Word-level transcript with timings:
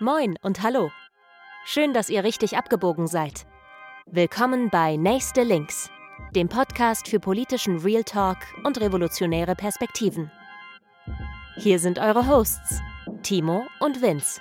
Moin 0.00 0.36
und 0.42 0.60
hallo. 0.60 0.90
Schön, 1.64 1.92
dass 1.92 2.10
ihr 2.10 2.24
richtig 2.24 2.56
abgebogen 2.56 3.06
seid. 3.06 3.46
Willkommen 4.06 4.68
bei 4.68 4.96
Nächste 4.96 5.44
Links, 5.44 5.88
dem 6.34 6.48
Podcast 6.48 7.06
für 7.06 7.20
politischen 7.20 7.78
Real 7.78 8.02
Talk 8.02 8.38
und 8.64 8.80
revolutionäre 8.80 9.54
Perspektiven. 9.54 10.32
Hier 11.58 11.78
sind 11.78 12.00
eure 12.00 12.26
Hosts, 12.26 12.80
Timo 13.22 13.66
und 13.78 14.02
Vince. 14.02 14.40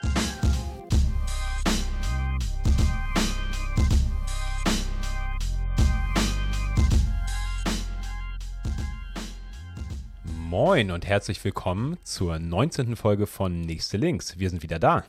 Moin 10.49 10.89
und 10.89 11.05
herzlich 11.05 11.43
willkommen 11.43 11.99
zur 12.01 12.39
19. 12.39 12.95
Folge 12.95 13.27
von 13.27 13.61
Nächste 13.61 13.97
Links. 13.97 14.39
Wir 14.39 14.49
sind 14.49 14.63
wieder 14.63 14.79
da. 14.79 15.03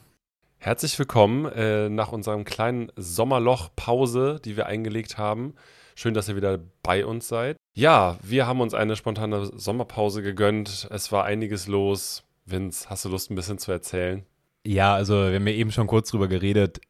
Herzlich 0.64 0.98
willkommen 0.98 1.44
äh, 1.52 1.90
nach 1.90 2.10
unserem 2.10 2.44
kleinen 2.44 2.90
Sommerloch-Pause, 2.96 4.40
die 4.42 4.56
wir 4.56 4.64
eingelegt 4.64 5.18
haben. 5.18 5.52
Schön, 5.94 6.14
dass 6.14 6.30
ihr 6.30 6.36
wieder 6.36 6.58
bei 6.82 7.04
uns 7.04 7.28
seid. 7.28 7.58
Ja, 7.74 8.16
wir 8.22 8.46
haben 8.46 8.62
uns 8.62 8.72
eine 8.72 8.96
spontane 8.96 9.44
Sommerpause 9.44 10.22
gegönnt. 10.22 10.88
Es 10.90 11.12
war 11.12 11.24
einiges 11.24 11.66
los. 11.66 12.24
Vince, 12.46 12.88
hast 12.88 13.04
du 13.04 13.10
Lust, 13.10 13.30
ein 13.30 13.34
bisschen 13.34 13.58
zu 13.58 13.72
erzählen? 13.72 14.24
Ja, 14.66 14.94
also 14.94 15.28
wir 15.28 15.34
haben 15.34 15.46
ja 15.46 15.52
eben 15.52 15.70
schon 15.70 15.86
kurz 15.86 16.08
drüber 16.08 16.28
geredet. 16.28 16.80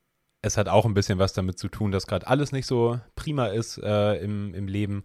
Es 0.41 0.57
hat 0.57 0.69
auch 0.69 0.85
ein 0.85 0.95
bisschen 0.95 1.19
was 1.19 1.33
damit 1.33 1.59
zu 1.59 1.67
tun, 1.67 1.91
dass 1.91 2.07
gerade 2.07 2.29
alles 2.29 2.53
nicht 2.53 2.69
so 2.69 3.01
prima 3.17 3.47
ist 3.47 3.79
äh, 3.79 4.19
im, 4.19 4.55
im 4.55 4.69
Leben. 4.69 5.03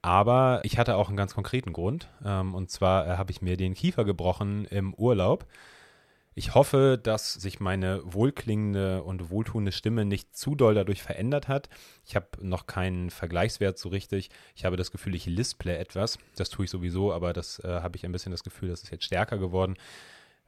Aber 0.00 0.62
ich 0.64 0.78
hatte 0.78 0.96
auch 0.96 1.08
einen 1.08 1.18
ganz 1.18 1.34
konkreten 1.34 1.74
Grund. 1.74 2.08
Ähm, 2.24 2.54
und 2.54 2.70
zwar 2.70 3.06
äh, 3.06 3.16
habe 3.18 3.32
ich 3.32 3.42
mir 3.42 3.58
den 3.58 3.74
Kiefer 3.74 4.06
gebrochen 4.06 4.64
im 4.64 4.94
Urlaub. 4.94 5.44
Ich 6.38 6.54
hoffe, 6.54 7.00
dass 7.02 7.34
sich 7.34 7.58
meine 7.58 8.00
wohlklingende 8.04 9.02
und 9.02 9.28
wohltuende 9.28 9.72
Stimme 9.72 10.04
nicht 10.04 10.36
zu 10.36 10.54
doll 10.54 10.72
dadurch 10.72 11.02
verändert 11.02 11.48
hat. 11.48 11.68
Ich 12.06 12.14
habe 12.14 12.28
noch 12.40 12.68
keinen 12.68 13.10
Vergleichswert 13.10 13.76
so 13.76 13.88
richtig. 13.88 14.30
Ich 14.54 14.64
habe 14.64 14.76
das 14.76 14.92
Gefühl, 14.92 15.16
ich 15.16 15.26
lisple 15.26 15.76
etwas. 15.76 16.16
Das 16.36 16.48
tue 16.48 16.66
ich 16.66 16.70
sowieso, 16.70 17.12
aber 17.12 17.32
das 17.32 17.58
äh, 17.64 17.80
habe 17.80 17.96
ich 17.96 18.04
ein 18.04 18.12
bisschen 18.12 18.30
das 18.30 18.44
Gefühl, 18.44 18.68
das 18.68 18.84
ist 18.84 18.92
jetzt 18.92 19.04
stärker 19.04 19.38
geworden. 19.38 19.74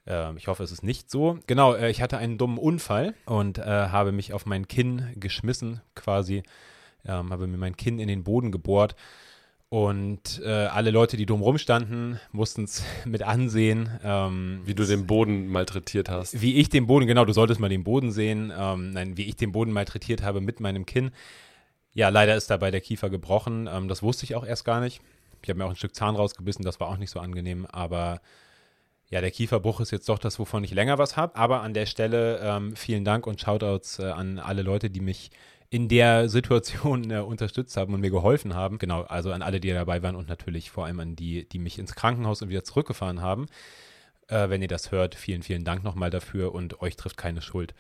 Ähm, 0.06 0.37
ich 0.37 0.47
hoffe, 0.47 0.62
es 0.62 0.70
ist 0.70 0.84
nicht 0.84 1.11
so. 1.11 1.41
Genau, 1.48 1.75
äh, 1.75 1.91
ich 1.91 2.00
hatte 2.00 2.19
einen 2.19 2.39
dummen 2.39 2.59
Unfall 2.59 3.17
und 3.27 3.59
äh, 3.59 3.65
habe 3.65 4.12
mich 4.12 4.33
auf 4.33 4.47
mein 4.47 4.69
Kinn 4.69 5.12
geschmissen, 5.17 5.81
quasi. 5.97 6.45
Ähm, 7.05 7.33
habe 7.33 7.48
mir 7.48 7.59
mein 7.59 7.77
Kinn 7.77 7.98
in 7.98 8.06
den 8.06 8.22
Boden 8.22 8.53
gebohrt 8.53 8.95
und 9.71 10.43
äh, 10.45 10.49
alle 10.49 10.91
Leute, 10.91 11.17
die 11.17 11.27
drumherum 11.27 11.57
standen, 11.57 12.19
mussten 12.33 12.65
es 12.65 12.83
mit 13.05 13.23
ansehen. 13.23 13.89
Ähm, 14.03 14.62
wie 14.65 14.75
du 14.75 14.85
den 14.85 15.07
Boden 15.07 15.47
malträtiert 15.47 16.09
hast. 16.09 16.43
Wie 16.43 16.57
ich 16.57 16.69
den 16.69 16.89
Boden, 16.89 17.07
genau, 17.07 17.25
du 17.25 17.33
solltest 17.33 17.61
mal 17.61 17.69
den 17.69 17.85
Boden 17.85 18.11
sehen. 18.11 18.53
Ähm, 18.57 18.91
nein, 18.91 19.17
wie 19.17 19.27
ich 19.27 19.37
den 19.37 19.53
Boden 19.53 19.71
malträtiert 19.71 20.23
habe 20.23 20.41
mit 20.41 20.59
meinem 20.59 20.87
Kinn. 20.87 21.12
Ja, 21.93 22.09
leider 22.09 22.35
ist 22.35 22.51
dabei 22.51 22.73
der 22.73 22.81
Kiefer 22.81 23.11
gebrochen. 23.11 23.69
Ähm, 23.73 23.87
das 23.87 24.03
wusste 24.03 24.25
ich 24.25 24.35
auch 24.35 24.45
erst 24.45 24.65
gar 24.65 24.81
nicht. 24.81 25.01
Ich 25.41 25.49
habe 25.49 25.59
mir 25.59 25.67
auch 25.67 25.71
ein 25.71 25.77
Stück 25.77 25.95
Zahn 25.95 26.17
rausgebissen, 26.17 26.65
das 26.65 26.81
war 26.81 26.89
auch 26.89 26.97
nicht 26.97 27.11
so 27.11 27.21
angenehm. 27.21 27.65
Aber 27.67 28.21
ja, 29.09 29.21
der 29.21 29.31
Kieferbruch 29.31 29.79
ist 29.79 29.93
jetzt 29.93 30.09
doch 30.09 30.19
das, 30.19 30.41
wovon 30.41 30.65
ich 30.65 30.73
länger 30.73 30.99
was 30.99 31.17
habe. 31.17 31.37
Aber 31.37 31.62
an 31.62 31.75
der 31.75 31.87
Stelle 31.87 32.41
ähm, 32.43 32.75
vielen 32.75 33.05
Dank 33.05 33.25
und 33.25 33.41
Shoutouts 33.41 34.01
äh, 34.01 34.07
an 34.07 34.41
alle 34.41 34.62
Leute, 34.62 34.91
die 34.91 35.01
mich 35.01 35.31
in 35.71 35.89
der 35.89 36.29
Situation 36.29 37.11
äh, 37.11 37.19
unterstützt 37.21 37.77
haben 37.77 37.95
und 37.95 38.01
mir 38.01 38.11
geholfen 38.11 38.55
haben. 38.55 38.79
Genau, 38.79 39.03
also 39.03 39.33
an 39.33 39.43
alle, 39.43 39.61
die 39.61 39.71
dabei 39.71 40.03
waren 40.03 40.17
und 40.17 40.29
natürlich 40.29 40.71
vor 40.71 40.85
allem 40.87 40.99
an 41.01 41.17
die, 41.17 41.49
die 41.49 41.61
mich 41.61 41.79
ins 41.79 41.95
Krankenhaus 41.95 42.43
und 42.43 42.49
wieder 42.49 42.65
zurückgefahren 42.65 43.23
haben. 43.23 43.47
Äh, 44.27 44.51
wenn 44.51 44.62
ihr 44.62 44.69
das 44.69 44.91
hört, 44.91 45.15
vielen, 45.15 45.43
vielen 45.43 45.65
Dank 45.65 45.85
nochmal 45.85 46.11
dafür 46.11 46.53
und 46.55 46.83
euch 46.83 46.97
trifft 46.97 47.17
keine 47.17 47.41
Schuld. 47.41 47.75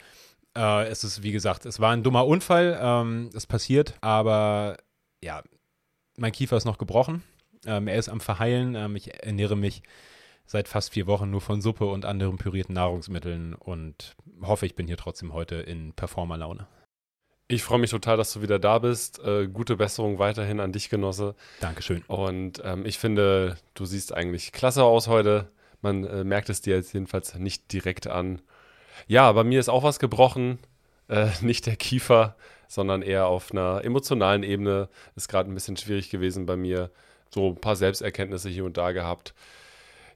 Äh, 0.56 0.86
es 0.86 1.02
ist, 1.02 1.24
wie 1.24 1.32
gesagt, 1.32 1.66
es 1.66 1.80
war 1.80 1.90
ein 1.90 2.04
dummer 2.04 2.26
Unfall, 2.26 2.78
ähm, 2.80 3.30
es 3.34 3.46
passiert, 3.46 3.94
aber 4.00 4.76
ja, 5.22 5.42
mein 6.16 6.32
Kiefer 6.32 6.56
ist 6.56 6.64
noch 6.64 6.78
gebrochen. 6.78 7.24
Ähm, 7.66 7.88
er 7.88 7.96
ist 7.96 8.08
am 8.08 8.20
Verheilen. 8.20 8.74
Ähm, 8.74 8.96
ich 8.96 9.22
ernähre 9.22 9.56
mich 9.56 9.82
seit 10.46 10.68
fast 10.68 10.92
vier 10.92 11.06
Wochen 11.06 11.30
nur 11.30 11.40
von 11.40 11.60
Suppe 11.60 11.86
und 11.86 12.04
anderen 12.04 12.36
pürierten 12.38 12.74
Nahrungsmitteln 12.74 13.54
und 13.54 14.16
hoffe, 14.42 14.66
ich 14.66 14.74
bin 14.74 14.86
hier 14.86 14.96
trotzdem 14.96 15.32
heute 15.32 15.56
in 15.56 15.92
Performerlaune. 15.92 16.66
Ich 17.50 17.64
freue 17.64 17.80
mich 17.80 17.90
total, 17.90 18.16
dass 18.16 18.32
du 18.32 18.42
wieder 18.42 18.60
da 18.60 18.78
bist. 18.78 19.18
Äh, 19.24 19.48
gute 19.48 19.76
Besserung 19.76 20.20
weiterhin 20.20 20.60
an 20.60 20.70
dich, 20.70 20.88
Genosse. 20.88 21.34
Dankeschön. 21.60 22.04
Und 22.06 22.62
ähm, 22.64 22.86
ich 22.86 22.96
finde, 22.96 23.56
du 23.74 23.86
siehst 23.86 24.14
eigentlich 24.14 24.52
klasse 24.52 24.84
aus 24.84 25.08
heute. 25.08 25.48
Man 25.82 26.04
äh, 26.04 26.22
merkt 26.22 26.48
es 26.48 26.60
dir 26.60 26.76
jetzt 26.76 26.92
jedenfalls 26.92 27.34
nicht 27.34 27.72
direkt 27.72 28.06
an. 28.06 28.40
Ja, 29.08 29.32
bei 29.32 29.42
mir 29.42 29.58
ist 29.58 29.68
auch 29.68 29.82
was 29.82 29.98
gebrochen. 29.98 30.60
Äh, 31.08 31.26
nicht 31.40 31.66
der 31.66 31.74
Kiefer, 31.74 32.36
sondern 32.68 33.02
eher 33.02 33.26
auf 33.26 33.50
einer 33.50 33.84
emotionalen 33.84 34.44
Ebene. 34.44 34.88
Ist 35.16 35.28
gerade 35.28 35.50
ein 35.50 35.54
bisschen 35.54 35.76
schwierig 35.76 36.08
gewesen 36.08 36.46
bei 36.46 36.54
mir. 36.54 36.92
So 37.34 37.48
ein 37.48 37.60
paar 37.60 37.74
Selbsterkenntnisse 37.74 38.48
hier 38.48 38.64
und 38.64 38.76
da 38.76 38.92
gehabt. 38.92 39.34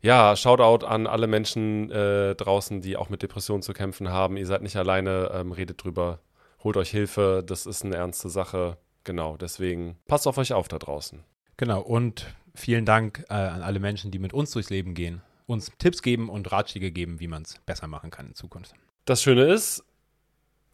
Ja, 0.03 0.37
Shoutout 0.37 0.87
an 0.87 1.09
alle 1.09 1.27
Menschen 1.27 1.91
äh, 1.91 2.37
draußen, 2.37 2.81
die 2.81 2.97
auch 2.97 3.09
mit 3.09 3.23
Depressionen 3.23 3.63
zu 3.63 3.73
kämpfen 3.73 4.11
haben. 4.11 4.37
Ihr 4.37 4.47
seid 4.47 4.63
nicht 4.63 4.77
alleine, 4.77 5.33
ähm, 5.35 5.51
redet 5.51 5.83
drüber 5.83 6.21
holt 6.65 6.77
euch 6.77 6.91
Hilfe, 6.91 7.45
das 7.47 7.67
ist 7.67 7.85
eine 7.85 7.97
ernste 7.97 8.29
Sache. 8.29 8.79
Genau, 9.05 9.37
deswegen 9.37 9.97
passt 10.07 10.27
auf 10.27 10.39
euch 10.39 10.53
auf 10.53 10.67
da 10.67 10.79
draußen. 10.79 11.23
Genau, 11.57 11.81
und 11.81 12.35
vielen 12.55 12.87
Dank 12.87 13.25
äh, 13.29 13.35
an 13.35 13.63
alle 13.63 13.79
Menschen, 13.79 14.11
die 14.11 14.19
mit 14.19 14.33
uns 14.33 14.51
durchs 14.51 14.71
Leben 14.71 14.95
gehen, 14.95 15.23
uns 15.47 15.71
Tipps 15.79 16.03
geben 16.03 16.29
und 16.29 16.51
Ratschläge 16.51 16.91
geben, 16.91 17.21
wie 17.21 17.29
man 17.29 17.43
es 17.43 17.61
besser 17.67 17.87
machen 17.87 18.11
kann 18.11 18.29
in 18.29 18.35
Zukunft. 18.35 18.75
Das 19.05 19.23
Schöne 19.23 19.45
ist, 19.45 19.85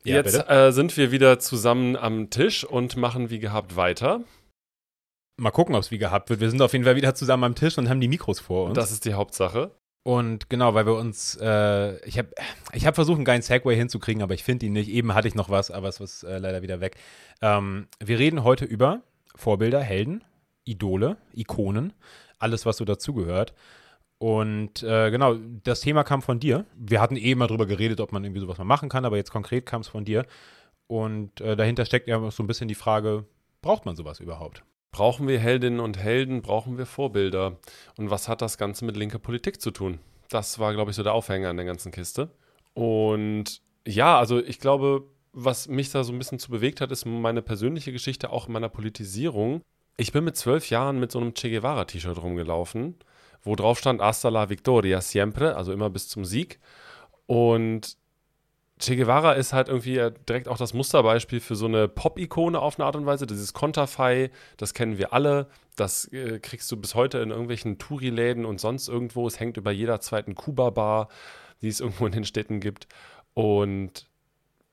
ja, 0.05 0.17
jetzt 0.17 0.49
äh, 0.49 0.71
sind 0.71 0.97
wir 0.97 1.11
wieder 1.11 1.39
zusammen 1.41 1.97
am 1.97 2.31
Tisch 2.31 2.65
und 2.65 2.97
machen 2.97 3.29
wie 3.31 3.41
gehabt 3.41 3.77
weiter. 3.77 4.23
Mal 5.37 5.51
gucken, 5.51 5.75
ob 5.75 5.83
es 5.83 5.91
wie 5.91 5.99
gehabt 5.99 6.31
wird. 6.31 6.41
Wir 6.41 6.51
sind 6.51 6.63
auf 6.63 6.73
jeden 6.73 6.85
Fall 6.85 6.97
wieder 6.97 7.15
zusammen 7.15 7.45
am 7.45 7.55
Tisch 7.55 7.77
und 7.79 7.89
haben 7.89 8.01
die 8.01 8.09
Mikros 8.09 8.41
vor 8.41 8.67
uns. 8.67 8.75
Das 8.75 8.93
ist 8.93 9.05
die 9.05 9.15
Hauptsache. 9.15 9.73
Und 10.03 10.49
genau, 10.49 10.75
weil 10.75 10.87
wir 10.87 10.95
uns, 10.95 11.37
äh, 11.41 11.97
ich 12.07 12.19
habe 12.19 12.31
ich 12.73 12.87
hab 12.87 12.95
versucht, 12.95 13.17
einen 13.17 13.25
geilen 13.25 13.43
Segway 13.43 13.77
hinzukriegen, 13.77 14.23
aber 14.23 14.35
ich 14.35 14.45
finde 14.45 14.67
ihn 14.67 14.73
nicht. 14.73 14.89
Eben 14.89 15.15
hatte 15.15 15.29
ich 15.29 15.35
noch 15.35 15.51
was, 15.51 15.71
aber 15.71 15.89
es 15.89 16.01
ist 16.01 16.23
äh, 16.23 16.39
leider 16.39 16.63
wieder 16.63 16.81
weg. 16.81 16.97
Ähm, 17.43 17.87
wir 17.99 18.19
reden 18.19 18.43
heute 18.43 18.65
über 18.65 19.03
Vorbilder, 19.35 19.81
Helden, 19.81 20.25
Idole, 20.65 21.19
Ikonen, 21.35 21.93
alles, 22.39 22.65
was 22.65 22.79
so 22.79 22.85
dazugehört. 22.85 23.55
Und 24.19 24.83
äh, 24.83 25.11
genau, 25.11 25.37
das 25.65 25.81
Thema 25.81 26.05
kam 26.05 26.23
von 26.23 26.41
dir. 26.41 26.67
Wir 26.77 27.01
hatten 27.01 27.17
eben 27.17 27.39
mal 27.39 27.47
drüber 27.47 27.67
geredet, 27.67 28.01
ob 28.01 28.13
man 28.13 28.25
irgendwie 28.25 28.41
sowas 28.41 28.59
mal 28.59 28.65
machen 28.65 28.89
kann, 28.89 29.05
aber 29.05 29.17
jetzt 29.17 29.31
konkret 29.31 29.67
kam 29.67 29.81
es 29.83 29.89
von 29.89 30.05
dir. 30.05 30.27
Und 30.87 31.41
äh, 31.41 31.57
dahinter 31.57 31.85
steckt 31.85 32.09
ja 32.09 32.31
so 32.31 32.43
ein 32.43 32.47
bisschen 32.47 32.69
die 32.69 32.75
Frage, 32.75 33.25
braucht 33.63 33.87
man 33.87 33.97
sowas 33.97 34.21
überhaupt? 34.21 34.63
Brauchen 34.93 35.29
wir 35.29 35.39
Heldinnen 35.39 35.81
und 35.81 35.99
Helden? 35.99 36.43
Brauchen 36.43 36.77
wir 36.77 36.87
Vorbilder? 36.87 37.59
Und 37.97 38.11
was 38.11 38.29
hat 38.29 38.43
das 38.43 38.59
Ganze 38.59 38.85
mit 38.85 38.97
linker 38.97 39.19
Politik 39.19 39.61
zu 39.61 39.71
tun? 39.71 40.01
Das 40.29 40.59
war, 40.59 40.73
glaube 40.75 40.91
ich, 40.91 40.97
so 40.97 41.03
der 41.03 41.15
Aufhänger 41.15 41.49
an 41.49 41.57
der 41.57 41.67
ganzen 41.67 41.93
Kiste. 41.93 42.31
Und 42.75 43.63
ja, 43.87 44.19
also 44.19 44.43
ich 44.43 44.59
glaube, 44.61 45.05
was 45.33 45.69
mich 45.69 45.91
da 45.91 46.05
so 46.05 46.13
ein 46.13 46.19
bisschen 46.19 46.39
zu 46.39 46.51
bewegt 46.51 46.81
hat, 46.81 46.91
ist 46.91 47.05
meine 47.05 47.43
persönliche 47.43 47.93
Geschichte 47.93 48.31
auch 48.31 48.47
in 48.47 48.53
meiner 48.53 48.69
Politisierung. 48.69 49.63
Ich 49.97 50.13
bin 50.13 50.25
mit 50.25 50.37
zwölf 50.37 50.71
Jahren 50.71 50.99
mit 50.99 51.13
so 51.13 51.21
einem 51.21 51.35
Che 51.35 51.51
Guevara-T-Shirt 51.51 52.21
rumgelaufen, 52.21 52.97
wo 53.43 53.55
drauf 53.55 53.79
stand 53.79 54.01
Hasta 54.01 54.29
la 54.29 54.49
Victoria 54.49 55.01
siempre, 55.01 55.57
also 55.57 55.73
immer 55.73 55.91
bis 55.91 56.09
zum 56.09 56.25
Sieg. 56.25 56.59
Und 57.27 57.97
Che 58.81 58.97
Guevara 58.97 59.33
ist 59.33 59.53
halt 59.53 59.69
irgendwie 59.69 60.01
direkt 60.27 60.49
auch 60.49 60.57
das 60.57 60.73
Musterbeispiel 60.73 61.41
für 61.41 61.55
so 61.55 61.67
eine 61.67 61.87
Pop-Ikone 61.87 62.59
auf 62.59 62.79
eine 62.79 62.87
Art 62.87 62.97
und 62.97 63.05
Weise. 63.05 63.27
Dieses 63.27 63.53
Konterfei, 63.53 64.31
das 64.57 64.73
kennen 64.73 64.97
wir 64.97 65.13
alle. 65.13 65.49
Das 65.77 66.11
äh, 66.13 66.39
kriegst 66.41 66.71
du 66.73 66.77
bis 66.79 66.95
heute 66.95 67.19
in 67.19 67.31
irgendwelchen 67.31 67.79
Touri-Läden 67.79 68.47
und 68.47 68.59
sonst 68.59 68.89
irgendwo. 68.89 69.27
Es 69.27 69.39
hängt 69.39 69.59
über 69.59 69.71
jeder 69.71 70.01
zweiten 70.01 70.35
Kuba-Bar, 70.35 71.09
die 71.61 71.69
es 71.69 71.81
irgendwo 71.81 72.07
in 72.07 72.13
den 72.13 72.25
Städten 72.25 72.61
gibt. 72.61 72.89
Und 73.35 74.10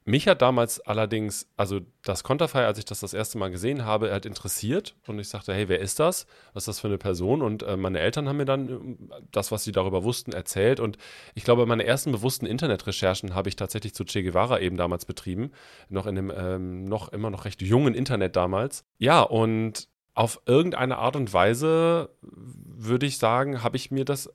mich 0.07 0.27
hat 0.27 0.41
damals 0.41 0.79
allerdings, 0.79 1.47
also 1.57 1.81
das 2.03 2.23
Konterfei, 2.23 2.65
als 2.65 2.79
ich 2.79 2.85
das 2.85 3.01
das 3.01 3.13
erste 3.13 3.37
Mal 3.37 3.51
gesehen 3.51 3.83
habe, 3.83 4.09
halt 4.11 4.25
interessiert 4.25 4.95
und 5.05 5.19
ich 5.19 5.27
sagte, 5.27 5.53
hey, 5.53 5.67
wer 5.67 5.79
ist 5.79 5.99
das? 5.99 6.27
Was 6.53 6.63
ist 6.63 6.67
das 6.67 6.79
für 6.79 6.87
eine 6.87 6.97
Person? 6.97 7.41
Und 7.41 7.63
äh, 7.63 7.75
meine 7.75 7.99
Eltern 7.99 8.29
haben 8.29 8.37
mir 8.37 8.45
dann 8.45 8.69
äh, 8.69 9.21
das, 9.31 9.51
was 9.51 9.65
sie 9.65 9.73
darüber 9.73 10.05
wussten, 10.05 10.31
erzählt 10.31 10.79
und 10.79 10.97
ich 11.35 11.43
glaube, 11.43 11.65
meine 11.65 11.85
ersten 11.85 12.13
bewussten 12.13 12.45
Internetrecherchen 12.45 13.35
habe 13.35 13.49
ich 13.49 13.57
tatsächlich 13.57 13.93
zu 13.93 14.05
Che 14.05 14.23
Guevara 14.23 14.59
eben 14.59 14.77
damals 14.77 15.03
betrieben, 15.03 15.51
noch 15.89 16.07
in 16.07 16.15
dem 16.15 16.31
ähm, 16.33 16.85
noch 16.85 17.09
immer 17.09 17.29
noch 17.29 17.43
recht 17.43 17.61
jungen 17.61 17.93
Internet 17.93 18.37
damals. 18.37 18.85
Ja, 18.99 19.21
und 19.21 19.89
auf 20.13 20.41
irgendeine 20.45 20.99
Art 20.99 21.17
und 21.17 21.33
Weise 21.33 22.09
würde 22.21 23.05
ich 23.05 23.17
sagen, 23.17 23.61
habe 23.61 23.75
ich 23.75 23.91
mir 23.91 24.05
das 24.05 24.33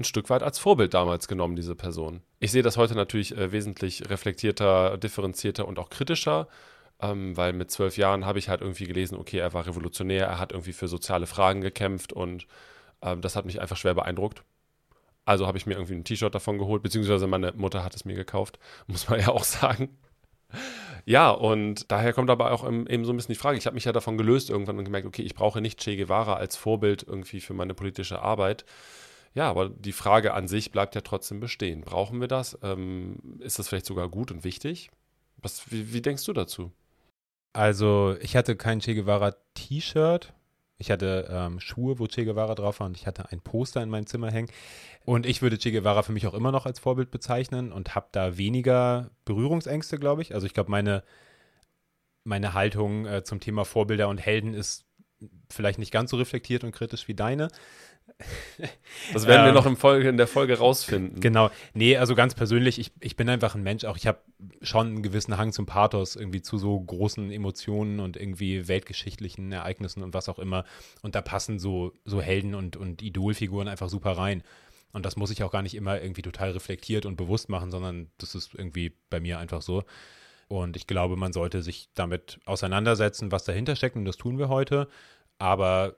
ein 0.00 0.04
Stück 0.04 0.30
weit 0.30 0.42
als 0.42 0.58
Vorbild 0.58 0.94
damals 0.94 1.28
genommen, 1.28 1.56
diese 1.56 1.76
Person. 1.76 2.22
Ich 2.40 2.50
sehe 2.50 2.62
das 2.62 2.76
heute 2.76 2.94
natürlich 2.94 3.36
äh, 3.36 3.52
wesentlich 3.52 4.10
reflektierter, 4.10 4.98
differenzierter 4.98 5.68
und 5.68 5.78
auch 5.78 5.90
kritischer, 5.90 6.48
ähm, 7.00 7.36
weil 7.36 7.52
mit 7.52 7.70
zwölf 7.70 7.96
Jahren 7.96 8.26
habe 8.26 8.38
ich 8.38 8.48
halt 8.48 8.62
irgendwie 8.62 8.86
gelesen, 8.86 9.16
okay, 9.16 9.38
er 9.38 9.52
war 9.52 9.66
revolutionär, 9.66 10.26
er 10.26 10.38
hat 10.38 10.52
irgendwie 10.52 10.72
für 10.72 10.88
soziale 10.88 11.26
Fragen 11.26 11.60
gekämpft 11.60 12.12
und 12.12 12.46
ähm, 13.02 13.20
das 13.20 13.36
hat 13.36 13.44
mich 13.44 13.60
einfach 13.60 13.76
schwer 13.76 13.94
beeindruckt. 13.94 14.42
Also 15.24 15.46
habe 15.46 15.58
ich 15.58 15.66
mir 15.66 15.74
irgendwie 15.74 15.94
ein 15.94 16.04
T-Shirt 16.04 16.34
davon 16.34 16.58
geholt, 16.58 16.82
beziehungsweise 16.82 17.26
meine 17.26 17.52
Mutter 17.52 17.84
hat 17.84 17.94
es 17.94 18.04
mir 18.04 18.16
gekauft, 18.16 18.58
muss 18.86 19.08
man 19.08 19.20
ja 19.20 19.28
auch 19.28 19.44
sagen. 19.44 19.98
Ja, 21.04 21.30
und 21.30 21.90
daher 21.90 22.12
kommt 22.12 22.30
aber 22.30 22.52
auch 22.52 22.64
eben 22.66 23.04
so 23.04 23.12
ein 23.12 23.16
bisschen 23.16 23.32
die 23.32 23.38
Frage. 23.38 23.56
Ich 23.56 23.66
habe 23.66 23.74
mich 23.74 23.84
ja 23.84 23.92
davon 23.92 24.18
gelöst 24.18 24.50
irgendwann 24.50 24.78
und 24.78 24.84
gemerkt, 24.84 25.06
okay, 25.06 25.22
ich 25.22 25.34
brauche 25.34 25.60
nicht 25.60 25.80
Che 25.80 25.96
Guevara 25.96 26.34
als 26.34 26.56
Vorbild 26.56 27.04
irgendwie 27.06 27.40
für 27.40 27.54
meine 27.54 27.74
politische 27.74 28.20
Arbeit. 28.20 28.64
Ja, 29.32 29.48
aber 29.48 29.68
die 29.68 29.92
Frage 29.92 30.34
an 30.34 30.48
sich 30.48 30.72
bleibt 30.72 30.94
ja 30.94 31.02
trotzdem 31.02 31.40
bestehen. 31.40 31.82
Brauchen 31.82 32.20
wir 32.20 32.28
das? 32.28 32.58
Ähm, 32.62 33.38
ist 33.38 33.58
das 33.58 33.68
vielleicht 33.68 33.86
sogar 33.86 34.08
gut 34.08 34.32
und 34.32 34.44
wichtig? 34.44 34.90
Was, 35.36 35.70
wie, 35.70 35.92
wie 35.92 36.02
denkst 36.02 36.24
du 36.24 36.32
dazu? 36.32 36.72
Also, 37.52 38.16
ich 38.20 38.36
hatte 38.36 38.56
kein 38.56 38.80
Che 38.80 38.94
Guevara 38.94 39.34
T-Shirt. 39.54 40.32
Ich 40.78 40.90
hatte 40.90 41.28
ähm, 41.30 41.60
Schuhe, 41.60 41.98
wo 41.98 42.06
Che 42.06 42.24
Guevara 42.24 42.54
drauf 42.54 42.80
war 42.80 42.86
und 42.86 42.96
ich 42.96 43.06
hatte 43.06 43.30
ein 43.30 43.40
Poster 43.40 43.82
in 43.82 43.90
meinem 43.90 44.06
Zimmer 44.06 44.30
hängen. 44.30 44.50
Und 45.04 45.26
ich 45.26 45.42
würde 45.42 45.58
Che 45.58 45.72
Guevara 45.72 46.02
für 46.02 46.12
mich 46.12 46.26
auch 46.26 46.34
immer 46.34 46.52
noch 46.52 46.66
als 46.66 46.78
Vorbild 46.80 47.10
bezeichnen 47.10 47.70
und 47.72 47.94
habe 47.94 48.08
da 48.12 48.36
weniger 48.36 49.10
Berührungsängste, 49.24 49.98
glaube 49.98 50.22
ich. 50.22 50.34
Also 50.34 50.46
ich 50.46 50.54
glaube, 50.54 50.70
meine, 50.70 51.04
meine 52.24 52.54
Haltung 52.54 53.06
äh, 53.06 53.24
zum 53.24 53.40
Thema 53.40 53.64
Vorbilder 53.64 54.08
und 54.08 54.18
Helden 54.18 54.54
ist 54.54 54.86
vielleicht 55.50 55.78
nicht 55.78 55.92
ganz 55.92 56.10
so 56.10 56.16
reflektiert 56.16 56.64
und 56.64 56.72
kritisch 56.72 57.08
wie 57.08 57.14
deine. 57.14 57.48
Das 59.12 59.26
werden 59.26 59.44
wir 59.44 59.48
ähm, 59.48 59.54
noch 59.54 59.66
im 59.66 59.76
Folge, 59.76 60.08
in 60.08 60.16
der 60.16 60.26
Folge 60.26 60.58
rausfinden. 60.58 61.20
Genau. 61.20 61.50
Nee, 61.74 61.96
also 61.96 62.14
ganz 62.14 62.34
persönlich, 62.34 62.78
ich, 62.78 62.92
ich 63.00 63.16
bin 63.16 63.28
einfach 63.28 63.54
ein 63.54 63.62
Mensch, 63.62 63.84
auch 63.84 63.96
ich 63.96 64.06
habe 64.06 64.18
schon 64.62 64.86
einen 64.88 65.02
gewissen 65.02 65.36
Hang 65.36 65.52
zum 65.52 65.66
Pathos, 65.66 66.16
irgendwie 66.16 66.42
zu 66.42 66.58
so 66.58 66.78
großen 66.78 67.30
Emotionen 67.30 68.00
und 68.00 68.16
irgendwie 68.16 68.68
weltgeschichtlichen 68.68 69.50
Ereignissen 69.52 70.02
und 70.02 70.14
was 70.14 70.28
auch 70.28 70.38
immer. 70.38 70.64
Und 71.02 71.14
da 71.14 71.22
passen 71.22 71.58
so, 71.58 71.92
so 72.04 72.20
Helden 72.20 72.54
und, 72.54 72.76
und 72.76 73.02
Idolfiguren 73.02 73.68
einfach 73.68 73.88
super 73.88 74.12
rein. 74.12 74.42
Und 74.92 75.06
das 75.06 75.16
muss 75.16 75.30
ich 75.30 75.42
auch 75.42 75.52
gar 75.52 75.62
nicht 75.62 75.74
immer 75.74 76.00
irgendwie 76.00 76.22
total 76.22 76.50
reflektiert 76.50 77.06
und 77.06 77.16
bewusst 77.16 77.48
machen, 77.48 77.70
sondern 77.70 78.10
das 78.18 78.34
ist 78.34 78.54
irgendwie 78.54 78.92
bei 79.08 79.20
mir 79.20 79.38
einfach 79.38 79.62
so. 79.62 79.84
Und 80.48 80.76
ich 80.76 80.88
glaube, 80.88 81.16
man 81.16 81.32
sollte 81.32 81.62
sich 81.62 81.88
damit 81.94 82.40
auseinandersetzen, 82.44 83.30
was 83.30 83.44
dahinter 83.44 83.76
steckt. 83.76 83.94
Und 83.94 84.04
das 84.04 84.16
tun 84.16 84.36
wir 84.36 84.48
heute. 84.48 84.88
Aber 85.38 85.94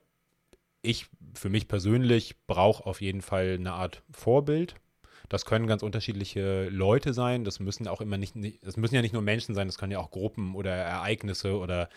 ich 0.83 1.07
für 1.35 1.49
mich 1.49 1.69
persönlich 1.69 2.37
brauche 2.47 2.87
auf 2.87 3.01
jeden 3.01 3.23
Fall 3.23 3.57
eine 3.59 3.73
Art 3.73 4.03
Vorbild. 4.13 4.75
Das 5.29 5.47
können 5.47 5.67
ganz 5.67 5.83
unterschiedliche 5.83 6.69
Leute 6.69 7.15
sein. 7.15 7.45
Das 7.45 7.59
müssen 7.59 7.89
auch 7.89 8.01
immer 8.01 8.19
nicht, 8.19 8.35
das 8.63 8.77
müssen 8.77 8.95
ja 8.95 9.03
nicht 9.03 9.15
nur 9.15 9.23
Menschen 9.23 9.55
sein, 9.55 9.67
das 9.67 9.79
können 9.79 9.93
ja 9.93 9.99
auch 9.99 10.11
Gruppen 10.11 10.55
oder 10.55 10.73
Ereignisse 10.73 11.57
oder 11.57 11.89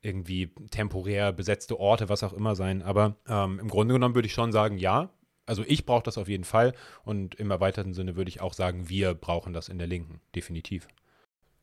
irgendwie 0.00 0.52
temporär 0.70 1.32
besetzte 1.32 1.78
Orte, 1.80 2.08
was 2.08 2.22
auch 2.22 2.32
immer 2.32 2.54
sein. 2.54 2.82
Aber 2.82 3.16
ähm, 3.28 3.58
im 3.58 3.68
Grunde 3.68 3.94
genommen 3.94 4.14
würde 4.14 4.26
ich 4.26 4.32
schon 4.32 4.52
sagen, 4.52 4.78
ja. 4.78 5.10
Also 5.44 5.64
ich 5.66 5.86
brauche 5.86 6.02
das 6.02 6.18
auf 6.18 6.28
jeden 6.28 6.44
Fall 6.44 6.74
und 7.04 7.34
im 7.36 7.50
erweiterten 7.50 7.94
Sinne 7.94 8.16
würde 8.16 8.28
ich 8.28 8.42
auch 8.42 8.52
sagen, 8.52 8.90
wir 8.90 9.14
brauchen 9.14 9.54
das 9.54 9.70
in 9.70 9.78
der 9.78 9.86
Linken, 9.86 10.20
definitiv. 10.34 10.86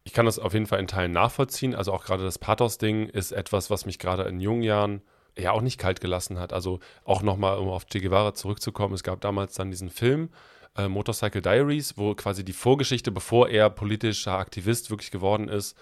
Ich 0.04 0.12
kann 0.12 0.26
das 0.26 0.40
auf 0.40 0.54
jeden 0.54 0.66
Fall 0.66 0.80
in 0.80 0.88
Teilen 0.88 1.12
nachvollziehen. 1.12 1.76
Also 1.76 1.94
auch 1.94 2.04
gerade 2.04 2.24
das 2.24 2.40
Pathos-Ding 2.40 3.08
ist 3.10 3.32
etwas, 3.32 3.70
was 3.70 3.86
mich 3.86 4.00
gerade 4.00 4.24
in 4.24 4.40
jungen 4.40 4.64
Jahren 4.64 5.02
ja 5.38 5.52
auch 5.52 5.62
nicht 5.62 5.80
kalt 5.80 6.02
gelassen 6.02 6.40
hat. 6.40 6.54
Also 6.54 6.80
auch 7.04 7.22
nochmal, 7.22 7.58
um 7.58 7.70
auf 7.70 7.86
Che 7.86 8.00
Guevara 8.00 8.34
zurückzukommen, 8.34 8.94
es 8.94 9.04
gab 9.04 9.22
damals 9.22 9.56
dann 9.56 9.72
diesen 9.72 9.90
Film, 9.90 10.30
äh, 10.78 10.88
Motorcycle 10.88 11.42
Diaries, 11.42 11.98
wo 11.98 12.16
quasi 12.16 12.44
die 12.44 12.54
Vorgeschichte, 12.54 13.12
bevor 13.12 13.50
er 13.50 13.70
politischer 13.70 14.38
Aktivist 14.38 14.90
wirklich 14.90 15.12
geworden 15.12 15.48
ist, 15.48 15.78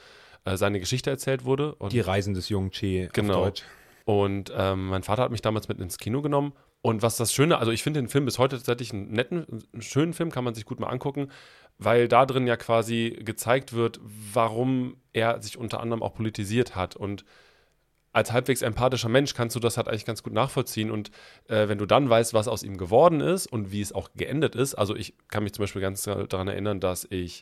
äh, 0.45 0.57
seine 0.57 0.79
Geschichte 0.79 1.09
erzählt 1.09 1.45
wurde. 1.45 1.75
Und 1.75 1.93
die 1.93 1.99
Reisen 1.99 2.33
des 2.33 2.49
jungen 2.49 2.71
Che 2.71 3.09
genau. 3.13 3.39
auf 3.39 3.45
Deutsch. 3.45 3.63
Und 4.05 4.51
ähm, 4.55 4.87
mein 4.87 5.03
Vater 5.03 5.23
hat 5.23 5.31
mich 5.31 5.41
damals 5.41 5.67
mit 5.67 5.79
ins 5.79 5.97
Kino 5.97 6.21
genommen. 6.21 6.53
Und 6.81 7.01
was 7.01 7.15
das 7.15 7.31
Schöne, 7.33 7.57
also 7.57 7.71
ich 7.71 7.81
finde 7.81 8.01
den 8.01 8.09
Film 8.09 8.25
bis 8.25 8.37
heute 8.37 8.57
tatsächlich 8.57 8.91
einen 8.91 9.11
netten, 9.11 9.45
einen 9.71 9.81
schönen 9.81 10.13
Film, 10.13 10.31
kann 10.31 10.43
man 10.43 10.53
sich 10.53 10.65
gut 10.65 10.81
mal 10.81 10.89
angucken, 10.89 11.29
weil 11.77 12.09
da 12.09 12.25
drin 12.25 12.45
ja 12.45 12.57
quasi 12.57 13.17
gezeigt 13.23 13.71
wird, 13.71 14.01
warum 14.03 14.97
er 15.13 15.41
sich 15.41 15.57
unter 15.57 15.79
anderem 15.79 16.03
auch 16.03 16.13
politisiert 16.13 16.75
hat. 16.75 16.97
Und 16.97 17.23
als 18.13 18.31
halbwegs 18.31 18.61
empathischer 18.61 19.09
Mensch 19.09 19.33
kannst 19.33 19.55
du 19.55 19.59
das 19.59 19.77
halt 19.77 19.87
eigentlich 19.87 20.05
ganz 20.05 20.23
gut 20.23 20.33
nachvollziehen. 20.33 20.91
Und 20.91 21.11
äh, 21.47 21.67
wenn 21.67 21.79
du 21.79 21.85
dann 21.85 22.09
weißt, 22.09 22.33
was 22.33 22.47
aus 22.47 22.63
ihm 22.63 22.77
geworden 22.77 23.19
ist 23.19 23.47
und 23.47 23.71
wie 23.71 23.81
es 23.81 23.91
auch 23.91 24.09
geendet 24.15 24.55
ist, 24.55 24.75
also 24.75 24.95
ich 24.95 25.15
kann 25.27 25.43
mich 25.43 25.53
zum 25.53 25.63
Beispiel 25.63 25.81
ganz 25.81 26.03
daran 26.03 26.47
erinnern, 26.47 26.79
dass 26.79 27.05
ich 27.09 27.41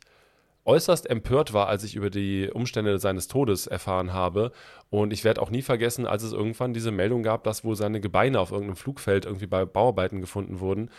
äußerst 0.63 1.09
empört 1.09 1.53
war, 1.53 1.67
als 1.67 1.83
ich 1.83 1.95
über 1.95 2.09
die 2.09 2.49
Umstände 2.51 2.99
seines 2.99 3.27
Todes 3.27 3.67
erfahren 3.67 4.13
habe. 4.13 4.51
Und 4.89 5.11
ich 5.11 5.23
werde 5.23 5.41
auch 5.41 5.49
nie 5.49 5.61
vergessen, 5.61 6.05
als 6.05 6.23
es 6.23 6.33
irgendwann 6.33 6.73
diese 6.73 6.91
Meldung 6.91 7.23
gab, 7.23 7.43
dass 7.43 7.63
wohl 7.63 7.75
seine 7.75 7.99
Gebeine 7.99 8.39
auf 8.39 8.51
irgendeinem 8.51 8.77
Flugfeld 8.77 9.25
irgendwie 9.25 9.47
bei 9.47 9.65
Bauarbeiten 9.65 10.21
gefunden 10.21 10.59
wurden 10.59 10.89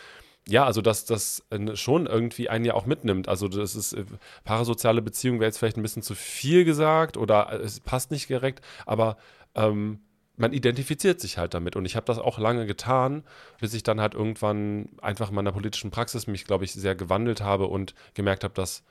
ja, 0.47 0.65
also 0.65 0.81
dass 0.81 1.05
das 1.05 1.43
äh, 1.51 1.75
schon 1.75 2.05
irgendwie 2.05 2.49
einen 2.49 2.65
ja 2.65 2.73
auch 2.73 2.85
mitnimmt. 2.85 3.29
Also 3.29 3.47
das 3.47 3.75
ist 3.75 3.93
äh, 3.93 4.03
parasoziale 4.43 5.01
Beziehung 5.01 5.39
wäre 5.39 5.47
jetzt 5.47 5.57
vielleicht 5.57 5.77
ein 5.77 5.83
bisschen 5.83 6.03
zu 6.03 6.15
viel 6.15 6.65
gesagt 6.65 7.17
oder 7.17 7.61
es 7.63 7.79
passt 7.79 8.11
nicht 8.11 8.29
direkt, 8.29 8.63
aber 8.85 9.17
ähm, 9.55 9.99
man 10.35 10.53
identifiziert 10.53 11.19
sich 11.19 11.37
halt 11.37 11.53
damit. 11.53 11.75
Und 11.75 11.85
ich 11.85 11.95
habe 11.95 12.05
das 12.05 12.17
auch 12.17 12.39
lange 12.39 12.65
getan, 12.65 13.23
bis 13.59 13.73
ich 13.73 13.83
dann 13.83 14.01
halt 14.01 14.15
irgendwann 14.15 14.89
einfach 15.01 15.29
in 15.29 15.35
meiner 15.35 15.51
politischen 15.51 15.91
Praxis 15.91 16.27
mich, 16.27 16.45
glaube 16.45 16.65
ich, 16.65 16.73
sehr 16.73 16.95
gewandelt 16.95 17.41
habe 17.41 17.67
und 17.67 17.93
gemerkt 18.13 18.43
habe, 18.43 18.53
dass 18.53 18.83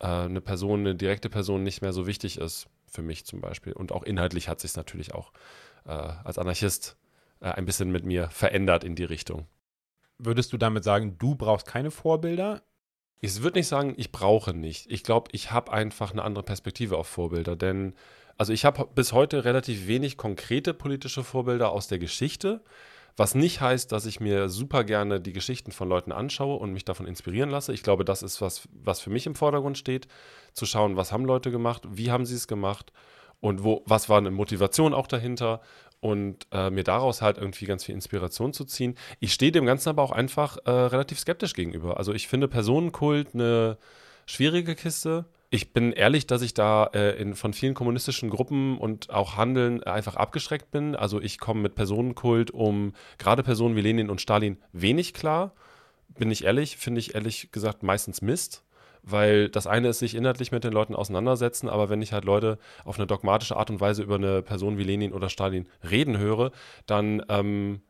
äh, 0.00 0.06
eine 0.06 0.40
Person, 0.40 0.80
eine 0.80 0.94
direkte 0.94 1.30
Person 1.30 1.62
nicht 1.62 1.82
mehr 1.82 1.92
so 1.92 2.06
wichtig 2.06 2.38
ist 2.38 2.68
für 2.86 3.02
mich 3.02 3.24
zum 3.24 3.40
Beispiel. 3.40 3.72
Und 3.72 3.92
auch 3.92 4.02
inhaltlich 4.02 4.48
hat 4.48 4.60
sich 4.60 4.72
es 4.72 4.76
natürlich 4.76 5.14
auch 5.14 5.32
äh, 5.86 5.90
als 5.90 6.38
Anarchist 6.38 6.96
äh, 7.40 7.50
ein 7.50 7.64
bisschen 7.64 7.90
mit 7.90 8.04
mir 8.04 8.28
verändert 8.30 8.84
in 8.84 8.94
die 8.94 9.04
Richtung. 9.04 9.46
Würdest 10.18 10.52
du 10.52 10.58
damit 10.58 10.84
sagen, 10.84 11.16
du 11.18 11.34
brauchst 11.34 11.66
keine 11.66 11.90
Vorbilder? 11.90 12.62
Ich 13.20 13.42
würde 13.42 13.58
nicht 13.58 13.68
sagen, 13.68 13.94
ich 13.96 14.12
brauche 14.12 14.52
nicht. 14.52 14.90
Ich 14.90 15.02
glaube, 15.02 15.30
ich 15.32 15.50
habe 15.50 15.72
einfach 15.72 16.12
eine 16.12 16.22
andere 16.22 16.44
Perspektive 16.44 16.96
auf 16.96 17.08
Vorbilder, 17.08 17.56
denn 17.56 17.94
also 18.38 18.52
ich 18.52 18.64
habe 18.64 18.88
bis 18.94 19.12
heute 19.12 19.44
relativ 19.44 19.88
wenig 19.88 20.16
konkrete 20.16 20.72
politische 20.72 21.24
Vorbilder 21.24 21.70
aus 21.70 21.88
der 21.88 21.98
Geschichte, 21.98 22.62
was 23.16 23.34
nicht 23.34 23.60
heißt, 23.60 23.90
dass 23.90 24.06
ich 24.06 24.20
mir 24.20 24.48
super 24.48 24.84
gerne 24.84 25.20
die 25.20 25.32
Geschichten 25.32 25.72
von 25.72 25.88
Leuten 25.88 26.12
anschaue 26.12 26.56
und 26.56 26.72
mich 26.72 26.84
davon 26.84 27.06
inspirieren 27.06 27.50
lasse. 27.50 27.72
Ich 27.72 27.82
glaube, 27.82 28.04
das 28.04 28.22
ist 28.22 28.40
was, 28.40 28.68
was 28.72 29.00
für 29.00 29.10
mich 29.10 29.26
im 29.26 29.34
Vordergrund 29.34 29.76
steht, 29.76 30.06
zu 30.52 30.66
schauen, 30.66 30.96
was 30.96 31.10
haben 31.10 31.24
Leute 31.24 31.50
gemacht, 31.50 31.82
wie 31.90 32.12
haben 32.12 32.24
sie 32.24 32.36
es 32.36 32.46
gemacht 32.46 32.92
und 33.40 33.64
wo, 33.64 33.82
was 33.86 34.08
war 34.08 34.18
eine 34.18 34.30
Motivation 34.30 34.94
auch 34.94 35.08
dahinter 35.08 35.60
und 35.98 36.46
äh, 36.52 36.70
mir 36.70 36.84
daraus 36.84 37.20
halt 37.20 37.38
irgendwie 37.38 37.64
ganz 37.64 37.84
viel 37.84 37.96
Inspiration 37.96 38.52
zu 38.52 38.64
ziehen. 38.64 38.94
Ich 39.18 39.32
stehe 39.32 39.50
dem 39.50 39.66
Ganzen 39.66 39.88
aber 39.88 40.04
auch 40.04 40.12
einfach 40.12 40.58
äh, 40.64 40.70
relativ 40.70 41.18
skeptisch 41.18 41.54
gegenüber. 41.54 41.96
Also 41.96 42.12
ich 42.14 42.28
finde 42.28 42.46
Personenkult 42.46 43.34
eine 43.34 43.78
schwierige 44.26 44.76
Kiste 44.76 45.24
ich 45.50 45.72
bin 45.72 45.92
ehrlich, 45.92 46.26
dass 46.26 46.42
ich 46.42 46.52
da 46.52 46.84
äh, 46.92 47.20
in, 47.20 47.34
von 47.34 47.54
vielen 47.54 47.74
kommunistischen 47.74 48.28
Gruppen 48.28 48.76
und 48.76 49.10
auch 49.10 49.36
Handeln 49.36 49.82
einfach 49.82 50.16
abgeschreckt 50.16 50.70
bin. 50.70 50.94
Also 50.94 51.20
ich 51.20 51.38
komme 51.38 51.62
mit 51.62 51.74
Personenkult 51.74 52.50
um 52.50 52.92
gerade 53.16 53.42
Personen 53.42 53.74
wie 53.74 53.80
Lenin 53.80 54.10
und 54.10 54.20
Stalin 54.20 54.58
wenig 54.72 55.14
klar. 55.14 55.54
Bin 56.18 56.30
ich 56.30 56.44
ehrlich, 56.44 56.76
finde 56.76 57.00
ich 57.00 57.14
ehrlich 57.14 57.50
gesagt 57.50 57.82
meistens 57.82 58.20
Mist. 58.20 58.64
Weil 59.02 59.48
das 59.48 59.66
eine 59.66 59.88
ist 59.88 60.00
sich 60.00 60.14
inhaltlich 60.14 60.52
mit 60.52 60.64
den 60.64 60.72
Leuten 60.72 60.94
auseinandersetzen, 60.94 61.68
aber 61.68 61.88
wenn 61.88 62.02
ich 62.02 62.12
halt 62.12 62.24
Leute 62.24 62.58
auf 62.84 62.98
eine 62.98 63.06
dogmatische 63.06 63.56
Art 63.56 63.70
und 63.70 63.80
Weise 63.80 64.02
über 64.02 64.16
eine 64.16 64.42
Person 64.42 64.76
wie 64.76 64.82
Lenin 64.82 65.12
oder 65.14 65.30
Stalin 65.30 65.66
reden 65.88 66.18
höre, 66.18 66.50
dann 66.84 67.22
ähm, 67.30 67.80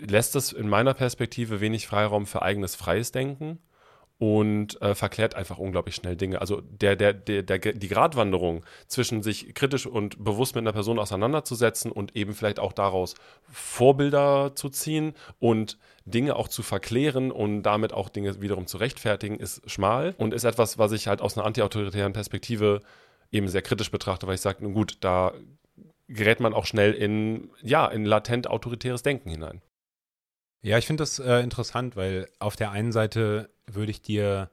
lässt 0.00 0.34
es 0.34 0.52
in 0.52 0.68
meiner 0.68 0.94
Perspektive 0.94 1.60
wenig 1.60 1.86
Freiraum 1.86 2.26
für 2.26 2.42
eigenes 2.42 2.74
freies 2.74 3.12
Denken 3.12 3.60
und 4.18 4.80
äh, 4.80 4.94
verklärt 4.94 5.34
einfach 5.34 5.58
unglaublich 5.58 5.94
schnell 5.94 6.16
Dinge. 6.16 6.40
Also 6.40 6.62
der, 6.62 6.96
der, 6.96 7.12
der, 7.12 7.42
der, 7.42 7.58
die 7.58 7.88
Gratwanderung 7.88 8.64
zwischen 8.86 9.22
sich 9.22 9.54
kritisch 9.54 9.86
und 9.86 10.22
bewusst 10.22 10.54
mit 10.54 10.62
einer 10.62 10.72
Person 10.72 10.98
auseinanderzusetzen 10.98 11.92
und 11.92 12.16
eben 12.16 12.34
vielleicht 12.34 12.58
auch 12.58 12.72
daraus 12.72 13.14
Vorbilder 13.50 14.52
zu 14.54 14.70
ziehen 14.70 15.12
und 15.38 15.76
Dinge 16.06 16.36
auch 16.36 16.48
zu 16.48 16.62
verklären 16.62 17.30
und 17.30 17.62
damit 17.64 17.92
auch 17.92 18.08
Dinge 18.08 18.40
wiederum 18.40 18.66
zu 18.66 18.78
rechtfertigen, 18.78 19.38
ist 19.38 19.68
schmal 19.70 20.14
und 20.16 20.32
ist 20.32 20.44
etwas, 20.44 20.78
was 20.78 20.92
ich 20.92 21.08
halt 21.08 21.20
aus 21.20 21.36
einer 21.36 21.46
antiautoritären 21.46 22.14
Perspektive 22.14 22.80
eben 23.32 23.48
sehr 23.48 23.62
kritisch 23.62 23.90
betrachte, 23.90 24.26
weil 24.26 24.36
ich 24.36 24.40
sage, 24.40 24.62
nun 24.62 24.72
gut, 24.72 24.98
da 25.00 25.32
gerät 26.08 26.40
man 26.40 26.54
auch 26.54 26.64
schnell 26.64 26.92
in, 26.92 27.50
ja, 27.62 27.86
in 27.86 28.04
latent 28.04 28.48
autoritäres 28.48 29.02
Denken 29.02 29.28
hinein. 29.28 29.60
Ja, 30.62 30.78
ich 30.78 30.86
finde 30.86 31.02
das 31.02 31.18
äh, 31.18 31.40
interessant, 31.40 31.96
weil 31.96 32.28
auf 32.38 32.56
der 32.56 32.70
einen 32.70 32.92
Seite 32.92 33.50
würde 33.66 33.90
ich 33.90 34.02
dir 34.02 34.50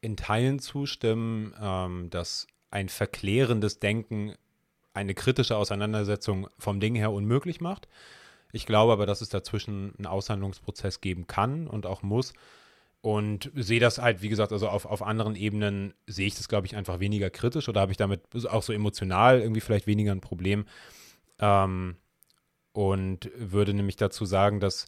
in 0.00 0.16
Teilen 0.16 0.58
zustimmen, 0.58 1.54
ähm, 1.60 2.10
dass 2.10 2.46
ein 2.70 2.88
verklärendes 2.88 3.78
Denken 3.78 4.34
eine 4.92 5.14
kritische 5.14 5.56
Auseinandersetzung 5.56 6.48
vom 6.58 6.80
Ding 6.80 6.94
her 6.94 7.12
unmöglich 7.12 7.60
macht. 7.60 7.88
Ich 8.52 8.66
glaube 8.66 8.92
aber, 8.92 9.06
dass 9.06 9.20
es 9.20 9.28
dazwischen 9.28 9.94
einen 9.96 10.06
Aushandlungsprozess 10.06 11.00
geben 11.00 11.26
kann 11.26 11.68
und 11.68 11.86
auch 11.86 12.02
muss. 12.02 12.32
Und 13.02 13.50
sehe 13.54 13.80
das 13.80 13.98
halt, 13.98 14.20
wie 14.20 14.28
gesagt, 14.28 14.52
also 14.52 14.68
auf, 14.68 14.84
auf 14.84 15.00
anderen 15.02 15.34
Ebenen 15.34 15.94
sehe 16.06 16.26
ich 16.26 16.34
das, 16.34 16.48
glaube 16.48 16.66
ich, 16.66 16.76
einfach 16.76 17.00
weniger 17.00 17.30
kritisch 17.30 17.68
oder 17.68 17.80
habe 17.80 17.92
ich 17.92 17.96
damit 17.98 18.22
auch 18.50 18.62
so 18.62 18.72
emotional 18.74 19.40
irgendwie 19.40 19.62
vielleicht 19.62 19.86
weniger 19.86 20.12
ein 20.12 20.20
Problem. 20.20 20.66
Ähm, 21.38 21.96
und 22.72 23.30
würde 23.36 23.72
nämlich 23.74 23.96
dazu 23.96 24.24
sagen, 24.26 24.60
dass 24.60 24.86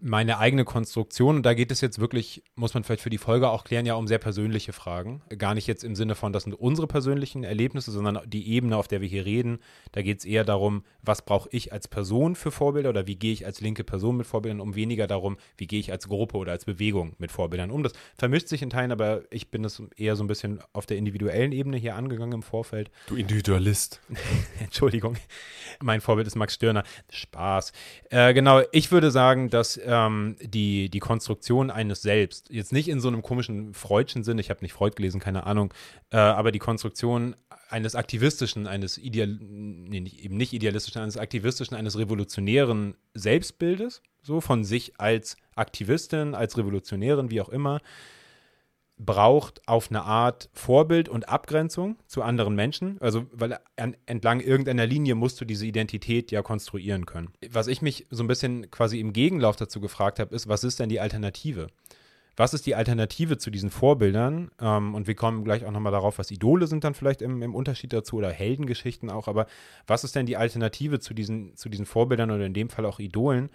meine 0.00 0.38
eigene 0.38 0.64
Konstruktion. 0.64 1.36
Und 1.36 1.42
da 1.44 1.54
geht 1.54 1.70
es 1.70 1.80
jetzt 1.80 1.98
wirklich, 1.98 2.42
muss 2.54 2.74
man 2.74 2.84
vielleicht 2.84 3.02
für 3.02 3.10
die 3.10 3.18
Folge 3.18 3.50
auch 3.50 3.64
klären, 3.64 3.86
ja 3.86 3.94
um 3.94 4.06
sehr 4.06 4.18
persönliche 4.18 4.72
Fragen. 4.72 5.22
Gar 5.36 5.54
nicht 5.54 5.66
jetzt 5.66 5.84
im 5.84 5.94
Sinne 5.94 6.14
von, 6.14 6.32
das 6.32 6.44
sind 6.44 6.54
unsere 6.54 6.86
persönlichen 6.86 7.44
Erlebnisse, 7.44 7.90
sondern 7.90 8.20
die 8.26 8.48
Ebene, 8.52 8.76
auf 8.76 8.88
der 8.88 9.00
wir 9.00 9.08
hier 9.08 9.24
reden. 9.24 9.58
Da 9.92 10.02
geht 10.02 10.18
es 10.18 10.24
eher 10.24 10.44
darum, 10.44 10.84
was 11.02 11.22
brauche 11.22 11.48
ich 11.52 11.72
als 11.72 11.88
Person 11.88 12.36
für 12.36 12.50
Vorbilder 12.50 12.90
oder 12.90 13.06
wie 13.06 13.16
gehe 13.16 13.32
ich 13.32 13.46
als 13.46 13.60
linke 13.60 13.84
Person 13.84 14.16
mit 14.16 14.26
Vorbildern 14.26 14.60
um, 14.60 14.74
weniger 14.74 15.06
darum, 15.06 15.36
wie 15.56 15.66
gehe 15.66 15.80
ich 15.80 15.92
als 15.92 16.08
Gruppe 16.08 16.36
oder 16.36 16.52
als 16.52 16.64
Bewegung 16.64 17.14
mit 17.18 17.32
Vorbildern 17.32 17.70
um. 17.70 17.82
Das 17.82 17.92
vermischt 18.16 18.48
sich 18.48 18.62
in 18.62 18.70
Teilen, 18.70 18.92
aber 18.92 19.22
ich 19.30 19.50
bin 19.50 19.64
es 19.64 19.82
eher 19.96 20.16
so 20.16 20.24
ein 20.24 20.26
bisschen 20.28 20.60
auf 20.72 20.86
der 20.86 20.96
individuellen 20.96 21.52
Ebene 21.52 21.76
hier 21.76 21.96
angegangen 21.96 22.32
im 22.32 22.42
Vorfeld. 22.42 22.90
Du 23.06 23.16
Individualist. 23.16 24.00
Entschuldigung. 24.60 25.16
Mein 25.80 26.00
Vorbild 26.00 26.26
ist 26.26 26.36
Max 26.36 26.54
Stirner. 26.54 26.84
Spaß. 27.10 27.72
Äh, 28.10 28.34
genau, 28.34 28.62
ich 28.72 28.90
würde 28.90 29.10
sagen, 29.10 29.50
dass 29.50 29.76
ähm, 29.86 30.36
die, 30.40 30.90
die 30.90 30.98
Konstruktion 30.98 31.70
eines 31.70 32.02
Selbst, 32.02 32.50
jetzt 32.50 32.72
nicht 32.72 32.88
in 32.88 33.00
so 33.00 33.08
einem 33.08 33.22
komischen 33.22 33.72
Freudschen 33.72 34.24
Sinn, 34.24 34.38
ich 34.38 34.50
habe 34.50 34.60
nicht 34.62 34.72
Freud 34.72 34.94
gelesen, 34.96 35.20
keine 35.20 35.46
Ahnung, 35.46 35.72
äh, 36.10 36.16
aber 36.16 36.52
die 36.52 36.58
Konstruktion 36.58 37.34
eines 37.68 37.94
aktivistischen, 37.94 38.66
eines 38.66 38.98
ideal, 38.98 39.28
nee, 39.28 40.00
nicht, 40.00 40.24
eben 40.24 40.36
nicht 40.36 40.52
idealistischen, 40.52 41.02
eines 41.02 41.16
aktivistischen, 41.16 41.76
eines 41.76 41.98
revolutionären 41.98 42.96
Selbstbildes, 43.14 44.02
so 44.22 44.40
von 44.40 44.64
sich 44.64 44.94
als 44.98 45.36
Aktivistin, 45.54 46.34
als 46.34 46.58
Revolutionärin, 46.58 47.30
wie 47.30 47.40
auch 47.40 47.48
immer, 47.48 47.80
braucht 48.98 49.66
auf 49.68 49.90
eine 49.90 50.02
Art 50.02 50.48
Vorbild 50.54 51.08
und 51.08 51.28
Abgrenzung 51.28 51.96
zu 52.06 52.22
anderen 52.22 52.54
Menschen. 52.54 52.96
Also, 53.00 53.26
weil 53.30 53.58
an, 53.76 53.96
entlang 54.06 54.40
irgendeiner 54.40 54.86
Linie 54.86 55.14
musst 55.14 55.40
du 55.40 55.44
diese 55.44 55.66
Identität 55.66 56.30
ja 56.30 56.42
konstruieren 56.42 57.04
können. 57.04 57.28
Was 57.50 57.66
ich 57.66 57.82
mich 57.82 58.06
so 58.10 58.24
ein 58.24 58.26
bisschen 58.26 58.70
quasi 58.70 58.98
im 59.00 59.12
Gegenlauf 59.12 59.56
dazu 59.56 59.80
gefragt 59.80 60.18
habe, 60.18 60.34
ist, 60.34 60.48
was 60.48 60.64
ist 60.64 60.80
denn 60.80 60.88
die 60.88 61.00
Alternative? 61.00 61.68
Was 62.38 62.52
ist 62.52 62.66
die 62.66 62.74
Alternative 62.74 63.38
zu 63.38 63.50
diesen 63.50 63.70
Vorbildern? 63.70 64.50
Ähm, 64.60 64.94
und 64.94 65.06
wir 65.06 65.14
kommen 65.14 65.44
gleich 65.44 65.64
auch 65.64 65.70
nochmal 65.70 65.92
darauf, 65.92 66.18
was 66.18 66.30
Idole 66.30 66.66
sind 66.66 66.84
dann 66.84 66.94
vielleicht 66.94 67.22
im, 67.22 67.42
im, 67.42 67.54
Unterschied 67.54 67.92
dazu 67.92 68.16
oder 68.16 68.30
Heldengeschichten 68.30 69.10
auch. 69.10 69.28
Aber 69.28 69.46
was 69.86 70.04
ist 70.04 70.16
denn 70.16 70.26
die 70.26 70.36
Alternative 70.36 71.00
zu 71.00 71.12
diesen, 71.12 71.56
zu 71.56 71.68
diesen 71.68 71.86
Vorbildern 71.86 72.30
oder 72.30 72.46
in 72.46 72.54
dem 72.54 72.70
Fall 72.70 72.86
auch 72.86 72.98
Idolen? 72.98 73.50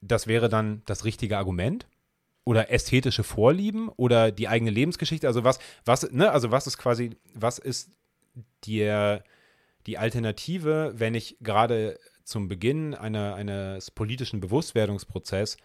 Das 0.00 0.26
wäre 0.26 0.48
dann 0.48 0.82
das 0.86 1.04
richtige 1.04 1.38
Argument 1.38 1.86
oder 2.44 2.70
ästhetische 2.70 3.24
Vorlieben 3.24 3.88
oder 3.88 4.30
die 4.30 4.48
eigene 4.48 4.70
Lebensgeschichte? 4.70 5.26
Also 5.26 5.44
was, 5.44 5.58
was, 5.84 6.10
ne, 6.12 6.30
also 6.30 6.50
was 6.50 6.66
ist 6.66 6.78
quasi, 6.78 7.10
was 7.34 7.58
ist 7.58 7.90
die, 8.64 9.18
die 9.86 9.98
Alternative, 9.98 10.92
wenn 10.96 11.14
ich 11.14 11.36
gerade 11.40 11.98
zum 12.24 12.48
Beginn 12.48 12.94
einer, 12.94 13.34
eines 13.34 13.90
politischen 13.90 14.40
Bewusstwerdungsprozesses 14.40 15.58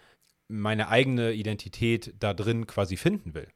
meine 0.47 0.89
eigene 0.89 1.31
Identität 1.33 2.13
da 2.19 2.33
drin 2.33 2.67
quasi 2.67 2.97
finden 2.97 3.33
will? 3.33 3.47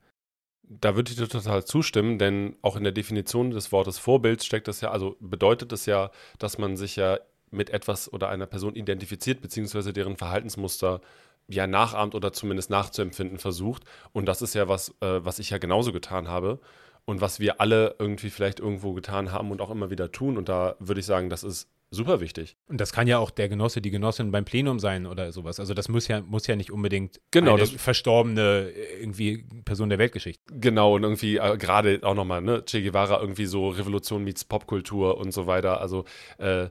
Da 0.63 0.95
würde 0.95 1.11
ich 1.11 1.17
dir 1.17 1.27
total 1.27 1.65
zustimmen, 1.65 2.17
denn 2.17 2.55
auch 2.61 2.77
in 2.77 2.83
der 2.83 2.93
Definition 2.93 3.51
des 3.51 3.71
Wortes 3.71 3.99
Vorbild 3.99 4.43
steckt 4.43 4.67
das 4.67 4.81
ja, 4.81 4.91
also 4.91 5.17
bedeutet 5.19 5.71
es 5.73 5.85
ja, 5.85 6.11
dass 6.39 6.57
man 6.57 6.77
sich 6.77 6.95
ja 6.95 7.19
mit 7.51 7.69
etwas 7.69 8.11
oder 8.11 8.29
einer 8.29 8.47
Person 8.47 8.75
identifiziert, 8.75 9.41
beziehungsweise 9.41 9.93
deren 9.93 10.17
Verhaltensmuster 10.17 11.01
ja 11.47 11.67
nachahmt 11.67 12.15
oder 12.15 12.33
zumindest 12.33 12.69
nachzuempfinden 12.69 13.37
versucht. 13.37 13.83
Und 14.11 14.25
das 14.25 14.41
ist 14.41 14.55
ja 14.55 14.67
was, 14.67 14.89
äh, 15.01 15.23
was 15.23 15.39
ich 15.39 15.49
ja 15.49 15.57
genauso 15.57 15.91
getan 15.91 16.27
habe 16.27 16.59
und 17.05 17.21
was 17.21 17.39
wir 17.39 17.59
alle 17.61 17.95
irgendwie 17.99 18.29
vielleicht 18.29 18.59
irgendwo 18.59 18.93
getan 18.93 19.31
haben 19.31 19.51
und 19.51 19.61
auch 19.61 19.71
immer 19.71 19.89
wieder 19.89 20.11
tun. 20.11 20.37
Und 20.37 20.49
da 20.49 20.75
würde 20.79 20.99
ich 20.99 21.05
sagen, 21.05 21.29
das 21.29 21.43
ist 21.43 21.69
super 21.93 22.19
wichtig. 22.19 22.57
Und 22.67 22.81
das 22.81 22.91
kann 22.91 23.07
ja 23.07 23.19
auch 23.19 23.29
der 23.29 23.49
Genosse, 23.49 23.81
die 23.81 23.91
Genossin 23.91 24.31
beim 24.31 24.45
Plenum 24.45 24.79
sein 24.79 25.05
oder 25.05 25.31
sowas. 25.31 25.59
Also 25.59 25.73
das 25.73 25.89
muss 25.89 26.07
ja, 26.07 26.21
muss 26.21 26.47
ja 26.47 26.55
nicht 26.55 26.71
unbedingt 26.71 27.21
genau, 27.31 27.55
eine 27.55 27.65
verstorbene 27.65 28.69
irgendwie 28.99 29.45
Person 29.63 29.89
der 29.89 29.99
Weltgeschichte. 29.99 30.41
Genau, 30.51 30.95
und 30.95 31.03
irgendwie 31.03 31.37
äh, 31.37 31.57
gerade 31.57 31.99
auch 32.03 32.15
nochmal, 32.15 32.41
ne, 32.41 32.63
Che 32.65 32.81
Guevara 32.81 33.21
irgendwie 33.21 33.45
so 33.45 33.69
Revolution 33.69 34.23
meets 34.23 34.43
Popkultur 34.43 35.17
und 35.17 35.31
so 35.33 35.47
weiter. 35.47 35.79
Also 35.81 36.05
äh, 36.37 36.69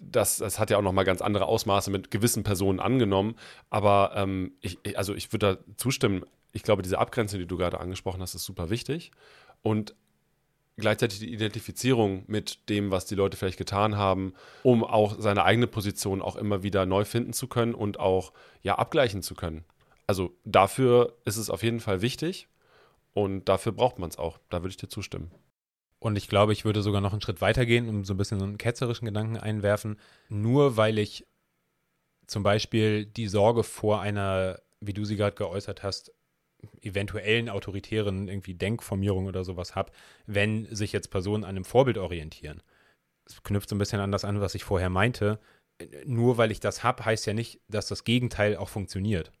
das, 0.00 0.38
das 0.38 0.58
hat 0.58 0.70
ja 0.70 0.78
auch 0.78 0.82
nochmal 0.82 1.04
ganz 1.04 1.22
andere 1.22 1.46
Ausmaße 1.46 1.90
mit 1.90 2.10
gewissen 2.10 2.42
Personen 2.42 2.80
angenommen. 2.80 3.36
Aber 3.70 4.12
ähm, 4.14 4.52
ich, 4.60 4.78
also 4.96 5.14
ich 5.14 5.32
würde 5.32 5.56
da 5.56 5.74
zustimmen. 5.76 6.24
Ich 6.52 6.62
glaube, 6.62 6.82
diese 6.82 6.98
Abgrenzung, 6.98 7.40
die 7.40 7.46
du 7.46 7.56
gerade 7.56 7.80
angesprochen 7.80 8.22
hast, 8.22 8.34
ist 8.34 8.44
super 8.44 8.70
wichtig. 8.70 9.10
Und 9.62 9.94
gleichzeitig 10.76 11.18
die 11.18 11.32
Identifizierung 11.32 12.24
mit 12.26 12.68
dem, 12.68 12.90
was 12.90 13.06
die 13.06 13.14
Leute 13.14 13.36
vielleicht 13.36 13.58
getan 13.58 13.96
haben, 13.96 14.34
um 14.62 14.84
auch 14.84 15.16
seine 15.18 15.44
eigene 15.44 15.66
Position 15.66 16.22
auch 16.22 16.36
immer 16.36 16.62
wieder 16.62 16.86
neu 16.86 17.04
finden 17.04 17.32
zu 17.32 17.46
können 17.46 17.74
und 17.74 18.00
auch 18.00 18.32
ja 18.62 18.76
abgleichen 18.76 19.22
zu 19.22 19.34
können. 19.34 19.64
Also 20.06 20.36
dafür 20.44 21.16
ist 21.24 21.36
es 21.36 21.50
auf 21.50 21.62
jeden 21.62 21.80
Fall 21.80 22.02
wichtig 22.02 22.48
und 23.12 23.48
dafür 23.48 23.72
braucht 23.72 23.98
man 23.98 24.10
es 24.10 24.18
auch. 24.18 24.38
Da 24.50 24.62
würde 24.62 24.70
ich 24.70 24.76
dir 24.76 24.88
zustimmen. 24.88 25.30
Und 26.04 26.16
ich 26.16 26.28
glaube, 26.28 26.52
ich 26.52 26.66
würde 26.66 26.82
sogar 26.82 27.00
noch 27.00 27.12
einen 27.12 27.22
Schritt 27.22 27.40
weiter 27.40 27.64
gehen 27.64 27.88
und 27.88 28.04
so 28.04 28.12
ein 28.12 28.18
bisschen 28.18 28.38
so 28.38 28.44
einen 28.44 28.58
ketzerischen 28.58 29.06
Gedanken 29.06 29.38
einwerfen. 29.38 29.98
Nur 30.28 30.76
weil 30.76 30.98
ich 30.98 31.26
zum 32.26 32.42
Beispiel 32.42 33.06
die 33.06 33.26
Sorge 33.26 33.62
vor 33.62 34.02
einer, 34.02 34.60
wie 34.80 34.92
du 34.92 35.06
sie 35.06 35.16
gerade 35.16 35.34
geäußert 35.34 35.82
hast, 35.82 36.12
eventuellen 36.82 37.48
autoritären 37.48 38.28
irgendwie 38.28 38.52
Denkformierung 38.52 39.24
oder 39.24 39.44
sowas 39.44 39.74
habe, 39.74 39.92
wenn 40.26 40.66
sich 40.74 40.92
jetzt 40.92 41.08
Personen 41.08 41.42
an 41.42 41.56
einem 41.56 41.64
Vorbild 41.64 41.96
orientieren. 41.96 42.62
Das 43.24 43.42
knüpft 43.42 43.70
so 43.70 43.74
ein 43.74 43.78
bisschen 43.78 44.00
an 44.00 44.12
das 44.12 44.26
an, 44.26 44.42
was 44.42 44.54
ich 44.54 44.64
vorher 44.64 44.90
meinte. 44.90 45.40
Nur 46.04 46.36
weil 46.36 46.50
ich 46.50 46.60
das 46.60 46.84
habe, 46.84 47.06
heißt 47.06 47.24
ja 47.24 47.32
nicht, 47.32 47.62
dass 47.68 47.88
das 47.88 48.04
Gegenteil 48.04 48.58
auch 48.58 48.68
funktioniert. 48.68 49.32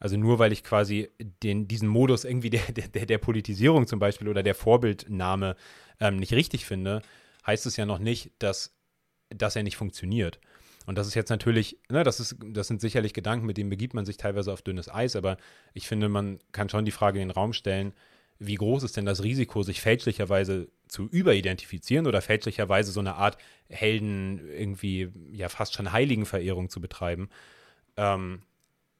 Also 0.00 0.16
nur 0.16 0.38
weil 0.38 0.52
ich 0.52 0.64
quasi 0.64 1.10
den, 1.42 1.68
diesen 1.68 1.88
Modus 1.88 2.24
irgendwie 2.24 2.50
der, 2.50 2.62
der, 2.72 3.06
der 3.06 3.18
Politisierung 3.18 3.86
zum 3.86 3.98
Beispiel 3.98 4.28
oder 4.28 4.42
der 4.42 4.54
Vorbildnahme 4.54 5.56
ähm, 6.00 6.16
nicht 6.16 6.32
richtig 6.32 6.66
finde, 6.66 7.02
heißt 7.46 7.66
es 7.66 7.76
ja 7.76 7.86
noch 7.86 7.98
nicht, 7.98 8.32
dass, 8.38 8.76
dass 9.30 9.56
er 9.56 9.62
nicht 9.62 9.76
funktioniert. 9.76 10.38
Und 10.86 10.96
das 10.96 11.06
ist 11.06 11.14
jetzt 11.14 11.28
natürlich, 11.28 11.78
ne, 11.90 12.02
das, 12.02 12.18
ist, 12.18 12.36
das 12.42 12.66
sind 12.66 12.80
sicherlich 12.80 13.12
Gedanken, 13.12 13.44
mit 13.44 13.58
denen 13.58 13.68
begibt 13.68 13.92
man 13.92 14.06
sich 14.06 14.16
teilweise 14.16 14.52
auf 14.52 14.62
dünnes 14.62 14.88
Eis, 14.88 15.16
aber 15.16 15.36
ich 15.74 15.86
finde, 15.86 16.08
man 16.08 16.38
kann 16.52 16.70
schon 16.70 16.86
die 16.86 16.92
Frage 16.92 17.20
in 17.20 17.28
den 17.28 17.34
Raum 17.34 17.52
stellen, 17.52 17.92
wie 18.38 18.54
groß 18.54 18.84
ist 18.84 18.96
denn 18.96 19.04
das 19.04 19.22
Risiko, 19.22 19.62
sich 19.62 19.80
fälschlicherweise 19.80 20.70
zu 20.86 21.06
überidentifizieren 21.08 22.06
oder 22.06 22.22
fälschlicherweise 22.22 22.92
so 22.92 23.00
eine 23.00 23.16
Art 23.16 23.36
Helden, 23.68 24.48
irgendwie 24.48 25.10
ja 25.32 25.48
fast 25.48 25.74
schon 25.74 25.92
Heiligenverehrung 25.92 26.70
zu 26.70 26.80
betreiben. 26.80 27.28
Ähm, 27.96 28.42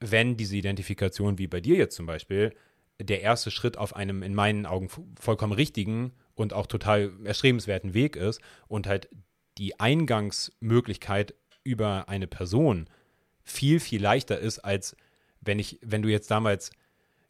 wenn 0.00 0.37
diese 0.37 0.57
Identifikation, 0.57 1.38
wie 1.38 1.47
bei 1.47 1.61
dir 1.61 1.76
jetzt 1.76 1.97
zum 1.97 2.07
Beispiel, 2.07 2.55
der 3.00 3.21
erste 3.21 3.50
Schritt 3.50 3.78
auf 3.78 3.95
einem 3.95 4.23
in 4.23 4.35
meinen 4.35 4.67
Augen 4.67 4.88
vollkommen 5.19 5.52
richtigen 5.52 6.12
und 6.35 6.52
auch 6.52 6.67
total 6.67 7.12
erstrebenswerten 7.25 7.95
Weg 7.95 8.17
ist 8.17 8.40
und 8.67 8.87
halt 8.87 9.09
die 9.57 9.78
Eingangsmöglichkeit 9.78 11.35
über 11.64 12.09
eine 12.09 12.26
Person 12.26 12.88
viel, 13.43 13.81
viel 13.81 14.02
leichter 14.02 14.38
ist, 14.38 14.61
als 14.61 14.97
wenn 15.40 15.59
ich, 15.59 15.78
wenn 15.83 16.02
du 16.02 16.09
jetzt 16.09 16.31
damals 16.31 16.71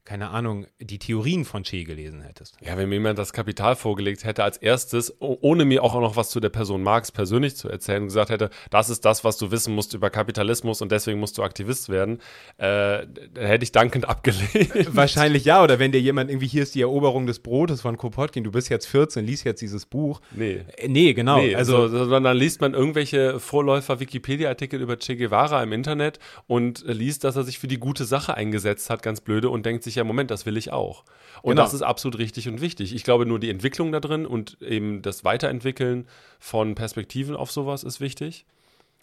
keine 0.09 0.31
Ahnung, 0.31 0.67
die 0.81 0.99
Theorien 0.99 1.45
von 1.45 1.65
Che 1.65 1.85
gelesen 1.85 2.23
hättest. 2.23 2.57
Ja, 2.65 2.79
wenn 2.79 2.89
mir 2.89 2.95
jemand 2.95 3.19
das 3.19 3.35
Kapital 3.35 3.77
vorgelegt 3.77 4.25
hätte 4.25 4.43
als 4.43 4.57
erstes, 4.57 5.15
ohne 5.19 5.67
mir 5.67 5.85
auch 5.85 6.01
noch 6.01 6.17
was 6.17 6.31
zu 6.31 6.41
der 6.41 6.49
Person 6.49 6.83
Marx 6.83 7.13
persönlich 7.13 7.57
zu 7.57 7.69
erzählen, 7.69 8.07
gesagt 8.07 8.31
hätte, 8.31 8.49
das 8.71 8.89
ist 8.89 9.05
das, 9.05 9.23
was 9.23 9.37
du 9.37 9.51
wissen 9.51 9.75
musst 9.75 9.93
über 9.93 10.09
Kapitalismus 10.09 10.81
und 10.81 10.91
deswegen 10.93 11.21
musst 11.21 11.37
du 11.37 11.43
Aktivist 11.43 11.91
werden, 11.91 12.21
äh, 12.57 13.05
dann 13.35 13.45
hätte 13.45 13.65
ich 13.65 13.73
dankend 13.73 14.09
abgelehnt. 14.09 14.97
Wahrscheinlich 14.97 15.45
ja, 15.45 15.63
oder 15.63 15.79
wenn 15.79 15.93
dir 15.93 16.01
jemand 16.01 16.31
irgendwie, 16.31 16.47
hier 16.47 16.63
ist 16.63 16.75
die 16.75 16.81
Eroberung 16.81 17.27
des 17.27 17.41
Brotes 17.41 17.83
von 17.83 17.99
Kropotkin, 17.99 18.45
du 18.45 18.51
bist 18.51 18.71
jetzt 18.71 18.87
14, 18.87 19.27
liest 19.27 19.45
jetzt 19.45 19.61
dieses 19.61 19.85
Buch. 19.85 20.23
Nee. 20.31 20.63
Äh, 20.79 20.89
nee, 20.89 21.13
genau. 21.13 21.39
Nee, 21.39 21.55
also, 21.55 21.87
sondern 21.87 22.25
dann 22.25 22.37
liest 22.39 22.63
man 22.63 22.73
irgendwelche 22.73 23.39
Vorläufer-Wikipedia-Artikel 23.39 24.81
über 24.81 24.99
Che 24.99 25.17
Guevara 25.17 25.63
im 25.63 25.75
Internet 25.75 26.19
und 26.47 26.83
liest, 26.87 27.25
dass 27.25 27.37
er 27.37 27.45
sich 27.45 27.59
für 27.59 27.69
die 27.69 27.79
gute 27.79 28.07
Sache 28.07 28.35
eingesetzt 28.35 28.89
hat, 28.89 29.03
ganz 29.03 29.21
blöde, 29.21 29.51
und 29.51 29.67
denkt 29.67 29.85
sich, 29.85 29.98
ja, 29.99 30.05
Moment, 30.05 30.31
das 30.31 30.47
will 30.47 30.57
ich 30.57 30.73
auch. 30.73 31.05
Und 31.43 31.53
genau. 31.53 31.63
das 31.63 31.75
ist 31.75 31.83
absolut 31.83 32.19
richtig 32.19 32.49
und 32.49 32.61
wichtig. 32.61 32.95
Ich 32.95 33.05
glaube, 33.05 33.27
nur 33.27 33.39
die 33.39 33.51
Entwicklung 33.51 33.93
da 33.93 34.01
drin 34.01 34.27
und 34.27 34.61
eben 34.63 35.03
das 35.03 35.25
Weiterentwickeln 35.25 36.09
von 36.39 36.75
Perspektiven 36.75 37.37
auf 37.37 37.51
sowas 37.53 37.85
ist 37.85 38.01
wichtig. 38.01 38.47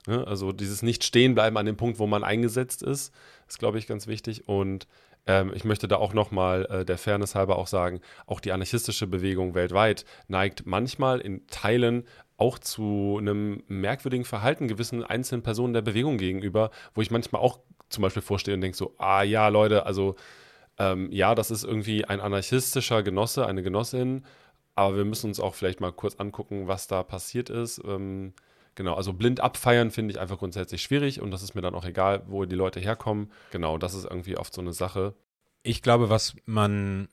Ja, 0.08 0.24
also 0.24 0.52
dieses 0.52 0.82
Nicht-Stehenbleiben 0.82 1.58
an 1.58 1.66
dem 1.66 1.78
Punkt, 1.78 2.00
wo 2.00 2.08
man 2.08 2.24
eingesetzt 2.24 2.84
ist, 2.84 3.14
ist, 3.48 3.60
glaube 3.60 3.80
ich, 3.80 3.88
ganz 3.88 4.08
wichtig. 4.08 4.48
Und 4.48 4.88
ähm, 5.28 5.52
ich 5.56 5.64
möchte 5.64 5.88
da 5.88 5.98
auch 5.98 6.14
nochmal 6.14 6.66
äh, 6.66 6.86
der 6.86 6.98
Fairness 6.98 7.36
halber 7.36 7.58
auch 7.58 7.68
sagen, 7.68 8.02
auch 8.28 8.40
die 8.40 8.52
anarchistische 8.52 9.08
Bewegung 9.08 9.56
weltweit 9.56 10.06
neigt 10.28 10.66
manchmal 10.66 11.20
in 11.20 11.48
Teilen 11.48 12.06
auch 12.38 12.60
zu 12.60 13.18
einem 13.20 13.64
merkwürdigen 13.68 14.26
Verhalten 14.26 14.68
gewissen 14.68 15.04
einzelnen 15.04 15.42
Personen 15.42 15.74
der 15.74 15.82
Bewegung 15.82 16.18
gegenüber, 16.18 16.70
wo 16.94 17.02
ich 17.02 17.12
manchmal 17.12 17.42
auch 17.42 17.60
zum 17.90 18.02
Beispiel 18.02 18.22
vorstehe 18.22 18.54
und 18.54 18.62
denke 18.62 18.78
so, 18.78 18.94
ah 18.98 19.24
ja, 19.24 19.48
Leute, 19.48 19.86
also 19.86 20.16
ähm, 20.78 21.12
ja, 21.12 21.36
das 21.36 21.52
ist 21.52 21.64
irgendwie 21.64 22.06
ein 22.06 22.20
anarchistischer 22.20 23.04
Genosse, 23.04 23.46
eine 23.46 23.64
Genossin, 23.64 24.26
aber 24.76 24.98
wir 24.98 25.06
müssen 25.06 25.28
uns 25.28 25.40
auch 25.40 25.56
vielleicht 25.56 25.80
mal 25.80 25.92
kurz 25.92 26.16
angucken, 26.16 26.68
was 26.68 26.88
da 26.88 27.04
passiert 27.04 27.50
ist. 27.50 27.82
Ähm, 27.86 28.34
Genau, 28.76 28.94
also 28.94 29.14
blind 29.14 29.40
abfeiern 29.40 29.90
finde 29.90 30.12
ich 30.12 30.20
einfach 30.20 30.38
grundsätzlich 30.38 30.82
schwierig 30.82 31.22
und 31.22 31.32
das 31.32 31.42
ist 31.42 31.56
mir 31.56 31.62
dann 31.62 31.76
auch 31.76 31.86
egal, 31.86 32.24
wo 32.28 32.44
die 32.44 32.58
Leute 32.58 32.82
herkommen. 32.82 33.32
Genau, 33.52 33.78
das 33.78 33.94
ist 33.94 34.04
irgendwie 34.04 34.38
oft 34.38 34.54
so 34.54 34.62
eine 34.62 34.74
Sache. 34.74 35.16
Ich 35.64 35.82
glaube, 35.82 36.10
was 36.10 36.36
man 36.46 37.08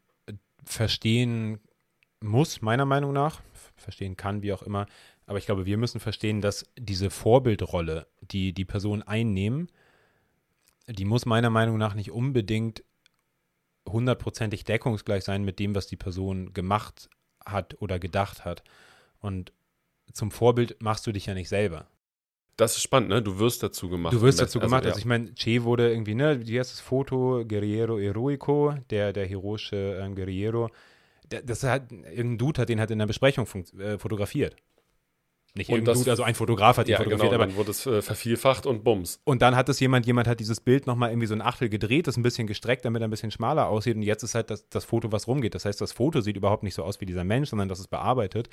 verstehen 0.64 1.60
muss, 2.20 2.62
meiner 2.62 2.84
Meinung 2.84 3.12
nach, 3.12 3.40
verstehen 3.76 4.16
kann, 4.16 4.42
wie 4.42 4.52
auch 4.52 4.62
immer, 4.62 4.86
aber 5.26 5.38
ich 5.38 5.46
glaube, 5.46 5.64
wir 5.64 5.78
müssen 5.78 6.00
verstehen, 6.00 6.40
dass 6.40 6.66
diese 6.76 7.10
Vorbildrolle, 7.10 8.08
die 8.20 8.52
die 8.52 8.64
Personen 8.64 9.02
einnehmen, 9.02 9.68
die 10.88 11.04
muss 11.04 11.26
meiner 11.26 11.50
Meinung 11.50 11.78
nach 11.78 11.94
nicht 11.94 12.10
unbedingt 12.10 12.82
hundertprozentig 13.88 14.64
deckungsgleich 14.64 15.24
sein 15.24 15.44
mit 15.44 15.58
dem, 15.58 15.74
was 15.74 15.86
die 15.86 15.96
Person 15.96 16.52
gemacht 16.52 17.08
hat 17.44 17.76
oder 17.80 17.98
gedacht 17.98 18.44
hat. 18.44 18.62
Und 19.20 19.52
zum 20.12 20.30
Vorbild 20.30 20.80
machst 20.82 21.06
du 21.06 21.12
dich 21.12 21.26
ja 21.26 21.34
nicht 21.34 21.48
selber. 21.48 21.86
Das 22.56 22.76
ist 22.76 22.82
spannend, 22.82 23.08
ne? 23.08 23.22
Du 23.22 23.38
wirst 23.38 23.62
dazu 23.62 23.88
gemacht. 23.88 24.12
Du 24.12 24.20
wirst 24.20 24.40
dazu 24.40 24.58
also, 24.58 24.68
gemacht. 24.68 24.84
Also, 24.84 24.96
ja. 24.96 24.98
ich 24.98 25.06
meine, 25.06 25.32
Che 25.34 25.64
wurde 25.64 25.90
irgendwie, 25.90 26.14
ne, 26.14 26.46
wie 26.46 26.58
heißt 26.58 26.70
das 26.70 26.80
Foto? 26.80 27.44
Guerriero 27.46 27.98
Heroico, 27.98 28.74
der, 28.90 29.12
der 29.12 29.26
heroische 29.26 29.98
äh, 29.98 30.14
Guerriero. 30.14 30.70
das 31.28 31.62
hat, 31.62 31.90
irgendein 31.90 32.38
Dude 32.38 32.60
hat 32.60 32.68
den 32.68 32.78
halt 32.78 32.90
in 32.90 32.98
der 32.98 33.06
Besprechung 33.06 33.46
äh, 33.78 33.98
fotografiert. 33.98 34.56
Nicht 35.54 35.68
und 35.68 35.86
Dude, 35.86 36.10
also 36.10 36.22
ein 36.22 36.34
Fotograf 36.34 36.78
hat 36.78 36.86
die 36.86 36.92
ja, 36.92 36.96
fotografiert. 36.96 37.30
Genau, 37.30 37.42
aber 37.42 37.46
dann 37.46 37.56
wurde 37.56 37.72
es 37.72 37.84
äh, 37.84 38.00
vervielfacht 38.00 38.64
und 38.64 38.84
bums. 38.84 39.20
Und 39.24 39.42
dann 39.42 39.54
hat 39.54 39.68
es 39.68 39.80
jemand, 39.80 40.06
jemand 40.06 40.26
hat 40.26 40.40
dieses 40.40 40.60
Bild 40.60 40.86
nochmal 40.86 41.10
irgendwie 41.10 41.26
so 41.26 41.34
ein 41.34 41.42
Achtel 41.42 41.68
gedreht, 41.68 42.06
das 42.06 42.16
ein 42.16 42.22
bisschen 42.22 42.46
gestreckt, 42.46 42.86
damit 42.86 43.02
er 43.02 43.08
ein 43.08 43.10
bisschen 43.10 43.30
schmaler 43.30 43.68
aussieht. 43.68 43.96
Und 43.96 44.02
jetzt 44.02 44.22
ist 44.22 44.34
halt 44.34 44.48
das, 44.48 44.66
das 44.70 44.86
Foto, 44.86 45.12
was 45.12 45.26
rumgeht. 45.26 45.54
Das 45.54 45.66
heißt, 45.66 45.78
das 45.78 45.92
Foto 45.92 46.22
sieht 46.22 46.38
überhaupt 46.38 46.62
nicht 46.62 46.74
so 46.74 46.82
aus 46.82 47.02
wie 47.02 47.06
dieser 47.06 47.24
Mensch, 47.24 47.50
sondern 47.50 47.68
das 47.68 47.80
ist 47.80 47.88
bearbeitet. 47.88 48.48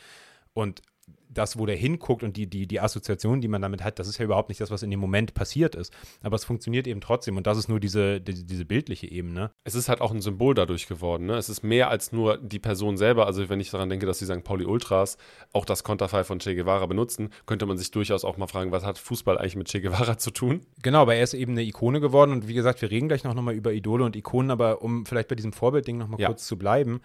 Und 0.54 0.82
das, 1.30 1.58
wo 1.58 1.66
der 1.66 1.76
hinguckt 1.76 2.24
und 2.24 2.36
die, 2.38 2.48
die, 2.48 2.68
die 2.68 2.80
Assoziation, 2.80 3.42
die 3.42 3.48
man 3.48 3.62
damit 3.62 3.84
hat, 3.84 4.00
das 4.00 4.08
ist 4.08 4.18
ja 4.18 4.26
überhaupt 4.26 4.50
nicht 4.50 4.60
das, 4.60 4.72
was 4.72 4.84
in 4.84 4.90
dem 4.90 5.00
Moment 5.00 5.34
passiert 5.34 5.76
ist. 5.76 5.94
Aber 6.22 6.36
es 6.36 6.44
funktioniert 6.44 6.88
eben 6.88 7.02
trotzdem 7.02 7.38
und 7.38 7.46
das 7.48 7.58
ist 7.58 7.70
nur 7.70 7.80
diese, 7.80 8.20
die, 8.20 8.46
diese 8.46 8.66
bildliche 8.66 9.10
Ebene. 9.10 9.52
Es 9.64 9.76
ist 9.76 9.90
halt 9.90 10.02
auch 10.02 10.12
ein 10.12 10.22
Symbol 10.22 10.56
dadurch 10.56 10.88
geworden. 10.88 11.28
Ne? 11.28 11.36
Es 11.36 11.50
ist 11.50 11.64
mehr 11.64 11.90
als 11.90 12.12
nur 12.12 12.38
die 12.38 12.60
Person 12.60 12.98
selber. 12.98 13.28
Also 13.28 13.48
wenn 13.48 13.60
ich 13.60 13.70
daran 13.70 13.90
denke, 13.90 14.06
dass 14.06 14.20
die 14.20 14.26
St. 14.26 14.44
Pauli 14.44 14.66
Ultras 14.66 15.18
auch 15.54 15.66
das 15.66 15.84
Konterfei 15.84 16.24
von 16.24 16.40
Che 16.40 16.56
Guevara 16.56 16.88
benutzen, 16.88 17.30
könnte 17.46 17.66
man 17.66 17.78
sich 17.78 17.92
durchaus 17.92 18.26
auch 18.26 18.38
mal 18.38 18.48
fragen, 18.48 18.72
was 18.72 18.84
hat 18.84 18.98
Fußball 18.98 19.38
eigentlich 19.38 19.56
mit 19.56 19.68
Che 19.68 19.82
Guevara 19.82 20.18
zu 20.18 20.32
tun? 20.32 20.62
Genau, 20.82 21.02
aber 21.02 21.16
er 21.16 21.24
ist 21.24 21.36
eben 21.36 21.52
eine 21.52 21.64
Ikone 21.64 22.00
geworden 22.00 22.32
und 22.32 22.48
wie 22.48 22.54
gesagt, 22.54 22.82
wir 22.82 22.90
reden 22.90 23.08
gleich 23.08 23.24
noch, 23.24 23.36
noch 23.36 23.44
mal 23.44 23.54
über 23.54 23.72
Idole 23.72 24.04
und 24.04 24.16
Ikonen, 24.16 24.50
aber 24.50 24.82
um 24.82 25.06
vielleicht 25.06 25.28
bei 25.28 25.36
diesem 25.36 25.54
Vorbildding 25.54 25.98
noch 25.98 26.08
mal 26.08 26.20
ja. 26.20 26.28
kurz 26.28 26.48
zu 26.48 26.58
bleiben, 26.58 27.02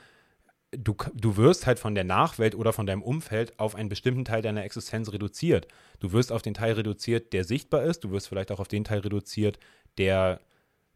du, 0.78 0.94
du 1.14 1.36
wirst 1.36 1.66
halt 1.66 1.78
von 1.78 1.94
der 1.94 2.04
Nachwelt 2.04 2.54
oder 2.54 2.72
von 2.72 2.86
deinem 2.86 3.02
Umfeld 3.02 3.58
auf 3.58 3.74
einen 3.74 3.88
bestimmten 3.88 4.24
Teil 4.24 4.42
deiner 4.42 4.64
Existenz 4.64 5.12
reduziert. 5.12 5.68
Du 6.00 6.12
wirst 6.12 6.32
auf 6.32 6.42
den 6.42 6.54
Teil 6.54 6.74
reduziert, 6.74 7.32
der 7.32 7.44
sichtbar 7.44 7.84
ist. 7.84 8.04
Du 8.04 8.10
wirst 8.10 8.28
vielleicht 8.28 8.52
auch 8.52 8.60
auf 8.60 8.68
den 8.68 8.84
Teil 8.84 9.00
reduziert, 9.00 9.58
der 9.98 10.40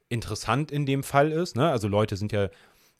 interessant 0.08 0.70
in 0.70 0.86
dem 0.86 1.02
Fall 1.02 1.32
ist. 1.32 1.56
Ne? 1.56 1.70
Also 1.70 1.88
Leute 1.88 2.16
sind 2.16 2.32
ja, 2.32 2.50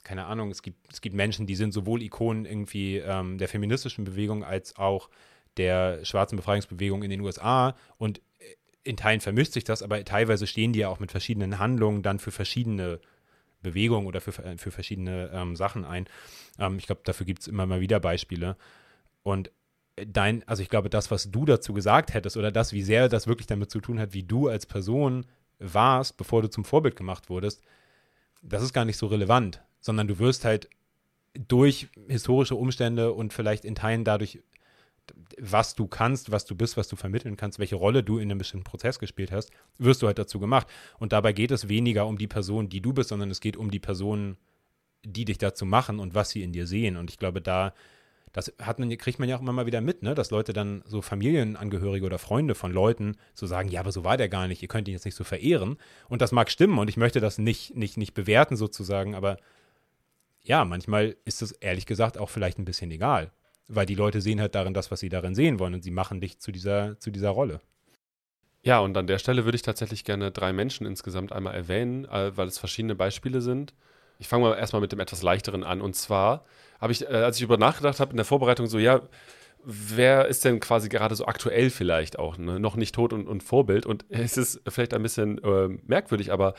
keine 0.04 0.26
Ahnung, 0.26 0.50
es 0.50 0.62
gibt, 0.62 0.92
es 0.92 1.00
gibt 1.00 1.14
Menschen, 1.16 1.47
die 1.47 1.56
sind 1.56 1.73
sowohl 1.73 2.02
Ikonen 2.02 2.44
irgendwie 2.44 2.99
ähm, 2.99 3.38
der 3.38 3.49
feministischen 3.49 4.04
Bewegung 4.04 4.44
als 4.44 4.76
auch 4.76 5.08
der 5.56 6.04
schwarzen 6.04 6.37
Befreiungsbewegung 6.37 7.02
in 7.02 7.11
den 7.11 7.20
USA. 7.20 7.75
Und 7.97 8.20
in 8.85 8.97
Teilen 8.97 9.20
vermischt 9.20 9.52
sich 9.52 9.64
das, 9.64 9.82
aber 9.82 10.02
teilweise 10.04 10.47
stehen 10.47 10.73
die 10.73 10.78
ja 10.80 10.88
auch 10.88 11.00
mit 11.00 11.11
verschiedenen 11.11 11.58
Handlungen 11.58 12.02
dann 12.02 12.18
für 12.18 12.30
verschiedene 12.30 13.00
Bewegung 13.62 14.07
oder 14.07 14.21
für, 14.21 14.33
für 14.33 14.71
verschiedene 14.71 15.31
ähm, 15.33 15.57
Sachen 15.57 15.85
ein. 15.85 16.07
Ähm, 16.59 16.79
ich 16.79 16.87
glaube, 16.87 17.03
dafür 17.05 17.27
gibt 17.27 17.43
es 17.43 17.49
immer 17.49 17.67
mal 17.67 17.81
wieder 17.81 18.00
Beispiele. 18.00 18.57
Und 19.23 19.50
dein, 20.07 20.47
also 20.47 20.62
ich 20.62 20.69
glaube, 20.69 20.91
das, 20.91 21.11
was 21.11 21.31
du 21.31 21.45
dazu 21.45 21.73
gesagt 21.73 22.15
hättest 22.15 22.37
oder 22.37 22.53
das, 22.53 22.73
wie 22.73 22.83
sehr 22.83 23.09
das 23.09 23.27
wirklich 23.27 23.47
damit 23.47 23.71
zu 23.71 23.81
tun 23.81 23.99
hat, 23.99 24.15
wie 24.15 24.23
du 24.23 24.49
als 24.49 24.67
Person 24.67 25.27
warst, 25.59 26.17
bevor 26.17 26.43
du 26.43 26.49
zum 26.49 26.65
Vorbild 26.65 26.97
gemacht 26.97 27.29
wurdest, 27.29 27.62
das 28.43 28.62
ist 28.62 28.73
gar 28.73 28.85
nicht 28.85 28.97
so 28.97 29.07
relevant, 29.07 29.62
sondern 29.81 30.07
du 30.07 30.19
wirst 30.19 30.45
halt 30.45 30.69
durch 31.35 31.88
historische 32.09 32.55
Umstände 32.55 33.12
und 33.12 33.33
vielleicht 33.33 33.64
in 33.64 33.75
Teilen 33.75 34.05
dadurch 34.05 34.40
was 35.40 35.75
du 35.75 35.87
kannst, 35.87 36.31
was 36.31 36.44
du 36.44 36.55
bist, 36.55 36.77
was 36.77 36.88
du 36.88 36.97
vermitteln 36.97 37.37
kannst, 37.37 37.59
welche 37.59 37.77
Rolle 37.77 38.03
du 38.03 38.18
in 38.18 38.31
einem 38.31 38.38
bestimmten 38.38 38.64
Prozess 38.64 38.99
gespielt 38.99 39.33
hast, 39.33 39.51
wirst 39.79 40.03
du 40.03 40.07
halt 40.07 40.18
dazu 40.18 40.38
gemacht. 40.38 40.66
Und 40.99 41.12
dabei 41.12 41.33
geht 41.33 41.51
es 41.51 41.68
weniger 41.68 42.07
um 42.07 42.18
die 42.18 42.27
Person, 42.27 42.68
die 42.68 42.81
du 42.81 42.92
bist, 42.92 43.11
sondern 43.11 43.31
es 43.31 43.40
geht 43.40 43.57
um 43.57 43.71
die 43.71 43.81
Personen, 43.81 44.37
die 45.05 45.25
dich 45.25 45.38
dazu 45.38 45.64
machen 45.64 45.99
und 45.99 46.14
was 46.14 46.31
sie 46.31 46.42
in 46.42 46.53
dir 46.53 46.66
sehen. 46.66 46.97
Und 46.97 47.11
ich 47.11 47.18
glaube, 47.18 47.40
da, 47.40 47.73
das 48.33 48.53
hat 48.61 48.79
man, 48.79 48.97
kriegt 48.99 49.18
man 49.18 49.29
ja 49.29 49.37
auch 49.37 49.40
immer 49.40 49.53
mal 49.53 49.66
wieder 49.66 49.81
mit, 49.81 50.03
ne? 50.03 50.14
dass 50.14 50.31
Leute 50.31 50.53
dann 50.53 50.83
so 50.87 51.03
Familienangehörige 51.03 52.05
oder 52.05 52.18
Freunde 52.18 52.55
von 52.55 52.73
Leuten 52.73 53.16
so 53.35 53.47
sagen, 53.47 53.68
ja, 53.68 53.81
aber 53.81 53.92
so 53.92 54.05
war 54.05 54.16
der 54.16 54.29
gar 54.29 54.49
nicht, 54.49 54.62
ihr 54.62 54.68
könnt 54.68 54.88
ihn 54.88 54.94
jetzt 54.94 55.05
nicht 55.05 55.14
so 55.14 55.25
verehren. 55.25 55.79
Und 56.09 56.23
das 56.23 56.33
mag 56.33 56.51
stimmen 56.51 56.79
und 56.79 56.88
ich 56.88 56.97
möchte 56.97 57.21
das 57.21 57.38
nicht, 57.38 57.77
nicht, 57.77 57.97
nicht 57.97 58.14
bewerten 58.14 58.57
sozusagen, 58.57 59.14
aber 59.14 59.37
ja, 60.42 60.64
manchmal 60.64 61.16
ist 61.25 61.42
es 61.42 61.53
ehrlich 61.53 61.85
gesagt 61.85 62.16
auch 62.16 62.31
vielleicht 62.31 62.59
ein 62.59 62.64
bisschen 62.64 62.90
egal 62.90 63.31
weil 63.68 63.87
die 63.87 63.94
Leute 63.94 64.20
sehen 64.20 64.40
halt 64.40 64.54
darin 64.54 64.74
das, 64.74 64.90
was 64.90 65.00
sie 65.00 65.11
darin 65.11 65.35
sehen 65.35 65.59
wollen 65.59 65.74
und 65.74 65.85
sie 65.85 65.90
machen 65.90 66.20
dich 66.20 66.38
zu 66.40 66.50
dieser, 66.50 66.98
zu 66.98 67.11
dieser 67.11 67.31
Rolle. 67.31 67.61
Ja, 68.62 68.81
und 68.81 68.96
an 68.96 69.07
der 69.07 69.18
Stelle 69.18 69.44
würde 69.44 69.57
ich 69.57 69.62
tatsächlich 69.62 70.04
gerne 70.04 70.31
drei 70.33 70.52
Menschen 70.52 70.87
insgesamt 70.87 71.33
einmal 71.33 71.54
erwähnen, 71.54 72.07
äh, 72.07 72.37
weil 72.37 72.48
es 72.48 72.59
verschiedene 72.59 72.94
Beispiele 72.94 73.40
sind. 73.40 73.74
Ich 74.18 74.26
fange 74.26 74.44
mal 74.44 74.59
erstmal 74.59 74.83
mit 74.83 74.90
dem 74.90 75.00
etwas 75.00 75.22
leichteren 75.22 75.62
an. 75.62 75.81
Und 75.81 75.94
zwar 75.94 76.44
habe 76.81 76.92
ich, 76.92 77.02
äh, 77.02 77.07
als 77.07 77.37
ich 77.37 77.42
über 77.42 77.57
nachgedacht 77.57 78.00
habe 78.00 78.11
in 78.11 78.16
der 78.16 78.26
Vorbereitung, 78.26 78.66
so, 78.66 78.78
ja, 78.78 79.02
wer 79.64 80.26
ist 80.26 80.44
denn 80.44 80.61
quasi 80.61 80.88
gerade 80.88 81.14
so 81.14 81.26
aktuell 81.26 81.70
vielleicht 81.70 82.18
auch, 82.18 82.37
ne? 82.37 82.59
noch 82.59 82.76
nicht 82.76 82.94
tot 82.94 83.12
und, 83.12 83.28
und 83.28 83.42
Vorbild? 83.42 83.87
Und 83.87 84.04
es 84.09 84.37
ist 84.37 84.61
vielleicht 84.68 84.92
ein 84.92 85.02
bisschen 85.02 85.38
äh, 85.38 85.68
merkwürdig, 85.87 86.33
aber 86.33 86.54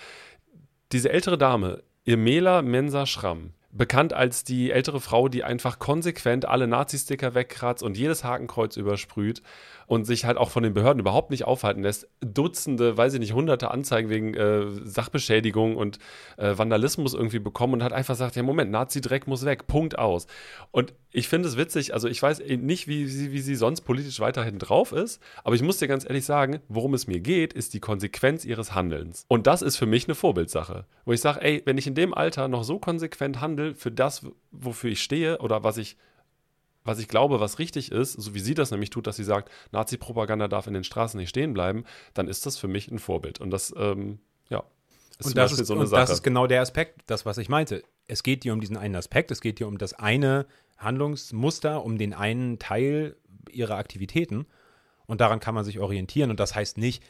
diese 0.92 1.12
ältere 1.12 1.38
Dame, 1.38 1.84
Irmela 2.06 2.62
Mensa 2.62 3.06
Schramm, 3.06 3.54
bekannt 3.72 4.14
als 4.14 4.44
die 4.44 4.72
ältere 4.72 5.00
Frau, 5.00 5.30
die 5.30 5.44
einfach 5.44 5.80
konsequent 5.80 6.46
alle 6.46 6.68
Nazi-Sticker 6.68 7.36
wegkratzt 7.36 7.84
und 7.84 7.98
jedes 7.98 8.24
Hakenkreuz 8.24 8.78
übersprüht 8.78 9.42
und 9.90 10.06
sich 10.06 10.24
halt 10.24 10.38
auch 10.38 10.52
von 10.52 10.62
den 10.62 10.76
Behörden 10.76 11.00
überhaupt 11.00 11.32
nicht 11.32 11.46
aufhalten 11.46 11.82
lässt. 11.82 12.08
Dutzende, 12.22 12.96
weiß 12.96 13.16
ich 13.16 13.20
nicht, 13.20 13.34
hunderte 13.34 13.72
Anzeigen 13.72 14.10
wegen 14.10 14.36
äh, 14.36 14.68
Sachbeschädigung 14.84 15.76
und 15.76 15.98
äh, 16.38 16.56
Vandalismus 16.56 17.16
irgendwie 17.16 17.40
bekommen 17.40 17.74
und 17.74 17.84
hat 17.84 17.92
einfach 17.92 18.14
gesagt, 18.14 18.36
ja 18.36 18.44
Moment, 18.44 18.70
Nazi-Dreck 18.70 19.26
muss 19.26 19.46
weg, 19.46 19.66
Punkt 19.66 19.98
aus. 19.98 20.28
Und 20.70 20.94
ich 21.12 21.28
finde 21.28 21.50
es 21.50 21.58
witzig, 21.58 21.96
also 21.96 22.08
ich 22.08 22.22
weiß 22.22 22.44
nicht, 22.60 22.88
wie 22.88 23.08
sie, 23.08 23.32
wie 23.32 23.40
sie 23.40 23.56
sonst 23.56 23.82
politisch 23.82 24.20
weiterhin 24.20 24.60
drauf 24.60 24.92
ist, 24.92 25.24
aber 25.44 25.56
ich 25.56 25.64
muss 25.64 25.80
dir 25.80 25.88
ganz 25.88 26.06
ehrlich 26.06 26.24
sagen, 26.24 26.60
worum 26.68 26.94
es 26.94 27.08
mir 27.08 27.20
geht, 27.20 27.52
ist 27.52 27.74
die 27.74 27.80
Konsequenz 27.80 28.46
ihres 28.46 28.76
Handelns. 28.76 29.26
Und 29.28 29.48
das 29.48 29.64
ist 29.64 29.78
für 29.78 29.88
mich 29.88 30.06
eine 30.06 30.14
Vorbildsache, 30.14 30.86
wo 31.06 31.14
ich 31.14 31.22
sage, 31.22 31.42
ey, 31.42 31.64
wenn 31.66 31.80
ich 31.80 31.88
in 31.88 31.96
dem 31.96 32.14
Alter 32.14 32.48
noch 32.48 32.64
so 32.64 32.78
konsequent 32.78 33.42
handle 33.42 33.74
für 33.74 33.92
das, 33.92 34.24
wofür 34.52 34.92
ich 34.92 35.02
stehe 35.02 35.40
oder 35.40 35.64
was 35.64 35.78
ich 35.78 35.98
was 36.90 37.00
ich 37.00 37.08
glaube, 37.08 37.40
was 37.40 37.60
richtig 37.60 37.92
ist, 37.92 38.14
so 38.14 38.34
wie 38.34 38.40
sie 38.40 38.56
das 38.56 38.72
nämlich 38.72 38.90
tut, 38.90 39.06
dass 39.06 39.16
sie 39.16 39.24
sagt, 39.24 39.52
Nazi-Propaganda 39.72 40.48
darf 40.48 40.66
in 40.66 40.74
den 40.74 40.84
Straßen 40.84 41.20
nicht 41.20 41.30
stehen 41.30 41.54
bleiben, 41.54 41.86
dann 42.16 42.28
ist 42.28 42.46
das 42.48 42.58
für 42.58 42.68
mich 42.68 42.90
ein 42.90 42.98
Vorbild. 42.98 43.40
Und 43.40 43.52
das, 43.52 43.72
ähm, 43.78 44.18
ja, 44.50 44.64
ist 45.20 45.28
und 45.28 45.38
das 45.38 45.52
ist, 45.52 45.68
so 45.68 45.76
eine 45.76 45.86
Sache. 45.86 46.02
das 46.02 46.10
ist 46.10 46.24
genau 46.24 46.48
der 46.48 46.62
Aspekt, 46.62 47.02
das, 47.06 47.26
was 47.26 47.38
ich 47.38 47.48
meinte. 47.48 47.84
Es 48.08 48.24
geht 48.24 48.44
dir 48.44 48.54
um 48.54 48.60
diesen 48.60 48.76
einen 48.76 48.96
Aspekt, 48.96 49.30
es 49.30 49.40
geht 49.40 49.60
dir 49.60 49.68
um 49.68 49.78
das 49.78 49.94
eine 49.94 50.48
Handlungsmuster, 50.78 51.84
um 51.84 52.00
den 52.00 52.14
einen 52.14 52.58
Teil 52.58 53.16
ihrer 53.52 53.76
Aktivitäten. 53.76 54.48
Und 55.06 55.22
daran 55.22 55.40
kann 55.40 55.54
man 55.54 55.66
sich 55.66 55.80
orientieren. 55.80 56.32
Und 56.32 56.40
das 56.40 56.56
heißt 56.56 56.78
nicht, 56.78 57.04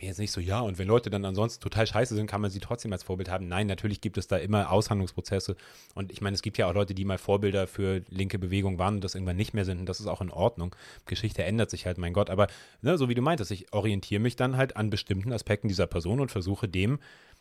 bin 0.00 0.08
jetzt 0.08 0.18
nicht 0.18 0.32
so, 0.32 0.40
ja, 0.40 0.60
und 0.60 0.78
wenn 0.78 0.88
Leute 0.88 1.10
dann 1.10 1.26
ansonsten 1.26 1.62
total 1.62 1.86
scheiße 1.86 2.14
sind, 2.14 2.26
kann 2.26 2.40
man 2.40 2.50
sie 2.50 2.58
trotzdem 2.58 2.90
als 2.92 3.02
Vorbild 3.02 3.30
haben. 3.30 3.48
Nein, 3.48 3.66
natürlich 3.66 4.00
gibt 4.00 4.16
es 4.16 4.26
da 4.26 4.38
immer 4.38 4.72
Aushandlungsprozesse. 4.72 5.56
Und 5.94 6.10
ich 6.10 6.22
meine, 6.22 6.34
es 6.34 6.40
gibt 6.40 6.56
ja 6.56 6.66
auch 6.68 6.74
Leute, 6.74 6.94
die 6.94 7.04
mal 7.04 7.18
Vorbilder 7.18 7.66
für 7.66 8.02
linke 8.08 8.38
Bewegungen 8.38 8.78
waren 8.78 8.94
und 8.94 9.04
das 9.04 9.14
irgendwann 9.14 9.36
nicht 9.36 9.52
mehr 9.52 9.66
sind. 9.66 9.78
Und 9.78 9.86
das 9.86 10.00
ist 10.00 10.06
auch 10.06 10.22
in 10.22 10.30
Ordnung. 10.30 10.74
Geschichte 11.04 11.44
ändert 11.44 11.68
sich 11.68 11.84
halt, 11.84 11.98
mein 11.98 12.14
Gott. 12.14 12.30
Aber 12.30 12.46
ne, 12.80 12.96
so 12.96 13.10
wie 13.10 13.14
du 13.14 13.20
meintest, 13.20 13.50
ich 13.50 13.74
orientiere 13.74 14.22
mich 14.22 14.36
dann 14.36 14.56
halt 14.56 14.74
an 14.74 14.88
bestimmten 14.88 15.34
Aspekten 15.34 15.68
dieser 15.68 15.86
Person 15.86 16.20
und 16.20 16.30
versuche 16.30 16.66
dem, 16.66 16.98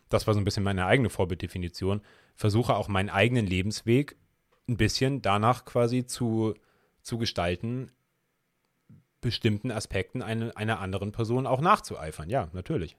das 0.10 0.28
war 0.28 0.34
so 0.34 0.42
ein 0.42 0.44
bisschen 0.44 0.64
meine 0.64 0.86
eigene 0.86 1.10
Vorbilddefinition, 1.10 2.02
versuche 2.36 2.76
auch 2.76 2.90
meinen 2.90 3.10
eigenen 3.10 3.48
Lebensweg 3.48 4.18
ein 4.68 4.76
bisschen 4.76 5.22
danach 5.22 5.64
quasi 5.64 6.06
zu, 6.06 6.56
zu 7.04 7.18
gestalten, 7.18 7.92
bestimmten 9.22 9.72
Aspekten 9.72 10.22
eine, 10.22 10.56
einer 10.56 10.80
anderen 10.80 11.12
Person 11.12 11.48
auch 11.48 11.62
nachzueifern. 11.62 12.30
Ja, 12.30 12.50
natürlich. 12.54 12.98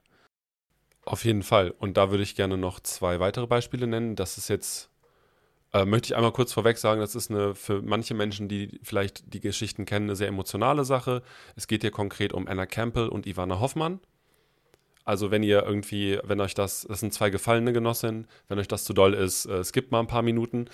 Auf 1.03 1.25
jeden 1.25 1.43
Fall. 1.43 1.71
Und 1.71 1.97
da 1.97 2.11
würde 2.11 2.23
ich 2.23 2.35
gerne 2.35 2.57
noch 2.57 2.79
zwei 2.79 3.19
weitere 3.19 3.47
Beispiele 3.47 3.87
nennen. 3.87 4.15
Das 4.15 4.37
ist 4.37 4.49
jetzt, 4.49 4.89
äh, 5.73 5.83
möchte 5.85 6.07
ich 6.07 6.15
einmal 6.15 6.31
kurz 6.31 6.53
vorweg 6.53 6.77
sagen, 6.77 7.01
das 7.01 7.15
ist 7.15 7.31
eine 7.31 7.55
für 7.55 7.81
manche 7.81 8.13
Menschen, 8.13 8.47
die 8.47 8.79
vielleicht 8.83 9.33
die 9.33 9.39
Geschichten 9.39 9.85
kennen, 9.85 10.07
eine 10.07 10.15
sehr 10.15 10.27
emotionale 10.27 10.85
Sache. 10.85 11.23
Es 11.55 11.67
geht 11.67 11.81
hier 11.81 11.91
konkret 11.91 12.33
um 12.33 12.47
Anna 12.47 12.67
Campbell 12.67 13.07
und 13.07 13.25
Ivana 13.25 13.59
Hoffmann. 13.59 13.99
Also 15.03 15.31
wenn 15.31 15.41
ihr 15.41 15.63
irgendwie, 15.63 16.19
wenn 16.23 16.39
euch 16.39 16.53
das, 16.53 16.85
das 16.87 16.99
sind 16.99 17.13
zwei 17.13 17.31
gefallene 17.31 17.73
Genossinnen, 17.73 18.27
wenn 18.47 18.59
euch 18.59 18.67
das 18.67 18.83
zu 18.83 18.93
doll 18.93 19.15
ist, 19.15 19.47
äh, 19.47 19.63
skippt 19.63 19.91
mal 19.91 19.99
ein 19.99 20.07
paar 20.07 20.21
Minuten. 20.21 20.67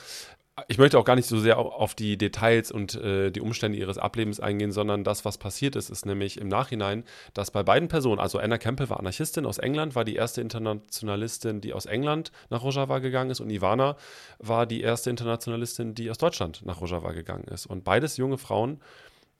Ich 0.68 0.80
möchte 0.80 0.98
auch 0.98 1.06
gar 1.06 1.16
nicht 1.16 1.28
so 1.28 1.40
sehr 1.40 1.60
auf 1.60 1.94
die 1.94 2.18
Details 2.18 2.72
und 2.72 2.96
äh, 2.96 3.30
die 3.32 3.42
Umstände 3.42 3.78
ihres 3.78 4.00
Ablebens 4.00 4.40
eingehen, 4.40 4.72
sondern 4.72 5.04
das, 5.04 5.24
was 5.24 5.38
passiert 5.38 5.76
ist, 5.76 5.90
ist 5.90 6.06
nämlich 6.06 6.40
im 6.42 6.48
Nachhinein, 6.48 7.04
dass 7.36 7.52
bei 7.52 7.62
beiden 7.62 7.90
Personen, 7.90 8.20
also 8.20 8.40
Anna 8.40 8.58
Campbell 8.58 8.90
war 8.90 9.00
Anarchistin 9.00 9.46
aus 9.46 9.60
England, 9.60 9.94
war 9.94 10.04
die 10.04 10.16
erste 10.16 10.42
Internationalistin, 10.42 11.62
die 11.62 11.74
aus 11.74 11.86
England 11.86 12.32
nach 12.50 12.64
Rojava 12.64 13.00
gegangen 13.00 13.30
ist 13.30 13.40
und 13.40 13.52
Ivana 13.52 13.98
war 14.40 14.66
die 14.66 14.82
erste 14.82 15.12
Internationalistin, 15.12 15.94
die 15.94 16.10
aus 16.10 16.18
Deutschland 16.18 16.66
nach 16.66 16.82
Rojava 16.82 17.12
gegangen 17.12 17.46
ist. 17.46 17.68
Und 17.68 17.84
beides 17.84 18.18
junge 18.18 18.40
Frauen, 18.40 18.82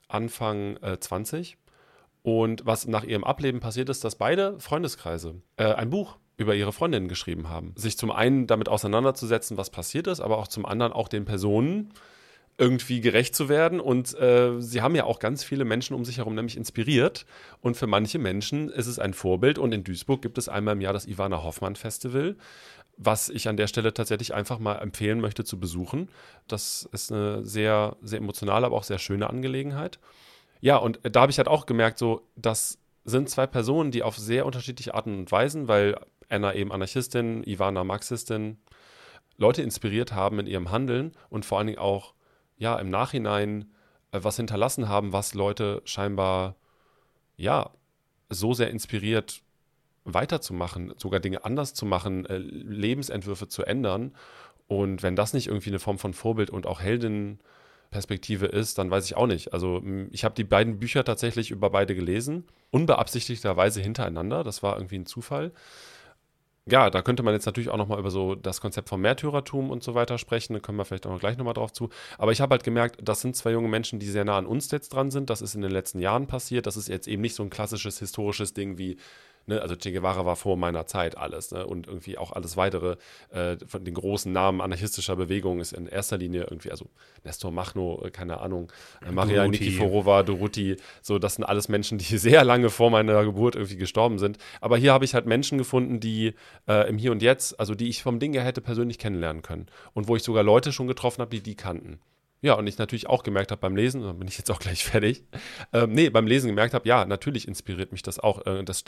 Anfang 0.08 0.78
äh, 0.78 1.00
20. 1.00 1.58
Und 2.22 2.66
was 2.66 2.88
nach 2.88 3.04
ihrem 3.04 3.24
Ableben 3.24 3.60
passiert 3.60 3.90
ist, 3.90 4.04
dass 4.04 4.16
beide 4.16 4.60
Freundeskreise 4.60 5.42
äh, 5.56 5.74
ein 5.74 5.90
Buch 5.90 6.18
über 6.38 6.56
ihre 6.56 6.72
Freundinnen 6.72 7.08
geschrieben 7.08 7.50
haben. 7.50 7.74
Sich 7.76 7.98
zum 7.98 8.12
einen 8.12 8.48
damit 8.48 8.70
auseinanderzusetzen, 8.70 9.58
was 9.58 9.72
passiert 9.72 10.08
ist, 10.08 10.22
aber 10.22 10.38
auch 10.38 10.48
zum 10.48 10.66
anderen 10.66 10.94
auch 10.94 11.08
den 11.08 11.26
Personen 11.26 11.94
irgendwie 12.60 13.02
gerecht 13.02 13.36
zu 13.36 13.50
werden. 13.50 13.80
Und 13.80 14.18
äh, 14.20 14.60
sie 14.60 14.82
haben 14.82 14.96
ja 14.96 15.04
auch 15.06 15.20
ganz 15.20 15.44
viele 15.44 15.66
Menschen 15.66 15.96
um 15.96 16.06
sich 16.06 16.18
herum 16.18 16.36
nämlich 16.36 16.58
inspiriert. 16.58 17.26
Und 17.62 17.76
für 17.76 17.88
manche 17.88 18.20
Menschen 18.20 18.70
ist 18.70 18.88
es 18.88 19.00
ein 19.00 19.14
Vorbild. 19.14 19.58
Und 19.60 19.74
in 19.74 19.84
Duisburg 19.84 20.22
gibt 20.22 20.38
es 20.38 20.50
einmal 20.50 20.76
im 20.76 20.82
Jahr 20.82 20.94
das 20.94 21.08
Ivana 21.08 21.44
Hoffmann 21.44 21.76
Festival, 21.76 22.36
was 22.98 23.30
ich 23.30 23.48
an 23.48 23.58
der 23.58 23.68
Stelle 23.68 23.94
tatsächlich 23.94 24.34
einfach 24.34 24.60
mal 24.60 24.76
empfehlen 24.76 25.20
möchte 25.20 25.44
zu 25.44 25.60
besuchen. 25.60 26.10
Das 26.48 26.88
ist 26.92 27.12
eine 27.12 27.44
sehr, 27.46 27.96
sehr 28.02 28.20
emotionale, 28.20 28.66
aber 28.66 28.76
auch 28.76 28.84
sehr 28.84 29.00
schöne 29.00 29.30
Angelegenheit. 29.30 30.00
Ja, 30.60 30.78
und 30.78 31.00
da 31.04 31.22
habe 31.22 31.32
ich 31.32 31.38
halt 31.38 31.48
auch 31.48 31.68
gemerkt, 31.68 32.00
so, 32.00 32.28
das 32.36 32.80
sind 33.06 33.30
zwei 33.30 33.46
Personen, 33.46 33.92
die 33.92 34.02
auf 34.04 34.18
sehr 34.18 34.46
unterschiedliche 34.46 34.96
Arten 34.96 35.20
und 35.20 35.32
Weisen, 35.32 35.68
weil 35.68 35.96
Anna 36.30 36.54
eben 36.54 36.72
Anarchistin, 36.72 37.44
Ivana 37.44 37.84
Marxistin, 37.84 38.58
Leute 39.38 39.62
inspiriert 39.62 40.14
haben 40.14 40.40
in 40.40 40.48
ihrem 40.48 40.72
Handeln 40.72 41.14
und 41.30 41.46
vor 41.46 41.58
allen 41.58 41.68
Dingen 41.68 41.80
auch 41.80 42.14
ja 42.58 42.78
im 42.78 42.90
Nachhinein 42.90 43.72
äh, 44.12 44.20
was 44.24 44.38
hinterlassen 44.38 44.90
haben, 44.90 45.14
was 45.14 45.34
Leute 45.34 45.82
scheinbar 45.86 46.56
ja 47.36 47.70
so 48.30 48.54
sehr 48.54 48.70
inspiriert 48.70 49.42
weiterzumachen, 50.04 50.94
sogar 50.98 51.20
Dinge 51.20 51.46
anders 51.46 51.74
zu 51.74 51.86
machen, 51.86 52.26
äh, 52.26 52.38
Lebensentwürfe 52.38 53.48
zu 53.48 53.64
ändern. 53.64 54.16
Und 54.68 55.04
wenn 55.04 55.16
das 55.16 55.34
nicht 55.34 55.48
irgendwie 55.48 55.70
eine 55.70 55.80
Form 55.80 55.98
von 55.98 56.14
Vorbild 56.14 56.50
und 56.50 56.66
auch 56.66 56.82
Heldenperspektive 56.82 58.48
ist, 58.48 58.78
dann 58.78 58.90
weiß 58.90 59.06
ich 59.06 59.16
auch 59.16 59.28
nicht. 59.28 59.54
Also 59.54 59.82
ich 60.12 60.26
habe 60.26 60.36
die 60.36 60.44
beiden 60.44 60.80
Bücher 60.80 61.06
tatsächlich 61.06 61.52
über 61.52 61.70
beide 61.70 61.96
gelesen, 61.96 62.46
unbeabsichtigterweise 62.72 63.82
hintereinander. 63.82 64.44
Das 64.44 64.64
war 64.64 64.76
irgendwie 64.76 64.98
ein 64.98 65.06
Zufall 65.06 65.52
ja, 66.70 66.90
da 66.90 67.02
könnte 67.02 67.24
man 67.24 67.34
jetzt 67.34 67.46
natürlich 67.46 67.70
auch 67.70 67.78
nochmal 67.78 68.00
über 68.00 68.12
so 68.12 68.36
das 68.36 68.62
Konzept 68.62 68.90
vom 68.90 69.02
Märtyrertum 69.02 69.70
und 69.70 69.84
so 69.84 69.96
weiter 69.96 70.18
sprechen. 70.18 70.54
Da 70.54 70.60
kommen 70.60 70.78
wir 70.78 70.86
vielleicht 70.86 71.06
auch 71.06 71.12
noch 71.12 71.20
gleich 71.20 71.38
nochmal 71.38 71.54
drauf 71.54 71.72
zu. 71.72 71.90
Aber 72.18 72.32
ich 72.32 72.42
habe 72.42 72.52
halt 72.52 72.64
gemerkt, 72.64 72.98
das 73.02 73.22
sind 73.22 73.36
zwei 73.36 73.52
junge 73.52 73.70
Menschen, 73.70 74.00
die 74.00 74.08
sehr 74.08 74.26
nah 74.26 74.38
an 74.38 74.46
uns 74.46 74.70
jetzt 74.72 74.90
dran 74.90 75.12
sind. 75.12 75.30
Das 75.30 75.42
ist 75.42 75.56
in 75.56 75.62
den 75.62 75.72
letzten 75.72 76.00
Jahren 76.00 76.28
passiert. 76.28 76.68
Das 76.68 76.78
ist 76.78 76.90
jetzt 76.90 77.08
eben 77.08 77.22
nicht 77.22 77.36
so 77.36 77.44
ein 77.44 77.50
klassisches 77.50 78.00
historisches 78.00 78.54
Ding 78.54 78.78
wie 78.78 78.98
Ne? 79.48 79.62
Also 79.62 79.76
Che 79.76 79.92
Guevara 79.92 80.26
war 80.26 80.36
vor 80.36 80.58
meiner 80.58 80.86
Zeit 80.86 81.18
alles. 81.18 81.52
Ne? 81.52 81.66
Und 81.66 81.88
irgendwie 81.88 82.18
auch 82.18 82.32
alles 82.32 82.58
weitere 82.58 82.98
äh, 83.30 83.58
von 83.66 83.84
den 83.84 83.94
großen 83.94 84.32
Namen 84.32 84.62
anarchistischer 84.62 85.16
Bewegungen 85.16 85.60
ist 85.60 85.74
in 85.74 85.88
erster 85.88 86.18
Linie 86.18 86.44
irgendwie, 86.44 86.72
also 86.72 86.86
Nestor 87.24 87.52
Machno, 87.52 88.04
äh, 88.04 88.12
keine 88.12 88.40
Ahnung, 88.42 88.72
äh, 89.06 89.12
Maria 89.12 89.44
Doruti. 89.44 89.64
Nikiforova, 89.66 90.24
Doruti, 90.24 90.78
so, 91.02 91.18
das 91.18 91.36
sind 91.36 91.46
alles 91.46 91.70
Menschen, 91.70 91.98
die 91.98 92.18
sehr 92.18 92.44
lange 92.44 92.70
vor 92.70 92.92
meiner 92.92 93.24
Geburt 93.24 93.56
irgendwie 93.56 93.78
gestorben 93.78 94.20
sind. 94.20 94.38
Aber 94.62 94.78
hier 94.78 94.94
habe 94.94 95.06
ich 95.06 95.14
halt 95.14 95.26
Menschen 95.26 95.58
gefunden, 95.58 96.00
die 96.00 96.34
äh, 96.68 96.88
im 96.90 96.98
Hier 96.98 97.12
und 97.12 97.22
Jetzt, 97.22 97.60
also 97.60 97.74
die 97.74 97.88
ich 97.88 98.04
vom 98.04 98.20
Ding 98.20 98.34
her 98.34 98.44
hätte 98.44 98.62
persönlich 98.62 99.00
kennenlernen 99.00 99.42
können. 99.42 99.68
Und 99.94 100.08
wo 100.08 100.16
ich 100.16 100.24
sogar 100.24 100.44
Leute 100.44 100.72
schon 100.72 100.88
getroffen 100.88 101.22
habe, 101.22 101.32
die 101.32 101.42
die 101.42 101.56
kannten. 101.56 102.00
Ja, 102.42 102.54
und 102.54 102.68
ich 102.68 102.78
natürlich 102.78 103.08
auch 103.08 103.24
gemerkt 103.24 103.52
habe 103.52 103.62
beim 103.62 103.76
Lesen, 103.76 104.04
dann 104.04 104.20
bin 104.20 104.28
ich 104.28 104.38
jetzt 104.38 104.52
auch 104.52 104.60
gleich 104.60 104.84
fertig, 104.86 105.24
ähm, 105.74 105.92
nee, 105.92 106.10
beim 106.10 106.28
Lesen 106.28 106.48
gemerkt 106.48 106.74
habe, 106.74 106.88
ja, 106.88 107.06
natürlich 107.06 107.48
inspiriert 107.48 107.92
mich 107.92 108.04
das 108.04 108.20
auch. 108.20 108.46
Äh, 108.46 108.64
das 108.64 108.84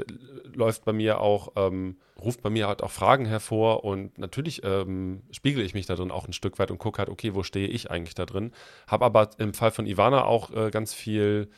läuft 0.53 0.85
bei 0.85 0.93
mir 0.93 1.19
auch, 1.19 1.53
ähm, 1.55 1.97
ruft 2.21 2.41
bei 2.41 2.49
mir 2.49 2.67
halt 2.67 2.83
auch 2.83 2.91
Fragen 2.91 3.25
hervor 3.25 3.83
und 3.83 4.17
natürlich 4.17 4.63
ähm, 4.63 5.23
spiegele 5.31 5.63
ich 5.63 5.73
mich 5.73 5.87
da 5.87 5.95
drin 5.95 6.11
auch 6.11 6.27
ein 6.27 6.33
Stück 6.33 6.59
weit 6.59 6.69
und 6.69 6.77
gucke 6.77 6.99
halt, 6.99 7.09
okay, 7.09 7.33
wo 7.33 7.41
stehe 7.43 7.67
ich 7.67 7.89
eigentlich 7.89 8.15
da 8.15 8.25
drin? 8.25 8.51
Habe 8.87 9.05
aber 9.05 9.31
im 9.39 9.53
Fall 9.53 9.71
von 9.71 9.87
Ivana 9.87 10.25
auch 10.25 10.51
äh, 10.51 10.69
ganz 10.69 10.93
viel 10.93 11.49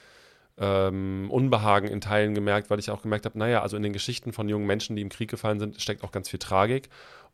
ähm, 0.57 1.27
Unbehagen 1.29 1.87
in 1.87 2.01
Teilen 2.01 2.33
gemerkt, 2.33 2.69
weil 2.69 2.79
ich 2.79 2.91
auch 2.91 3.01
gemerkt 3.01 3.25
habe, 3.25 3.37
naja, 3.37 3.61
also 3.61 3.77
in 3.77 3.83
den 3.83 3.93
Geschichten 3.93 4.31
von 4.31 4.47
jungen 4.47 4.67
Menschen, 4.67 4.95
die 4.95 5.01
im 5.01 5.09
Krieg 5.09 5.29
gefallen 5.29 5.59
sind, 5.59 5.81
steckt 5.81 6.03
auch 6.03 6.11
ganz 6.11 6.29
viel 6.29 6.39
Tragik. 6.39 6.89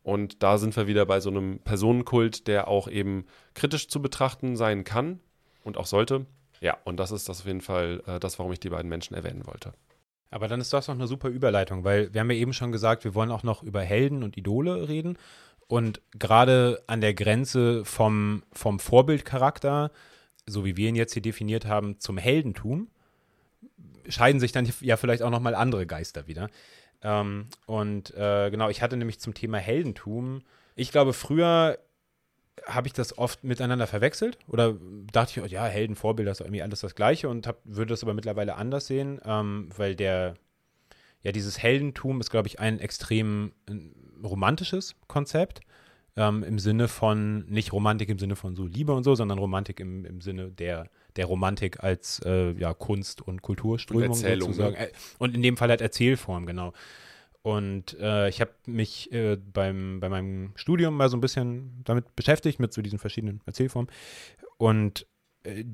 Und 0.08 0.42
da 0.42 0.56
sind 0.56 0.74
wir 0.74 0.86
wieder 0.86 1.04
bei 1.04 1.20
so 1.20 1.28
einem 1.28 1.58
Personenkult, 1.58 2.46
der 2.46 2.66
auch 2.66 2.88
eben 2.88 3.26
kritisch 3.52 3.88
zu 3.88 4.00
betrachten 4.00 4.56
sein 4.56 4.82
kann 4.82 5.20
und 5.64 5.76
auch 5.76 5.84
sollte. 5.84 6.24
Ja, 6.62 6.78
und 6.84 6.98
das 6.98 7.10
ist 7.10 7.28
das 7.28 7.40
auf 7.40 7.46
jeden 7.46 7.60
Fall 7.60 8.02
äh, 8.06 8.18
das, 8.18 8.38
warum 8.38 8.50
ich 8.50 8.58
die 8.58 8.70
beiden 8.70 8.88
Menschen 8.88 9.12
erwähnen 9.12 9.46
wollte. 9.46 9.74
Aber 10.30 10.48
dann 10.48 10.62
ist 10.62 10.72
das 10.72 10.88
noch 10.88 10.94
eine 10.94 11.06
super 11.06 11.28
Überleitung, 11.28 11.84
weil 11.84 12.14
wir 12.14 12.22
haben 12.22 12.30
ja 12.30 12.38
eben 12.38 12.54
schon 12.54 12.72
gesagt, 12.72 13.04
wir 13.04 13.14
wollen 13.14 13.30
auch 13.30 13.42
noch 13.42 13.62
über 13.62 13.82
Helden 13.82 14.22
und 14.22 14.38
Idole 14.38 14.88
reden. 14.88 15.18
Und 15.66 16.00
gerade 16.18 16.82
an 16.86 17.02
der 17.02 17.12
Grenze 17.12 17.84
vom, 17.84 18.44
vom 18.50 18.78
Vorbildcharakter, 18.78 19.90
so 20.46 20.64
wie 20.64 20.78
wir 20.78 20.88
ihn 20.88 20.96
jetzt 20.96 21.12
hier 21.12 21.22
definiert 21.22 21.66
haben, 21.66 22.00
zum 22.00 22.16
Heldentum, 22.16 22.88
scheiden 24.08 24.40
sich 24.40 24.52
dann 24.52 24.66
ja 24.80 24.96
vielleicht 24.96 25.22
auch 25.22 25.30
nochmal 25.30 25.54
andere 25.54 25.86
Geister 25.86 26.26
wieder. 26.26 26.48
Ähm, 27.02 27.46
und 27.66 28.14
äh, 28.14 28.50
genau, 28.50 28.68
ich 28.68 28.82
hatte 28.82 28.96
nämlich 28.96 29.20
zum 29.20 29.34
Thema 29.34 29.58
Heldentum, 29.58 30.42
ich 30.74 30.92
glaube, 30.92 31.12
früher 31.12 31.78
habe 32.66 32.86
ich 32.86 32.92
das 32.92 33.16
oft 33.16 33.44
miteinander 33.44 33.86
verwechselt 33.86 34.38
oder 34.46 34.76
dachte 35.12 35.32
ich, 35.32 35.44
oh, 35.44 35.46
ja, 35.46 35.64
Heldenvorbilder 35.64 36.32
ist 36.32 36.40
irgendwie 36.40 36.62
alles 36.62 36.80
das 36.80 36.94
Gleiche 36.94 37.28
und 37.28 37.46
hab, 37.46 37.60
würde 37.64 37.90
das 37.90 38.02
aber 38.02 38.14
mittlerweile 38.14 38.56
anders 38.56 38.86
sehen, 38.86 39.20
ähm, 39.24 39.68
weil 39.76 39.94
der, 39.94 40.34
ja, 41.22 41.32
dieses 41.32 41.58
Heldentum 41.62 42.20
ist, 42.20 42.30
glaube 42.30 42.48
ich, 42.48 42.60
ein 42.60 42.78
extrem 42.78 43.52
äh, 43.68 43.74
romantisches 44.24 44.96
Konzept. 45.06 45.60
Ähm, 46.16 46.42
Im 46.42 46.58
Sinne 46.58 46.88
von, 46.88 47.46
nicht 47.46 47.72
Romantik 47.72 48.08
im 48.08 48.18
Sinne 48.18 48.34
von 48.34 48.56
so 48.56 48.66
Liebe 48.66 48.92
und 48.92 49.04
so, 49.04 49.14
sondern 49.14 49.38
Romantik 49.38 49.78
im, 49.78 50.04
im 50.04 50.20
Sinne 50.20 50.50
der 50.50 50.90
der 51.18 51.26
Romantik 51.26 51.82
als 51.82 52.20
äh, 52.24 52.52
ja, 52.52 52.72
Kunst- 52.72 53.20
und 53.20 53.42
Kulturströmung 53.42 54.10
und 54.10 54.14
sozusagen. 54.14 54.74
Ne? 54.74 54.88
Und 55.18 55.34
in 55.34 55.42
dem 55.42 55.56
Fall 55.56 55.68
halt 55.68 55.80
Erzählform, 55.80 56.46
genau. 56.46 56.72
Und 57.42 57.98
äh, 57.98 58.28
ich 58.28 58.40
habe 58.40 58.52
mich 58.66 59.12
äh, 59.12 59.36
beim, 59.36 59.98
bei 60.00 60.08
meinem 60.08 60.52
Studium 60.54 60.96
mal 60.96 61.08
so 61.08 61.16
ein 61.16 61.20
bisschen 61.20 61.82
damit 61.84 62.14
beschäftigt, 62.14 62.60
mit 62.60 62.72
so 62.72 62.82
diesen 62.82 63.00
verschiedenen 63.00 63.40
Erzählformen. 63.46 63.90
Und 64.58 65.06
äh, 65.42 65.64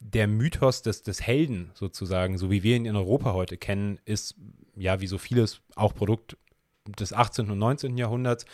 der 0.00 0.26
Mythos 0.26 0.80
des, 0.80 1.02
des 1.02 1.20
Helden 1.20 1.70
sozusagen, 1.74 2.38
so 2.38 2.50
wie 2.50 2.62
wir 2.62 2.76
ihn 2.76 2.86
in 2.86 2.96
Europa 2.96 3.34
heute 3.34 3.58
kennen, 3.58 4.00
ist 4.06 4.36
ja 4.74 5.00
wie 5.00 5.06
so 5.06 5.18
vieles 5.18 5.60
auch 5.76 5.94
Produkt 5.94 6.38
des 6.86 7.12
18. 7.12 7.50
und 7.50 7.58
19. 7.58 7.98
Jahrhunderts. 7.98 8.46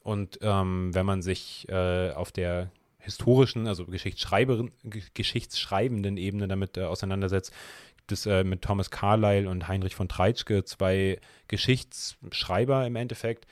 Und 0.00 0.38
ähm, 0.42 0.94
wenn 0.94 1.06
man 1.06 1.22
sich 1.22 1.66
äh, 1.70 2.10
auf 2.10 2.30
der 2.30 2.70
historischen, 3.02 3.66
also 3.66 3.86
geschichtsschreibenden 3.86 6.16
Ebene 6.16 6.48
damit 6.48 6.76
äh, 6.76 6.82
auseinandersetzt, 6.82 7.52
gibt 7.96 8.12
es 8.12 8.26
äh, 8.26 8.44
mit 8.44 8.62
Thomas 8.62 8.90
Carlyle 8.90 9.48
und 9.48 9.68
Heinrich 9.68 9.94
von 9.94 10.08
Treitschke 10.08 10.64
zwei 10.64 11.20
Geschichtsschreiber 11.48 12.86
im 12.86 12.96
Endeffekt 12.96 13.46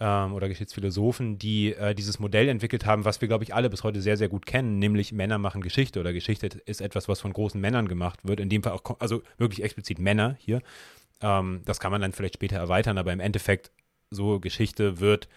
ähm, 0.00 0.32
oder 0.32 0.48
Geschichtsphilosophen, 0.48 1.38
die 1.38 1.74
äh, 1.74 1.94
dieses 1.94 2.18
Modell 2.18 2.48
entwickelt 2.48 2.86
haben, 2.86 3.04
was 3.04 3.20
wir, 3.20 3.28
glaube 3.28 3.44
ich, 3.44 3.54
alle 3.54 3.70
bis 3.70 3.84
heute 3.84 4.00
sehr, 4.00 4.16
sehr 4.16 4.28
gut 4.28 4.46
kennen, 4.46 4.78
nämlich 4.78 5.12
Männer 5.12 5.38
machen 5.38 5.62
Geschichte 5.62 6.00
oder 6.00 6.12
Geschichte 6.12 6.48
ist 6.66 6.80
etwas, 6.80 7.08
was 7.08 7.20
von 7.20 7.32
großen 7.32 7.60
Männern 7.60 7.86
gemacht 7.86 8.20
wird, 8.24 8.40
in 8.40 8.48
dem 8.48 8.62
Fall 8.62 8.72
auch, 8.72 8.82
also 8.98 9.22
wirklich 9.38 9.62
explizit 9.62 9.98
Männer 9.98 10.36
hier. 10.38 10.62
Ähm, 11.20 11.62
das 11.64 11.80
kann 11.80 11.92
man 11.92 12.00
dann 12.00 12.12
vielleicht 12.12 12.34
später 12.34 12.56
erweitern, 12.56 12.98
aber 12.98 13.12
im 13.12 13.20
Endeffekt 13.20 13.70
so 14.10 14.40
Geschichte 14.40 15.00
wird 15.00 15.28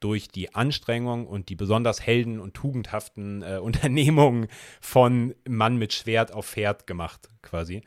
durch 0.00 0.28
die 0.28 0.54
Anstrengung 0.54 1.26
und 1.26 1.48
die 1.48 1.56
besonders 1.56 2.00
helden 2.00 2.40
und 2.40 2.54
tugendhaften 2.54 3.42
äh, 3.42 3.58
Unternehmungen 3.62 4.48
von 4.80 5.34
Mann 5.48 5.76
mit 5.76 5.92
Schwert 5.92 6.32
auf 6.32 6.46
Pferd 6.46 6.86
gemacht, 6.86 7.28
quasi. 7.42 7.82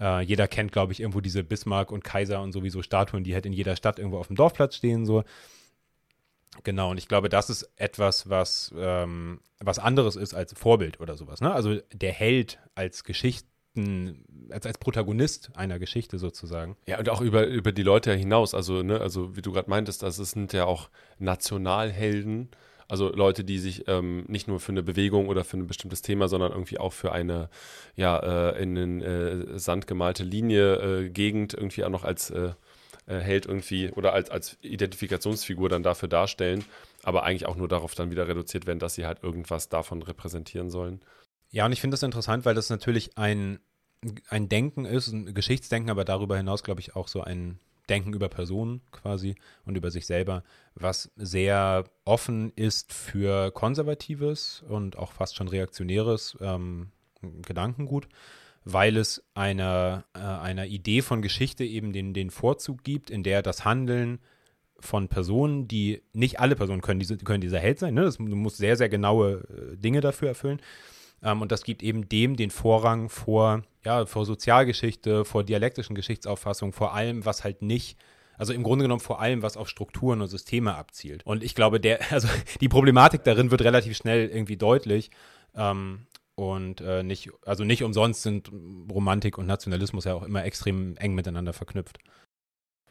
Äh, 0.00 0.22
jeder 0.22 0.48
kennt, 0.48 0.72
glaube 0.72 0.92
ich, 0.92 1.00
irgendwo 1.00 1.20
diese 1.20 1.42
Bismarck 1.42 1.90
und 1.90 2.04
Kaiser 2.04 2.40
und 2.40 2.52
sowieso 2.52 2.82
Statuen, 2.82 3.24
die 3.24 3.34
halt 3.34 3.46
in 3.46 3.52
jeder 3.52 3.76
Stadt 3.76 3.98
irgendwo 3.98 4.18
auf 4.18 4.28
dem 4.28 4.36
Dorfplatz 4.36 4.76
stehen, 4.76 5.04
so. 5.04 5.24
Genau, 6.64 6.90
und 6.90 6.98
ich 6.98 7.08
glaube, 7.08 7.28
das 7.28 7.50
ist 7.50 7.70
etwas, 7.76 8.28
was, 8.30 8.72
ähm, 8.76 9.40
was 9.60 9.78
anderes 9.78 10.16
ist 10.16 10.34
als 10.34 10.52
Vorbild 10.54 11.00
oder 11.00 11.16
sowas. 11.16 11.40
Ne? 11.40 11.52
Also 11.52 11.78
der 11.92 12.12
Held 12.12 12.58
als 12.74 13.04
Geschichte 13.04 13.46
als, 14.50 14.66
als 14.66 14.78
Protagonist 14.78 15.50
einer 15.54 15.78
Geschichte 15.78 16.18
sozusagen. 16.18 16.76
Ja, 16.86 16.98
und 16.98 17.08
auch 17.08 17.20
über, 17.20 17.46
über 17.46 17.72
die 17.72 17.82
Leute 17.82 18.14
hinaus. 18.14 18.54
Also, 18.54 18.82
ne, 18.82 19.00
also 19.00 19.36
wie 19.36 19.42
du 19.42 19.52
gerade 19.52 19.70
meintest, 19.70 20.02
das 20.02 20.16
sind 20.16 20.52
ja 20.52 20.64
auch 20.64 20.90
Nationalhelden. 21.18 22.50
Also 22.90 23.12
Leute, 23.12 23.44
die 23.44 23.58
sich 23.58 23.86
ähm, 23.86 24.24
nicht 24.28 24.48
nur 24.48 24.60
für 24.60 24.72
eine 24.72 24.82
Bewegung 24.82 25.28
oder 25.28 25.44
für 25.44 25.58
ein 25.58 25.66
bestimmtes 25.66 26.00
Thema, 26.00 26.28
sondern 26.28 26.52
irgendwie 26.52 26.78
auch 26.78 26.94
für 26.94 27.12
eine 27.12 27.50
ja, 27.96 28.18
äh, 28.50 28.62
in 28.62 28.74
den 28.74 29.02
äh, 29.02 29.58
Sand 29.58 29.86
gemalte 29.86 30.24
Linie, 30.24 30.76
äh, 30.76 31.10
Gegend 31.10 31.52
irgendwie 31.52 31.84
auch 31.84 31.90
noch 31.90 32.04
als 32.04 32.30
äh, 32.30 32.52
äh, 33.08 33.20
Held 33.20 33.46
irgendwie 33.46 33.90
oder 33.90 34.12
als, 34.12 34.30
als 34.30 34.58
Identifikationsfigur 34.62 35.68
dann 35.68 35.82
dafür 35.82 36.08
darstellen, 36.08 36.64
aber 37.02 37.24
eigentlich 37.24 37.46
auch 37.46 37.56
nur 37.56 37.68
darauf 37.68 37.94
dann 37.94 38.10
wieder 38.10 38.28
reduziert 38.28 38.66
werden, 38.66 38.78
dass 38.78 38.94
sie 38.94 39.06
halt 39.06 39.22
irgendwas 39.22 39.68
davon 39.68 40.02
repräsentieren 40.02 40.70
sollen. 40.70 41.00
Ja, 41.50 41.64
und 41.64 41.72
ich 41.72 41.80
finde 41.80 41.94
das 41.94 42.02
interessant, 42.02 42.44
weil 42.44 42.54
das 42.54 42.68
natürlich 42.68 43.16
ein, 43.16 43.58
ein 44.28 44.48
Denken 44.48 44.84
ist, 44.84 45.08
ein 45.08 45.34
Geschichtsdenken, 45.34 45.90
aber 45.90 46.04
darüber 46.04 46.36
hinaus, 46.36 46.62
glaube 46.62 46.80
ich, 46.80 46.96
auch 46.96 47.08
so 47.08 47.22
ein 47.22 47.58
Denken 47.88 48.12
über 48.12 48.28
Personen 48.28 48.82
quasi 48.92 49.34
und 49.64 49.76
über 49.76 49.90
sich 49.90 50.06
selber, 50.06 50.44
was 50.74 51.10
sehr 51.16 51.84
offen 52.04 52.52
ist 52.54 52.92
für 52.92 53.50
konservatives 53.50 54.62
und 54.68 54.98
auch 54.98 55.12
fast 55.12 55.36
schon 55.36 55.48
reaktionäres 55.48 56.36
ähm, 56.40 56.90
Gedankengut, 57.22 58.08
weil 58.64 58.96
es 58.96 59.24
einer, 59.34 60.04
äh, 60.14 60.18
einer 60.18 60.66
Idee 60.66 61.02
von 61.02 61.22
Geschichte 61.22 61.64
eben 61.64 61.92
den, 61.92 62.12
den 62.12 62.30
Vorzug 62.30 62.84
gibt, 62.84 63.10
in 63.10 63.22
der 63.22 63.42
das 63.42 63.64
Handeln 63.64 64.20
von 64.80 65.08
Personen, 65.08 65.66
die 65.66 66.02
nicht 66.12 66.38
alle 66.38 66.56
Personen 66.56 66.82
können, 66.82 67.00
diese, 67.00 67.16
können 67.16 67.40
dieser 67.40 67.58
Held 67.58 67.78
sein, 67.78 67.94
ne? 67.94 68.02
das, 68.02 68.18
du 68.18 68.24
musst 68.24 68.58
sehr, 68.58 68.76
sehr 68.76 68.88
genaue 68.88 69.44
äh, 69.48 69.76
Dinge 69.76 70.00
dafür 70.00 70.28
erfüllen. 70.28 70.60
Ähm, 71.22 71.42
und 71.42 71.52
das 71.52 71.64
gibt 71.64 71.82
eben 71.82 72.08
dem 72.08 72.36
den 72.36 72.50
Vorrang 72.50 73.08
vor, 73.08 73.62
ja, 73.84 74.06
vor 74.06 74.24
Sozialgeschichte, 74.24 75.24
vor 75.24 75.44
dialektischen 75.44 75.94
Geschichtsauffassungen, 75.94 76.72
vor 76.72 76.94
allem, 76.94 77.24
was 77.24 77.44
halt 77.44 77.62
nicht 77.62 77.98
also 78.38 78.52
im 78.52 78.62
Grunde 78.62 78.84
genommen 78.84 79.00
vor 79.00 79.20
allem, 79.20 79.42
was 79.42 79.56
auf 79.56 79.68
Strukturen 79.68 80.22
und 80.22 80.28
Systeme 80.28 80.76
abzielt. 80.76 81.26
Und 81.26 81.42
ich 81.42 81.54
glaube, 81.54 81.80
der, 81.80 82.00
also 82.12 82.28
die 82.60 82.68
Problematik 82.68 83.24
darin 83.24 83.50
wird 83.50 83.62
relativ 83.62 83.96
schnell 83.96 84.28
irgendwie 84.28 84.56
deutlich. 84.56 85.10
Ähm, 85.54 86.06
und 86.36 86.80
äh, 86.80 87.02
nicht, 87.02 87.30
also 87.44 87.64
nicht 87.64 87.82
umsonst 87.82 88.22
sind 88.22 88.52
Romantik 88.92 89.38
und 89.38 89.46
Nationalismus 89.46 90.04
ja 90.04 90.14
auch 90.14 90.22
immer 90.22 90.44
extrem 90.44 90.96
eng 90.98 91.14
miteinander 91.14 91.52
verknüpft. 91.52 91.98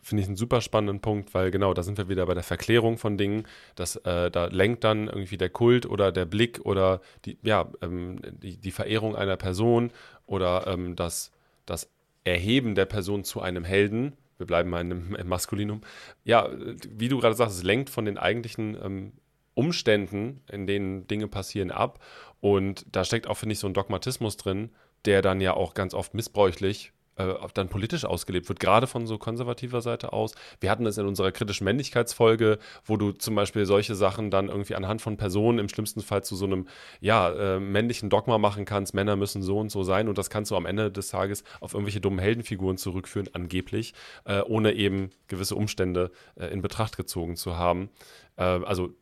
Finde 0.07 0.21
ich 0.23 0.29
einen 0.29 0.37
super 0.37 0.61
spannenden 0.61 1.01
Punkt, 1.01 1.33
weil 1.33 1.51
genau, 1.51 1.73
da 1.73 1.83
sind 1.83 1.97
wir 1.97 2.07
wieder 2.07 2.25
bei 2.25 2.33
der 2.33 2.41
Verklärung 2.43 2.97
von 2.97 3.17
Dingen. 3.17 3.45
Das, 3.75 3.97
äh, 3.97 4.31
da 4.31 4.45
lenkt 4.45 4.85
dann 4.85 5.07
irgendwie 5.07 5.35
der 5.35 5.49
Kult 5.49 5.85
oder 5.85 6.13
der 6.13 6.23
Blick 6.23 6.61
oder 6.63 7.01
die, 7.25 7.37
ja, 7.41 7.69
ähm, 7.81 8.21
die, 8.41 8.55
die, 8.55 8.71
Verehrung 8.71 9.17
einer 9.17 9.35
Person 9.35 9.91
oder 10.25 10.65
ähm, 10.65 10.95
das, 10.95 11.33
das 11.65 11.89
Erheben 12.23 12.73
der 12.73 12.85
Person 12.85 13.25
zu 13.25 13.41
einem 13.41 13.65
Helden. 13.65 14.13
Wir 14.37 14.47
bleiben 14.47 14.69
mal 14.69 14.79
im, 14.79 15.27
Maskulinum. 15.27 15.81
Ja, 16.23 16.49
wie 16.89 17.09
du 17.09 17.19
gerade 17.19 17.35
sagst, 17.35 17.57
es 17.57 17.63
lenkt 17.63 17.89
von 17.89 18.05
den 18.05 18.17
eigentlichen 18.17 18.77
ähm, 18.81 19.11
Umständen, 19.55 20.39
in 20.49 20.67
denen 20.67 21.05
Dinge 21.07 21.27
passieren, 21.27 21.69
ab. 21.69 22.01
Und 22.39 22.85
da 22.93 23.03
steckt 23.03 23.27
auch, 23.27 23.35
finde 23.35 23.51
ich, 23.51 23.59
so 23.59 23.67
ein 23.67 23.73
Dogmatismus 23.73 24.37
drin, 24.37 24.69
der 25.03 25.21
dann 25.21 25.41
ja 25.41 25.53
auch 25.53 25.73
ganz 25.73 25.93
oft 25.93 26.13
missbräuchlich 26.13 26.93
äh, 27.17 27.33
dann 27.53 27.69
politisch 27.69 28.05
ausgelebt 28.05 28.47
wird, 28.49 28.59
gerade 28.59 28.87
von 28.87 29.07
so 29.07 29.17
konservativer 29.17 29.81
Seite 29.81 30.13
aus. 30.13 30.35
Wir 30.59 30.71
hatten 30.71 30.85
es 30.85 30.97
in 30.97 31.05
unserer 31.05 31.31
kritischen 31.31 31.65
Männlichkeitsfolge, 31.65 32.59
wo 32.85 32.97
du 32.97 33.11
zum 33.11 33.35
Beispiel 33.35 33.65
solche 33.65 33.95
Sachen 33.95 34.31
dann 34.31 34.49
irgendwie 34.49 34.75
anhand 34.75 35.01
von 35.01 35.17
Personen 35.17 35.59
im 35.59 35.69
schlimmsten 35.69 36.01
Fall 36.01 36.23
zu 36.23 36.35
so 36.35 36.45
einem 36.45 36.67
ja, 36.99 37.29
äh, 37.29 37.59
männlichen 37.59 38.09
Dogma 38.09 38.37
machen 38.37 38.65
kannst, 38.65 38.93
Männer 38.93 39.15
müssen 39.15 39.41
so 39.41 39.59
und 39.59 39.71
so 39.71 39.83
sein 39.83 40.07
und 40.07 40.17
das 40.17 40.29
kannst 40.29 40.51
du 40.51 40.55
am 40.55 40.65
Ende 40.65 40.91
des 40.91 41.09
Tages 41.09 41.43
auf 41.59 41.73
irgendwelche 41.73 42.01
dummen 42.01 42.19
Heldenfiguren 42.19 42.77
zurückführen, 42.77 43.29
angeblich, 43.33 43.93
äh, 44.25 44.41
ohne 44.41 44.73
eben 44.73 45.09
gewisse 45.27 45.55
Umstände 45.55 46.11
äh, 46.35 46.47
in 46.47 46.61
Betracht 46.61 46.97
gezogen 46.97 47.35
zu 47.35 47.57
haben. 47.57 47.89
Äh, 48.37 48.43
also 48.43 48.93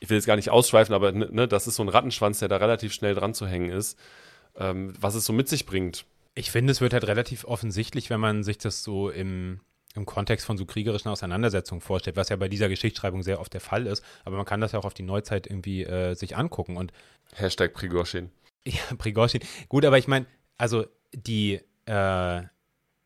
ich 0.00 0.10
will 0.10 0.18
jetzt 0.18 0.26
gar 0.26 0.36
nicht 0.36 0.50
ausschweifen, 0.50 0.94
aber 0.94 1.12
ne, 1.12 1.28
ne, 1.30 1.48
das 1.48 1.66
ist 1.66 1.76
so 1.76 1.82
ein 1.82 1.88
Rattenschwanz, 1.88 2.38
der 2.38 2.48
da 2.48 2.56
relativ 2.56 2.92
schnell 2.92 3.14
dran 3.14 3.32
zu 3.32 3.46
hängen 3.46 3.70
ist, 3.70 3.98
ähm, 4.56 4.92
was 5.00 5.14
es 5.14 5.24
so 5.24 5.32
mit 5.32 5.48
sich 5.48 5.66
bringt 5.66 6.04
ich 6.34 6.50
finde, 6.50 6.72
es 6.72 6.80
wird 6.80 6.92
halt 6.92 7.06
relativ 7.06 7.44
offensichtlich, 7.44 8.10
wenn 8.10 8.20
man 8.20 8.42
sich 8.42 8.58
das 8.58 8.82
so 8.82 9.10
im, 9.10 9.60
im 9.94 10.04
Kontext 10.04 10.44
von 10.44 10.56
so 10.56 10.66
kriegerischen 10.66 11.10
Auseinandersetzungen 11.10 11.80
vorstellt, 11.80 12.16
was 12.16 12.28
ja 12.28 12.36
bei 12.36 12.48
dieser 12.48 12.68
Geschichtsschreibung 12.68 13.22
sehr 13.22 13.40
oft 13.40 13.52
der 13.52 13.60
Fall 13.60 13.86
ist. 13.86 14.04
Aber 14.24 14.36
man 14.36 14.44
kann 14.44 14.60
das 14.60 14.72
ja 14.72 14.78
auch 14.80 14.84
auf 14.84 14.94
die 14.94 15.04
Neuzeit 15.04 15.46
irgendwie 15.46 15.84
äh, 15.84 16.14
sich 16.14 16.36
angucken. 16.36 16.76
Und 16.76 16.92
Hashtag 17.34 17.72
Prigoshin. 17.72 18.30
Ja, 18.66 18.96
Prigoshin. 18.96 19.42
Gut, 19.68 19.84
aber 19.84 19.98
ich 19.98 20.08
meine, 20.08 20.24
also 20.56 20.86
die, 21.12 21.60
äh, 21.84 22.42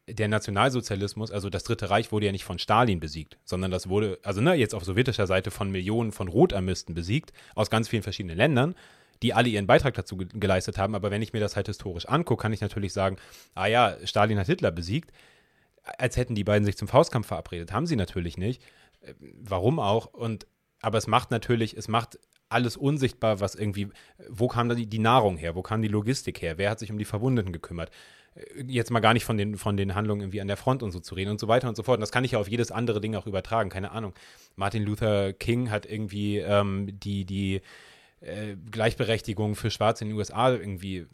der 0.06 0.28
Nationalsozialismus, 0.28 1.32
also 1.32 1.50
das 1.50 1.64
Dritte 1.64 1.90
Reich, 1.90 2.12
wurde 2.12 2.26
ja 2.26 2.32
nicht 2.32 2.44
von 2.44 2.60
Stalin 2.60 3.00
besiegt, 3.00 3.38
sondern 3.44 3.72
das 3.72 3.88
wurde, 3.88 4.20
also 4.22 4.40
ne, 4.40 4.54
jetzt 4.54 4.72
auf 4.72 4.84
sowjetischer 4.84 5.26
Seite 5.26 5.50
von 5.50 5.72
Millionen 5.72 6.12
von 6.12 6.28
Rotarmisten 6.28 6.94
besiegt, 6.94 7.32
aus 7.56 7.70
ganz 7.70 7.88
vielen 7.88 8.04
verschiedenen 8.04 8.36
Ländern 8.36 8.76
die 9.22 9.34
alle 9.34 9.48
ihren 9.48 9.66
Beitrag 9.66 9.94
dazu 9.94 10.16
ge 10.16 10.28
geleistet 10.32 10.78
haben. 10.78 10.94
Aber 10.94 11.10
wenn 11.10 11.22
ich 11.22 11.32
mir 11.32 11.40
das 11.40 11.56
halt 11.56 11.66
historisch 11.66 12.06
angucke, 12.06 12.42
kann 12.42 12.52
ich 12.52 12.60
natürlich 12.60 12.92
sagen, 12.92 13.16
ah 13.54 13.66
ja, 13.66 13.96
Stalin 14.04 14.38
hat 14.38 14.46
Hitler 14.46 14.70
besiegt, 14.70 15.12
als 15.82 16.16
hätten 16.16 16.34
die 16.34 16.44
beiden 16.44 16.64
sich 16.64 16.76
zum 16.76 16.88
Faustkampf 16.88 17.26
verabredet. 17.26 17.72
Haben 17.72 17.86
sie 17.86 17.96
natürlich 17.96 18.36
nicht. 18.36 18.62
Äh, 19.00 19.14
warum 19.40 19.78
auch? 19.78 20.06
Und 20.06 20.46
aber 20.80 20.98
es 20.98 21.06
macht 21.06 21.30
natürlich, 21.30 21.76
es 21.76 21.88
macht 21.88 22.18
alles 22.48 22.76
unsichtbar, 22.76 23.40
was 23.40 23.54
irgendwie, 23.54 23.88
wo 24.28 24.48
kam 24.48 24.68
da 24.68 24.74
die, 24.74 24.86
die 24.86 24.98
Nahrung 24.98 25.36
her, 25.36 25.54
wo 25.54 25.62
kam 25.62 25.82
die 25.82 25.88
Logistik 25.88 26.40
her, 26.40 26.56
wer 26.56 26.70
hat 26.70 26.78
sich 26.78 26.90
um 26.90 26.98
die 26.98 27.04
Verwundeten 27.04 27.52
gekümmert. 27.52 27.90
Äh, 28.34 28.62
jetzt 28.66 28.90
mal 28.90 29.00
gar 29.00 29.14
nicht 29.14 29.24
von 29.24 29.36
den, 29.36 29.56
von 29.56 29.76
den 29.76 29.94
Handlungen 29.94 30.22
irgendwie 30.22 30.40
an 30.40 30.48
der 30.48 30.56
Front 30.56 30.82
und 30.82 30.90
so 30.90 31.00
zu 31.00 31.14
reden 31.14 31.30
und 31.30 31.40
so 31.40 31.48
weiter 31.48 31.68
und 31.68 31.76
so 31.76 31.82
fort. 31.82 31.96
Und 31.96 32.02
das 32.02 32.12
kann 32.12 32.24
ich 32.24 32.32
ja 32.32 32.38
auf 32.38 32.48
jedes 32.48 32.70
andere 32.70 33.00
Ding 33.00 33.14
auch 33.14 33.26
übertragen, 33.26 33.70
keine 33.70 33.90
Ahnung. 33.90 34.14
Martin 34.56 34.82
Luther 34.82 35.32
King 35.32 35.70
hat 35.70 35.86
irgendwie 35.86 36.38
ähm, 36.38 36.98
die, 36.98 37.24
die 37.24 37.60
äh, 38.20 38.56
Gleichberechtigung 38.70 39.54
für 39.54 39.70
Schwarze 39.70 40.04
in 40.04 40.10
den 40.10 40.18
USA 40.18 40.52
irgendwie, 40.52 41.06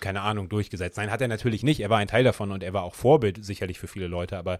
keine 0.00 0.22
Ahnung, 0.22 0.48
durchgesetzt. 0.48 0.96
Nein, 0.96 1.10
hat 1.10 1.20
er 1.20 1.28
natürlich 1.28 1.62
nicht. 1.62 1.80
Er 1.80 1.90
war 1.90 1.98
ein 1.98 2.08
Teil 2.08 2.24
davon 2.24 2.50
und 2.50 2.62
er 2.62 2.72
war 2.72 2.82
auch 2.82 2.94
Vorbild 2.94 3.44
sicherlich 3.44 3.78
für 3.78 3.88
viele 3.88 4.06
Leute, 4.06 4.38
aber 4.38 4.58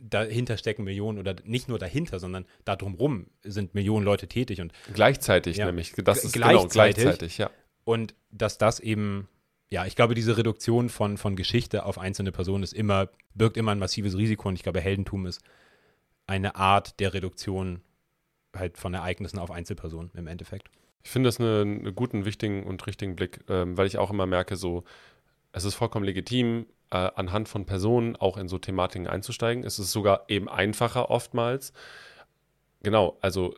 dahinter 0.00 0.56
stecken 0.56 0.84
Millionen 0.84 1.18
oder 1.18 1.36
nicht 1.44 1.68
nur 1.68 1.78
dahinter, 1.78 2.18
sondern 2.18 2.46
da 2.64 2.76
drumrum 2.76 3.26
sind 3.42 3.74
Millionen 3.74 4.04
Leute 4.04 4.28
tätig 4.28 4.60
und 4.60 4.72
gleichzeitig 4.92 5.58
ja, 5.58 5.66
nämlich. 5.66 5.92
Das 5.92 6.24
ist 6.24 6.32
genau, 6.32 6.48
gleichzeitig, 6.48 6.72
genau 6.72 7.04
gleichzeitig, 7.04 7.38
ja. 7.38 7.50
Und 7.84 8.14
dass 8.30 8.58
das 8.58 8.80
eben 8.80 9.28
ja, 9.68 9.84
ich 9.84 9.96
glaube, 9.96 10.14
diese 10.14 10.36
Reduktion 10.36 10.88
von, 10.88 11.16
von 11.16 11.34
Geschichte 11.34 11.84
auf 11.84 11.98
einzelne 11.98 12.30
Personen 12.30 12.62
ist 12.62 12.72
immer, 12.72 13.08
birgt 13.34 13.56
immer 13.56 13.72
ein 13.72 13.78
massives 13.78 14.16
Risiko 14.16 14.48
und 14.48 14.54
ich 14.54 14.62
glaube, 14.62 14.80
Heldentum 14.80 15.26
ist 15.26 15.40
eine 16.26 16.56
Art 16.56 17.00
der 17.00 17.14
Reduktion 17.14 17.80
halt 18.58 18.78
von 18.78 18.94
Ereignissen 18.94 19.38
auf 19.38 19.50
Einzelpersonen 19.50 20.10
im 20.14 20.26
Endeffekt. 20.26 20.70
Ich 21.02 21.10
finde 21.10 21.28
das 21.28 21.40
einen 21.40 21.80
eine 21.80 21.92
guten, 21.92 22.24
wichtigen 22.24 22.64
und 22.64 22.86
richtigen 22.86 23.14
Blick, 23.14 23.44
ähm, 23.48 23.76
weil 23.76 23.86
ich 23.86 23.98
auch 23.98 24.10
immer 24.10 24.26
merke, 24.26 24.56
so, 24.56 24.84
es 25.52 25.64
ist 25.64 25.74
vollkommen 25.74 26.04
legitim, 26.04 26.66
äh, 26.90 26.96
anhand 27.14 27.48
von 27.48 27.64
Personen 27.64 28.16
auch 28.16 28.36
in 28.36 28.48
so 28.48 28.58
Thematiken 28.58 29.06
einzusteigen. 29.06 29.64
Es 29.64 29.78
ist 29.78 29.92
sogar 29.92 30.24
eben 30.28 30.48
einfacher 30.48 31.10
oftmals. 31.10 31.72
Genau, 32.82 33.18
also 33.20 33.54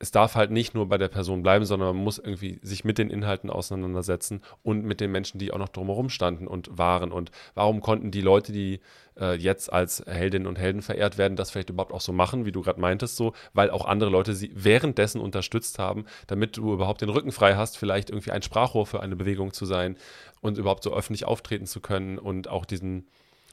es 0.00 0.10
darf 0.12 0.36
halt 0.36 0.50
nicht 0.50 0.74
nur 0.74 0.88
bei 0.88 0.96
der 0.96 1.08
Person 1.08 1.42
bleiben, 1.42 1.64
sondern 1.64 1.96
man 1.96 2.04
muss 2.04 2.18
irgendwie 2.18 2.60
sich 2.62 2.84
mit 2.84 2.98
den 2.98 3.10
Inhalten 3.10 3.50
auseinandersetzen 3.50 4.42
und 4.62 4.84
mit 4.84 5.00
den 5.00 5.10
Menschen, 5.10 5.38
die 5.38 5.52
auch 5.52 5.58
noch 5.58 5.68
drumherum 5.68 6.08
standen 6.08 6.46
und 6.46 6.78
waren. 6.78 7.10
Und 7.10 7.32
warum 7.54 7.80
konnten 7.80 8.12
die 8.12 8.20
Leute, 8.20 8.52
die 8.52 8.80
äh, 9.18 9.34
jetzt 9.34 9.72
als 9.72 10.04
Heldinnen 10.06 10.46
und 10.46 10.58
Helden 10.58 10.82
verehrt 10.82 11.18
werden, 11.18 11.36
das 11.36 11.50
vielleicht 11.50 11.70
überhaupt 11.70 11.92
auch 11.92 12.00
so 12.00 12.12
machen, 12.12 12.46
wie 12.46 12.52
du 12.52 12.62
gerade 12.62 12.80
meintest, 12.80 13.16
so, 13.16 13.32
weil 13.54 13.70
auch 13.70 13.86
andere 13.86 14.10
Leute 14.10 14.34
sie 14.34 14.52
währenddessen 14.54 15.20
unterstützt 15.20 15.80
haben, 15.80 16.04
damit 16.28 16.56
du 16.56 16.72
überhaupt 16.72 17.00
den 17.00 17.08
Rücken 17.08 17.32
frei 17.32 17.56
hast, 17.56 17.76
vielleicht 17.76 18.10
irgendwie 18.10 18.30
ein 18.30 18.42
Sprachrohr 18.42 18.86
für 18.86 19.00
eine 19.00 19.16
Bewegung 19.16 19.52
zu 19.52 19.66
sein 19.66 19.96
und 20.40 20.58
überhaupt 20.58 20.84
so 20.84 20.94
öffentlich 20.94 21.24
auftreten 21.24 21.66
zu 21.66 21.80
können 21.80 22.18
und 22.18 22.48
auch 22.48 22.64
diesen 22.64 23.08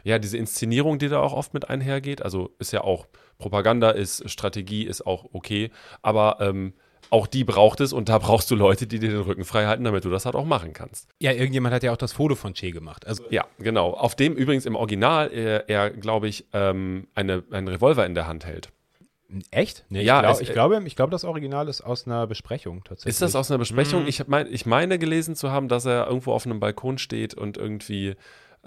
ja, 0.05 0.19
diese 0.19 0.37
Inszenierung, 0.37 0.99
die 0.99 1.09
da 1.09 1.19
auch 1.19 1.33
oft 1.33 1.53
mit 1.53 1.67
einhergeht, 1.67 2.21
also 2.21 2.51
ist 2.59 2.71
ja 2.71 2.81
auch 2.81 3.07
Propaganda, 3.39 3.89
ist 3.89 4.29
Strategie, 4.29 4.83
ist 4.83 5.05
auch 5.05 5.25
okay, 5.33 5.71
aber 6.03 6.37
ähm, 6.39 6.73
auch 7.09 7.25
die 7.25 7.43
braucht 7.43 7.79
es 7.81 7.91
und 7.91 8.07
da 8.07 8.19
brauchst 8.19 8.49
du 8.51 8.55
Leute, 8.55 8.85
die 8.85 8.99
dir 8.99 9.09
den 9.09 9.21
Rücken 9.21 9.45
frei 9.45 9.65
halten, 9.65 9.83
damit 9.83 10.05
du 10.05 10.11
das 10.11 10.25
halt 10.25 10.35
auch 10.35 10.45
machen 10.45 10.73
kannst. 10.73 11.09
Ja, 11.19 11.31
irgendjemand 11.31 11.73
hat 11.73 11.81
ja 11.81 11.91
auch 11.91 11.97
das 11.97 12.13
Foto 12.13 12.35
von 12.35 12.53
Che 12.53 12.71
gemacht. 12.71 13.05
Also 13.07 13.23
ja, 13.31 13.45
genau. 13.57 13.93
Auf 13.93 14.15
dem 14.15 14.33
übrigens 14.33 14.67
im 14.67 14.75
Original 14.75 15.31
er, 15.31 15.69
er 15.69 15.89
glaube 15.89 16.27
ich, 16.27 16.45
ähm, 16.53 17.07
eine, 17.15 17.43
einen 17.49 17.67
Revolver 17.67 18.05
in 18.05 18.13
der 18.13 18.27
Hand 18.27 18.45
hält. 18.45 18.69
Echt? 19.49 19.85
Nee, 19.89 20.03
ja, 20.03 20.17
ich, 20.17 20.21
glaub, 20.21 20.33
es, 20.33 20.41
ich, 20.41 20.53
glaube, 20.53 20.83
ich 20.85 20.95
glaube, 20.95 21.11
das 21.11 21.25
Original 21.25 21.67
ist 21.67 21.81
aus 21.81 22.05
einer 22.05 22.27
Besprechung 22.27 22.83
tatsächlich. 22.83 23.09
Ist 23.09 23.21
das 23.23 23.35
aus 23.35 23.49
einer 23.49 23.57
Besprechung? 23.57 24.03
Mhm. 24.03 24.07
Ich, 24.07 24.27
mein, 24.27 24.47
ich 24.51 24.67
meine 24.67 24.99
gelesen 24.99 25.35
zu 25.35 25.49
haben, 25.51 25.67
dass 25.67 25.85
er 25.85 26.07
irgendwo 26.07 26.31
auf 26.31 26.45
einem 26.45 26.59
Balkon 26.59 26.99
steht 26.99 27.33
und 27.33 27.57
irgendwie 27.57 28.15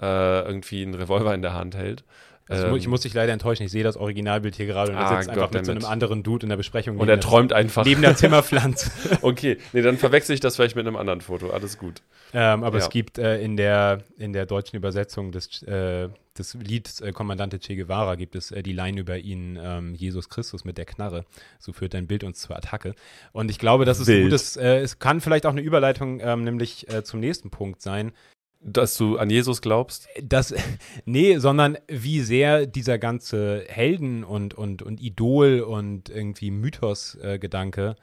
äh, 0.01 0.41
irgendwie 0.41 0.81
einen 0.83 0.95
Revolver 0.95 1.33
in 1.33 1.41
der 1.41 1.53
Hand 1.53 1.75
hält. 1.75 2.03
Also 2.49 2.75
ich 2.75 2.87
muss 2.87 3.01
dich 3.01 3.13
leider 3.13 3.31
enttäuschen, 3.31 3.63
ich 3.63 3.71
sehe 3.71 3.83
das 3.83 3.95
Originalbild 3.95 4.55
hier 4.55 4.65
gerade 4.65 4.91
und 4.91 4.97
er 4.97 5.05
ah, 5.05 5.17
sitzt 5.17 5.29
einfach 5.29 5.51
mit 5.51 5.65
so 5.65 5.71
einem 5.71 5.85
anderen 5.85 6.23
Dude 6.23 6.45
in 6.45 6.49
der 6.49 6.57
Besprechung. 6.57 6.97
Und 6.97 7.07
er 7.07 7.19
träumt 7.19 7.53
einfach. 7.53 7.85
Neben 7.85 8.01
der 8.01 8.15
Zimmerpflanze. 8.15 8.89
okay, 9.21 9.57
nee, 9.71 9.83
dann 9.83 9.97
verwechsel 9.97 10.33
ich 10.33 10.39
das 10.39 10.55
vielleicht 10.55 10.75
mit 10.75 10.87
einem 10.87 10.95
anderen 10.95 11.21
Foto. 11.21 11.51
Alles 11.51 11.77
gut. 11.77 12.01
Ähm, 12.33 12.63
aber 12.63 12.79
ja. 12.79 12.85
es 12.85 12.89
gibt 12.89 13.19
äh, 13.19 13.39
in, 13.39 13.55
der, 13.55 13.99
in 14.17 14.33
der 14.33 14.47
deutschen 14.47 14.77
Übersetzung 14.77 15.31
des, 15.31 15.61
äh, 15.63 16.09
des 16.37 16.55
Lieds 16.55 17.01
äh, 17.01 17.11
Kommandante 17.11 17.59
Che 17.59 17.75
Guevara 17.75 18.15
gibt 18.15 18.35
es 18.35 18.49
äh, 18.49 18.63
die 18.63 18.73
Line 18.73 18.99
über 18.99 19.17
ihn, 19.17 19.59
ähm, 19.61 19.93
Jesus 19.93 20.29
Christus 20.29 20.65
mit 20.65 20.79
der 20.79 20.85
Knarre. 20.85 21.25
So 21.59 21.71
führt 21.71 21.93
dein 21.93 22.07
Bild 22.07 22.23
uns 22.23 22.39
zur 22.39 22.55
Attacke. 22.55 22.95
Und 23.31 23.51
ich 23.51 23.59
glaube, 23.59 23.85
das 23.85 23.99
ist 23.99 24.07
Wild. 24.07 24.21
ein 24.21 24.23
gutes, 24.25 24.57
äh, 24.57 24.79
es 24.79 24.97
kann 24.97 25.21
vielleicht 25.21 25.45
auch 25.45 25.51
eine 25.51 25.61
Überleitung 25.61 26.19
ähm, 26.19 26.43
nämlich 26.43 26.91
äh, 26.91 27.03
zum 27.03 27.19
nächsten 27.19 27.51
Punkt 27.51 27.81
sein, 27.83 28.11
Dass 28.61 28.97
du 28.97 29.17
an 29.17 29.29
Jesus 29.29 29.61
glaubst? 29.61 30.07
Das, 30.21 30.53
nee, 31.05 31.37
sondern 31.37 31.77
wie 31.87 32.21
sehr 32.21 32.65
dieser 32.65 32.97
ganze 32.97 33.63
Helden- 33.67 34.23
und, 34.23 34.53
und, 34.53 34.81
und 34.81 35.01
Idol- 35.01 35.61
und 35.61 36.09
irgendwie 36.09 36.51
Mythos-Gedanke, 36.51 37.95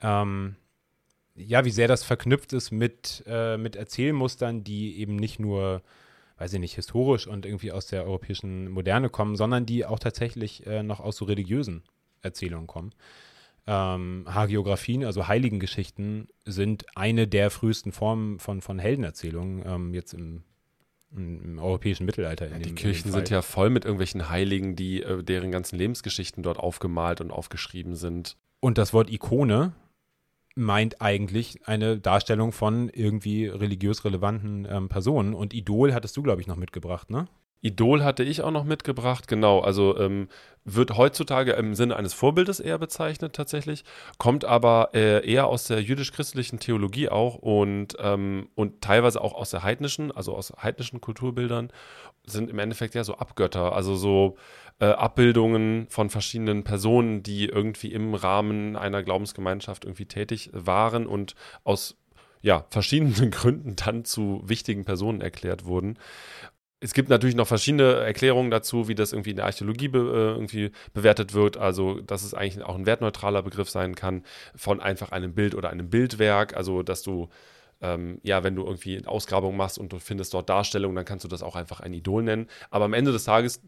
ähm, 0.00 0.56
ja, 1.34 1.64
wie 1.64 1.70
sehr 1.70 1.88
das 1.88 2.04
verknüpft 2.04 2.52
ist 2.52 2.70
mit, 2.70 3.24
äh, 3.26 3.56
mit 3.56 3.76
Erzählmustern, 3.76 4.62
die 4.62 4.98
eben 4.98 5.16
nicht 5.16 5.40
nur, 5.40 5.82
weiß 6.38 6.52
ich 6.52 6.60
nicht, 6.60 6.74
historisch 6.74 7.26
und 7.26 7.46
irgendwie 7.46 7.72
aus 7.72 7.86
der 7.86 8.04
europäischen 8.04 8.70
Moderne 8.70 9.08
kommen, 9.08 9.36
sondern 9.36 9.66
die 9.66 9.84
auch 9.84 9.98
tatsächlich 9.98 10.66
äh, 10.66 10.82
noch 10.82 11.00
aus 11.00 11.16
so 11.16 11.24
religiösen 11.24 11.82
Erzählungen 12.22 12.66
kommen. 12.66 12.92
Ähm, 13.66 14.24
Hagiografien, 14.26 15.04
also 15.04 15.28
Heiligengeschichten, 15.28 16.28
sind 16.44 16.86
eine 16.96 17.28
der 17.28 17.50
frühesten 17.50 17.92
Formen 17.92 18.38
von, 18.38 18.60
von 18.60 18.78
Heldenerzählungen, 18.78 19.62
ähm, 19.66 19.94
jetzt 19.94 20.14
im, 20.14 20.42
im, 21.14 21.58
europäischen 21.58 22.06
Mittelalter. 22.06 22.48
Ja, 22.48 22.54
dem, 22.54 22.62
die 22.62 22.74
Kirchen 22.74 23.12
sind 23.12 23.30
ja 23.30 23.42
voll 23.42 23.70
mit 23.70 23.84
irgendwelchen 23.84 24.28
Heiligen, 24.28 24.76
die 24.76 25.02
äh, 25.02 25.22
deren 25.22 25.50
ganzen 25.50 25.76
Lebensgeschichten 25.76 26.42
dort 26.42 26.58
aufgemalt 26.58 27.20
und 27.20 27.30
aufgeschrieben 27.30 27.96
sind. 27.96 28.36
Und 28.60 28.78
das 28.78 28.92
Wort 28.92 29.10
Ikone 29.10 29.72
meint 30.54 31.00
eigentlich 31.00 31.66
eine 31.66 31.98
Darstellung 31.98 32.52
von 32.52 32.88
irgendwie 32.88 33.46
religiös 33.46 34.04
relevanten 34.04 34.66
ähm, 34.68 34.88
Personen. 34.88 35.34
Und 35.34 35.54
Idol 35.54 35.94
hattest 35.94 36.16
du, 36.16 36.22
glaube 36.22 36.40
ich, 36.40 36.46
noch 36.46 36.56
mitgebracht, 36.56 37.10
ne? 37.10 37.28
Idol 37.62 38.02
hatte 38.02 38.22
ich 38.22 38.42
auch 38.42 38.50
noch 38.50 38.64
mitgebracht, 38.64 39.28
genau. 39.28 39.60
Also 39.60 39.98
ähm, 39.98 40.28
wird 40.64 40.96
heutzutage 40.96 41.52
im 41.52 41.74
Sinne 41.74 41.96
eines 41.96 42.14
Vorbildes 42.14 42.60
eher 42.60 42.78
bezeichnet 42.78 43.34
tatsächlich, 43.34 43.84
kommt 44.18 44.44
aber 44.44 44.90
äh, 44.94 45.26
eher 45.26 45.46
aus 45.46 45.64
der 45.64 45.82
jüdisch-christlichen 45.82 46.58
Theologie 46.58 47.08
auch 47.08 47.36
und, 47.36 47.96
ähm, 48.00 48.48
und 48.54 48.80
teilweise 48.80 49.20
auch 49.20 49.34
aus 49.34 49.50
der 49.50 49.62
heidnischen, 49.62 50.10
also 50.12 50.34
aus 50.34 50.52
heidnischen 50.62 51.00
Kulturbildern, 51.00 51.70
sind 52.26 52.50
im 52.50 52.58
Endeffekt 52.58 52.94
ja 52.94 53.04
so 53.04 53.16
Abgötter, 53.16 53.74
also 53.74 53.94
so 53.94 54.36
äh, 54.78 54.86
Abbildungen 54.86 55.86
von 55.88 56.08
verschiedenen 56.08 56.64
Personen, 56.64 57.22
die 57.22 57.46
irgendwie 57.46 57.92
im 57.92 58.14
Rahmen 58.14 58.76
einer 58.76 59.02
Glaubensgemeinschaft 59.02 59.84
irgendwie 59.84 60.06
tätig 60.06 60.50
waren 60.52 61.06
und 61.06 61.34
aus 61.64 61.96
ja, 62.42 62.64
verschiedenen 62.70 63.30
Gründen 63.30 63.76
dann 63.76 64.04
zu 64.04 64.42
wichtigen 64.44 64.84
Personen 64.84 65.20
erklärt 65.20 65.66
wurden 65.66 65.98
es 66.80 66.94
gibt 66.94 67.10
natürlich 67.10 67.36
noch 67.36 67.46
verschiedene 67.46 67.92
Erklärungen 67.92 68.50
dazu, 68.50 68.88
wie 68.88 68.94
das 68.94 69.12
irgendwie 69.12 69.30
in 69.30 69.36
der 69.36 69.44
Archäologie 69.44 69.88
be, 69.88 69.98
äh, 69.98 70.32
irgendwie 70.32 70.70
bewertet 70.94 71.34
wird. 71.34 71.58
Also, 71.58 72.00
dass 72.00 72.24
es 72.24 72.32
eigentlich 72.32 72.64
auch 72.64 72.74
ein 72.74 72.86
wertneutraler 72.86 73.42
Begriff 73.42 73.68
sein 73.68 73.94
kann 73.94 74.24
von 74.56 74.80
einfach 74.80 75.12
einem 75.12 75.34
Bild 75.34 75.54
oder 75.54 75.70
einem 75.70 75.90
Bildwerk. 75.90 76.56
Also, 76.56 76.82
dass 76.82 77.02
du 77.02 77.28
ähm, 77.82 78.20
ja, 78.22 78.44
wenn 78.44 78.54
du 78.54 78.64
irgendwie 78.64 78.98
eine 78.98 79.08
Ausgrabung 79.08 79.56
machst 79.56 79.78
und 79.78 79.92
du 79.92 79.98
findest 79.98 80.34
dort 80.34 80.48
Darstellungen, 80.48 80.96
dann 80.96 81.04
kannst 81.04 81.24
du 81.24 81.28
das 81.28 81.42
auch 81.42 81.56
einfach 81.56 81.80
ein 81.80 81.92
Idol 81.94 82.22
nennen. 82.22 82.46
Aber 82.70 82.84
am 82.84 82.92
Ende 82.92 83.12
des 83.12 83.24
Tages 83.24 83.62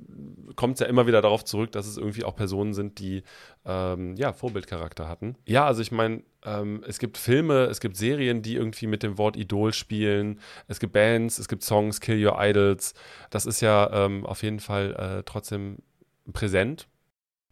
kommt 0.55 0.75
es 0.75 0.81
ja 0.81 0.87
immer 0.87 1.07
wieder 1.07 1.22
darauf 1.22 1.44
zurück, 1.44 1.72
dass 1.72 1.87
es 1.87 1.96
irgendwie 1.96 2.25
auch 2.25 2.37
Personen 2.37 2.75
sind, 2.75 2.98
die 2.98 3.22
ähm, 3.64 4.14
ja, 4.16 4.33
Vorbildcharakter 4.33 5.09
hatten. 5.09 5.37
Ja, 5.46 5.66
also 5.66 5.81
ich 5.81 5.92
meine, 5.92 6.22
ähm, 6.44 6.85
es 6.87 6.98
gibt 6.98 7.16
Filme, 7.16 7.64
es 7.64 7.81
gibt 7.81 7.96
Serien, 7.96 8.42
die 8.42 8.57
irgendwie 8.57 8.87
mit 8.87 9.03
dem 9.03 9.16
Wort 9.16 9.37
Idol 9.37 9.72
spielen. 9.72 10.40
Es 10.68 10.79
gibt 10.79 10.92
Bands, 10.92 11.38
es 11.38 11.48
gibt 11.48 11.62
Songs, 11.62 12.01
Kill 12.01 12.25
Your 12.25 12.37
Idols. 12.38 12.94
Das 13.31 13.46
ist 13.46 13.61
ja 13.61 13.90
ähm, 13.92 14.27
auf 14.27 14.42
jeden 14.42 14.61
Fall 14.61 14.94
äh, 14.94 15.22
trotzdem 15.25 15.79
präsent. 16.33 16.88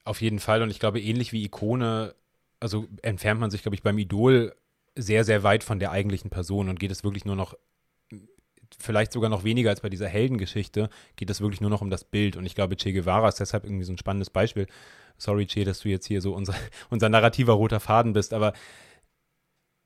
Auf 0.05 0.21
jeden 0.21 0.39
Fall. 0.41 0.63
Und 0.63 0.71
ich 0.71 0.81
glaube, 0.81 1.01
ähnlich 1.01 1.33
wie 1.33 1.45
Ikone, 1.45 2.15
also 2.59 2.87
entfernt 3.03 3.41
man 3.41 3.51
sich, 3.51 3.63
glaube 3.63 3.75
ich, 3.75 3.83
beim 3.83 3.99
Idol 3.99 4.55
sehr, 4.97 5.25
sehr 5.25 5.43
weit 5.43 5.65
von 5.65 5.79
der 5.79 5.91
eigentlichen 5.91 6.31
Person 6.31 6.69
und 6.69 6.81
geht 6.81 6.91
es 6.91 7.05
wirklich 7.05 7.25
nur 7.25 7.37
noch, 7.37 7.55
vielleicht 8.79 9.13
sogar 9.13 9.31
noch 9.31 9.45
weniger 9.45 9.71
als 9.71 9.81
bei 9.81 9.89
dieser 9.89 10.09
Heldengeschichte, 10.09 10.91
geht 11.17 11.31
es 11.31 11.41
wirklich 11.41 11.61
nur 11.61 11.71
noch 11.71 11.81
um 11.81 11.91
das 11.91 12.05
Bild. 12.05 12.37
Und 12.37 12.47
ich 12.47 12.55
glaube, 12.55 12.77
Che 12.77 12.93
Guevara 12.93 13.29
ist 13.29 13.41
deshalb 13.41 13.65
irgendwie 13.65 13.85
so 13.85 13.93
ein 13.93 13.99
spannendes 13.99 14.31
Beispiel. 14.31 14.67
Sorry, 15.19 15.47
Che, 15.47 15.65
dass 15.65 15.81
du 15.81 15.89
jetzt 15.89 16.07
hier 16.07 16.21
so 16.21 16.35
unser, 16.35 16.55
unser 16.91 17.09
narrativer 17.09 17.55
roter 17.55 17.81
Faden 17.81 18.13
bist, 18.13 18.33
aber 18.33 18.53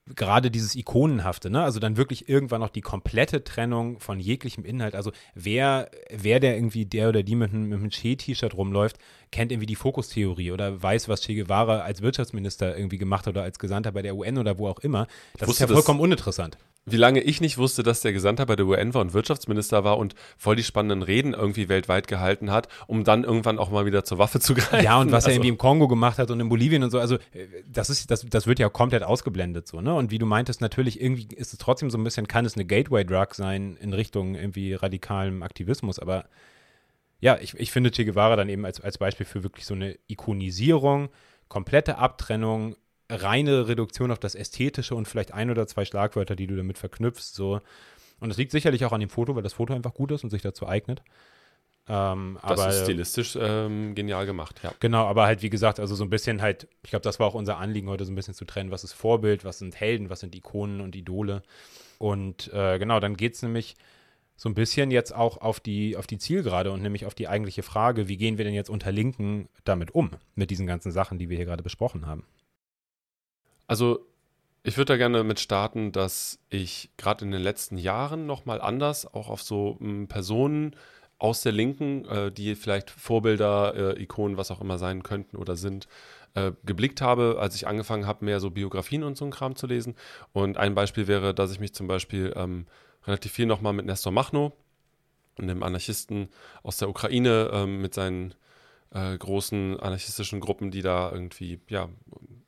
gerade 0.07 0.51
dieses 0.51 0.75
Ikonenhafte, 0.75 1.51
ne? 1.51 1.62
Also 1.62 1.81
dann 1.81 1.97
wirklich 1.97 2.29
irgendwann 2.29 2.61
noch 2.61 2.69
die 2.69 2.83
komplette 2.83 3.43
Trennung 3.43 4.01
von 4.01 4.21
jeglichem 4.21 4.64
Inhalt. 4.64 4.95
Also 4.95 5.12
wer, 5.35 5.90
wer 6.11 6.40
der 6.40 6.57
irgendwie 6.57 6.85
der 6.85 7.09
oder 7.09 7.23
die 7.23 7.35
mit 7.35 7.53
einem, 7.53 7.69
mit 7.69 7.79
einem 7.79 7.90
Che-T-Shirt 7.90 8.55
rumläuft, 8.55 8.99
kennt 9.31 9.51
irgendwie 9.51 9.67
die 9.67 9.77
Fokustheorie 9.77 10.53
oder 10.53 10.83
weiß, 10.83 11.09
was 11.09 11.23
Che 11.23 11.35
Guevara 11.35 11.81
als 11.81 12.03
Wirtschaftsminister 12.03 12.77
irgendwie 12.77 12.99
gemacht 12.99 13.27
hat 13.27 13.35
oder 13.35 13.43
als 13.43 13.59
Gesandter 13.59 13.93
bei 13.93 14.03
der 14.03 14.14
UN 14.14 14.38
oder 14.38 14.59
wo 14.59 14.69
auch 14.69 14.81
immer. 14.81 15.07
Das 15.38 15.49
ist 15.49 15.61
ja 15.61 15.67
vollkommen 15.67 16.01
uninteressant 16.01 16.59
wie 16.87 16.97
lange 16.97 17.20
ich 17.20 17.40
nicht 17.40 17.57
wusste, 17.57 17.83
dass 17.83 18.03
der 18.03 18.12
Gesandter 18.12 18.44
bei 18.44 18.57
der 18.57 18.66
UN 18.66 18.92
war 18.92 19.01
und 19.01 19.14
Wirtschaftsminister 19.14 19.85
war 19.85 19.97
und 19.97 20.14
voll 20.37 20.57
die 20.57 20.62
spannenden 20.62 21.03
Reden 21.03 21.33
irgendwie 21.33 21.68
weltweit 21.68 22.09
gehalten 22.09 22.51
hat, 22.51 22.68
um 22.87 23.05
dann 23.05 23.25
irgendwann 23.25 23.59
auch 23.59 23.70
mal 23.70 23.87
wieder 23.87 24.05
zur 24.05 24.18
Waffe 24.18 24.38
zu 24.38 24.55
greifen. 24.55 24.85
Ja, 24.85 25.01
und 25.01 25.11
was 25.11 25.25
also. 25.25 25.29
er 25.29 25.35
irgendwie 25.35 25.49
im 25.49 25.59
Kongo 25.59 25.88
gemacht 25.88 26.18
hat 26.18 26.31
und 26.31 26.40
in 26.40 26.49
Bolivien 26.49 26.83
und 26.83 26.90
so, 26.90 26.99
also 26.99 27.16
äh, 27.16 27.47
das 27.66 27.88
ist, 27.88 28.11
das, 28.11 28.27
das 28.27 28.47
wird 28.47 28.59
ja 28.59 28.68
komplett 28.68 29.03
ausgeblendet 29.03 29.66
so, 29.66 29.81
ne? 29.81 29.94
Und 29.94 30.11
wie 30.11 30.18
du 30.18 30.27
meintest, 30.27 30.61
natürlich 30.61 31.01
irgendwie 31.01 31.29
ist 31.35 31.53
es 31.53 31.59
trotzdem 31.59 31.90
so 31.90 31.97
ein 31.97 32.05
bisschen, 32.05 32.29
kann 32.29 32.44
es 32.44 32.55
eine 32.55 32.66
Gateway-Drug 32.66 33.35
sein 33.35 33.77
in 33.81 33.92
Richtung 33.94 34.35
irgendwie 34.35 34.75
radikalem 34.75 35.42
Aktivismus, 35.42 35.99
aber 35.99 36.27
ja, 37.20 37.38
ich, 37.40 37.55
ich 37.55 37.73
finde 37.73 37.90
Che 37.90 38.05
Guevara 38.05 38.37
dann 38.37 38.51
eben 38.51 38.66
als, 38.66 38.83
als 38.83 38.99
Beispiel 38.99 39.25
für 39.25 39.42
wirklich 39.42 39.64
so 39.64 39.73
eine 39.73 39.97
Ikonisierung, 40.09 41.09
komplette 41.49 41.97
Abtrennung 41.97 42.77
reine 43.11 43.69
Reduktion 43.69 44.11
auf 44.11 44.19
das 44.19 44.35
Ästhetische 44.35 44.95
und 44.95 45.07
vielleicht 45.07 45.33
ein 45.33 45.51
oder 45.51 45.67
zwei 45.67 45.85
Schlagwörter, 45.85 46.37
die 46.37 46.47
du 46.47 46.57
damit 46.57 46.79
verknüpfst. 46.79 47.35
So. 47.35 47.61
Und 48.21 48.29
das 48.29 48.38
liegt 48.38 48.53
sicherlich 48.53 48.85
auch 48.85 48.93
an 48.93 49.01
dem 49.01 49.11
Foto, 49.11 49.35
weil 49.37 49.43
das 49.43 49.53
Foto 49.53 49.75
einfach 49.75 49.95
gut 49.95 50.11
ist 50.12 50.25
und 50.25 50.31
sich 50.31 50.43
dazu 50.43 50.67
eignet. 50.67 51.03
Ähm, 51.87 52.38
das 52.40 52.61
aber, 52.61 52.69
ist 52.71 52.83
stilistisch 52.85 53.37
ähm, 53.38 53.95
genial 53.95 54.25
gemacht, 54.25 54.61
ja. 54.62 54.73
Genau, 54.81 55.05
aber 55.05 55.27
halt, 55.27 55.43
wie 55.43 55.51
gesagt, 55.51 55.79
also 55.79 55.95
so 55.95 56.03
ein 56.03 56.09
bisschen 56.09 56.40
halt, 56.40 56.67
ich 56.83 56.88
glaube, 56.88 57.03
das 57.03 57.21
war 57.21 57.27
auch 57.27 57.35
unser 57.35 57.59
Anliegen 57.59 57.90
heute, 57.90 58.07
so 58.07 58.12
ein 58.12 58.14
bisschen 58.14 58.33
zu 58.33 58.47
trennen, 58.47 58.71
was 58.71 58.85
ist 58.85 58.95
Vorbild, 58.95 59.45
was 59.45 59.59
sind 59.59 59.79
Helden, 59.79 60.09
was 60.09 60.21
sind 60.21 60.35
Ikonen 60.35 60.81
und 60.81 60.97
Idole. 60.97 61.43
Und 61.99 62.51
äh, 62.55 62.79
genau, 62.79 63.01
dann 63.01 63.19
geht 63.19 63.35
es 63.35 63.43
nämlich 63.43 63.77
so 64.37 64.49
ein 64.49 64.55
bisschen 64.55 64.90
jetzt 64.90 65.14
auch 65.14 65.37
auf 65.38 65.61
die, 65.61 65.97
auf 65.99 66.07
die 66.07 66.19
Zielgerade 66.19 66.73
und 66.73 66.81
nämlich 66.81 67.05
auf 67.05 67.14
die 67.14 67.29
eigentliche 67.29 67.62
Frage, 67.62 68.09
wie 68.09 68.17
gehen 68.17 68.38
wir 68.38 68.47
denn 68.47 68.55
jetzt 68.55 68.71
unter 68.71 68.90
Linken 68.90 69.49
damit 69.64 69.95
um, 69.95 70.11
mit 70.35 70.51
diesen 70.51 70.67
ganzen 70.67 70.90
Sachen, 70.90 71.19
die 71.19 71.29
wir 71.29 71.37
hier 71.37 71.47
gerade 71.47 71.62
besprochen 71.62 72.07
haben. 72.07 72.25
Also 73.66 74.07
ich 74.62 74.77
würde 74.79 74.94
da 74.94 74.96
gerne 74.96 75.24
mit 75.24 75.40
starten, 75.40 75.92
dass 75.92 76.38
ich 76.48 76.90
gerade 76.96 77.24
in 77.24 77.31
den 77.31 77.42
letzten 77.42 77.77
Jahren 77.77 78.27
nochmal 78.27 78.61
anders 78.61 79.07
auch 79.07 79.29
auf 79.29 79.42
so 79.42 79.77
m, 79.81 79.87
hm, 79.87 80.09
Personen 80.09 80.77
aus 81.18 81.42
der 81.42 81.53
Linken, 81.53 82.05
äh, 82.07 82.33
die 82.33 82.55
vielleicht 82.55 82.90
Vorbilder, 82.90 83.96
äh, 83.96 84.03
Ikonen, 84.03 84.37
was 84.37 84.50
auch 84.50 84.61
immer 84.61 84.79
sein 84.79 85.03
könnten 85.03 85.37
oder 85.37 85.57
sind, 85.57 85.87
äh, 86.35 86.53
geblickt 86.64 87.00
habe, 87.00 87.37
als 87.38 87.55
ich 87.55 87.66
angefangen 87.66 88.07
habe, 88.07 88.24
mehr 88.24 88.40
so 88.40 88.50
Biografien 88.50 89.05
und 89.05 89.16
so 89.16 89.24
ein 89.24 89.31
Kram 89.31 89.55
zu 89.55 89.66
lesen. 89.66 89.94
Und 90.33 90.57
ein 90.57 90.74
Beispiel 90.74 91.07
wäre, 91.07 91.35
dass 91.35 91.53
ich 91.53 91.61
mich 91.61 91.74
zum 91.74 91.87
Beispiel 91.87 92.33
ähm, 92.37 92.66
relativ 93.07 93.33
viel 93.33 93.46
nochmal 93.46 93.72
mit 93.72 93.87
Nestor 93.87 94.12
Machno, 94.12 94.53
einem 95.38 95.62
Anarchisten 95.62 96.29
aus 96.62 96.79
der 96.79 96.88
Ukraine, 96.88 97.50
ähm, 97.53 97.81
mit 97.81 97.94
seinen 97.94 98.35
äh, 98.90 99.16
großen 99.16 99.79
anarchistischen 99.79 100.40
Gruppen, 100.40 100.70
die 100.70 100.83
da 100.83 101.11
irgendwie, 101.12 101.61
ja, 101.68 101.88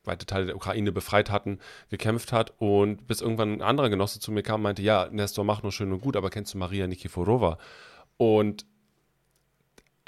weite 0.07 0.25
Teile 0.25 0.47
der 0.47 0.55
Ukraine 0.55 0.91
befreit 0.91 1.29
hatten, 1.29 1.59
gekämpft 1.89 2.31
hat. 2.31 2.53
Und 2.57 3.07
bis 3.07 3.21
irgendwann 3.21 3.53
ein 3.53 3.61
anderer 3.61 3.89
Genosse 3.89 4.19
zu 4.19 4.31
mir 4.31 4.43
kam 4.43 4.61
meinte, 4.61 4.81
ja, 4.81 5.07
Nestor, 5.11 5.43
mach 5.43 5.63
nur 5.63 5.71
schön 5.71 5.91
und 5.91 6.01
gut, 6.01 6.15
aber 6.15 6.29
kennst 6.29 6.53
du 6.53 6.57
Maria 6.57 6.87
Nikiforova? 6.87 7.57
Und 8.17 8.65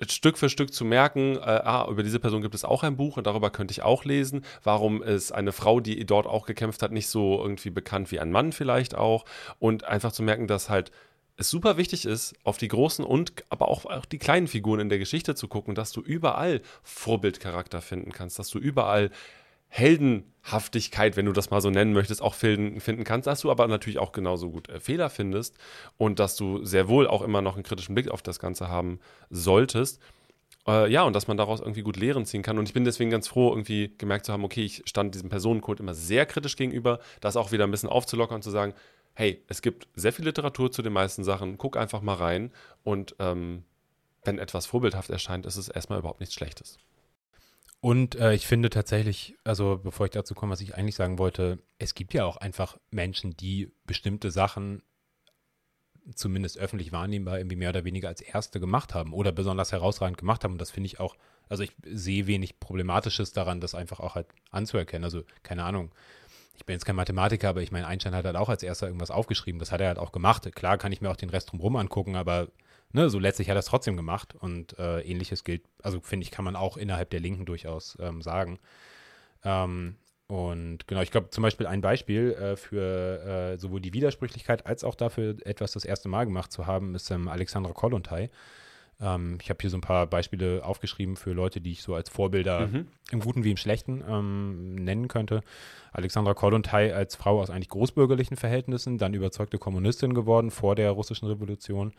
Stück 0.07 0.38
für 0.38 0.49
Stück 0.49 0.73
zu 0.73 0.85
merken, 0.85 1.35
äh, 1.35 1.39
ah, 1.41 1.88
über 1.89 2.03
diese 2.03 2.19
Person 2.19 2.41
gibt 2.41 2.55
es 2.55 2.63
auch 2.63 2.83
ein 2.83 2.95
Buch 2.95 3.17
und 3.17 3.27
darüber 3.27 3.49
könnte 3.49 3.73
ich 3.73 3.81
auch 3.81 4.05
lesen. 4.05 4.45
Warum 4.63 5.03
ist 5.03 5.31
eine 5.31 5.51
Frau, 5.51 5.81
die 5.81 6.05
dort 6.05 6.25
auch 6.25 6.45
gekämpft 6.45 6.81
hat, 6.81 6.91
nicht 6.91 7.07
so 7.07 7.41
irgendwie 7.41 7.69
bekannt 7.69 8.12
wie 8.12 8.19
ein 8.19 8.31
Mann 8.31 8.53
vielleicht 8.53 8.95
auch? 8.95 9.25
Und 9.59 9.83
einfach 9.83 10.13
zu 10.13 10.23
merken, 10.23 10.47
dass 10.47 10.69
halt 10.69 10.91
es 11.35 11.49
super 11.49 11.77
wichtig 11.77 12.05
ist, 12.05 12.35
auf 12.43 12.57
die 12.57 12.67
großen 12.67 13.03
und 13.03 13.31
aber 13.49 13.69
auch, 13.69 13.85
auch 13.85 14.05
die 14.05 14.19
kleinen 14.19 14.47
Figuren 14.47 14.81
in 14.81 14.89
der 14.89 14.99
Geschichte 14.99 15.35
zu 15.35 15.47
gucken, 15.47 15.73
dass 15.73 15.91
du 15.91 16.01
überall 16.01 16.62
Vorbildcharakter 16.83 17.81
finden 17.81 18.12
kannst, 18.12 18.39
dass 18.39 18.49
du 18.49 18.59
überall 18.59 19.09
Heldenhaftigkeit, 19.69 21.15
wenn 21.15 21.25
du 21.25 21.32
das 21.32 21.51
mal 21.51 21.62
so 21.62 21.69
nennen 21.69 21.93
möchtest, 21.93 22.21
auch 22.21 22.34
finden, 22.34 23.03
kannst, 23.03 23.27
dass 23.27 23.41
du 23.41 23.51
aber 23.51 23.67
natürlich 23.67 23.99
auch 23.99 24.12
genauso 24.12 24.49
gut 24.49 24.67
äh, 24.67 24.79
Fehler 24.79 25.10
findest 25.10 25.55
und 25.97 26.19
dass 26.19 26.36
du 26.36 26.65
sehr 26.65 26.89
wohl 26.89 27.08
auch 27.08 27.21
immer 27.21 27.41
noch 27.41 27.53
einen 27.53 27.63
kritischen 27.63 27.95
Blick 27.95 28.10
auf 28.10 28.21
das 28.21 28.39
Ganze 28.39 28.67
haben 28.67 29.00
solltest. 29.29 30.02
Äh, 30.67 30.91
ja, 30.91 31.04
und 31.04 31.13
dass 31.13 31.27
man 31.27 31.37
daraus 31.37 31.60
irgendwie 31.60 31.83
gut 31.83 31.98
Lehren 31.98 32.25
ziehen 32.25 32.41
kann. 32.41 32.58
Und 32.58 32.67
ich 32.67 32.73
bin 32.73 32.83
deswegen 32.83 33.12
ganz 33.12 33.27
froh, 33.27 33.50
irgendwie 33.50 33.93
gemerkt 33.98 34.25
zu 34.25 34.33
haben, 34.33 34.43
okay, 34.43 34.65
ich 34.65 34.83
stand 34.85 35.15
diesem 35.15 35.29
Personencode 35.29 35.79
immer 35.79 35.93
sehr 35.93 36.25
kritisch 36.25 36.56
gegenüber, 36.56 37.00
das 37.21 37.37
auch 37.37 37.52
wieder 37.52 37.63
ein 37.63 37.71
bisschen 37.71 37.89
aufzulockern 37.89 38.35
und 38.35 38.43
zu 38.43 38.52
sagen, 38.52 38.73
hey, 39.13 39.43
es 39.48 39.62
gibt 39.62 39.87
sehr 39.96 40.13
viel 40.13 40.25
Literatur 40.25 40.71
zu 40.71 40.81
den 40.81 40.93
meisten 40.93 41.23
Sachen, 41.23 41.58
guck 41.58 41.77
einfach 41.77 42.02
mal 42.02 42.15
rein 42.15 42.52
und 42.83 43.15
ähm, 43.19 43.63
wenn 44.23 44.39
etwas 44.39 44.65
vorbildhaft 44.65 45.10
erscheint, 45.10 45.46
ist 45.46 45.58
es 45.58 45.69
erstmal 45.69 46.00
überhaupt 46.00 46.19
nichts 46.19 46.35
Schlechtes. 46.35 46.77
Und 47.82 48.15
äh, 48.15 48.34
ich 48.34 48.46
finde 48.46 48.69
tatsächlich, 48.69 49.38
also 49.44 49.80
bevor 49.82 50.06
ich 50.06 50.12
dazu 50.12 50.36
komme, 50.36 50.52
was 50.52 50.62
ich 50.62 50.75
eigentlich 50.75 50.96
sagen 50.96 51.17
wollte, 51.17 51.60
es 51.77 51.96
gibt 51.96 52.13
ja 52.13 52.25
auch 52.25 52.38
einfach 52.38 52.77
Menschen, 52.92 53.38
die 53.38 53.71
bestimmte 53.86 54.32
Sachen 54.32 54.84
zumindest 56.15 56.58
öffentlich 56.58 56.92
wahrnehmbar 56.92 57.38
irgendwie 57.38 57.56
mehr 57.56 57.69
oder 57.69 57.86
weniger 57.86 58.08
als 58.08 58.21
Erste 58.21 58.60
gemacht 58.60 58.94
haben 58.94 59.13
oder 59.13 59.32
besonders 59.32 59.71
herausragend 59.71 60.17
gemacht 60.17 60.44
haben. 60.44 60.54
Und 60.54 60.62
das 60.62 60.71
finde 60.71 60.88
ich 60.88 61.00
auch, 61.00 61.15
also 61.48 61.63
ich 61.63 61.71
sehe 61.86 62.27
wenig 62.27 62.60
Problematisches 62.60 63.32
daran, 63.32 63.62
das 63.62 63.75
einfach 63.75 64.00
auch 64.00 64.15
halt 64.15 64.27
anzuerkennen. 64.52 65.04
Also 65.04 65.23
keine 65.44 65.63
Ahnung. 65.63 65.92
Ich 66.56 66.65
bin 66.65 66.73
jetzt 66.73 66.86
kein 66.86 66.98
Mathematiker, 66.98 67.50
aber 67.50 67.62
ich 67.62 67.71
meine, 67.71 67.88
Einstein 67.88 68.13
hat 68.13 68.25
halt 68.25 68.36
auch 68.36 68.50
als 68.50 68.63
erster 68.63 68.88
irgendwas 68.88 69.12
aufgeschrieben. 69.12 69.60
Das 69.60 69.71
hat 69.71 69.80
er 69.80 69.88
halt 69.88 70.00
auch 70.00 70.12
gemacht. 70.12 70.50
Klar 70.54 70.77
kann 70.77 70.92
ich 70.92 71.00
mir 71.00 71.10
auch 71.10 71.15
den 71.15 71.30
Rest 71.30 71.52
drumherum 71.52 71.77
angucken, 71.77 72.17
aber 72.17 72.50
ne, 72.94 73.10
so 73.10 73.19
letztlich 73.19 73.50
hat 73.50 73.56
er 73.56 73.60
es 73.60 73.65
trotzdem 73.65 73.98
gemacht. 73.98 74.35
Und 74.35 74.77
äh, 74.79 75.02
ähnliches 75.02 75.44
gilt, 75.44 75.63
also 75.83 76.00
finde 76.02 76.23
ich, 76.23 76.31
kann 76.31 76.46
man 76.46 76.56
auch 76.56 76.77
innerhalb 76.77 77.10
der 77.10 77.19
Linken 77.19 77.46
durchaus 77.46 77.98
ähm, 78.00 78.21
sagen. 78.21 78.60
Ähm, 79.44 79.96
und 80.27 80.87
genau, 80.87 81.02
ich 81.02 81.10
glaube 81.10 81.31
zum 81.31 81.42
Beispiel 81.42 81.65
ein 81.65 81.81
Beispiel 81.81 82.33
äh, 82.33 82.56
für 82.56 83.54
äh, 83.54 83.58
sowohl 83.58 83.81
die 83.81 83.94
Widersprüchlichkeit 83.94 84.67
als 84.67 84.83
auch 84.83 84.94
dafür, 84.94 85.35
etwas 85.44 85.71
das 85.71 85.85
erste 85.85 86.08
Mal 86.08 86.25
gemacht 86.25 86.52
zu 86.52 86.67
haben, 86.67 86.94
ist 86.94 87.10
ähm, 87.10 87.27
Alexandra 87.27 87.73
Kollontai. 87.73 88.29
Ähm, 89.02 89.40
ich 89.42 89.50
habe 89.50 89.58
hier 89.62 89.69
so 89.69 89.77
ein 89.77 89.81
paar 89.81 90.06
Beispiele 90.06 90.63
aufgeschrieben 90.63 91.15
für 91.15 91.31
Leute, 91.31 91.62
die 91.62 91.71
ich 91.71 91.81
so 91.81 91.96
als 91.96 92.10
Vorbilder 92.10 92.67
mhm. 92.67 92.87
im 93.12 93.21
Guten 93.21 93.44
wie 93.44 93.52
im 93.52 93.58
Schlechten 93.58 94.04
ähm, 94.08 94.75
nennen 94.75 95.08
könnte. 95.08 95.42
Alexandra 95.94 96.35
Kollontai 96.35 96.94
als 96.94 97.15
Frau 97.15 97.42
aus 97.42 97.50
eigentlich 97.50 97.69
großbürgerlichen 97.69 98.37
Verhältnissen, 98.37 98.98
dann 98.98 99.15
überzeugte 99.15 99.58
Kommunistin 99.58 100.13
geworden 100.13 100.52
vor 100.52 100.75
der 100.75 100.92
russischen 100.92 101.27
Revolution 101.27 101.94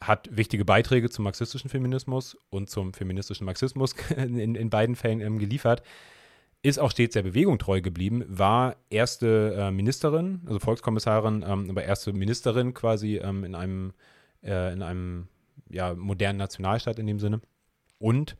hat 0.00 0.28
wichtige 0.34 0.64
Beiträge 0.64 1.10
zum 1.10 1.24
marxistischen 1.24 1.70
Feminismus 1.70 2.36
und 2.48 2.70
zum 2.70 2.94
feministischen 2.94 3.44
Marxismus 3.44 3.94
in, 4.16 4.54
in 4.54 4.70
beiden 4.70 4.96
Fällen 4.96 5.20
ähm, 5.20 5.38
geliefert 5.38 5.82
ist 6.62 6.78
auch 6.78 6.90
stets 6.90 7.14
der 7.14 7.22
Bewegung 7.22 7.58
treu 7.58 7.80
geblieben, 7.80 8.24
war 8.26 8.76
erste 8.90 9.54
äh, 9.54 9.70
Ministerin, 9.70 10.42
also 10.46 10.58
Volkskommissarin, 10.58 11.44
ähm, 11.46 11.70
aber 11.70 11.84
erste 11.84 12.12
Ministerin 12.12 12.74
quasi 12.74 13.16
ähm, 13.16 13.44
in 13.44 13.54
einem, 13.54 13.92
äh, 14.42 14.72
in 14.72 14.82
einem 14.82 15.28
ja, 15.70 15.94
modernen 15.94 16.38
Nationalstaat 16.38 16.98
in 16.98 17.06
dem 17.06 17.18
Sinne 17.18 17.40
und 17.98 18.36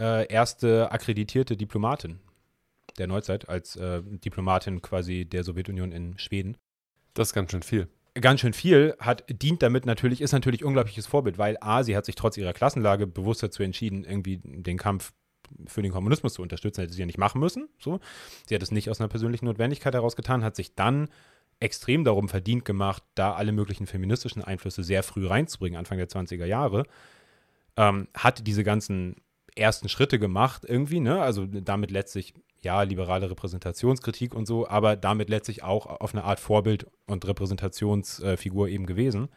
äh, 0.00 0.26
erste 0.32 0.90
akkreditierte 0.90 1.56
Diplomatin 1.56 2.20
der 2.98 3.06
Neuzeit 3.06 3.48
als 3.48 3.76
äh, 3.76 4.02
Diplomatin 4.02 4.80
quasi 4.80 5.26
der 5.26 5.44
Sowjetunion 5.44 5.92
in 5.92 6.18
Schweden. 6.18 6.56
Das 7.14 7.28
ist 7.28 7.34
ganz 7.34 7.50
schön 7.50 7.62
viel. 7.62 7.88
Ganz 8.14 8.40
schön 8.40 8.52
viel, 8.52 8.96
hat, 8.98 9.24
dient 9.28 9.62
damit 9.62 9.86
natürlich, 9.86 10.20
ist 10.20 10.32
natürlich 10.32 10.64
unglaubliches 10.64 11.06
Vorbild, 11.06 11.38
weil 11.38 11.56
A, 11.60 11.84
sie 11.84 11.96
hat 11.96 12.04
sich 12.04 12.16
trotz 12.16 12.36
ihrer 12.36 12.52
Klassenlage 12.52 13.06
bewusst 13.06 13.42
dazu 13.42 13.62
entschieden, 13.62 14.04
irgendwie 14.04 14.40
den 14.44 14.78
Kampf 14.78 15.12
für 15.66 15.82
den 15.82 15.92
Kommunismus 15.92 16.34
zu 16.34 16.42
unterstützen, 16.42 16.80
hätte 16.80 16.92
sie 16.92 17.00
ja 17.00 17.06
nicht 17.06 17.18
machen 17.18 17.40
müssen. 17.40 17.68
So. 17.78 18.00
Sie 18.48 18.54
hat 18.54 18.62
es 18.62 18.70
nicht 18.70 18.90
aus 18.90 19.00
einer 19.00 19.08
persönlichen 19.08 19.46
Notwendigkeit 19.46 19.94
heraus 19.94 20.16
getan, 20.16 20.44
hat 20.44 20.56
sich 20.56 20.74
dann 20.74 21.08
extrem 21.60 22.04
darum 22.04 22.28
verdient 22.28 22.64
gemacht, 22.64 23.02
da 23.14 23.34
alle 23.34 23.52
möglichen 23.52 23.86
feministischen 23.86 24.42
Einflüsse 24.42 24.82
sehr 24.82 25.02
früh 25.02 25.26
reinzubringen, 25.26 25.78
Anfang 25.78 25.98
der 25.98 26.08
20er 26.08 26.46
Jahre. 26.46 26.84
Ähm, 27.76 28.08
hat 28.14 28.46
diese 28.46 28.64
ganzen 28.64 29.16
ersten 29.56 29.88
Schritte 29.88 30.18
gemacht 30.18 30.64
irgendwie, 30.66 31.00
ne? 31.00 31.20
Also 31.20 31.46
damit 31.46 31.90
letztlich, 31.90 32.34
ja, 32.60 32.82
liberale 32.82 33.30
Repräsentationskritik 33.30 34.34
und 34.34 34.46
so, 34.46 34.68
aber 34.68 34.96
damit 34.96 35.28
letztlich 35.28 35.62
auch 35.62 35.86
auf 35.86 36.14
eine 36.14 36.24
Art 36.24 36.40
Vorbild 36.40 36.86
und 37.06 37.26
Repräsentationsfigur 37.26 38.68
eben 38.68 38.86
gewesen 38.86 39.28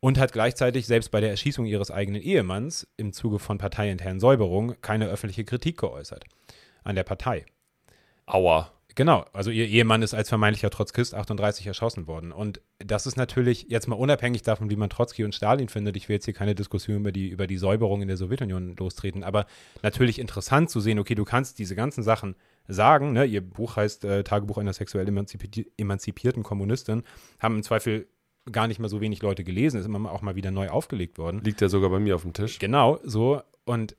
und 0.00 0.18
hat 0.18 0.32
gleichzeitig 0.32 0.86
selbst 0.86 1.10
bei 1.10 1.20
der 1.20 1.30
Erschießung 1.30 1.66
ihres 1.66 1.90
eigenen 1.90 2.22
Ehemanns 2.22 2.88
im 2.96 3.12
Zuge 3.12 3.38
von 3.38 3.58
parteiinternen 3.58 4.20
Säuberung 4.20 4.74
keine 4.80 5.08
öffentliche 5.08 5.44
Kritik 5.44 5.78
geäußert 5.78 6.24
an 6.82 6.96
der 6.96 7.04
Partei. 7.04 7.44
Aua. 8.26 8.72
Genau, 8.94 9.24
also 9.32 9.50
ihr 9.50 9.66
Ehemann 9.66 10.02
ist 10.02 10.14
als 10.14 10.28
vermeintlicher 10.28 10.70
Trotzkist 10.70 11.14
38 11.14 11.66
erschossen 11.66 12.06
worden. 12.06 12.32
Und 12.32 12.60
das 12.78 13.06
ist 13.06 13.16
natürlich 13.16 13.66
jetzt 13.68 13.88
mal 13.88 13.96
unabhängig 13.96 14.42
davon, 14.42 14.70
wie 14.70 14.76
man 14.76 14.90
Trotzki 14.90 15.24
und 15.24 15.34
Stalin 15.34 15.68
findet. 15.68 15.96
Ich 15.96 16.08
will 16.08 16.14
jetzt 16.16 16.24
hier 16.24 16.34
keine 16.34 16.54
Diskussion 16.54 16.98
über 16.98 17.12
die, 17.12 17.28
über 17.28 17.46
die 17.46 17.58
Säuberung 17.58 18.02
in 18.02 18.08
der 18.08 18.16
Sowjetunion 18.16 18.76
lostreten, 18.76 19.22
aber 19.22 19.46
natürlich 19.82 20.18
interessant 20.18 20.70
zu 20.70 20.80
sehen, 20.80 20.98
okay, 20.98 21.14
du 21.14 21.24
kannst 21.24 21.58
diese 21.58 21.74
ganzen 21.74 22.02
Sachen 22.02 22.34
sagen, 22.68 23.12
ne? 23.12 23.24
ihr 23.24 23.40
Buch 23.40 23.76
heißt 23.76 24.04
äh, 24.04 24.24
Tagebuch 24.24 24.58
einer 24.58 24.72
sexuell 24.72 25.06
emanzipierten 25.08 26.42
Kommunistin, 26.42 27.02
haben 27.38 27.56
im 27.56 27.62
Zweifel 27.62 28.06
gar 28.50 28.66
nicht 28.66 28.80
mal 28.80 28.88
so 28.88 29.00
wenig 29.00 29.22
Leute 29.22 29.44
gelesen, 29.44 29.78
ist 29.78 29.86
immer 29.86 30.10
auch 30.10 30.22
mal 30.22 30.36
wieder 30.36 30.50
neu 30.50 30.68
aufgelegt 30.68 31.18
worden. 31.18 31.42
Liegt 31.44 31.60
ja 31.60 31.68
sogar 31.68 31.90
bei 31.90 31.98
mir 31.98 32.14
auf 32.16 32.22
dem 32.22 32.32
Tisch. 32.32 32.58
Genau, 32.58 32.98
so. 33.04 33.42
Und 33.64 33.96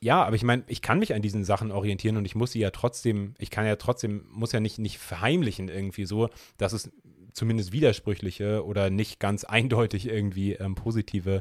ja, 0.00 0.24
aber 0.24 0.36
ich 0.36 0.44
meine, 0.44 0.64
ich 0.68 0.82
kann 0.82 0.98
mich 0.98 1.14
an 1.14 1.22
diesen 1.22 1.44
Sachen 1.44 1.72
orientieren 1.72 2.16
und 2.16 2.24
ich 2.24 2.34
muss 2.34 2.52
sie 2.52 2.60
ja 2.60 2.70
trotzdem, 2.70 3.34
ich 3.38 3.50
kann 3.50 3.66
ja 3.66 3.76
trotzdem, 3.76 4.26
muss 4.30 4.52
ja 4.52 4.60
nicht, 4.60 4.78
nicht 4.78 4.98
verheimlichen 4.98 5.68
irgendwie 5.68 6.04
so, 6.04 6.28
dass 6.56 6.72
es 6.72 6.90
zumindest 7.32 7.72
widersprüchliche 7.72 8.64
oder 8.64 8.90
nicht 8.90 9.20
ganz 9.20 9.44
eindeutig 9.44 10.06
irgendwie 10.08 10.52
ähm, 10.54 10.74
positive 10.74 11.40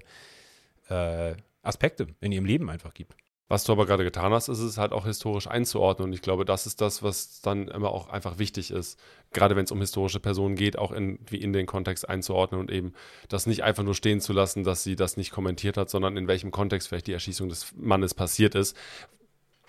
äh, 0.90 1.36
Aspekte 1.62 2.08
in 2.22 2.32
ihrem 2.32 2.46
Leben 2.46 2.70
einfach 2.70 2.94
gibt. 2.94 3.16
Was 3.50 3.64
du 3.64 3.72
aber 3.72 3.86
gerade 3.86 4.04
getan 4.04 4.34
hast, 4.34 4.50
ist 4.50 4.60
es 4.60 4.78
halt 4.78 4.92
auch 4.92 5.06
historisch 5.06 5.48
einzuordnen. 5.48 6.10
Und 6.10 6.14
ich 6.14 6.22
glaube, 6.22 6.44
das 6.44 6.68
ist 6.68 6.82
das, 6.82 7.02
was 7.02 7.40
dann 7.42 7.70
immer 7.70 7.92
auch 7.92 8.10
einfach 8.10 8.40
wichtig 8.40 8.72
ist. 8.72 9.00
Gerade 9.32 9.56
wenn 9.56 9.64
es 9.64 9.72
um 9.72 9.80
historische 9.80 10.20
Personen 10.20 10.56
geht, 10.56 10.78
auch 10.78 10.92
in, 10.92 11.20
wie 11.30 11.38
in 11.38 11.54
den 11.54 11.66
Kontext 11.66 12.10
einzuordnen 12.10 12.60
und 12.60 12.70
eben 12.70 12.94
das 13.30 13.46
nicht 13.46 13.64
einfach 13.64 13.84
nur 13.84 13.96
stehen 13.96 14.20
zu 14.20 14.34
lassen, 14.34 14.66
dass 14.66 14.84
sie 14.84 14.98
das 14.98 15.16
nicht 15.16 15.32
kommentiert 15.32 15.78
hat, 15.78 15.90
sondern 15.90 16.18
in 16.18 16.28
welchem 16.28 16.52
Kontext 16.52 16.90
vielleicht 16.90 17.08
die 17.08 17.14
Erschießung 17.14 17.48
des 17.48 17.74
Mannes 17.78 18.14
passiert 18.14 18.54
ist. 18.54 18.76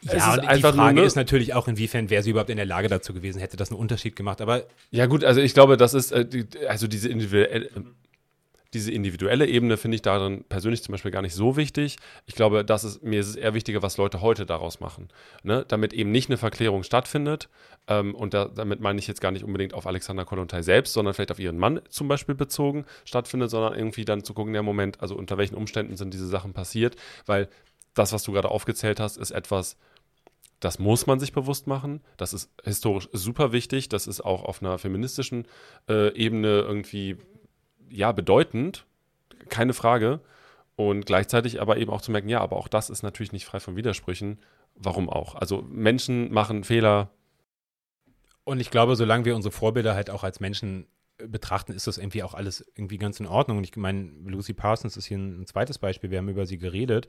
Ja, 0.03 0.35
und 0.35 0.43
die 0.43 0.61
Frage 0.61 0.76
nur, 0.76 0.93
ne? 0.93 1.03
ist 1.03 1.16
natürlich 1.16 1.55
auch, 1.55 1.66
inwiefern 1.66 2.11
wäre 2.11 2.22
sie 2.22 2.31
überhaupt 2.31 2.51
in 2.51 2.57
der 2.57 2.66
Lage 2.66 2.89
dazu 2.89 3.12
gewesen, 3.12 3.41
hätte 3.41 3.57
das 3.57 3.70
einen 3.70 3.81
Unterschied 3.81 4.14
gemacht. 4.16 4.41
Aber 4.41 4.64
ja 4.91 5.07
gut, 5.07 5.24
also 5.24 5.41
ich 5.41 5.55
glaube, 5.55 5.76
das 5.76 5.95
ist 5.95 6.12
äh, 6.12 6.47
also 6.68 6.87
diese 6.87 7.09
individuelle, 7.09 7.68
diese 8.75 8.93
individuelle 8.93 9.47
Ebene 9.47 9.79
finde 9.79 9.95
ich 9.95 10.03
darin 10.03 10.45
persönlich 10.45 10.83
zum 10.83 10.93
Beispiel 10.93 11.11
gar 11.11 11.23
nicht 11.23 11.35
so 11.35 11.57
wichtig. 11.57 11.97
Ich 12.27 12.35
glaube, 12.35 12.64
das 12.64 12.85
ist, 12.85 13.03
mir 13.03 13.21
ist 13.21 13.29
es 13.29 13.37
eher 13.37 13.55
wichtiger, 13.55 13.83
was 13.83 13.97
Leute 13.97 14.21
heute 14.21 14.45
daraus 14.45 14.79
machen. 14.79 15.09
Ne? 15.43 15.64
Damit 15.66 15.95
eben 15.95 16.11
nicht 16.11 16.29
eine 16.29 16.37
Verklärung 16.37 16.83
stattfindet. 16.83 17.49
Ähm, 17.87 18.14
und 18.14 18.35
da, 18.35 18.45
damit 18.45 18.81
meine 18.81 18.99
ich 18.99 19.07
jetzt 19.07 19.23
gar 19.23 19.31
nicht 19.31 19.45
unbedingt 19.45 19.73
auf 19.73 19.87
Alexander 19.87 20.27
Kollontai 20.27 20.61
selbst, 20.61 20.93
sondern 20.93 21.14
vielleicht 21.14 21.31
auf 21.31 21.39
ihren 21.39 21.57
Mann 21.57 21.81
zum 21.89 22.09
Beispiel 22.09 22.35
bezogen 22.35 22.85
stattfindet, 23.07 23.51
sondern 23.51 23.75
irgendwie 23.75 24.05
dann 24.05 24.23
zu 24.23 24.35
gucken, 24.35 24.53
der 24.53 24.62
Moment, 24.62 25.01
also 25.01 25.16
unter 25.16 25.39
welchen 25.39 25.55
Umständen 25.55 25.97
sind 25.97 26.12
diese 26.12 26.27
Sachen 26.27 26.53
passiert. 26.53 26.97
Weil 27.25 27.49
das, 27.95 28.12
was 28.12 28.23
du 28.23 28.33
gerade 28.33 28.51
aufgezählt 28.51 29.01
hast, 29.01 29.16
ist 29.16 29.31
etwas, 29.31 29.79
das 30.61 30.79
muss 30.79 31.07
man 31.07 31.21
sich 31.21 31.33
bewusst 31.33 31.66
machen. 31.66 32.03
Das 32.19 32.35
ist 32.35 32.51
historisch 32.64 33.09
super 33.12 33.53
wichtig. 33.53 33.89
Das 33.89 34.07
ist 34.07 34.21
auch 34.21 34.45
auf 34.45 34.61
einer 34.61 34.77
feministischen 34.77 35.47
äh, 35.89 36.12
Ebene 36.14 36.61
irgendwie 36.61 37.16
ja, 37.91 38.12
bedeutend, 38.12 38.84
keine 39.49 39.74
Frage. 39.74 40.20
Und 40.76 41.07
gleichzeitig 41.07 41.61
aber 41.61 41.78
eben 41.78 41.91
auch 41.91 42.01
zu 42.01 42.12
merken, 42.12 42.28
ja, 42.28 42.41
aber 42.41 42.57
auch 42.57 42.68
das 42.68 42.89
ist 42.89 43.03
natürlich 43.03 43.32
nicht 43.32 43.47
frei 43.47 43.59
von 43.59 43.76
Widersprüchen. 43.76 44.39
Warum 44.76 45.11
auch? 45.11 45.34
Also 45.34 45.62
Menschen 45.68 46.32
machen 46.32 46.62
Fehler. 46.62 47.11
Und 48.45 48.61
ich 48.61 48.70
glaube, 48.70 48.95
solange 48.95 49.24
wir 49.24 49.34
unsere 49.34 49.53
Vorbilder 49.53 49.95
halt 49.95 50.09
auch 50.09 50.22
als 50.22 50.39
Menschen 50.39 50.86
betrachten, 51.18 51.72
ist 51.72 51.89
das 51.89 51.99
irgendwie 51.99 52.22
auch 52.22 52.34
alles 52.34 52.64
irgendwie 52.76 52.99
ganz 52.99 53.18
in 53.18 53.26
Ordnung. 53.26 53.59
Und 53.59 53.64
ich 53.64 53.74
meine, 53.76 54.12
Lucy 54.24 54.55
Parsons 54.55 54.97
ist 54.97 55.07
hier 55.07 55.18
ein, 55.18 55.47
zweites 55.47 55.78
Beispiel. 55.78 56.11
Wir 56.11 56.18
haben 56.18 56.28
über 56.28 56.47
sie 56.47 56.59
geredet. 56.59 57.09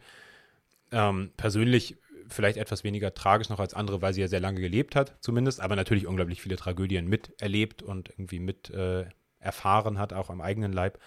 Ähm, 0.91 1.31
persönlich 1.37 1.97
vielleicht 2.27 2.57
etwas 2.57 2.83
weniger 2.83 3.13
tragisch 3.13 3.49
noch 3.49 3.59
als 3.59 3.73
andere, 3.73 4.01
weil 4.01 4.13
sie 4.13 4.21
ja 4.21 4.27
sehr 4.27 4.39
lange 4.39 4.61
gelebt 4.61 4.95
hat, 4.95 5.17
zumindest, 5.21 5.61
aber 5.61 5.75
natürlich 5.75 6.07
unglaublich 6.07 6.41
viele 6.41 6.55
Tragödien 6.55 7.07
miterlebt 7.07 7.81
und 7.81 8.09
irgendwie 8.09 8.39
mit 8.39 8.69
äh, 8.71 9.05
erfahren 9.39 9.97
hat, 9.97 10.13
auch 10.13 10.29
am 10.29 10.41
eigenen 10.41 10.73
Leib, 10.73 10.99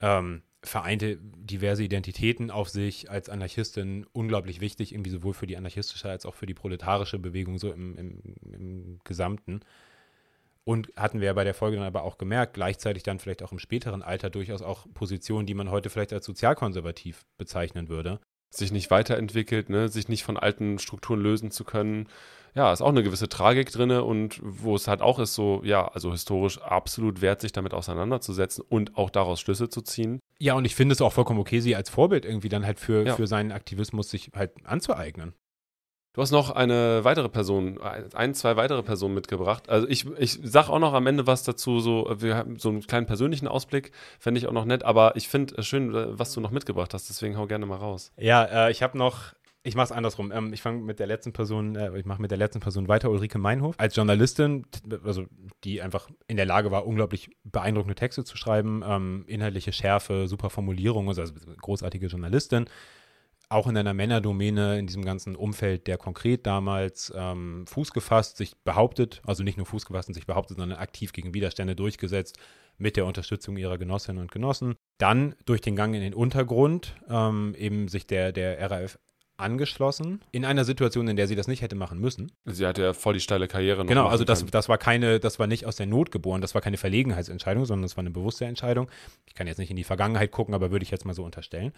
ähm, 0.00 0.42
vereinte 0.62 1.18
diverse 1.20 1.84
Identitäten 1.84 2.50
auf 2.50 2.68
sich 2.68 3.10
als 3.10 3.28
Anarchistin 3.28 4.06
unglaublich 4.12 4.60
wichtig, 4.60 4.92
irgendwie 4.92 5.10
sowohl 5.10 5.32
für 5.34 5.46
die 5.46 5.56
anarchistische 5.56 6.10
als 6.10 6.26
auch 6.26 6.34
für 6.34 6.46
die 6.46 6.54
proletarische 6.54 7.18
Bewegung 7.18 7.58
so 7.58 7.72
im, 7.72 7.96
im, 7.96 8.20
im 8.42 8.98
Gesamten. 9.04 9.60
Und 10.64 10.92
hatten 10.96 11.20
wir 11.20 11.26
ja 11.26 11.32
bei 11.32 11.44
der 11.44 11.54
Folge 11.54 11.76
dann 11.76 11.86
aber 11.86 12.02
auch 12.02 12.18
gemerkt, 12.18 12.54
gleichzeitig 12.54 13.04
dann 13.04 13.20
vielleicht 13.20 13.44
auch 13.44 13.52
im 13.52 13.60
späteren 13.60 14.02
Alter 14.02 14.30
durchaus 14.30 14.62
auch 14.62 14.86
Positionen, 14.92 15.46
die 15.46 15.54
man 15.54 15.70
heute 15.70 15.90
vielleicht 15.90 16.12
als 16.12 16.26
sozialkonservativ 16.26 17.24
bezeichnen 17.38 17.88
würde. 17.88 18.18
Sich 18.56 18.72
nicht 18.72 18.90
weiterentwickelt, 18.90 19.70
ne? 19.70 19.88
sich 19.88 20.08
nicht 20.08 20.24
von 20.24 20.36
alten 20.36 20.78
Strukturen 20.78 21.20
lösen 21.20 21.50
zu 21.50 21.64
können, 21.64 22.08
ja, 22.56 22.72
ist 22.72 22.80
auch 22.80 22.88
eine 22.88 23.02
gewisse 23.02 23.28
Tragik 23.28 23.70
drin 23.70 23.90
und 23.90 24.40
wo 24.42 24.74
es 24.74 24.88
halt 24.88 25.02
auch 25.02 25.18
ist, 25.18 25.34
so, 25.34 25.60
ja, 25.62 25.88
also 25.88 26.10
historisch 26.12 26.58
absolut 26.62 27.20
wert, 27.20 27.42
sich 27.42 27.52
damit 27.52 27.74
auseinanderzusetzen 27.74 28.64
und 28.66 28.96
auch 28.96 29.10
daraus 29.10 29.40
Schlüsse 29.40 29.68
zu 29.68 29.82
ziehen. 29.82 30.20
Ja, 30.38 30.54
und 30.54 30.64
ich 30.64 30.74
finde 30.74 30.94
es 30.94 31.02
auch 31.02 31.12
vollkommen 31.12 31.38
okay, 31.38 31.60
sie 31.60 31.76
als 31.76 31.90
Vorbild 31.90 32.24
irgendwie 32.24 32.48
dann 32.48 32.64
halt 32.64 32.80
für, 32.80 33.06
ja. 33.06 33.14
für 33.14 33.26
seinen 33.26 33.52
Aktivismus 33.52 34.08
sich 34.08 34.30
halt 34.34 34.52
anzueignen. 34.64 35.34
Du 36.16 36.22
hast 36.22 36.30
noch 36.30 36.50
eine 36.50 37.04
weitere 37.04 37.28
Person, 37.28 37.78
ein, 37.78 38.32
zwei 38.32 38.56
weitere 38.56 38.82
Personen 38.82 39.12
mitgebracht. 39.14 39.68
Also 39.68 39.86
ich, 39.86 40.06
ich 40.18 40.40
sag 40.42 40.70
auch 40.70 40.78
noch 40.78 40.94
am 40.94 41.06
Ende 41.06 41.26
was 41.26 41.42
dazu, 41.42 41.78
so, 41.78 42.10
wir 42.16 42.36
haben 42.36 42.58
so 42.58 42.70
einen 42.70 42.80
kleinen 42.80 43.04
persönlichen 43.04 43.46
Ausblick, 43.46 43.92
fände 44.18 44.38
ich 44.38 44.46
auch 44.46 44.52
noch 44.52 44.64
nett, 44.64 44.82
aber 44.82 45.14
ich 45.16 45.28
finde 45.28 45.56
es 45.58 45.66
schön, 45.66 45.92
was 45.92 46.32
du 46.32 46.40
noch 46.40 46.50
mitgebracht 46.50 46.94
hast, 46.94 47.10
deswegen 47.10 47.36
hau 47.36 47.46
gerne 47.46 47.66
mal 47.66 47.76
raus. 47.76 48.12
Ja, 48.16 48.44
äh, 48.44 48.70
ich 48.70 48.82
habe 48.82 48.96
noch 48.96 49.34
Ich 49.62 49.74
mache 49.74 49.86
es 49.86 49.92
andersrum. 49.92 50.32
Ähm, 50.32 50.54
ich 50.54 50.62
fange 50.62 50.80
mit 50.80 51.00
der 51.00 51.06
letzten 51.06 51.34
Person, 51.34 51.76
äh, 51.76 51.98
ich 51.98 52.06
mache 52.06 52.22
mit 52.22 52.30
der 52.30 52.38
letzten 52.38 52.60
Person 52.60 52.88
weiter, 52.88 53.10
Ulrike 53.10 53.36
Meinhof. 53.36 53.74
Als 53.76 53.94
Journalistin, 53.94 54.64
also 55.04 55.26
die 55.64 55.82
einfach 55.82 56.08
in 56.28 56.38
der 56.38 56.46
Lage 56.46 56.70
war, 56.70 56.86
unglaublich 56.86 57.28
beeindruckende 57.44 57.94
Texte 57.94 58.24
zu 58.24 58.38
schreiben, 58.38 58.82
ähm, 58.86 59.24
inhaltliche 59.26 59.72
Schärfe, 59.72 60.28
super 60.28 60.48
Formulierungen, 60.48 61.08
also 61.08 61.34
großartige 61.60 62.06
Journalistin. 62.06 62.66
Auch 63.48 63.68
in 63.68 63.76
einer 63.76 63.94
Männerdomäne, 63.94 64.78
in 64.78 64.86
diesem 64.86 65.04
ganzen 65.04 65.36
Umfeld, 65.36 65.86
der 65.86 65.98
konkret 65.98 66.46
damals 66.46 67.12
ähm, 67.16 67.64
Fuß 67.68 67.92
gefasst, 67.92 68.36
sich 68.36 68.56
behauptet, 68.64 69.22
also 69.24 69.44
nicht 69.44 69.56
nur 69.56 69.66
Fuß 69.66 69.86
gefasst 69.86 70.08
und 70.08 70.14
sich 70.14 70.26
behauptet, 70.26 70.58
sondern 70.58 70.78
aktiv 70.78 71.12
gegen 71.12 71.32
Widerstände 71.32 71.76
durchgesetzt, 71.76 72.38
mit 72.78 72.96
der 72.96 73.06
Unterstützung 73.06 73.56
ihrer 73.56 73.78
Genossinnen 73.78 74.20
und 74.20 74.32
Genossen. 74.32 74.74
Dann 74.98 75.34
durch 75.44 75.60
den 75.60 75.76
Gang 75.76 75.94
in 75.94 76.00
den 76.00 76.14
Untergrund 76.14 76.96
ähm, 77.08 77.54
eben 77.56 77.88
sich 77.88 78.06
der, 78.06 78.32
der 78.32 78.70
RAF 78.70 78.98
angeschlossen 79.38 80.22
in 80.32 80.44
einer 80.44 80.64
Situation, 80.64 81.08
in 81.08 81.16
der 81.16 81.26
sie 81.26 81.36
das 81.36 81.46
nicht 81.46 81.62
hätte 81.62 81.76
machen 81.76 82.00
müssen. 82.00 82.32
Sie 82.46 82.66
hatte 82.66 82.82
ja 82.82 82.92
voll 82.92 83.14
die 83.14 83.20
steile 83.20 83.48
Karriere 83.48 83.82
noch 83.82 83.88
Genau, 83.88 84.06
also 84.06 84.24
das, 84.24 84.44
das 84.46 84.68
war 84.68 84.78
keine, 84.78 85.20
das 85.20 85.38
war 85.38 85.46
nicht 85.46 85.66
aus 85.66 85.76
der 85.76 85.86
Not 85.86 86.10
geboren, 86.10 86.40
das 86.40 86.54
war 86.54 86.62
keine 86.62 86.76
Verlegenheitsentscheidung, 86.76 87.66
sondern 87.66 87.82
das 87.82 87.96
war 87.96 88.02
eine 88.02 88.10
bewusste 88.10 88.46
Entscheidung. 88.46 88.90
Ich 89.26 89.34
kann 89.34 89.46
jetzt 89.46 89.58
nicht 89.58 89.70
in 89.70 89.76
die 89.76 89.84
Vergangenheit 89.84 90.32
gucken, 90.32 90.54
aber 90.54 90.70
würde 90.70 90.84
ich 90.84 90.90
jetzt 90.90 91.04
mal 91.04 91.14
so 91.14 91.24
unterstellen. 91.24 91.72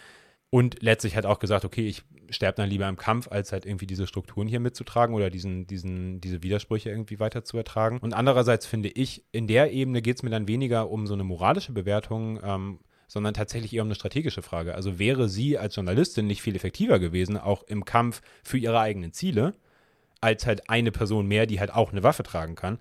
Und 0.51 0.83
letztlich 0.83 1.15
hat 1.15 1.27
auch 1.27 1.41
gesagt, 1.41 1.65
okay, 1.67 1.87
ich 1.87 2.05
sterbe 2.31 2.57
dann 2.57 2.71
lieber 2.71 2.89
im 2.89 2.97
Kampf, 2.97 3.29
als 3.31 3.53
halt 3.53 3.67
irgendwie 3.67 3.87
diese 3.87 4.07
Strukturen 4.07 4.49
hier 4.49 4.61
mitzutragen 4.61 5.15
oder 5.15 5.29
diesen, 5.29 5.67
diesen, 5.67 6.21
diese 6.21 6.43
Widersprüche 6.43 6.89
irgendwie 6.89 7.21
weiter 7.21 7.45
zu 7.45 7.59
ertragen. 7.59 7.99
Und 7.99 8.15
andererseits 8.15 8.65
finde 8.65 8.89
ich, 8.89 9.25
in 9.31 9.47
der 9.47 9.73
Ebene 9.73 10.01
geht 10.01 10.17
es 10.17 10.23
mir 10.23 10.31
dann 10.31 10.49
weniger 10.49 10.91
um 10.91 11.07
so 11.07 11.15
eine 11.15 11.25
moralische 11.25 11.73
Bewertung, 11.73 12.41
ähm, 12.43 12.79
sondern 13.09 13.35
tatsächlich 13.35 13.75
eher 13.75 13.83
um 13.83 13.89
eine 13.89 13.95
strategische 13.95 14.43
Frage. 14.43 14.75
Also 14.75 14.99
wäre 14.99 15.29
sie 15.29 15.59
als 15.59 15.77
Journalistin 15.77 16.27
nicht 16.27 16.43
viel 16.43 16.57
effektiver 16.57 16.99
gewesen, 16.99 17.37
auch 17.37 17.63
im 17.65 17.85
Kampf 17.85 18.23
für 18.43 18.59
ihre 18.59 18.81
eigenen 18.81 19.13
Ziele, 19.13 19.55
als 20.21 20.47
halt 20.47 20.69
eine 20.71 20.93
Person 20.93 21.27
mehr, 21.27 21.47
die 21.47 21.61
halt 21.61 21.73
auch 21.75 21.93
eine 21.93 22.03
Waffe 22.03 22.23
tragen 22.23 22.55
kann. 22.55 22.79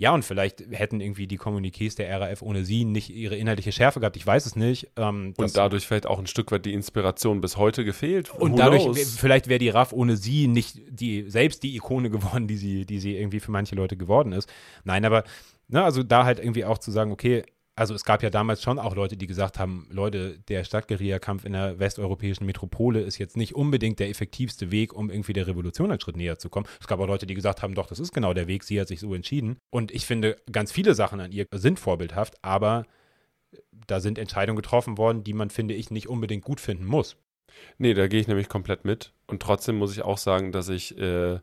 Ja, 0.00 0.14
und 0.14 0.24
vielleicht 0.24 0.64
hätten 0.70 1.02
irgendwie 1.02 1.26
die 1.26 1.38
Kommuniqués 1.38 1.94
der 1.94 2.18
RAF 2.18 2.40
ohne 2.40 2.64
sie 2.64 2.86
nicht 2.86 3.10
ihre 3.10 3.36
inhaltliche 3.36 3.70
Schärfe 3.70 4.00
gehabt. 4.00 4.16
Ich 4.16 4.26
weiß 4.26 4.46
es 4.46 4.56
nicht. 4.56 4.90
Ähm, 4.96 5.34
und 5.36 5.54
dadurch 5.58 5.86
vielleicht 5.86 6.06
auch 6.06 6.18
ein 6.18 6.26
Stück 6.26 6.50
weit 6.52 6.64
die 6.64 6.72
Inspiration 6.72 7.42
bis 7.42 7.58
heute 7.58 7.84
gefehlt. 7.84 8.30
Und 8.30 8.52
Who 8.52 8.56
dadurch, 8.56 8.84
knows? 8.84 9.18
vielleicht 9.18 9.48
wäre 9.48 9.58
die 9.58 9.68
RAF 9.68 9.92
ohne 9.92 10.16
sie 10.16 10.46
nicht 10.46 10.80
die, 10.88 11.28
selbst 11.28 11.62
die 11.64 11.76
Ikone 11.76 12.08
geworden, 12.08 12.48
die 12.48 12.56
sie, 12.56 12.86
die 12.86 12.98
sie 12.98 13.14
irgendwie 13.14 13.40
für 13.40 13.50
manche 13.50 13.74
Leute 13.74 13.98
geworden 13.98 14.32
ist. 14.32 14.50
Nein, 14.84 15.04
aber, 15.04 15.22
ne, 15.68 15.84
also 15.84 16.02
da 16.02 16.24
halt 16.24 16.38
irgendwie 16.38 16.64
auch 16.64 16.78
zu 16.78 16.90
sagen, 16.90 17.12
okay, 17.12 17.44
also 17.80 17.94
es 17.94 18.04
gab 18.04 18.22
ja 18.22 18.28
damals 18.28 18.62
schon 18.62 18.78
auch 18.78 18.94
Leute, 18.94 19.16
die 19.16 19.26
gesagt 19.26 19.58
haben, 19.58 19.88
Leute, 19.90 20.38
der 20.48 20.64
Stadtguerilla-Kampf 20.64 21.46
in 21.46 21.54
der 21.54 21.78
westeuropäischen 21.78 22.44
Metropole 22.44 23.00
ist 23.00 23.16
jetzt 23.16 23.38
nicht 23.38 23.54
unbedingt 23.54 23.98
der 24.00 24.10
effektivste 24.10 24.70
Weg, 24.70 24.92
um 24.92 25.08
irgendwie 25.08 25.32
der 25.32 25.46
Revolution 25.46 25.90
einen 25.90 25.98
Schritt 25.98 26.18
näher 26.18 26.38
zu 26.38 26.50
kommen. 26.50 26.66
Es 26.78 26.86
gab 26.86 27.00
auch 27.00 27.06
Leute, 27.06 27.24
die 27.24 27.32
gesagt 27.32 27.62
haben, 27.62 27.74
doch, 27.74 27.86
das 27.86 27.98
ist 27.98 28.12
genau 28.12 28.34
der 28.34 28.46
Weg, 28.48 28.64
sie 28.64 28.78
hat 28.78 28.88
sich 28.88 29.00
so 29.00 29.14
entschieden. 29.14 29.56
Und 29.70 29.92
ich 29.92 30.04
finde, 30.04 30.36
ganz 30.52 30.72
viele 30.72 30.94
Sachen 30.94 31.20
an 31.20 31.32
ihr 31.32 31.46
sind 31.54 31.78
vorbildhaft, 31.80 32.34
aber 32.44 32.84
da 33.86 34.00
sind 34.00 34.18
Entscheidungen 34.18 34.56
getroffen 34.56 34.98
worden, 34.98 35.24
die 35.24 35.32
man, 35.32 35.48
finde 35.48 35.72
ich, 35.72 35.90
nicht 35.90 36.06
unbedingt 36.06 36.44
gut 36.44 36.60
finden 36.60 36.84
muss. 36.84 37.16
Nee, 37.78 37.94
da 37.94 38.08
gehe 38.08 38.20
ich 38.20 38.28
nämlich 38.28 38.50
komplett 38.50 38.84
mit. 38.84 39.14
Und 39.26 39.40
trotzdem 39.40 39.76
muss 39.76 39.92
ich 39.92 40.02
auch 40.02 40.18
sagen, 40.18 40.52
dass 40.52 40.68
ich 40.68 40.98
äh, 40.98 41.40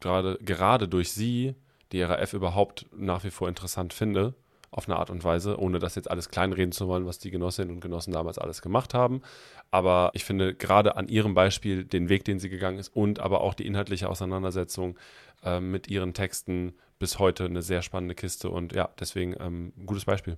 gerade, 0.00 0.36
gerade 0.42 0.88
durch 0.88 1.12
sie 1.12 1.54
die 1.92 2.02
RAF 2.02 2.32
überhaupt 2.32 2.86
nach 2.92 3.22
wie 3.22 3.30
vor 3.30 3.48
interessant 3.48 3.94
finde 3.94 4.34
auf 4.70 4.88
eine 4.88 4.98
Art 4.98 5.10
und 5.10 5.24
Weise, 5.24 5.58
ohne 5.58 5.78
das 5.78 5.94
jetzt 5.94 6.10
alles 6.10 6.28
kleinreden 6.28 6.72
zu 6.72 6.86
wollen, 6.86 7.06
was 7.06 7.18
die 7.18 7.30
Genossinnen 7.30 7.74
und 7.74 7.80
Genossen 7.80 8.12
damals 8.12 8.38
alles 8.38 8.62
gemacht 8.62 8.94
haben. 8.94 9.22
Aber 9.70 10.10
ich 10.14 10.24
finde 10.24 10.54
gerade 10.54 10.96
an 10.96 11.08
ihrem 11.08 11.34
Beispiel 11.34 11.84
den 11.84 12.08
Weg, 12.08 12.24
den 12.24 12.38
sie 12.38 12.48
gegangen 12.48 12.78
ist 12.78 12.94
und 12.94 13.18
aber 13.18 13.40
auch 13.40 13.54
die 13.54 13.66
inhaltliche 13.66 14.08
Auseinandersetzung 14.08 14.98
äh, 15.44 15.60
mit 15.60 15.88
ihren 15.88 16.14
Texten 16.14 16.74
bis 16.98 17.18
heute 17.18 17.46
eine 17.46 17.62
sehr 17.62 17.82
spannende 17.82 18.14
Kiste 18.14 18.50
und 18.50 18.72
ja, 18.72 18.90
deswegen 18.98 19.34
ähm, 19.40 19.72
ein 19.76 19.86
gutes 19.86 20.04
Beispiel. 20.04 20.36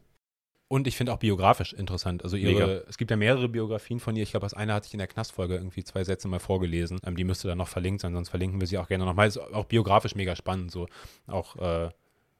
Und 0.69 0.87
ich 0.87 0.97
finde 0.97 1.13
auch 1.13 1.19
biografisch 1.19 1.75
interessant. 1.75 2.25
Also 2.25 2.39
ihre, 2.39 2.87
es 2.89 2.97
gibt 2.97 3.11
ja 3.11 3.17
mehrere 3.19 3.47
Biografien 3.47 4.01
von 4.01 4.17
ihr. 4.17 4.23
Ich 4.23 4.31
glaube, 4.31 4.47
das 4.47 4.55
eine 4.55 4.73
hatte 4.73 4.87
ich 4.87 4.95
in 4.95 5.01
der 5.01 5.07
Knastfolge 5.07 5.57
irgendwie 5.57 5.85
zwei 5.85 6.03
Sätze 6.03 6.29
mal 6.29 6.39
vorgelesen. 6.39 6.99
Ähm, 7.05 7.15
die 7.15 7.25
müsste 7.25 7.47
dann 7.47 7.59
noch 7.59 7.69
verlinkt 7.69 8.01
sein, 8.01 8.15
sonst 8.15 8.31
verlinken 8.31 8.59
wir 8.59 8.67
sie 8.67 8.79
auch 8.79 8.89
gerne 8.89 9.05
nochmal. 9.05 9.29
Ist 9.29 9.37
auch 9.37 9.67
biografisch 9.67 10.15
mega 10.15 10.35
spannend. 10.35 10.71
So 10.71 10.87
auch 11.27 11.57
äh, 11.57 11.91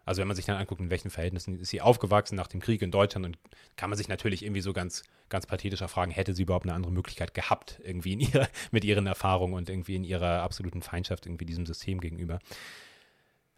also 0.05 0.21
wenn 0.21 0.29
man 0.29 0.37
sich 0.37 0.47
dann 0.47 0.57
anguckt, 0.57 0.81
in 0.81 0.91
welchen 0.91 1.11
Verhältnissen 1.11 1.59
ist 1.61 1.71
sie 1.71 1.81
aufgewachsen 1.81 2.35
nach 2.35 2.49
dem 2.49 2.61
Krieg 2.61 2.83
in 2.83 2.91
Deutschland, 2.91 3.25
dann 3.25 3.37
kann 3.77 3.91
man 3.91 3.97
sich 3.97 4.09
natürlich 4.09 4.43
irgendwie 4.43 4.61
so 4.61 4.73
ganz, 4.73 5.05
ganz 5.29 5.47
pathetischer 5.47 5.89
fragen, 5.89 6.11
hätte 6.11 6.35
sie 6.35 6.43
überhaupt 6.43 6.67
eine 6.67 6.75
andere 6.75 6.93
Möglichkeit 6.93 7.35
gehabt, 7.35 7.81
irgendwie 7.85 8.15
in 8.15 8.21
ihrer, 8.21 8.49
mit 8.73 8.85
ihren 8.85 9.07
Erfahrungen 9.07 9.55
und 9.55 9.69
irgendwie 9.69 9.97
in 9.97 10.05
ihrer 10.05 10.43
absoluten 10.43 10.83
Feindschaft 10.83 11.27
irgendwie 11.27 11.47
diesem 11.47 11.67
System 11.67 12.01
gegenüber. 12.01 12.41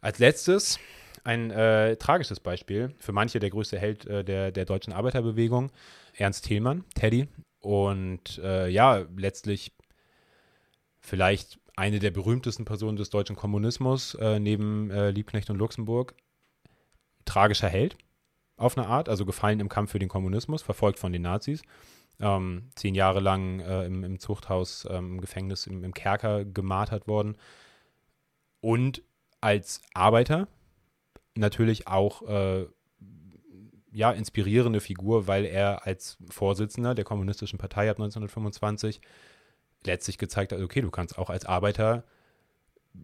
Als 0.00 0.18
letztes 0.18 0.78
ein 1.24 1.50
äh, 1.50 1.96
tragisches 1.96 2.40
Beispiel, 2.40 2.94
für 2.98 3.12
manche 3.12 3.38
der 3.38 3.48
größte 3.48 3.78
Held 3.78 4.04
äh, 4.04 4.22
der, 4.22 4.52
der 4.52 4.66
deutschen 4.66 4.92
Arbeiterbewegung, 4.92 5.72
Ernst 6.16 6.44
Thälmann, 6.44 6.84
Teddy. 6.94 7.28
Und 7.60 8.38
äh, 8.44 8.68
ja, 8.68 9.06
letztlich 9.16 9.72
vielleicht 11.00 11.58
eine 11.76 11.98
der 11.98 12.10
berühmtesten 12.10 12.66
Personen 12.66 12.98
des 12.98 13.08
deutschen 13.08 13.36
Kommunismus, 13.36 14.14
äh, 14.16 14.38
neben 14.38 14.90
äh, 14.90 15.10
Liebknecht 15.10 15.48
und 15.48 15.56
Luxemburg 15.56 16.14
tragischer 17.24 17.68
Held 17.68 17.96
auf 18.56 18.78
eine 18.78 18.86
Art, 18.86 19.08
also 19.08 19.24
gefallen 19.24 19.60
im 19.60 19.68
Kampf 19.68 19.90
für 19.90 19.98
den 19.98 20.08
Kommunismus, 20.08 20.62
verfolgt 20.62 20.98
von 20.98 21.12
den 21.12 21.22
Nazis. 21.22 21.62
Ähm, 22.20 22.70
zehn 22.76 22.94
Jahre 22.94 23.20
lang 23.20 23.60
äh, 23.60 23.86
im, 23.86 24.04
im, 24.04 24.18
Zuchthaus, 24.20 24.86
ähm, 24.88 25.14
im 25.14 25.20
Gefängnis, 25.20 25.66
im, 25.66 25.82
im, 25.82 25.92
Kerker 25.92 26.44
gemartert 26.44 27.08
worden. 27.08 27.36
Und 28.60 29.02
als 29.40 29.82
Arbeiter 29.94 30.46
natürlich 31.34 31.88
auch 31.88 32.22
äh, 32.22 32.66
ja, 33.90 34.10
inspirierende 34.12 34.80
Figur, 34.80 35.26
weil 35.26 35.44
er 35.44 35.86
als 35.86 36.16
Vorsitzender 36.30 36.94
der 36.94 37.04
Kommunistischen 37.04 37.58
Partei 37.58 37.90
ab 37.90 37.96
1925 37.96 39.00
letztlich 39.84 40.18
gezeigt 40.18 40.52
hat, 40.52 40.60
okay, 40.60 40.80
du 40.80 40.90
kannst 40.90 41.18
auch 41.18 41.30
als 41.30 41.44
Arbeiter 41.44 42.04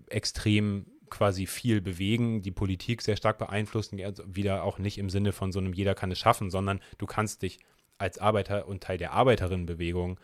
extrem 0.08 0.86
quasi 1.10 1.46
viel 1.46 1.80
bewegen, 1.80 2.42
die 2.42 2.50
Politik 2.50 3.02
sehr 3.02 3.16
stark 3.16 3.38
beeinflussen, 3.38 3.98
wieder 3.98 4.64
auch 4.64 4.78
nicht 4.78 4.98
im 4.98 5.10
Sinne 5.10 5.32
von 5.32 5.52
so 5.52 5.58
einem 5.58 5.72
jeder 5.72 5.94
kann 5.94 6.10
es 6.10 6.18
schaffen, 6.18 6.50
sondern 6.50 6.80
du 6.98 7.06
kannst 7.06 7.42
dich 7.42 7.58
als 7.98 8.18
Arbeiter 8.18 8.66
und 8.66 8.82
Teil 8.82 8.98
der 8.98 9.12
Arbeiterinnenbewegung 9.12 10.18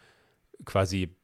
quasi 0.64 1.14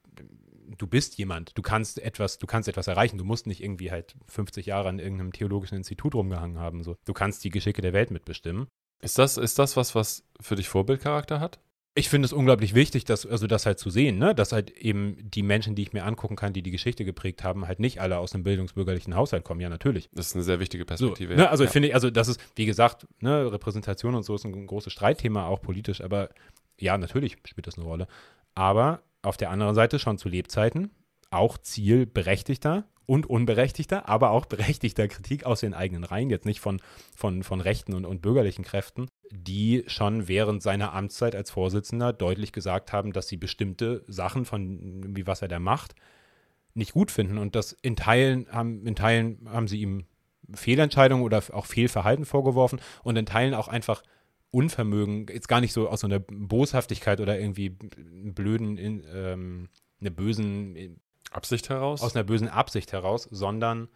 du 0.77 0.87
bist 0.87 1.17
jemand, 1.17 1.57
du 1.57 1.61
kannst 1.61 1.99
etwas, 1.99 2.37
du 2.37 2.47
kannst 2.47 2.69
etwas 2.69 2.87
erreichen, 2.87 3.17
du 3.17 3.25
musst 3.25 3.47
nicht 3.47 3.61
irgendwie 3.61 3.91
halt 3.91 4.15
50 4.27 4.65
Jahre 4.65 4.89
an 4.89 4.99
irgendeinem 4.99 5.33
theologischen 5.33 5.77
Institut 5.77 6.15
rumgehangen 6.15 6.59
haben, 6.59 6.83
so. 6.83 6.95
Du 7.05 7.13
kannst 7.13 7.43
die 7.43 7.49
Geschicke 7.49 7.81
der 7.81 7.93
Welt 7.93 8.11
mitbestimmen. 8.11 8.67
Ist 9.01 9.17
das, 9.17 9.37
ist 9.37 9.59
das 9.59 9.75
was, 9.75 9.95
was 9.95 10.23
für 10.39 10.55
dich 10.55 10.69
Vorbildcharakter 10.69 11.39
hat? 11.39 11.59
Ich 11.95 12.09
finde 12.09 12.25
es 12.25 12.33
unglaublich 12.33 12.73
wichtig, 12.73 13.05
dass, 13.05 13.25
also 13.25 13.45
das 13.45 13.65
halt 13.67 13.77
zu 13.77 13.91
sehen, 13.91 14.17
ne? 14.17 14.33
dass 14.33 14.51
halt 14.51 14.71
eben 14.71 15.17
die 15.21 15.43
Menschen, 15.43 15.75
die 15.75 15.83
ich 15.83 15.93
mir 15.93 16.05
angucken 16.05 16.35
kann, 16.35 16.51
die 16.51 16.63
die 16.63 16.71
Geschichte 16.71 17.05
geprägt 17.05 17.43
haben, 17.43 17.67
halt 17.67 17.79
nicht 17.79 18.01
alle 18.01 18.17
aus 18.17 18.33
einem 18.33 18.43
bildungsbürgerlichen 18.43 19.15
Haushalt 19.15 19.43
kommen. 19.43 19.61
Ja, 19.61 19.69
natürlich. 19.69 20.09
Das 20.11 20.27
ist 20.27 20.35
eine 20.35 20.43
sehr 20.43 20.59
wichtige 20.59 20.85
Perspektive. 20.85 21.33
So, 21.33 21.41
ne? 21.41 21.49
Also 21.49 21.65
ja. 21.65 21.69
finde 21.69 21.89
ich, 21.89 21.95
also 21.95 22.09
das 22.09 22.29
ist, 22.29 22.41
wie 22.55 22.65
gesagt, 22.65 23.05
ne, 23.19 23.51
Repräsentation 23.51 24.15
und 24.15 24.23
so 24.23 24.33
ist 24.33 24.43
ein 24.43 24.65
großes 24.65 24.91
Streitthema, 24.91 25.45
auch 25.45 25.61
politisch, 25.61 26.01
aber 26.01 26.29
ja, 26.79 26.97
natürlich 26.97 27.37
spielt 27.45 27.67
das 27.67 27.77
eine 27.77 27.85
Rolle. 27.85 28.07
Aber 28.55 29.03
auf 29.21 29.37
der 29.37 29.51
anderen 29.51 29.75
Seite 29.75 29.99
schon 29.99 30.17
zu 30.17 30.29
Lebzeiten 30.29 30.89
auch 31.33 31.57
Ziel 31.57 32.05
berechtigter 32.05 32.85
und 33.05 33.29
unberechtigter, 33.29 34.07
aber 34.07 34.31
auch 34.31 34.45
berechtigter 34.47 35.07
Kritik 35.07 35.45
aus 35.45 35.59
den 35.59 35.73
eigenen 35.73 36.03
Reihen, 36.03 36.29
jetzt 36.29 36.45
nicht 36.45 36.59
von, 36.59 36.81
von, 37.15 37.43
von 37.43 37.61
rechten 37.61 37.93
und, 37.93 38.05
und 38.05 38.21
bürgerlichen 38.21 38.63
Kräften, 38.63 39.07
die 39.31 39.83
schon 39.87 40.27
während 40.27 40.61
seiner 40.61 40.93
Amtszeit 40.93 41.35
als 41.35 41.51
Vorsitzender 41.51 42.13
deutlich 42.13 42.51
gesagt 42.51 42.93
haben, 42.93 43.13
dass 43.13 43.27
sie 43.27 43.37
bestimmte 43.37 44.03
Sachen 44.07 44.45
von, 44.45 45.15
wie 45.15 45.27
was 45.27 45.41
er 45.41 45.47
da 45.47 45.59
macht, 45.59 45.95
nicht 46.73 46.93
gut 46.93 47.11
finden. 47.11 47.37
Und 47.37 47.55
das 47.55 47.73
in 47.81 47.95
Teilen 47.95 48.47
haben, 48.51 48.85
in 48.85 48.95
Teilen 48.95 49.47
haben 49.49 49.67
sie 49.67 49.81
ihm 49.81 50.05
Fehlentscheidungen 50.53 51.23
oder 51.23 51.41
auch 51.51 51.65
Fehlverhalten 51.65 52.25
vorgeworfen 52.25 52.79
und 53.03 53.15
in 53.15 53.25
Teilen 53.25 53.53
auch 53.53 53.67
einfach 53.67 54.03
Unvermögen, 54.51 55.25
jetzt 55.29 55.47
gar 55.47 55.61
nicht 55.61 55.73
so 55.73 55.89
aus 55.89 56.01
so 56.01 56.07
einer 56.07 56.19
Boshaftigkeit 56.19 57.19
oder 57.19 57.39
irgendwie 57.39 57.69
blöden, 57.69 58.77
in, 58.77 59.03
ähm, 59.11 59.69
eine 59.99 60.11
bösen 60.11 60.99
Absicht 61.35 61.69
heraus? 61.69 62.01
Aus 62.01 62.15
einer 62.15 62.23
bösen 62.23 62.47
Absicht 62.47 62.91
heraus, 62.93 63.27
sondern 63.31 63.89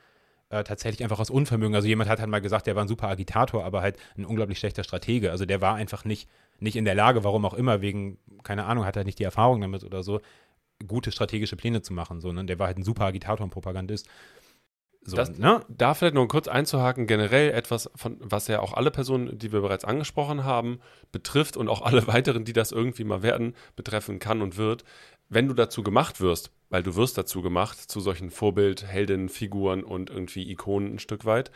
äh, 0.49 0.63
tatsächlich 0.63 1.03
einfach 1.03 1.19
aus 1.19 1.29
Unvermögen. 1.29 1.75
Also 1.75 1.87
jemand 1.87 2.09
hat 2.09 2.19
halt 2.19 2.29
mal 2.29 2.41
gesagt, 2.41 2.67
der 2.67 2.75
war 2.75 2.83
ein 2.85 2.87
super 2.87 3.09
Agitator, 3.09 3.63
aber 3.65 3.81
halt 3.81 3.97
ein 4.17 4.25
unglaublich 4.25 4.59
schlechter 4.59 4.83
Stratege. 4.83 5.31
Also 5.31 5.45
der 5.45 5.61
war 5.61 5.75
einfach 5.75 6.05
nicht, 6.05 6.29
nicht 6.59 6.75
in 6.75 6.85
der 6.85 6.95
Lage, 6.95 7.23
warum 7.23 7.45
auch 7.45 7.53
immer, 7.53 7.81
wegen, 7.81 8.17
keine 8.43 8.65
Ahnung, 8.65 8.85
hat 8.85 8.95
er 8.95 9.03
nicht 9.03 9.19
die 9.19 9.23
Erfahrung 9.23 9.61
damit 9.61 9.83
oder 9.83 10.03
so, 10.03 10.21
gute 10.87 11.11
strategische 11.11 11.55
Pläne 11.55 11.81
zu 11.81 11.93
machen, 11.93 12.21
sondern 12.21 12.47
der 12.47 12.59
war 12.59 12.67
halt 12.67 12.77
ein 12.77 12.83
super 12.83 13.05
Agitator 13.05 13.43
und 13.43 13.49
Propagandist. 13.49 14.07
So, 15.01 15.15
das, 15.15 15.37
ne? 15.37 15.61
Da 15.69 15.93
vielleicht 15.93 16.15
nur 16.15 16.27
kurz 16.27 16.49
einzuhaken, 16.49 17.07
generell 17.07 17.51
etwas, 17.51 17.89
von, 17.95 18.17
was 18.19 18.47
ja 18.47 18.59
auch 18.59 18.73
alle 18.73 18.91
Personen, 18.91 19.39
die 19.39 19.53
wir 19.53 19.61
bereits 19.61 19.85
angesprochen 19.85 20.43
haben, 20.43 20.79
betrifft 21.13 21.55
und 21.55 21.69
auch 21.69 21.81
alle 21.81 22.07
weiteren, 22.07 22.43
die 22.43 22.53
das 22.53 22.71
irgendwie 22.71 23.05
mal 23.05 23.23
werden, 23.23 23.55
betreffen 23.75 24.19
kann 24.19 24.41
und 24.41 24.57
wird. 24.57 24.83
Wenn 25.29 25.47
du 25.47 25.53
dazu 25.53 25.81
gemacht 25.81 26.19
wirst, 26.19 26.51
weil 26.69 26.83
du 26.83 26.95
wirst 26.95 27.17
dazu 27.17 27.41
gemacht, 27.41 27.77
zu 27.77 27.99
solchen 27.99 28.31
Vorbild, 28.31 28.85
Heldinnenfiguren 28.85 29.83
und 29.83 30.09
irgendwie 30.09 30.49
Ikonen 30.49 30.95
ein 30.95 30.99
Stück 30.99 31.25
weit 31.25 31.51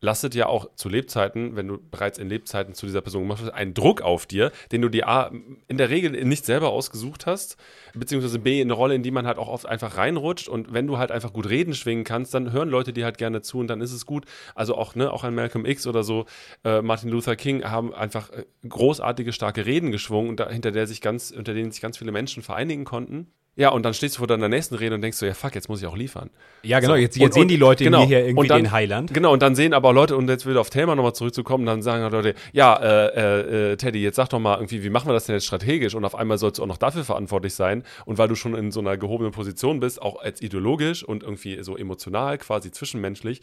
lastet 0.00 0.34
ja 0.34 0.46
auch 0.46 0.74
zu 0.74 0.88
Lebzeiten, 0.88 1.56
wenn 1.56 1.68
du 1.68 1.78
bereits 1.78 2.18
in 2.18 2.28
Lebzeiten 2.28 2.74
zu 2.74 2.86
dieser 2.86 3.02
Person 3.02 3.22
gemacht 3.22 3.42
hast, 3.42 3.50
einen 3.50 3.74
Druck 3.74 4.00
auf 4.00 4.26
dir, 4.26 4.50
den 4.72 4.82
du 4.82 4.88
dir 4.88 5.08
A, 5.08 5.30
in 5.68 5.76
der 5.76 5.90
Regel 5.90 6.24
nicht 6.24 6.46
selber 6.46 6.70
ausgesucht 6.70 7.26
hast, 7.26 7.56
beziehungsweise 7.94 8.38
B, 8.38 8.60
eine 8.60 8.72
Rolle, 8.72 8.94
in 8.94 9.02
die 9.02 9.10
man 9.10 9.26
halt 9.26 9.38
auch 9.38 9.48
oft 9.48 9.66
einfach 9.66 9.96
reinrutscht 9.96 10.48
und 10.48 10.72
wenn 10.72 10.86
du 10.86 10.98
halt 10.98 11.10
einfach 11.10 11.32
gut 11.32 11.48
reden 11.48 11.74
schwingen 11.74 12.04
kannst, 12.04 12.32
dann 12.32 12.52
hören 12.52 12.70
Leute 12.70 12.92
dir 12.92 13.04
halt 13.04 13.18
gerne 13.18 13.42
zu 13.42 13.58
und 13.58 13.68
dann 13.68 13.80
ist 13.80 13.92
es 13.92 14.06
gut. 14.06 14.24
Also 14.54 14.74
auch, 14.74 14.94
ne, 14.94 15.12
auch 15.12 15.24
an 15.24 15.34
Malcolm 15.34 15.66
X 15.66 15.86
oder 15.86 16.02
so, 16.02 16.24
äh, 16.64 16.80
Martin 16.80 17.10
Luther 17.10 17.36
King 17.36 17.64
haben 17.64 17.94
einfach 17.94 18.30
äh, 18.30 18.44
großartige, 18.66 19.32
starke 19.32 19.66
Reden 19.66 19.90
geschwungen, 19.90 20.30
und 20.30 20.40
da, 20.40 20.48
hinter 20.48 20.70
der 20.70 20.86
sich 20.86 21.00
ganz, 21.00 21.30
unter 21.30 21.52
denen 21.52 21.72
sich 21.72 21.80
ganz 21.80 21.98
viele 21.98 22.12
Menschen 22.12 22.42
vereinigen 22.42 22.84
konnten. 22.84 23.26
Ja, 23.56 23.70
und 23.70 23.82
dann 23.82 23.92
stehst 23.94 24.14
du 24.14 24.18
vor 24.20 24.26
deiner 24.26 24.48
nächsten 24.48 24.76
Rede 24.76 24.94
und 24.94 25.02
denkst 25.02 25.18
so, 25.18 25.26
ja 25.26 25.34
fuck, 25.34 25.54
jetzt 25.54 25.68
muss 25.68 25.80
ich 25.82 25.86
auch 25.86 25.96
liefern. 25.96 26.30
Ja, 26.62 26.78
genau, 26.80 26.92
So. 26.94 26.96
jetzt, 26.96 27.16
jetzt 27.16 27.24
Und- 27.26 27.32
sehen 27.34 27.48
die 27.48 27.56
Leute 27.56 27.84
genau. 27.84 28.06
hier 28.06 28.24
irgendwie 28.24 28.46
dann- 28.48 28.62
den 28.62 28.70
Heiland. 28.72 29.12
Genau, 29.12 29.32
und 29.32 29.42
dann 29.42 29.54
sehen 29.54 29.74
aber 29.74 29.92
Leute, 29.92 30.16
und 30.16 30.28
jetzt 30.30 30.46
wieder 30.46 30.60
auf 30.60 30.70
Thelma 30.70 30.94
nochmal 30.94 31.14
zurückzukommen, 31.14 31.66
dann 31.66 31.82
sagen 31.82 32.02
halt 32.02 32.12
Leute, 32.12 32.34
ja, 32.52 32.76
äh, 32.76 33.06
äh, 33.08 33.72
äh, 33.72 33.76
Teddy, 33.76 34.00
jetzt 34.02 34.16
sag 34.16 34.28
doch 34.28 34.38
mal 34.38 34.54
irgendwie, 34.54 34.82
wie 34.84 34.88
machen 34.88 35.08
wir 35.08 35.12
das 35.14 35.26
denn 35.26 35.34
jetzt 35.34 35.44
strategisch? 35.46 35.94
Und 35.94 36.04
auf 36.04 36.14
einmal 36.14 36.38
sollst 36.38 36.58
du 36.58 36.62
auch 36.62 36.66
noch 36.68 36.78
dafür 36.78 37.04
verantwortlich 37.04 37.52
sein. 37.54 37.82
Und 38.06 38.18
weil 38.18 38.28
du 38.28 38.34
schon 38.36 38.54
in 38.54 38.70
so 38.70 38.80
einer 38.80 38.96
gehobenen 38.96 39.32
Position 39.32 39.80
bist, 39.80 40.00
auch 40.00 40.22
als 40.22 40.40
ideologisch 40.40 41.02
und 41.02 41.22
irgendwie 41.24 41.62
so 41.62 41.76
emotional, 41.76 42.38
quasi 42.38 42.70
zwischenmenschlich, 42.70 43.42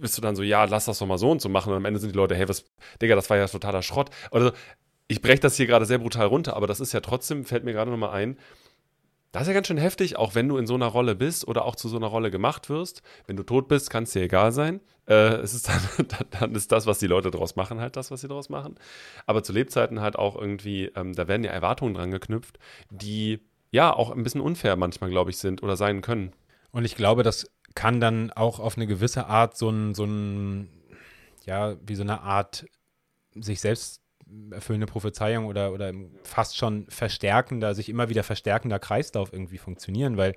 bist 0.00 0.16
du 0.16 0.22
dann 0.22 0.36
so, 0.36 0.42
ja, 0.42 0.64
lass 0.64 0.84
das 0.86 1.00
doch 1.00 1.06
mal 1.06 1.18
so 1.18 1.30
und 1.30 1.42
so 1.42 1.48
machen. 1.48 1.70
Und 1.70 1.76
am 1.76 1.84
Ende 1.84 1.98
sind 2.00 2.12
die 2.14 2.16
Leute, 2.16 2.34
hey, 2.36 2.48
was, 2.48 2.64
Digga, 3.02 3.14
das 3.16 3.28
war 3.28 3.36
ja 3.36 3.46
totaler 3.46 3.82
Schrott. 3.82 4.10
Oder 4.30 4.44
so. 4.44 4.50
Ich 5.08 5.20
breche 5.20 5.40
das 5.40 5.56
hier 5.56 5.66
gerade 5.66 5.86
sehr 5.86 5.98
brutal 5.98 6.26
runter, 6.28 6.54
aber 6.56 6.68
das 6.68 6.78
ist 6.78 6.92
ja 6.92 7.00
trotzdem, 7.00 7.44
fällt 7.44 7.64
mir 7.64 7.72
gerade 7.72 7.90
nochmal 7.90 8.10
ein, 8.10 8.38
das 9.32 9.42
ist 9.42 9.48
ja 9.48 9.54
ganz 9.54 9.68
schön 9.68 9.78
heftig, 9.78 10.16
auch 10.16 10.34
wenn 10.34 10.48
du 10.48 10.56
in 10.56 10.66
so 10.66 10.74
einer 10.74 10.86
Rolle 10.86 11.14
bist 11.14 11.46
oder 11.46 11.64
auch 11.64 11.76
zu 11.76 11.88
so 11.88 11.96
einer 11.96 12.08
Rolle 12.08 12.30
gemacht 12.30 12.68
wirst. 12.68 13.02
Wenn 13.26 13.36
du 13.36 13.44
tot 13.44 13.68
bist, 13.68 13.88
kann 13.88 14.02
es 14.02 14.12
dir 14.12 14.22
egal 14.22 14.50
sein. 14.50 14.80
Äh, 15.06 15.34
es 15.34 15.54
ist 15.54 15.68
dann, 15.68 16.06
dann, 16.30 16.54
ist 16.54 16.72
das, 16.72 16.86
was 16.86 16.98
die 16.98 17.06
Leute 17.06 17.30
daraus 17.30 17.54
machen, 17.54 17.80
halt 17.80 17.96
das, 17.96 18.10
was 18.10 18.22
sie 18.22 18.28
daraus 18.28 18.48
machen. 18.48 18.74
Aber 19.26 19.42
zu 19.44 19.52
Lebzeiten 19.52 20.00
halt 20.00 20.16
auch 20.16 20.34
irgendwie, 20.36 20.86
ähm, 20.96 21.14
da 21.14 21.28
werden 21.28 21.44
ja 21.44 21.52
Erwartungen 21.52 21.94
dran 21.94 22.10
geknüpft, 22.10 22.58
die 22.90 23.40
ja 23.70 23.92
auch 23.92 24.10
ein 24.10 24.24
bisschen 24.24 24.40
unfair 24.40 24.74
manchmal, 24.74 25.10
glaube 25.10 25.30
ich, 25.30 25.38
sind 25.38 25.62
oder 25.62 25.76
sein 25.76 26.00
können. 26.00 26.32
Und 26.72 26.84
ich 26.84 26.96
glaube, 26.96 27.22
das 27.22 27.50
kann 27.76 28.00
dann 28.00 28.32
auch 28.32 28.58
auf 28.58 28.76
eine 28.76 28.88
gewisse 28.88 29.26
Art 29.26 29.56
so 29.56 29.70
ein, 29.70 29.94
so 29.94 30.04
ein, 30.04 30.68
ja, 31.46 31.76
wie 31.86 31.94
so 31.94 32.02
eine 32.02 32.22
Art 32.22 32.66
sich 33.34 33.60
selbst 33.60 33.99
erfüllende 34.50 34.86
Prophezeiung 34.86 35.46
oder, 35.46 35.72
oder 35.72 35.92
fast 36.22 36.56
schon 36.56 36.86
verstärkender, 36.88 37.74
sich 37.74 37.88
immer 37.88 38.08
wieder 38.08 38.22
verstärkender 38.22 38.78
Kreislauf 38.78 39.32
irgendwie 39.32 39.58
funktionieren, 39.58 40.16
weil 40.16 40.34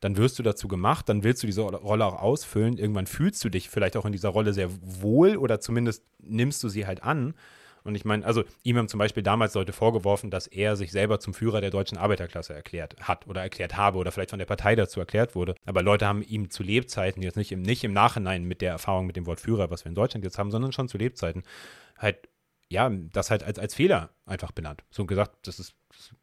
dann 0.00 0.16
wirst 0.16 0.38
du 0.38 0.42
dazu 0.42 0.68
gemacht, 0.68 1.08
dann 1.08 1.24
willst 1.24 1.42
du 1.42 1.46
diese 1.46 1.62
Rolle 1.62 2.04
auch 2.04 2.20
ausfüllen, 2.20 2.78
irgendwann 2.78 3.06
fühlst 3.06 3.42
du 3.44 3.48
dich 3.48 3.70
vielleicht 3.70 3.96
auch 3.96 4.04
in 4.04 4.12
dieser 4.12 4.28
Rolle 4.28 4.52
sehr 4.52 4.68
wohl 4.82 5.36
oder 5.36 5.60
zumindest 5.60 6.04
nimmst 6.20 6.62
du 6.62 6.68
sie 6.68 6.86
halt 6.86 7.02
an. 7.02 7.34
Und 7.84 7.94
ich 7.94 8.06
meine, 8.06 8.24
also 8.24 8.44
ihm 8.62 8.78
haben 8.78 8.88
zum 8.88 8.98
Beispiel 8.98 9.22
damals 9.22 9.52
Leute 9.52 9.74
vorgeworfen, 9.74 10.30
dass 10.30 10.46
er 10.46 10.74
sich 10.74 10.90
selber 10.90 11.20
zum 11.20 11.34
Führer 11.34 11.60
der 11.60 11.70
deutschen 11.70 11.98
Arbeiterklasse 11.98 12.54
erklärt 12.54 12.96
hat 13.00 13.26
oder 13.26 13.42
erklärt 13.42 13.76
habe 13.76 13.98
oder 13.98 14.10
vielleicht 14.10 14.30
von 14.30 14.38
der 14.38 14.46
Partei 14.46 14.74
dazu 14.74 15.00
erklärt 15.00 15.34
wurde. 15.34 15.54
Aber 15.66 15.82
Leute 15.82 16.06
haben 16.06 16.22
ihm 16.22 16.50
zu 16.50 16.62
Lebzeiten, 16.62 17.22
jetzt 17.22 17.36
nicht 17.36 17.52
im, 17.52 17.60
nicht 17.60 17.84
im 17.84 17.92
Nachhinein 17.92 18.44
mit 18.44 18.62
der 18.62 18.72
Erfahrung 18.72 19.06
mit 19.06 19.16
dem 19.16 19.26
Wort 19.26 19.38
Führer, 19.38 19.70
was 19.70 19.84
wir 19.84 19.90
in 19.90 19.94
Deutschland 19.94 20.24
jetzt 20.24 20.38
haben, 20.38 20.50
sondern 20.50 20.72
schon 20.72 20.88
zu 20.88 20.96
Lebzeiten, 20.96 21.42
halt, 21.98 22.28
ja, 22.68 22.90
das 22.90 23.30
halt 23.30 23.42
als, 23.42 23.58
als 23.58 23.74
Fehler 23.74 24.10
einfach 24.26 24.52
benannt. 24.52 24.84
So 24.90 25.06
gesagt, 25.06 25.46
das 25.46 25.58
ist, 25.58 25.74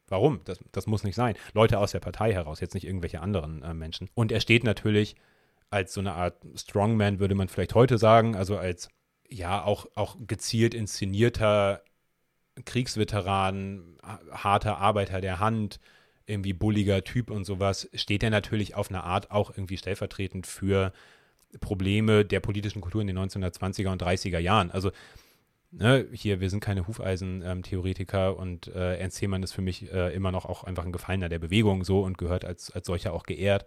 warum? 0.07 0.41
Das, 0.45 0.59
das 0.71 0.87
muss 0.87 1.03
nicht 1.03 1.15
sein. 1.15 1.35
Leute 1.53 1.79
aus 1.79 1.91
der 1.91 1.99
Partei 1.99 2.33
heraus, 2.33 2.59
jetzt 2.59 2.73
nicht 2.73 2.85
irgendwelche 2.85 3.21
anderen 3.21 3.63
äh, 3.63 3.73
Menschen. 3.73 4.09
Und 4.13 4.31
er 4.31 4.41
steht 4.41 4.63
natürlich 4.63 5.15
als 5.69 5.93
so 5.93 6.01
eine 6.01 6.13
Art 6.13 6.35
Strongman, 6.55 7.19
würde 7.19 7.35
man 7.35 7.47
vielleicht 7.47 7.75
heute 7.75 7.97
sagen, 7.97 8.35
also 8.35 8.57
als 8.57 8.89
ja, 9.29 9.63
auch, 9.63 9.85
auch 9.95 10.17
gezielt 10.27 10.73
inszenierter 10.73 11.81
Kriegsveteran, 12.65 13.97
harter 14.29 14.77
Arbeiter 14.77 15.21
der 15.21 15.39
Hand, 15.39 15.79
irgendwie 16.25 16.53
bulliger 16.53 17.03
Typ 17.03 17.31
und 17.31 17.45
sowas, 17.45 17.89
steht 17.93 18.23
er 18.23 18.29
natürlich 18.29 18.75
auf 18.75 18.89
eine 18.89 19.03
Art 19.03 19.31
auch 19.31 19.51
irgendwie 19.51 19.77
stellvertretend 19.77 20.45
für 20.45 20.91
Probleme 21.59 22.25
der 22.25 22.39
politischen 22.39 22.81
Kultur 22.81 23.01
in 23.01 23.07
den 23.07 23.17
1920er 23.17 23.89
und 23.89 24.03
30er 24.03 24.39
Jahren. 24.39 24.71
Also 24.71 24.91
ne, 25.71 26.07
hier, 26.11 26.39
wir 26.39 26.49
sind 26.49 26.59
keine 26.59 26.87
Hufeisen-Theoretiker 26.87 28.37
und 28.37 28.67
äh, 28.67 28.97
Ernst 28.97 29.19
Thälmann 29.19 29.43
ist 29.43 29.53
für 29.53 29.61
mich 29.61 29.91
äh, 29.91 30.13
immer 30.13 30.31
noch 30.31 30.45
auch 30.45 30.63
einfach 30.63 30.85
ein 30.85 30.91
Gefallener 30.91 31.29
der 31.29 31.39
Bewegung 31.39 31.83
so 31.83 32.01
und 32.01 32.17
gehört 32.17 32.45
als, 32.45 32.71
als 32.71 32.87
solcher 32.87 33.13
auch 33.13 33.23
geehrt. 33.23 33.65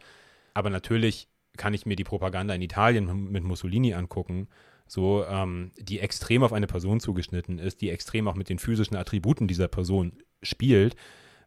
Aber 0.55 0.71
natürlich 0.71 1.29
kann 1.57 1.75
ich 1.75 1.87
mir 1.87 1.97
die 1.97 2.05
Propaganda 2.05 2.55
in 2.55 2.63
Italien 2.63 3.31
mit 3.31 3.45
Mussolini 3.45 3.95
angucken, 3.95 4.49
so, 4.87 5.25
ähm, 5.25 5.73
die 5.79 6.01
extrem 6.01 6.43
auf 6.43 6.53
eine 6.53 6.67
Person 6.67 7.01
zugeschnitten 7.01 7.59
ist, 7.59 7.81
die 7.81 7.91
extrem 7.91 8.29
auch 8.29 8.35
mit 8.35 8.49
den 8.49 8.59
physischen 8.59 8.97
Attributen 8.97 9.49
dieser 9.49 9.69
Person 9.69 10.13
spielt. 10.43 10.95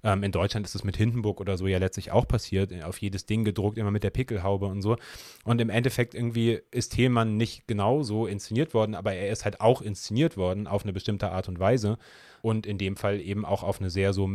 Ähm, 0.04 0.24
in 0.24 0.32
Deutschland 0.32 0.66
ist 0.66 0.76
es 0.76 0.84
mit 0.84 0.98
Hindenburg 0.98 1.40
oder 1.40 1.58
so 1.58 1.68
ja 1.68 1.78
letztlich 1.78 2.12
auch 2.12 2.28
passiert, 2.28 2.74
auf 2.84 3.00
jedes 3.00 3.26
Ding 3.26 3.44
gedruckt, 3.44 3.78
immer 3.78 3.92
mit 3.92 4.04
der 4.04 4.10
Pickelhaube 4.10 4.66
und 4.66 4.82
so. 4.82 4.98
Und 5.44 5.62
im 5.62 5.70
Endeffekt 5.70 6.14
irgendwie 6.14 6.60
ist 6.72 6.94
Thälmann 6.94 7.38
nicht 7.38 7.68
genau 7.68 8.04
so 8.04 8.28
inszeniert 8.28 8.74
worden, 8.74 8.96
aber 8.96 9.14
er 9.14 9.32
ist 9.32 9.46
halt 9.46 9.62
auch 9.62 9.82
inszeniert 9.82 10.38
worden 10.38 10.68
auf 10.68 10.84
eine 10.84 10.94
bestimmte 10.94 11.32
Art 11.32 11.48
und 11.48 11.60
Weise 11.60 11.98
und 12.42 12.66
in 12.66 12.78
dem 12.78 12.96
Fall 12.96 13.20
eben 13.20 13.46
auch 13.46 13.64
auf 13.64 13.80
eine 13.80 13.90
sehr 13.90 14.14
so 14.14 14.30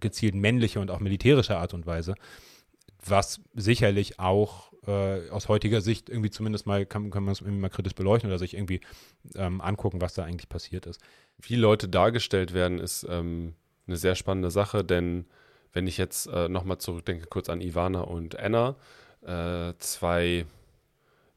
gezielt 0.00 0.34
männliche 0.34 0.80
und 0.80 0.90
auch 0.90 1.00
militärische 1.00 1.56
Art 1.56 1.74
und 1.74 1.86
Weise, 1.86 2.14
was 3.04 3.40
sicherlich 3.54 4.18
auch 4.18 4.72
äh, 4.86 5.28
aus 5.30 5.48
heutiger 5.48 5.80
Sicht 5.80 6.08
irgendwie 6.08 6.30
zumindest 6.30 6.66
mal, 6.66 6.86
kann, 6.86 7.10
kann 7.10 7.24
man 7.24 7.32
es 7.32 7.40
irgendwie 7.40 7.60
mal 7.60 7.68
kritisch 7.68 7.94
beleuchten 7.94 8.30
oder 8.30 8.38
sich 8.38 8.54
irgendwie 8.54 8.80
ähm, 9.34 9.60
angucken, 9.60 10.00
was 10.00 10.14
da 10.14 10.24
eigentlich 10.24 10.48
passiert 10.48 10.86
ist. 10.86 11.00
Wie 11.40 11.56
Leute 11.56 11.88
dargestellt 11.88 12.52
werden, 12.52 12.78
ist 12.78 13.06
ähm, 13.08 13.54
eine 13.88 13.96
sehr 13.96 14.14
spannende 14.14 14.50
Sache, 14.50 14.84
denn 14.84 15.26
wenn 15.72 15.86
ich 15.86 15.98
jetzt 15.98 16.26
äh, 16.26 16.48
nochmal 16.48 16.78
zurückdenke, 16.78 17.26
kurz 17.26 17.48
an 17.48 17.60
Ivana 17.60 18.00
und 18.00 18.38
Anna, 18.38 18.76
äh, 19.22 19.74
zwei 19.78 20.46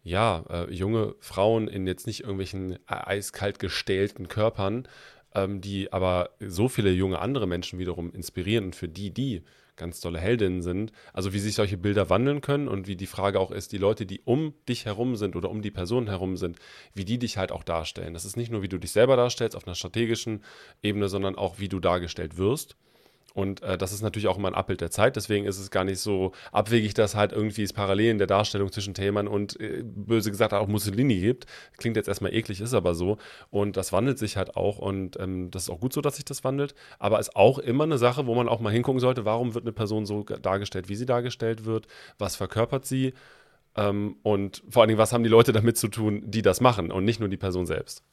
ja, 0.04 0.44
äh, 0.50 0.74
junge 0.74 1.16
Frauen 1.20 1.68
in 1.68 1.86
jetzt 1.86 2.08
nicht 2.08 2.22
irgendwelchen 2.22 2.80
eiskalt 2.88 3.60
gestählten 3.60 4.28
Körpern, 4.28 4.88
ähm, 5.36 5.62
die 5.62 5.94
aber 5.94 6.32
so 6.40 6.68
viele 6.68 6.92
junge 6.92 7.20
andere 7.20 7.48
Menschen 7.48 7.80
wiederum 7.80 8.12
inspirieren 8.12 8.66
und 8.66 8.76
für 8.76 8.88
die, 8.88 9.12
die 9.12 9.44
ganz 9.76 10.00
tolle 10.00 10.20
Heldinnen 10.20 10.62
sind. 10.62 10.92
Also 11.14 11.34
wie 11.34 11.40
sich 11.40 11.56
solche 11.56 11.78
Bilder 11.78 12.10
wandeln 12.10 12.42
können 12.42 12.68
und 12.68 12.88
wie 12.88 12.96
die 12.96 13.08
Frage 13.08 13.40
auch 13.40 13.52
ist, 13.52 13.72
die 13.72 13.78
Leute, 13.78 14.06
die 14.06 14.22
um 14.22 14.54
dich 14.68 14.86
herum 14.86 15.16
sind 15.16 15.36
oder 15.36 15.50
um 15.50 15.62
die 15.62 15.72
Person 15.72 16.08
herum 16.08 16.38
sind, 16.38 16.58
wie 16.94 17.06
die 17.06 17.20
dich 17.20 17.38
halt 17.38 17.52
auch 17.52 17.64
darstellen. 17.64 18.14
Das 18.14 18.26
ist 18.26 18.38
nicht 18.38 18.52
nur, 18.52 18.62
wie 18.62 18.70
du 18.70 18.78
dich 18.78 18.92
selber 18.92 19.16
darstellst 19.16 19.56
auf 19.56 19.68
einer 19.68 19.76
strategischen 19.76 20.44
Ebene, 20.84 21.10
sondern 21.10 21.36
auch, 21.36 21.60
wie 21.60 21.70
du 21.70 21.80
dargestellt 21.80 22.38
wirst. 22.38 22.76
Und 23.34 23.62
äh, 23.62 23.78
das 23.78 23.94
ist 23.94 24.02
natürlich 24.02 24.28
auch 24.28 24.38
immer 24.38 24.50
ein 24.50 24.56
Abbild 24.56 24.82
der 24.82 24.92
Zeit, 24.92 25.16
deswegen 25.16 25.46
ist 25.46 25.60
es 25.60 25.72
gar 25.72 25.84
nicht 25.84 26.00
so 26.00 26.32
abwegig, 26.52 26.94
dass 26.94 27.16
halt 27.16 27.32
irgendwie 27.32 27.64
es 27.64 27.74
Parallelen 27.74 28.18
der 28.18 28.28
Darstellung 28.28 28.72
zwischen 28.72 28.94
Thälmann 28.94 29.28
und 29.28 29.60
äh, 29.60 29.84
böse 29.84 30.32
gesagt 30.32 30.54
auch 30.54 30.68
Mussolini 30.68 31.20
gibt. 31.20 31.46
Klingt 31.78 31.96
jetzt 31.96 32.08
erstmal 32.08 32.34
eklig, 32.34 32.62
ist 32.62 32.74
aber 32.74 32.94
so. 32.94 33.18
Und 33.50 33.78
das 33.78 33.94
wandelt 33.94 34.20
sich 34.20 34.38
halt 34.38 34.56
auch 34.56 34.78
und 34.78 35.20
ähm, 35.20 35.50
das 35.52 35.64
ist 35.64 35.70
auch 35.70 35.80
gut 35.80 35.94
so, 35.94 36.02
dass 36.02 36.18
sich 36.18 36.26
das 36.26 36.44
wandelt. 36.44 36.76
Aber 37.00 37.20
ist 37.20 37.36
auch 37.36 37.60
immer 37.60 37.86
eine 37.86 37.98
Sache, 37.98 38.28
wo 38.28 38.36
man 38.36 38.50
auch 38.50 38.60
mal 38.60 38.74
hingucken 38.74 39.00
sollte, 39.00 39.26
warum 39.26 39.54
wird 39.54 39.66
eine 39.66 39.74
Person 39.74 40.06
so 40.06 40.24
dargestellt, 40.24 40.90
wie 40.90 40.96
sie 40.96 41.06
dargestellt 41.06 41.66
wird, 41.66 41.88
was 42.18 42.36
verkörpert 42.36 42.86
sie 42.86 43.14
ähm, 43.76 44.18
und 44.24 44.64
vor 44.70 44.82
allen 44.82 44.90
Dingen, 44.90 45.00
was 45.00 45.14
haben 45.14 45.24
die 45.24 45.30
Leute 45.30 45.54
damit 45.54 45.78
zu 45.78 45.88
tun, 45.88 46.24
die 46.26 46.42
das 46.42 46.62
machen 46.62 46.92
und 46.92 47.06
nicht 47.06 47.20
nur 47.20 47.30
die 47.30 47.38
Person 47.38 47.66
selbst. 47.66 48.04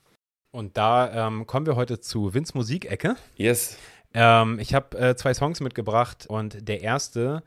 Und 0.50 0.76
da 0.76 1.26
ähm, 1.26 1.46
kommen 1.46 1.66
wir 1.66 1.76
heute 1.76 2.00
zu 2.00 2.32
Vince 2.32 2.56
Musikecke. 2.56 3.16
Yes. 3.36 3.76
Ähm, 4.14 4.58
ich 4.58 4.74
habe 4.74 4.98
äh, 4.98 5.16
zwei 5.16 5.34
Songs 5.34 5.60
mitgebracht 5.60 6.26
und 6.28 6.68
der 6.68 6.82
erste 6.82 7.42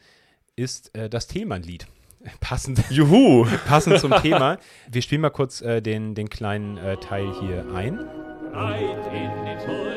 ist 0.55 0.95
äh, 0.95 1.09
das 1.09 1.27
Thälmann-Lied. 1.27 1.87
Passend, 2.39 2.83
Juhu! 2.89 3.47
passend 3.67 3.99
zum 3.99 4.11
Thema. 4.21 4.59
Wir 4.89 5.01
spielen 5.01 5.21
mal 5.21 5.31
kurz 5.31 5.61
äh, 5.61 5.81
den, 5.81 6.13
den 6.13 6.29
kleinen 6.29 6.77
äh, 6.77 6.97
Teil 6.97 7.33
hier 7.39 7.65
ein. 7.73 7.99
Eid 8.53 9.07
in 9.13 9.90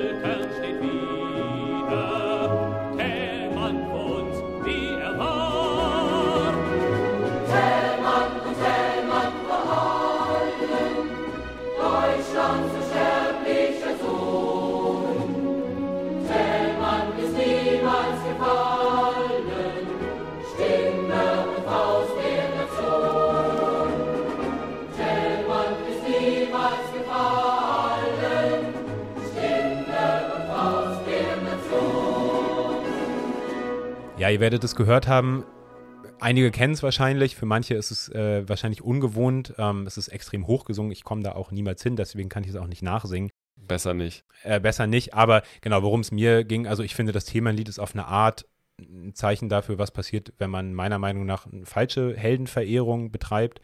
Ja, 34.24 34.30
ihr 34.30 34.40
werdet 34.40 34.64
es 34.64 34.74
gehört 34.74 35.06
haben. 35.06 35.44
Einige 36.18 36.50
kennen 36.50 36.72
es 36.72 36.82
wahrscheinlich, 36.82 37.36
für 37.36 37.44
manche 37.44 37.74
ist 37.74 37.90
es 37.90 38.08
äh, 38.08 38.48
wahrscheinlich 38.48 38.80
ungewohnt. 38.80 39.52
Ähm, 39.58 39.86
es 39.86 39.98
ist 39.98 40.08
extrem 40.08 40.46
hochgesungen. 40.46 40.92
Ich 40.92 41.04
komme 41.04 41.22
da 41.22 41.32
auch 41.32 41.50
niemals 41.50 41.82
hin, 41.82 41.94
deswegen 41.94 42.30
kann 42.30 42.42
ich 42.42 42.48
es 42.48 42.56
auch 42.56 42.66
nicht 42.66 42.80
nachsingen. 42.80 43.28
Besser 43.54 43.92
nicht. 43.92 44.24
Äh, 44.42 44.60
besser 44.60 44.86
nicht, 44.86 45.12
aber 45.12 45.42
genau, 45.60 45.82
worum 45.82 46.00
es 46.00 46.10
mir 46.10 46.42
ging, 46.44 46.66
also 46.66 46.82
ich 46.82 46.94
finde, 46.94 47.12
das 47.12 47.26
Themenlied 47.26 47.68
ist 47.68 47.78
auf 47.78 47.92
eine 47.92 48.06
Art 48.06 48.46
ein 48.80 49.12
Zeichen 49.14 49.50
dafür, 49.50 49.76
was 49.76 49.90
passiert, 49.90 50.32
wenn 50.38 50.48
man 50.48 50.72
meiner 50.72 50.98
Meinung 50.98 51.26
nach 51.26 51.44
eine 51.44 51.66
falsche 51.66 52.16
Heldenverehrung 52.16 53.12
betreibt. 53.12 53.60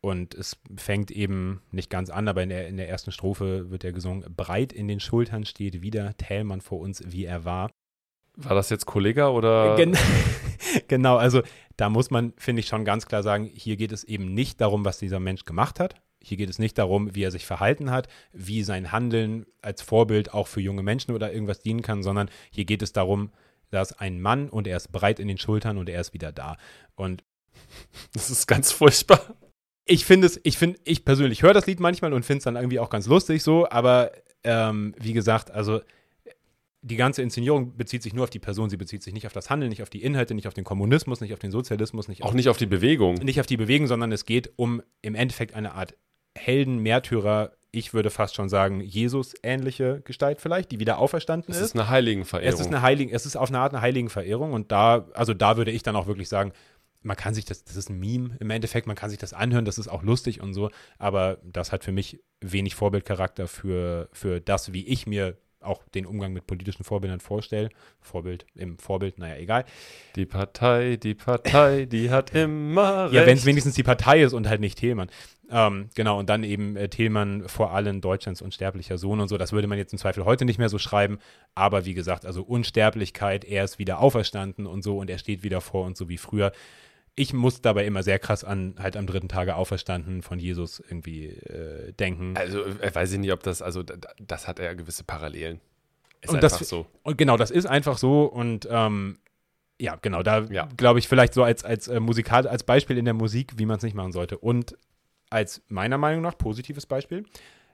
Und 0.00 0.36
es 0.36 0.56
fängt 0.76 1.10
eben 1.10 1.62
nicht 1.72 1.90
ganz 1.90 2.10
an, 2.10 2.28
aber 2.28 2.44
in 2.44 2.50
der, 2.50 2.68
in 2.68 2.76
der 2.76 2.88
ersten 2.88 3.10
Strophe 3.10 3.72
wird 3.72 3.82
ja 3.82 3.90
gesungen, 3.90 4.24
breit 4.36 4.72
in 4.72 4.86
den 4.86 5.00
Schultern 5.00 5.44
steht 5.44 5.82
wieder 5.82 6.16
Thälmann 6.16 6.60
vor 6.60 6.78
uns, 6.78 7.02
wie 7.04 7.24
er 7.24 7.44
war. 7.44 7.70
War 8.36 8.54
das 8.54 8.70
jetzt 8.70 8.86
Kollega 8.86 9.28
oder? 9.28 9.76
Gen 9.76 9.96
genau, 10.88 11.16
also 11.16 11.42
da 11.76 11.88
muss 11.88 12.10
man, 12.10 12.32
finde 12.36 12.60
ich, 12.60 12.68
schon 12.68 12.84
ganz 12.84 13.06
klar 13.06 13.22
sagen, 13.22 13.50
hier 13.52 13.76
geht 13.76 13.92
es 13.92 14.04
eben 14.04 14.34
nicht 14.34 14.60
darum, 14.60 14.84
was 14.84 14.98
dieser 14.98 15.20
Mensch 15.20 15.44
gemacht 15.44 15.80
hat. 15.80 15.94
Hier 16.22 16.36
geht 16.36 16.50
es 16.50 16.58
nicht 16.58 16.76
darum, 16.76 17.14
wie 17.14 17.22
er 17.22 17.30
sich 17.30 17.46
verhalten 17.46 17.90
hat, 17.90 18.08
wie 18.32 18.62
sein 18.62 18.92
Handeln 18.92 19.46
als 19.62 19.80
Vorbild 19.80 20.34
auch 20.34 20.46
für 20.46 20.60
junge 20.60 20.82
Menschen 20.82 21.14
oder 21.14 21.32
irgendwas 21.32 21.60
dienen 21.60 21.80
kann, 21.80 22.02
sondern 22.02 22.28
hier 22.50 22.66
geht 22.66 22.82
es 22.82 22.92
darum, 22.92 23.30
dass 23.70 23.98
ein 23.98 24.20
Mann 24.20 24.50
und 24.50 24.66
er 24.66 24.76
ist 24.76 24.92
breit 24.92 25.18
in 25.18 25.28
den 25.28 25.38
Schultern 25.38 25.78
und 25.78 25.88
er 25.88 26.00
ist 26.00 26.12
wieder 26.12 26.32
da. 26.32 26.56
Und 26.94 27.24
das 28.12 28.30
ist 28.30 28.46
ganz 28.46 28.70
furchtbar. 28.72 29.20
Ich 29.86 30.04
finde 30.04 30.26
es, 30.26 30.38
ich 30.44 30.58
finde, 30.58 30.78
ich 30.84 31.04
persönlich 31.04 31.42
höre 31.42 31.54
das 31.54 31.66
Lied 31.66 31.80
manchmal 31.80 32.12
und 32.12 32.24
finde 32.24 32.38
es 32.38 32.44
dann 32.44 32.56
irgendwie 32.56 32.78
auch 32.78 32.90
ganz 32.90 33.06
lustig 33.06 33.42
so, 33.42 33.68
aber 33.68 34.12
ähm, 34.44 34.94
wie 34.98 35.14
gesagt, 35.14 35.50
also 35.50 35.80
die 36.82 36.96
ganze 36.96 37.22
Inszenierung 37.22 37.76
bezieht 37.76 38.02
sich 38.02 38.14
nur 38.14 38.24
auf 38.24 38.30
die 38.30 38.38
Person, 38.38 38.70
sie 38.70 38.76
bezieht 38.78 39.02
sich 39.02 39.12
nicht 39.12 39.26
auf 39.26 39.32
das 39.32 39.50
Handeln, 39.50 39.68
nicht 39.68 39.82
auf 39.82 39.90
die 39.90 40.02
Inhalte, 40.02 40.34
nicht 40.34 40.48
auf 40.48 40.54
den 40.54 40.64
Kommunismus, 40.64 41.20
nicht 41.20 41.32
auf 41.34 41.38
den 41.38 41.50
Sozialismus, 41.50 42.08
nicht 42.08 42.22
Auch 42.22 42.28
auf, 42.28 42.34
nicht 42.34 42.48
auf 42.48 42.56
die 42.56 42.66
Bewegung. 42.66 43.14
nicht 43.16 43.38
auf 43.38 43.46
die 43.46 43.56
Bewegung, 43.58 43.86
sondern 43.86 44.12
es 44.12 44.24
geht 44.24 44.50
um 44.56 44.82
im 45.02 45.14
Endeffekt 45.14 45.54
eine 45.54 45.74
Art 45.74 45.94
Helden, 46.36 46.78
Märtyrer, 46.78 47.52
ich 47.72 47.92
würde 47.92 48.10
fast 48.10 48.34
schon 48.34 48.48
sagen, 48.48 48.80
Jesus-ähnliche 48.80 50.00
Gestalt 50.04 50.40
vielleicht, 50.40 50.70
die 50.72 50.80
wieder 50.80 50.98
auferstanden 50.98 51.50
Es 51.52 51.58
ist. 51.60 51.66
ist 51.68 51.74
eine 51.76 51.88
Heiligenverehrung. 51.88 52.54
Es 52.54 52.60
ist 52.60 52.66
eine 52.68 52.82
Heiligen, 52.82 53.12
es 53.12 53.26
ist 53.26 53.36
auf 53.36 53.48
eine 53.48 53.58
Art 53.60 53.72
eine 53.72 53.82
Heiligenverehrung 53.82 54.52
und 54.52 54.72
da, 54.72 55.06
also 55.14 55.34
da 55.34 55.56
würde 55.56 55.70
ich 55.70 55.82
dann 55.82 55.96
auch 55.96 56.06
wirklich 56.06 56.28
sagen, 56.28 56.52
man 57.02 57.16
kann 57.16 57.32
sich 57.34 57.44
das, 57.44 57.64
das 57.64 57.76
ist 57.76 57.88
ein 57.90 57.98
Meme 57.98 58.36
im 58.40 58.50
Endeffekt, 58.50 58.86
man 58.86 58.96
kann 58.96 59.08
sich 59.10 59.18
das 59.18 59.32
anhören, 59.32 59.64
das 59.64 59.78
ist 59.78 59.88
auch 59.88 60.02
lustig 60.02 60.40
und 60.40 60.52
so, 60.54 60.70
aber 60.98 61.38
das 61.44 61.72
hat 61.72 61.84
für 61.84 61.92
mich 61.92 62.20
wenig 62.40 62.74
Vorbildcharakter 62.74 63.46
für, 63.48 64.08
für 64.12 64.40
das, 64.40 64.72
wie 64.72 64.86
ich 64.86 65.06
mir 65.06 65.36
auch 65.60 65.82
den 65.94 66.06
Umgang 66.06 66.32
mit 66.32 66.46
politischen 66.46 66.84
Vorbildern 66.84 67.20
vorstelle. 67.20 67.70
Vorbild 68.00 68.46
im 68.54 68.78
Vorbild, 68.78 69.18
naja, 69.18 69.36
egal. 69.36 69.64
die 70.16 70.26
Partei, 70.26 70.96
die 70.96 71.14
Partei, 71.14 71.84
die 71.84 72.10
hat 72.10 72.34
immer 72.34 73.04
recht. 73.04 73.14
Ja, 73.14 73.26
wenn 73.26 73.36
es 73.36 73.44
wenigstens 73.44 73.74
die 73.74 73.82
Partei 73.82 74.22
ist 74.22 74.32
und 74.32 74.48
halt 74.48 74.60
nicht 74.60 74.78
Thielmann. 74.78 75.10
Ähm, 75.50 75.88
genau, 75.94 76.18
und 76.18 76.30
dann 76.30 76.44
eben 76.44 76.76
äh, 76.76 76.88
Thielmann 76.88 77.48
vor 77.48 77.72
allem 77.72 78.00
Deutschlands 78.00 78.40
unsterblicher 78.40 78.98
Sohn 78.98 79.20
und 79.20 79.28
so. 79.28 79.36
Das 79.36 79.52
würde 79.52 79.66
man 79.66 79.78
jetzt 79.78 79.92
im 79.92 79.98
Zweifel 79.98 80.24
heute 80.24 80.44
nicht 80.44 80.58
mehr 80.58 80.68
so 80.68 80.78
schreiben. 80.78 81.18
Aber 81.54 81.84
wie 81.84 81.94
gesagt, 81.94 82.24
also 82.24 82.42
Unsterblichkeit, 82.42 83.44
er 83.44 83.64
ist 83.64 83.78
wieder 83.78 83.98
auferstanden 83.98 84.66
und 84.66 84.82
so 84.82 84.98
und 84.98 85.10
er 85.10 85.18
steht 85.18 85.42
wieder 85.42 85.60
vor 85.60 85.84
uns 85.84 85.98
so 85.98 86.08
wie 86.08 86.18
früher. 86.18 86.52
Ich 87.20 87.32
muss 87.34 87.60
dabei 87.60 87.84
immer 87.84 88.02
sehr 88.02 88.18
krass 88.18 88.44
an 88.44 88.74
halt 88.78 88.96
am 88.96 89.06
dritten 89.06 89.28
Tage 89.28 89.54
auferstanden 89.56 90.22
von 90.22 90.38
Jesus 90.38 90.80
irgendwie 90.80 91.26
äh, 91.26 91.92
denken. 91.92 92.34
Also, 92.36 92.64
äh, 92.64 92.94
weiß 92.94 93.12
ich 93.12 93.18
nicht, 93.18 93.32
ob 93.32 93.42
das, 93.42 93.60
also, 93.60 93.82
da- 93.82 93.96
da- 93.96 94.14
das 94.18 94.48
hat 94.48 94.58
ja 94.58 94.72
gewisse 94.72 95.04
Parallelen. 95.04 95.60
Ist 96.22 96.30
Und 96.30 96.42
einfach 96.42 96.58
das- 96.58 96.68
so. 96.68 96.86
Und 97.02 97.18
genau, 97.18 97.36
das 97.36 97.50
ist 97.50 97.66
einfach 97.66 97.98
so 97.98 98.24
und 98.24 98.66
ähm, 98.70 99.18
ja, 99.78 99.96
genau, 99.96 100.22
da 100.22 100.40
Ja. 100.50 100.68
glaube 100.76 100.98
ich 100.98 101.08
vielleicht 101.08 101.32
so 101.34 101.42
als, 101.42 101.64
als 101.64 101.88
äh, 101.88 102.00
Musikal, 102.00 102.46
als 102.46 102.62
Beispiel 102.64 102.96
in 102.98 103.04
der 103.06 103.14
Musik, 103.14 103.52
wie 103.56 103.66
man 103.66 103.76
es 103.78 103.82
nicht 103.82 103.94
machen 103.94 104.12
sollte. 104.12 104.36
Und 104.38 104.76
als 105.30 105.62
meiner 105.68 105.96
Meinung 105.98 106.22
nach 106.22 106.36
positives 106.36 106.86
Beispiel 106.86 107.24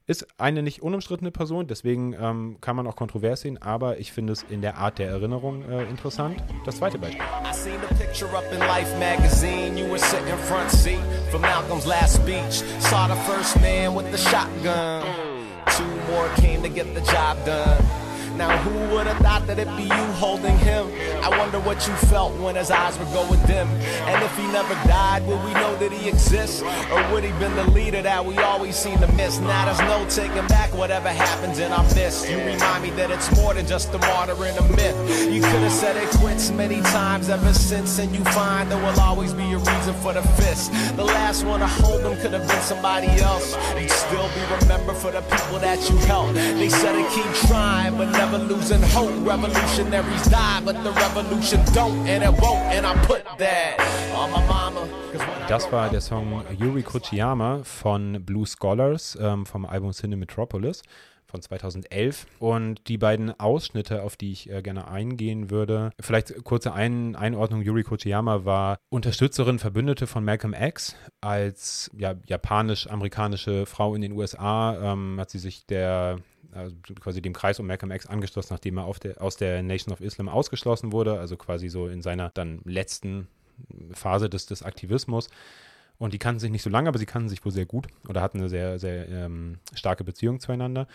ist 0.07 0.27
eine 0.39 0.63
nicht 0.63 0.83
unumstrittene 0.83 1.31
Person, 1.31 1.67
deswegen 1.67 2.15
ähm, 2.15 2.59
kann 2.61 2.77
man 2.77 2.87
auch 2.87 2.97
kontrovers 2.97 3.41
sehen, 3.41 3.61
aber 3.61 3.99
ich 3.99 4.13
finde 4.13 4.33
es 4.33 4.45
in 4.45 4.63
der 4.63 4.79
Art 4.79 4.99
der 4.99 5.09
Erinnerung 5.09 5.63
äh, 5.69 5.85
interessant. 5.85 6.43
Das 6.65 6.77
zweite 6.77 6.99
Beispiel. 6.99 7.21
I 7.21 7.55
seen 7.55 7.81
the 7.89 7.95
picture 7.95 8.31
up 8.37 8.45
in 8.53 8.59
Life 8.59 8.97
magazine. 8.99 9.77
You 9.77 9.89
were 9.91 9.99
sitting 9.99 10.27
front 10.47 10.71
seat 10.71 11.01
Malcolm's 11.41 11.87
last 11.87 12.17
speech. 12.17 12.63
Saw 12.81 13.09
the 13.09 13.17
first 13.23 13.61
man 13.61 13.95
with 13.95 14.11
the 14.11 14.19
shotgun. 14.19 15.03
Two 15.77 15.85
more 16.11 16.29
came 16.37 16.63
to 16.63 16.69
get 16.69 16.95
the 16.95 17.01
job 17.03 17.37
done. 17.45 18.06
Now 18.37 18.55
who 18.59 18.95
would 18.95 19.07
have 19.07 19.17
thought 19.19 19.47
that 19.47 19.59
it'd 19.59 19.77
be 19.77 19.85
you 19.85 20.07
holding 20.21 20.59
him? 20.59 20.91
I 21.23 21.31
wonder 21.39 21.59
what 21.61 21.87
you 21.87 21.95
felt 21.95 22.39
when 22.39 22.55
his 22.55 22.71
eyes 22.71 22.99
were 22.99 23.07
going 23.07 23.41
dim. 23.47 23.67
And 24.07 24.23
if 24.23 24.37
he 24.37 24.47
never 24.53 24.75
died, 24.87 25.27
would 25.27 25.43
we 25.43 25.55
know 25.55 25.75
that 25.77 25.91
he 25.91 26.09
exists? 26.09 26.61
Or 26.61 27.13
would 27.13 27.25
he 27.25 27.33
been 27.41 27.55
the 27.57 27.71
leader 27.71 28.03
that 28.03 28.25
we 28.25 28.37
always 28.39 28.77
seem 28.77 28.99
to 28.99 29.11
miss? 29.13 29.39
Now 29.39 29.65
there's 29.65 29.81
no 29.81 30.07
taking 30.11 30.47
back 30.49 30.75
whatever 30.75 31.09
happens 31.09 31.59
in 31.59 31.73
our 31.73 31.83
midst. 31.95 32.29
You 32.29 32.37
remind 32.39 32.83
me 32.83 32.91
that 32.91 33.11
it's 33.11 33.35
more 33.37 33.55
than 33.55 33.67
just 33.67 33.95
a 33.95 33.99
martyr 33.99 34.37
and 34.45 34.59
a 34.59 34.77
myth. 34.77 35.33
You 35.33 35.41
could 35.41 35.63
have 35.65 35.73
said 35.73 35.97
it 35.97 36.11
quits 36.19 36.51
many 36.51 36.83
times 36.83 37.31
ever 37.31 37.55
since, 37.55 37.99
and 37.99 38.15
you 38.15 38.23
find 38.25 38.71
there 38.71 38.79
will 38.79 39.01
always 39.01 39.33
be 39.33 39.51
a 39.53 39.59
reason 39.59 39.95
for 39.95 40.13
the 40.13 40.23
fist. 40.37 40.73
The 40.97 41.05
last 41.05 41.45
one 41.45 41.61
to 41.61 41.67
hold 41.67 42.03
them 42.03 42.17
could 42.21 42.33
have 42.35 42.47
been 42.47 42.63
somebody 42.63 43.09
else. 43.23 43.57
You'd 43.81 43.91
still 43.91 44.29
be 44.35 44.43
remembered 44.61 44.97
for 44.97 45.11
the 45.11 45.23
people 45.23 45.59
that 45.61 45.79
you 45.89 45.97
helped. 46.05 46.35
They 46.35 46.69
said 46.69 46.93
to 46.93 47.05
keep 47.15 47.49
trying, 47.49 47.97
but 47.97 48.11
never 48.11 48.26
losing 48.33 48.83
hope. 48.95 49.13
Revolutionaries 49.25 50.29
die, 50.29 50.61
but 50.65 50.83
the 50.83 50.91
revolution 50.91 51.61
don't, 51.73 52.07
and 52.07 52.25
it 52.25 52.33
won't. 52.41 52.63
And 52.75 52.87
I 52.87 52.95
put 53.07 53.25
that 53.39 53.79
on 54.15 54.31
my 54.31 54.45
mama. 54.47 54.87
Das 55.49 55.71
war 55.71 55.89
der 55.89 56.01
Song 56.01 56.43
Yuri 56.59 56.83
Kochiyama 56.83 57.63
von 57.63 58.25
Blue 58.25 58.47
Scholars 58.47 59.17
ähm, 59.21 59.47
vom 59.47 59.65
Album 59.65 59.93
Cinemetropolis 59.93 60.83
von 61.27 61.43
2011. 61.43 62.27
Und 62.39 62.89
die 62.89 62.99
beiden 62.99 63.39
Ausschnitte, 63.39 64.03
auf 64.03 64.17
die 64.17 64.33
ich 64.33 64.51
äh, 64.51 64.63
gerne 64.63 64.89
eingehen 64.89 65.51
würde, 65.51 65.91
vielleicht 66.01 66.45
kurze 66.45 66.73
Ein 66.73 67.17
Einordnung. 67.17 67.63
Yuri 67.63 67.85
Kochiyama 67.85 68.45
war 68.45 68.79
Unterstützerin, 68.89 69.59
Verbündete 69.59 70.07
von 70.07 70.25
Malcolm 70.25 70.55
X. 70.55 70.97
Als 71.21 71.91
ja, 71.97 72.15
japanisch-amerikanische 72.27 73.67
Frau 73.67 73.95
in 73.95 74.03
den 74.03 74.13
USA 74.13 74.93
ähm, 74.93 75.17
hat 75.21 75.31
sie 75.31 75.39
sich 75.39 75.67
der 75.67 76.19
also 76.57 76.77
quasi 77.01 77.23
dem 77.23 77.33
Kreis 77.33 77.61
um 77.61 77.67
Malcolm 77.67 77.93
X 77.93 78.07
angeschlossen, 78.07 78.55
nachdem 78.55 78.79
er 78.79 78.93
der, 79.03 79.21
aus 79.21 79.37
der 79.37 79.63
Nation 79.63 79.93
of 79.93 80.01
Islam 80.01 80.29
ausgeschlossen 80.29 80.93
wurde, 80.93 81.19
also 81.19 81.37
quasi 81.37 81.69
so 81.69 81.87
in 81.87 82.03
seiner 82.03 82.31
dann 82.31 82.61
letzten 82.65 83.29
Phase 83.93 84.29
des, 84.29 84.47
des 84.47 84.63
Aktivismus. 84.63 85.29
Und 85.99 86.13
die 86.13 86.19
kannten 86.19 86.41
sich 86.41 86.51
nicht 86.51 86.63
so 86.63 86.71
lange, 86.71 86.89
aber 86.89 86.99
sie 86.99 87.07
kannten 87.07 87.29
sich 87.29 87.45
wohl 87.45 87.53
sehr 87.53 87.65
gut 87.67 87.87
oder 88.07 88.21
hatten 88.21 88.39
eine 88.39 88.49
sehr, 88.49 88.79
sehr 88.79 89.09
ähm, 89.09 89.59
starke 89.75 90.05
Beziehung 90.05 90.41
zueinander. 90.41 90.87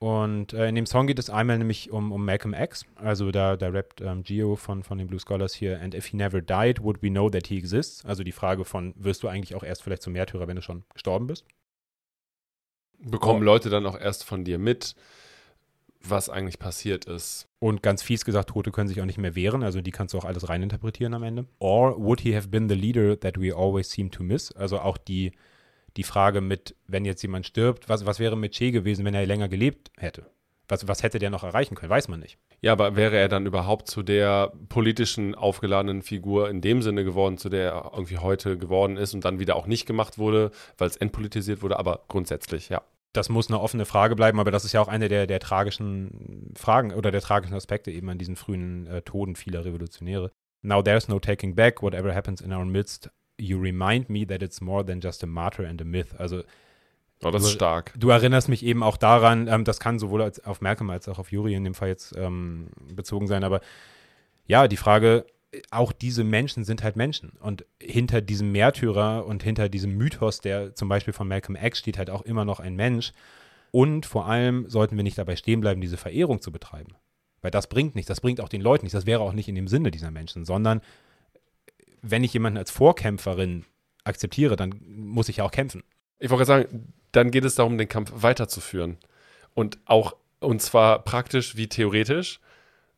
Und 0.00 0.52
äh, 0.52 0.68
in 0.68 0.76
dem 0.76 0.86
Song 0.86 1.08
geht 1.08 1.18
es 1.18 1.28
einmal 1.28 1.58
nämlich 1.58 1.90
um, 1.90 2.12
um 2.12 2.24
Malcolm 2.24 2.54
X. 2.54 2.84
Also 2.94 3.32
da, 3.32 3.56
da 3.56 3.68
rappt 3.68 4.00
ähm, 4.00 4.22
Gio 4.22 4.54
von, 4.54 4.84
von 4.84 4.98
den 4.98 5.08
Blue 5.08 5.18
Scholars 5.18 5.54
hier, 5.54 5.80
and 5.80 5.94
if 5.94 6.06
he 6.06 6.16
never 6.16 6.40
died, 6.40 6.82
would 6.82 7.02
we 7.02 7.08
know 7.08 7.28
that 7.28 7.48
he 7.48 7.56
exists? 7.56 8.04
Also 8.04 8.22
die 8.22 8.32
Frage 8.32 8.64
von, 8.64 8.94
wirst 8.96 9.22
du 9.22 9.28
eigentlich 9.28 9.56
auch 9.56 9.64
erst 9.64 9.82
vielleicht 9.82 10.02
zum 10.02 10.12
Märtyrer, 10.12 10.46
wenn 10.46 10.56
du 10.56 10.62
schon 10.62 10.84
gestorben 10.92 11.26
bist? 11.26 11.46
Bekommen 12.98 13.42
Oh. 13.42 13.44
Leute 13.44 13.70
dann 13.70 13.86
auch 13.86 13.98
erst 13.98 14.24
von 14.24 14.44
dir 14.44 14.58
mit, 14.58 14.94
was 16.00 16.28
eigentlich 16.28 16.58
passiert 16.58 17.04
ist. 17.04 17.48
Und 17.58 17.82
ganz 17.82 18.02
fies 18.02 18.24
gesagt, 18.24 18.50
Tote 18.50 18.70
können 18.70 18.88
sich 18.88 19.00
auch 19.00 19.06
nicht 19.06 19.18
mehr 19.18 19.34
wehren, 19.34 19.62
also 19.62 19.80
die 19.80 19.90
kannst 19.90 20.14
du 20.14 20.18
auch 20.18 20.24
alles 20.24 20.48
reininterpretieren 20.48 21.14
am 21.14 21.22
Ende. 21.22 21.46
Or 21.58 21.98
would 21.98 22.20
he 22.20 22.34
have 22.34 22.48
been 22.48 22.68
the 22.68 22.74
leader 22.74 23.18
that 23.18 23.40
we 23.40 23.54
always 23.54 23.90
seem 23.90 24.10
to 24.10 24.22
miss? 24.22 24.52
Also 24.52 24.80
auch 24.80 24.96
die, 24.96 25.32
die 25.96 26.04
Frage 26.04 26.40
mit, 26.40 26.76
wenn 26.86 27.04
jetzt 27.04 27.22
jemand 27.22 27.46
stirbt, 27.46 27.88
was, 27.88 28.06
was 28.06 28.18
wäre 28.18 28.36
mit 28.36 28.52
Che 28.52 28.70
gewesen, 28.70 29.04
wenn 29.04 29.14
er 29.14 29.26
länger 29.26 29.48
gelebt 29.48 29.90
hätte? 29.96 30.26
Was, 30.68 30.86
was 30.86 31.02
hätte 31.02 31.18
der 31.18 31.30
noch 31.30 31.44
erreichen 31.44 31.74
können? 31.74 31.90
Weiß 31.90 32.08
man 32.08 32.20
nicht. 32.20 32.38
Ja, 32.60 32.72
aber 32.72 32.94
wäre 32.94 33.16
er 33.16 33.28
dann 33.28 33.46
überhaupt 33.46 33.88
zu 33.88 34.02
der 34.02 34.52
politischen 34.68 35.34
aufgeladenen 35.34 36.02
Figur 36.02 36.50
in 36.50 36.60
dem 36.60 36.82
Sinne 36.82 37.04
geworden, 37.04 37.38
zu 37.38 37.48
der 37.48 37.72
er 37.72 37.90
irgendwie 37.94 38.18
heute 38.18 38.58
geworden 38.58 38.96
ist 38.96 39.14
und 39.14 39.24
dann 39.24 39.38
wieder 39.40 39.56
auch 39.56 39.66
nicht 39.66 39.86
gemacht 39.86 40.18
wurde, 40.18 40.50
weil 40.76 40.88
es 40.88 40.96
entpolitisiert 40.96 41.62
wurde, 41.62 41.78
aber 41.78 42.04
grundsätzlich, 42.08 42.68
ja. 42.68 42.82
Das 43.14 43.30
muss 43.30 43.48
eine 43.48 43.60
offene 43.60 43.86
Frage 43.86 44.14
bleiben, 44.14 44.38
aber 44.38 44.50
das 44.50 44.66
ist 44.66 44.74
ja 44.74 44.82
auch 44.82 44.88
eine 44.88 45.08
der, 45.08 45.26
der 45.26 45.40
tragischen 45.40 46.52
Fragen 46.56 46.92
oder 46.92 47.10
der 47.10 47.22
tragischen 47.22 47.54
Aspekte 47.54 47.90
eben 47.90 48.10
an 48.10 48.18
diesen 48.18 48.36
frühen 48.36 48.86
äh, 48.86 49.00
Toden 49.00 49.34
vieler 49.34 49.64
Revolutionäre. 49.64 50.30
Now 50.62 50.82
there's 50.82 51.08
no 51.08 51.18
taking 51.18 51.54
back, 51.54 51.82
whatever 51.82 52.14
happens 52.14 52.42
in 52.42 52.52
our 52.52 52.66
midst, 52.66 53.10
you 53.38 53.58
remind 53.58 54.10
me 54.10 54.26
that 54.26 54.42
it's 54.42 54.60
more 54.60 54.84
than 54.84 55.00
just 55.00 55.22
a 55.24 55.26
martyr 55.26 55.64
and 55.64 55.80
a 55.80 55.84
myth. 55.84 56.14
Also 56.18 56.42
Oh, 57.24 57.30
das 57.30 57.42
ist 57.42 57.46
Also- 57.48 57.56
stark. 57.56 57.92
Du 57.96 58.10
erinnerst 58.10 58.48
mich 58.48 58.64
eben 58.64 58.82
auch 58.82 58.96
daran, 58.96 59.48
ähm, 59.48 59.64
das 59.64 59.80
kann 59.80 59.98
sowohl 59.98 60.22
als 60.22 60.44
auf 60.44 60.60
Malcolm 60.60 60.90
als 60.90 61.08
auch 61.08 61.18
auf 61.18 61.32
Yuri 61.32 61.54
in 61.54 61.64
dem 61.64 61.74
Fall 61.74 61.88
jetzt 61.88 62.14
ähm, 62.16 62.68
bezogen 62.94 63.26
sein, 63.26 63.42
aber 63.44 63.60
ja, 64.46 64.68
die 64.68 64.76
Frage, 64.76 65.26
auch 65.70 65.92
diese 65.92 66.24
Menschen 66.24 66.62
sind 66.64 66.82
halt 66.82 66.96
Menschen 66.96 67.32
und 67.40 67.64
hinter 67.80 68.20
diesem 68.20 68.52
Märtyrer 68.52 69.24
und 69.26 69.42
hinter 69.42 69.68
diesem 69.68 69.96
Mythos, 69.96 70.40
der 70.40 70.74
zum 70.74 70.88
Beispiel 70.88 71.14
von 71.14 71.26
Malcolm 71.26 71.56
X 71.60 71.78
steht, 71.78 71.98
halt 71.98 72.10
auch 72.10 72.22
immer 72.22 72.44
noch 72.44 72.60
ein 72.60 72.76
Mensch 72.76 73.12
und 73.70 74.06
vor 74.06 74.26
allem 74.26 74.68
sollten 74.68 74.96
wir 74.96 75.02
nicht 75.04 75.18
dabei 75.18 75.36
stehen 75.36 75.60
bleiben, 75.60 75.80
diese 75.80 75.96
Verehrung 75.96 76.40
zu 76.40 76.52
betreiben, 76.52 76.94
weil 77.40 77.50
das 77.50 77.66
bringt 77.66 77.94
nichts, 77.94 78.08
das 78.08 78.20
bringt 78.20 78.40
auch 78.40 78.48
den 78.50 78.60
Leuten 78.60 78.84
nichts, 78.84 78.92
das 78.92 79.06
wäre 79.06 79.20
auch 79.20 79.32
nicht 79.32 79.48
in 79.48 79.54
dem 79.54 79.68
Sinne 79.68 79.90
dieser 79.90 80.10
Menschen, 80.10 80.44
sondern 80.44 80.82
wenn 82.02 82.22
ich 82.24 82.32
jemanden 82.32 82.58
als 82.58 82.70
Vorkämpferin 82.70 83.64
akzeptiere, 84.04 84.54
dann 84.56 84.80
muss 84.86 85.28
ich 85.28 85.38
ja 85.38 85.44
auch 85.44 85.50
kämpfen. 85.50 85.82
Ich 86.18 86.30
wollte 86.30 86.44
sagen, 86.44 86.92
dann 87.12 87.30
geht 87.30 87.44
es 87.44 87.54
darum, 87.54 87.78
den 87.78 87.88
Kampf 87.88 88.12
weiterzuführen. 88.14 88.98
Und 89.54 89.78
auch, 89.86 90.16
und 90.40 90.62
zwar 90.62 91.04
praktisch 91.04 91.56
wie 91.56 91.68
theoretisch. 91.68 92.40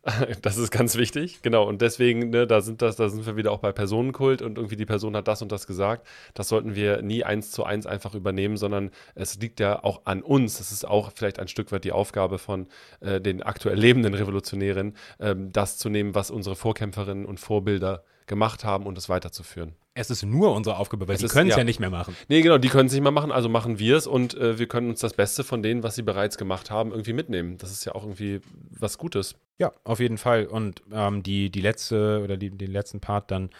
Das 0.42 0.56
ist 0.56 0.70
ganz 0.70 0.96
wichtig, 0.96 1.42
genau. 1.42 1.68
Und 1.68 1.82
deswegen, 1.82 2.30
ne, 2.30 2.46
da 2.46 2.62
sind 2.62 2.80
das, 2.80 2.96
da 2.96 3.10
sind 3.10 3.26
wir 3.26 3.36
wieder 3.36 3.52
auch 3.52 3.58
bei 3.58 3.70
Personenkult 3.70 4.40
und 4.40 4.56
irgendwie 4.56 4.76
die 4.76 4.86
Person 4.86 5.14
hat 5.14 5.28
das 5.28 5.42
und 5.42 5.52
das 5.52 5.66
gesagt. 5.66 6.06
Das 6.32 6.48
sollten 6.48 6.74
wir 6.74 7.02
nie 7.02 7.22
eins 7.22 7.50
zu 7.50 7.64
eins 7.64 7.86
einfach 7.86 8.14
übernehmen, 8.14 8.56
sondern 8.56 8.90
es 9.14 9.38
liegt 9.38 9.60
ja 9.60 9.84
auch 9.84 10.02
an 10.06 10.22
uns. 10.22 10.56
Das 10.56 10.72
ist 10.72 10.86
auch 10.86 11.12
vielleicht 11.14 11.38
ein 11.38 11.48
Stück 11.48 11.70
weit 11.70 11.84
die 11.84 11.92
Aufgabe 11.92 12.38
von 12.38 12.66
äh, 13.00 13.20
den 13.20 13.42
aktuell 13.42 13.78
lebenden 13.78 14.14
Revolutionären, 14.14 14.96
ähm, 15.18 15.52
das 15.52 15.76
zu 15.76 15.90
nehmen, 15.90 16.14
was 16.14 16.30
unsere 16.30 16.56
Vorkämpferinnen 16.56 17.26
und 17.26 17.38
Vorbilder 17.38 18.02
gemacht 18.26 18.64
haben 18.64 18.86
und 18.86 18.96
es 18.96 19.08
weiterzuführen. 19.08 19.74
Es 19.94 20.08
ist 20.10 20.22
nur 20.24 20.54
unsere 20.54 20.76
Aufgabe, 20.76 21.08
weil 21.08 21.14
Es 21.14 21.20
sie 21.20 21.26
ist- 21.26 21.32
können 21.32 21.48
es 21.50 21.56
ja. 21.56 21.58
ja. 21.58 21.64
nicht 21.64 21.80
mehr 21.80 21.90
machen. 21.90 22.16
Nee, 22.28 22.42
genau, 22.42 22.58
die 22.58 22.68
können 22.68 22.86
es 22.86 22.92
nicht 22.92 23.02
mehr 23.02 23.10
machen, 23.10 23.32
also 23.32 23.48
machen 23.48 23.78
wir 23.78 23.96
es 23.96 24.06
und 24.06 24.34
äh, 24.34 24.58
wir 24.58 24.68
können 24.68 24.88
uns 24.90 25.00
das 25.00 25.14
Beste 25.14 25.42
von 25.44 25.62
denen, 25.62 25.82
was 25.82 25.96
sie 25.96 26.02
bereits 26.02 26.38
gemacht 26.38 26.70
haben, 26.70 26.92
irgendwie 26.92 27.12
mitnehmen. 27.12 27.58
Das 27.58 27.72
ist 27.72 27.84
ja 27.84 27.94
auch 27.94 28.04
irgendwie 28.04 28.40
was 28.70 28.98
Gutes. 28.98 29.34
Ja, 29.58 29.72
auf 29.84 29.98
jeden 30.00 30.16
Fall. 30.18 30.46
Und 30.46 30.82
ähm, 30.92 31.22
die, 31.22 31.50
die 31.50 31.60
letzte 31.60 32.20
oder 32.22 32.36
die, 32.36 32.50
den 32.50 32.70
letzten 32.70 33.00
Part 33.00 33.30
dann 33.30 33.50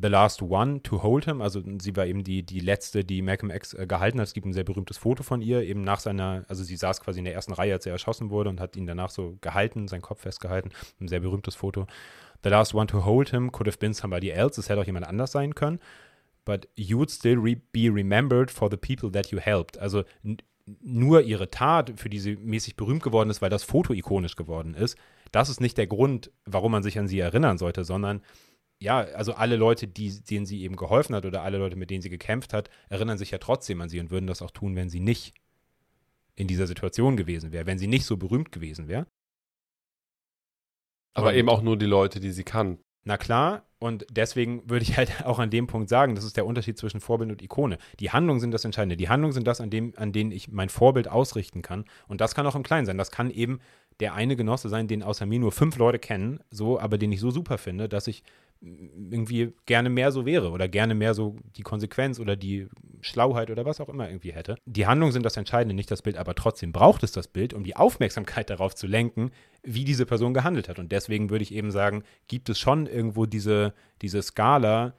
The 0.00 0.08
Last 0.08 0.42
One 0.42 0.82
to 0.82 1.02
Hold 1.02 1.24
Him. 1.24 1.40
Also 1.40 1.62
sie 1.80 1.96
war 1.96 2.04
eben 2.06 2.22
die, 2.22 2.42
die 2.44 2.60
letzte, 2.60 3.02
die 3.04 3.22
Malcolm 3.22 3.50
X 3.50 3.72
äh, 3.72 3.86
gehalten 3.86 4.20
hat. 4.20 4.26
Es 4.28 4.34
gibt 4.34 4.46
ein 4.46 4.52
sehr 4.52 4.62
berühmtes 4.64 4.98
Foto 4.98 5.22
von 5.22 5.40
ihr, 5.40 5.62
eben 5.62 5.80
nach 5.82 5.98
seiner, 6.00 6.44
also 6.48 6.62
sie 6.62 6.76
saß 6.76 7.00
quasi 7.00 7.20
in 7.20 7.24
der 7.24 7.34
ersten 7.34 7.54
Reihe, 7.54 7.72
als 7.72 7.86
er 7.86 7.92
erschossen 7.92 8.28
wurde 8.30 8.50
und 8.50 8.60
hat 8.60 8.76
ihn 8.76 8.86
danach 8.86 9.08
so 9.10 9.38
gehalten, 9.40 9.88
seinen 9.88 10.02
Kopf 10.02 10.20
festgehalten. 10.20 10.70
Ein 11.00 11.08
sehr 11.08 11.20
berühmtes 11.20 11.54
Foto. 11.54 11.86
The 12.42 12.50
Last 12.50 12.74
One 12.74 12.86
to 12.88 13.04
Hold 13.04 13.30
Him 13.30 13.50
could 13.50 13.66
have 13.66 13.78
been 13.78 13.94
somebody 13.94 14.30
else. 14.30 14.60
Es 14.60 14.68
hätte 14.68 14.80
auch 14.80 14.86
jemand 14.86 15.06
anders 15.06 15.32
sein 15.32 15.54
können. 15.54 15.80
But 16.44 16.68
you 16.76 16.98
would 16.98 17.10
still 17.10 17.38
re 17.38 17.56
be 17.72 17.90
remembered 17.92 18.50
for 18.50 18.70
the 18.70 18.76
people 18.76 19.10
that 19.12 19.30
you 19.30 19.38
helped. 19.38 19.78
Also 19.78 20.04
nur 20.82 21.22
ihre 21.22 21.50
Tat, 21.50 21.92
für 21.96 22.08
die 22.08 22.18
sie 22.18 22.36
mäßig 22.36 22.76
berühmt 22.76 23.02
geworden 23.02 23.30
ist, 23.30 23.42
weil 23.42 23.50
das 23.50 23.64
Foto 23.64 23.92
ikonisch 23.92 24.36
geworden 24.36 24.74
ist, 24.74 24.96
das 25.32 25.48
ist 25.48 25.60
nicht 25.60 25.78
der 25.78 25.86
Grund, 25.86 26.30
warum 26.44 26.72
man 26.72 26.82
sich 26.82 26.98
an 26.98 27.08
sie 27.08 27.18
erinnern 27.18 27.58
sollte, 27.58 27.84
sondern 27.84 28.22
ja, 28.80 28.98
also 28.98 29.32
alle 29.32 29.56
Leute, 29.56 29.88
die, 29.88 30.22
denen 30.22 30.46
sie 30.46 30.62
eben 30.62 30.76
geholfen 30.76 31.14
hat 31.14 31.26
oder 31.26 31.42
alle 31.42 31.58
Leute, 31.58 31.76
mit 31.76 31.90
denen 31.90 32.02
sie 32.02 32.10
gekämpft 32.10 32.52
hat, 32.52 32.70
erinnern 32.88 33.18
sich 33.18 33.30
ja 33.30 33.38
trotzdem 33.38 33.80
an 33.80 33.88
sie 33.88 33.98
und 33.98 34.10
würden 34.10 34.26
das 34.26 34.40
auch 34.40 34.52
tun, 34.52 34.76
wenn 34.76 34.88
sie 34.88 35.00
nicht 35.00 35.34
in 36.36 36.46
dieser 36.46 36.68
Situation 36.68 37.16
gewesen 37.16 37.52
wäre, 37.52 37.66
wenn 37.66 37.78
sie 37.78 37.88
nicht 37.88 38.04
so 38.04 38.16
berühmt 38.16 38.52
gewesen 38.52 38.86
wäre. 38.86 39.06
Aber 41.14 41.28
Und- 41.28 41.34
eben 41.34 41.48
auch 41.48 41.62
nur 41.62 41.76
die 41.76 41.86
Leute, 41.86 42.20
die 42.20 42.30
sie 42.30 42.44
kann. 42.44 42.78
Na 43.04 43.16
klar, 43.16 43.62
und 43.78 44.04
deswegen 44.10 44.68
würde 44.68 44.82
ich 44.82 44.96
halt 44.96 45.08
auch 45.24 45.38
an 45.38 45.50
dem 45.50 45.66
Punkt 45.66 45.88
sagen, 45.88 46.14
das 46.14 46.24
ist 46.24 46.36
der 46.36 46.44
Unterschied 46.46 46.76
zwischen 46.78 47.00
Vorbild 47.00 47.30
und 47.30 47.42
Ikone. 47.42 47.78
Die 48.00 48.10
Handlungen 48.10 48.40
sind 48.40 48.50
das 48.50 48.64
Entscheidende. 48.64 48.96
Die 48.96 49.08
Handlungen 49.08 49.32
sind 49.32 49.46
das, 49.46 49.60
an, 49.60 49.70
dem, 49.70 49.94
an 49.96 50.12
denen 50.12 50.30
ich 50.32 50.48
mein 50.50 50.68
Vorbild 50.68 51.08
ausrichten 51.08 51.62
kann. 51.62 51.84
Und 52.08 52.20
das 52.20 52.34
kann 52.34 52.46
auch 52.46 52.56
im 52.56 52.62
Kleinen 52.64 52.86
sein. 52.86 52.98
Das 52.98 53.10
kann 53.10 53.30
eben 53.30 53.60
der 54.00 54.14
eine 54.14 54.36
Genosse 54.36 54.68
sein, 54.68 54.88
den 54.88 55.02
außer 55.02 55.26
mir 55.26 55.38
nur 55.38 55.52
fünf 55.52 55.76
Leute 55.76 55.98
kennen, 55.98 56.40
so, 56.50 56.78
aber 56.78 56.98
den 56.98 57.10
ich 57.12 57.20
so 57.20 57.30
super 57.30 57.58
finde, 57.58 57.88
dass 57.88 58.06
ich 58.06 58.22
irgendwie 58.60 59.52
gerne 59.66 59.88
mehr 59.88 60.10
so 60.10 60.26
wäre 60.26 60.50
oder 60.50 60.68
gerne 60.68 60.94
mehr 60.94 61.14
so 61.14 61.36
die 61.56 61.62
Konsequenz 61.62 62.18
oder 62.18 62.34
die 62.34 62.68
Schlauheit 63.00 63.50
oder 63.50 63.64
was 63.64 63.80
auch 63.80 63.88
immer 63.88 64.08
irgendwie 64.08 64.32
hätte. 64.32 64.56
Die 64.66 64.86
Handlungen 64.86 65.12
sind 65.12 65.24
das 65.24 65.36
Entscheidende, 65.36 65.74
nicht 65.74 65.90
das 65.90 66.02
Bild, 66.02 66.16
aber 66.16 66.34
trotzdem 66.34 66.72
braucht 66.72 67.04
es 67.04 67.12
das 67.12 67.28
Bild, 67.28 67.54
um 67.54 67.62
die 67.62 67.76
Aufmerksamkeit 67.76 68.50
darauf 68.50 68.74
zu 68.74 68.86
lenken, 68.86 69.30
wie 69.62 69.84
diese 69.84 70.06
Person 70.06 70.34
gehandelt 70.34 70.68
hat. 70.68 70.78
Und 70.78 70.90
deswegen 70.90 71.30
würde 71.30 71.44
ich 71.44 71.54
eben 71.54 71.70
sagen, 71.70 72.02
gibt 72.26 72.48
es 72.48 72.58
schon 72.58 72.86
irgendwo 72.86 73.26
diese, 73.26 73.74
diese 74.02 74.22
Skala, 74.22 74.94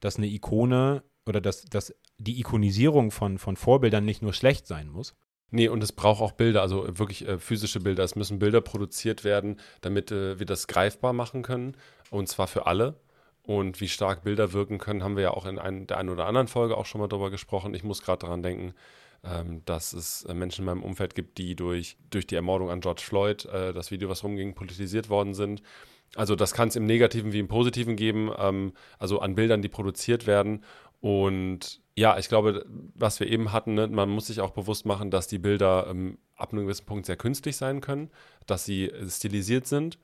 dass 0.00 0.16
eine 0.16 0.26
Ikone 0.26 1.04
oder 1.24 1.40
dass, 1.40 1.64
dass 1.64 1.94
die 2.18 2.40
Ikonisierung 2.40 3.12
von, 3.12 3.38
von 3.38 3.56
Vorbildern 3.56 4.04
nicht 4.04 4.22
nur 4.22 4.32
schlecht 4.32 4.66
sein 4.66 4.88
muss. 4.88 5.14
Nee, 5.54 5.68
und 5.68 5.82
es 5.82 5.92
braucht 5.92 6.22
auch 6.22 6.32
Bilder, 6.32 6.62
also 6.62 6.98
wirklich 6.98 7.28
äh, 7.28 7.38
physische 7.38 7.78
Bilder. 7.78 8.02
Es 8.02 8.16
müssen 8.16 8.38
Bilder 8.38 8.62
produziert 8.62 9.22
werden, 9.22 9.60
damit 9.82 10.10
äh, 10.10 10.38
wir 10.38 10.46
das 10.46 10.66
greifbar 10.66 11.12
machen 11.12 11.42
können. 11.42 11.76
Und 12.10 12.28
zwar 12.28 12.46
für 12.46 12.66
alle. 12.66 12.96
Und 13.42 13.80
wie 13.80 13.88
stark 13.88 14.24
Bilder 14.24 14.54
wirken 14.54 14.78
können, 14.78 15.04
haben 15.04 15.14
wir 15.16 15.24
ja 15.24 15.30
auch 15.32 15.44
in 15.44 15.58
ein, 15.58 15.86
der 15.86 15.98
einen 15.98 16.08
oder 16.08 16.26
anderen 16.26 16.48
Folge 16.48 16.76
auch 16.76 16.86
schon 16.86 17.02
mal 17.02 17.08
drüber 17.08 17.30
gesprochen. 17.30 17.74
Ich 17.74 17.84
muss 17.84 18.02
gerade 18.02 18.20
daran 18.20 18.42
denken, 18.42 18.72
ähm, 19.24 19.62
dass 19.66 19.92
es 19.92 20.24
äh, 20.24 20.32
Menschen 20.32 20.62
in 20.62 20.66
meinem 20.66 20.82
Umfeld 20.82 21.14
gibt, 21.14 21.36
die 21.36 21.54
durch, 21.54 21.98
durch 22.08 22.26
die 22.26 22.34
Ermordung 22.34 22.70
an 22.70 22.80
George 22.80 23.02
Floyd, 23.04 23.44
äh, 23.44 23.74
das 23.74 23.90
Video, 23.90 24.08
was 24.08 24.24
rumging, 24.24 24.54
politisiert 24.54 25.10
worden 25.10 25.34
sind. 25.34 25.62
Also 26.16 26.34
das 26.34 26.54
kann 26.54 26.68
es 26.68 26.76
im 26.76 26.86
Negativen 26.86 27.34
wie 27.34 27.40
im 27.40 27.48
Positiven 27.48 27.96
geben, 27.96 28.30
ähm, 28.38 28.72
also 28.98 29.18
an 29.20 29.34
Bildern, 29.34 29.60
die 29.60 29.68
produziert 29.68 30.26
werden. 30.26 30.64
Und 31.02 31.81
ja, 31.94 32.18
ich 32.18 32.28
glaube, 32.28 32.64
was 32.94 33.20
wir 33.20 33.28
eben 33.28 33.52
hatten, 33.52 33.74
ne, 33.74 33.86
man 33.86 34.08
muss 34.08 34.28
sich 34.28 34.40
auch 34.40 34.52
bewusst 34.52 34.86
machen, 34.86 35.10
dass 35.10 35.28
die 35.28 35.38
Bilder 35.38 35.86
ähm, 35.88 36.18
ab 36.36 36.52
einem 36.52 36.62
gewissen 36.62 36.86
Punkt 36.86 37.06
sehr 37.06 37.16
künstlich 37.16 37.56
sein 37.56 37.80
können, 37.80 38.10
dass 38.46 38.64
sie 38.64 38.86
äh, 38.86 39.08
stilisiert 39.08 39.66
sind 39.66 39.98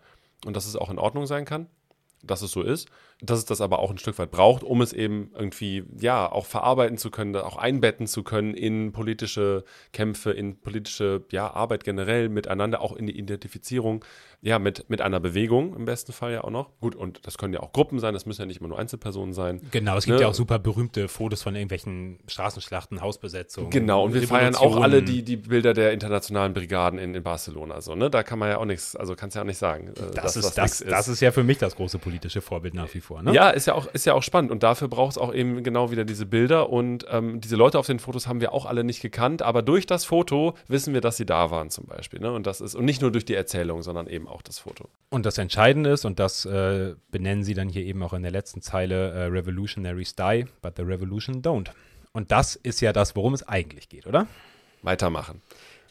und 0.45 0.55
dass 0.55 0.67
es 0.67 0.77
auch 0.77 0.91
in 0.91 0.99
Ordnung 0.99 1.27
sein 1.27 1.47
kann, 1.47 1.67
dass 2.23 2.43
es 2.43 2.53
so 2.53 2.63
ist, 2.63 2.89
dass 3.23 3.39
es 3.39 3.45
das 3.47 3.61
aber 3.61 3.79
auch 3.79 3.91
ein 3.91 3.99
Stück 3.99 4.19
weit 4.19 4.31
braucht, 4.31 4.63
um 4.63 4.83
es 4.83 4.93
eben 4.93 5.31
irgendwie, 5.35 5.85
ja, 5.99 6.31
auch 6.31 6.45
verarbeiten 6.45 6.99
zu 6.99 7.11
können, 7.11 7.35
auch 7.37 7.57
einbetten 7.57 8.07
zu 8.07 8.23
können 8.23 8.55
in 8.55 8.93
politische 8.93 9.65
Kämpfe, 9.93 10.33
in 10.33 10.61
politische, 10.61 11.25
ja, 11.31 11.51
Arbeit 11.51 11.85
generell 11.85 12.29
miteinander, 12.29 12.83
auch 12.83 12.95
in 12.95 13.07
die 13.07 13.19
Identifizierung, 13.19 14.05
ja, 14.41 14.59
mit, 14.59 14.89
mit 14.89 15.01
einer 15.01 15.19
Bewegung 15.19 15.75
im 15.75 15.85
besten 15.85 16.13
Fall 16.13 16.33
ja 16.33 16.45
auch 16.45 16.51
noch. 16.51 16.71
Gut, 16.81 16.95
und 16.95 17.27
das 17.27 17.39
können 17.39 17.53
ja 17.55 17.61
auch 17.61 17.73
Gruppen 17.73 17.99
sein, 17.99 18.15
das 18.15 18.25
müssen 18.25 18.41
ja 18.43 18.47
nicht 18.47 18.61
immer 18.61 18.69
nur 18.69 18.79
Einzelpersonen 18.79 19.33
sein. 19.35 19.61
Genau, 19.73 19.97
es 19.97 20.05
gibt 20.05 20.17
Ne? 20.19 20.23
ja 20.23 20.29
auch 20.29 20.35
super 20.35 20.59
berühmte 20.61 21.09
Fotos 21.09 21.43
von 21.43 21.55
irgendwelchen 21.57 22.21
Straßenschlachten, 22.29 23.01
Hausbesetzungen. 23.01 23.71
Genau, 23.71 24.05
und 24.05 24.15
wir 24.15 24.23
feiern 24.27 24.55
auch 24.55 24.81
alle 24.81 25.03
die, 25.03 25.23
die 25.25 25.37
Bilder 25.37 25.75
der 25.75 25.93
internationalen 25.93 26.55
Brigaden 26.55 26.99
in, 26.99 27.15
in 27.15 27.23
Barcelona. 27.23 27.81
So, 27.81 27.95
ne? 27.97 28.11
Da 28.11 28.23
kann 28.23 28.39
man 28.39 28.49
ja 28.51 28.59
auch 28.59 28.65
nichts, 28.65 28.95
also 28.95 29.17
kannst 29.17 29.35
ja 29.37 29.43
auch 29.43 29.47
nicht 29.47 29.59
sagen. 29.59 29.89
äh, 29.89 30.15
Das, 30.15 30.35
dass 30.35 30.37
ist, 30.37 30.55
das, 30.59 30.79
das 30.79 31.09
ist 31.09 31.21
ja 31.21 31.33
für 31.33 31.43
mich 31.43 31.59
das 31.59 31.75
große 31.75 31.99
politische 31.99 32.41
Vorbild 32.41 32.75
nach 32.75 32.93
wie 32.95 33.01
vor. 33.01 33.23
Ne? 33.23 33.33
Ja, 33.35 33.51
ist 33.51 33.67
ja, 33.67 33.75
auch, 33.75 33.87
ist 33.93 34.07
ja 34.07 34.15
auch 34.15 34.23
spannend. 34.23 34.53
Und 34.53 34.63
dafür 34.63 34.89
braucht 34.89 35.13
es 35.13 35.19
auch 35.19 35.35
eben 35.35 35.63
genau 35.65 35.91
wieder 35.91 36.05
diese 36.05 36.27
Bilder. 36.27 36.71
Und 36.71 37.07
ähm, 37.11 37.41
diese 37.41 37.57
Leute 37.57 37.79
auf 37.79 37.87
den 37.87 37.99
Fotos 37.99 38.27
haben 38.29 38.41
wir 38.41 38.53
auch 38.53 38.67
alle 38.67 38.85
nicht 38.85 39.01
gekannt. 39.03 39.43
Aber 39.43 39.63
durch 39.63 39.87
das 39.87 40.05
Foto 40.05 40.55
wissen 40.69 40.95
wir, 40.95 41.01
dass 41.01 41.17
sie 41.17 41.27
da 41.27 41.51
waren, 41.51 41.71
zum 41.71 41.87
Beispiel. 41.87 42.21
Ne? 42.21 42.33
Und 42.33 42.47
das 42.47 42.61
ist, 42.61 42.75
und 42.77 42.85
nicht 42.85 43.03
nur 43.03 43.11
durch 43.11 43.25
die 43.25 43.35
Erzählung, 43.35 43.83
sondern 43.83 44.07
eben 44.29 44.35
auch 44.35 44.43
das 44.43 44.59
Foto. 44.59 44.89
Und 45.11 45.27
das 45.27 45.39
Entscheidende 45.39 45.91
ist, 45.91 46.05
und 46.05 46.19
das 46.19 46.45
äh, 46.45 46.95
benennen 47.11 47.43
sie 47.45 47.55
dann 47.55 47.69
hier 47.69 47.83
eben 47.83 48.03
auch 48.03 48.13
in 48.13 48.23
der 48.23 48.31
letzten 48.31 48.61
Zeile, 48.61 49.11
äh, 49.11 49.25
Revolutionaries 49.25 50.15
die, 50.15 50.47
but 50.63 50.75
the 50.77 50.83
revolution 50.83 51.43
don't. 51.43 51.71
Und 52.13 52.31
das 52.31 52.57
ist 52.57 52.81
ja 52.81 52.93
das, 52.93 53.17
worum 53.17 53.35
es 53.35 53.47
eigentlich 53.47 53.89
geht, 53.89 54.07
oder? 54.07 54.27
Weitermachen. 54.83 55.43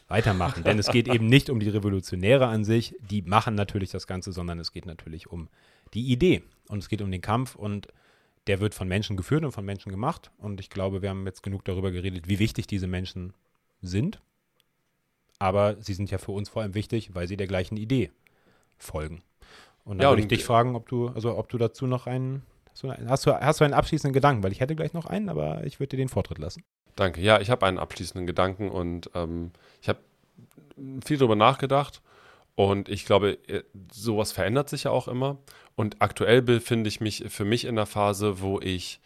Weitermachen. 0.08 0.64
Denn 0.64 0.80
es 0.80 0.88
geht 0.88 1.08
eben 1.08 1.28
nicht 1.28 1.50
um 1.50 1.60
die 1.60 1.70
Revolutionäre 1.70 2.48
an 2.48 2.64
sich, 2.64 2.96
die 3.00 3.22
machen 3.22 3.56
natürlich 3.56 3.92
das 3.92 4.08
Ganze, 4.08 4.32
sondern 4.32 4.60
es 4.60 4.72
geht 4.72 4.86
natürlich 4.86 5.28
um 5.28 5.50
die 5.94 6.12
Idee. 6.12 6.44
Und 6.70 6.80
es 6.80 6.90
geht 6.90 7.02
um 7.02 7.12
den 7.12 7.22
Kampf 7.22 7.56
und 7.56 7.88
der 8.48 8.62
wird 8.62 8.74
von 8.74 8.88
Menschen 8.88 9.18
geführt 9.18 9.44
und 9.44 9.52
von 9.52 9.66
Menschen 9.66 9.92
gemacht. 9.92 10.32
Und 10.38 10.62
ich 10.62 10.70
glaube, 10.70 11.02
wir 11.02 11.10
haben 11.10 11.26
jetzt 11.26 11.44
genug 11.44 11.66
darüber 11.66 11.92
geredet, 11.92 12.30
wie 12.30 12.40
wichtig 12.40 12.68
diese 12.68 12.88
Menschen 12.88 13.34
sind. 13.82 14.22
Aber 15.40 15.76
sie 15.82 15.94
sind 15.94 16.10
ja 16.10 16.18
für 16.18 16.32
uns 16.32 16.50
vor 16.50 16.62
allem 16.62 16.74
wichtig, 16.74 17.14
weil 17.14 17.28
sie 17.28 17.38
der 17.38 17.48
gleichen 17.48 17.78
Idee 17.78 18.10
folgen. 18.78 19.24
Und 19.84 20.00
dann 20.00 20.04
Ja, 20.06 20.12
würde 20.12 20.22
ich 20.22 20.28
dich 20.28 20.44
fragen, 20.44 20.76
ob 20.76 20.88
du, 20.90 21.10
also 21.10 21.38
ob 21.38 21.50
du 21.50 21.58
dazu 21.58 21.88
noch 21.88 22.08
einen, 22.08 22.44
hast 22.72 22.84
du, 22.84 22.92
hast 22.92 23.26
du, 23.26 23.34
hast 23.34 23.60
du 23.62 23.66
einen 23.66 23.74
abschließenden 23.74 24.14
Gedanken? 24.14 24.44
Weil 24.44 24.52
ich 24.52 24.60
hätte 24.60 24.76
gleich 24.76 24.94
noch 24.94 25.06
einen, 25.06 25.30
aber 25.30 25.64
ich 25.66 25.80
würde 25.80 25.92
dir 25.92 25.98
den 25.98 26.10
Vortritt 26.10 26.38
lassen. 26.40 26.64
Danke. 26.96 27.22
Ja, 27.22 27.40
ich 27.40 27.50
habe 27.50 27.66
einen 27.66 27.78
abschließenden 27.78 28.26
Gedanken 28.26 28.70
und 28.70 29.10
ähm, 29.14 29.52
ich 29.82 29.90
habe 29.90 30.00
viel 31.04 31.18
darüber 31.18 31.36
nachgedacht 31.36 32.02
und 32.56 32.90
ich 32.90 33.06
glaube, 33.06 33.38
äh, 33.48 33.64
sowas 33.92 34.32
verändert 34.32 34.70
sich 34.70 34.86
ja 34.86 34.92
auch 34.92 35.08
immer. 35.08 35.38
Und 35.76 36.02
aktuell 36.02 36.42
befinde 36.42 36.88
ich 36.88 37.02
mich 37.02 37.26
für 37.30 37.46
mich 37.46 37.66
in 37.66 37.76
der 37.76 37.86
Phase, 37.86 38.42
wo 38.42 38.60
ich 38.60 39.00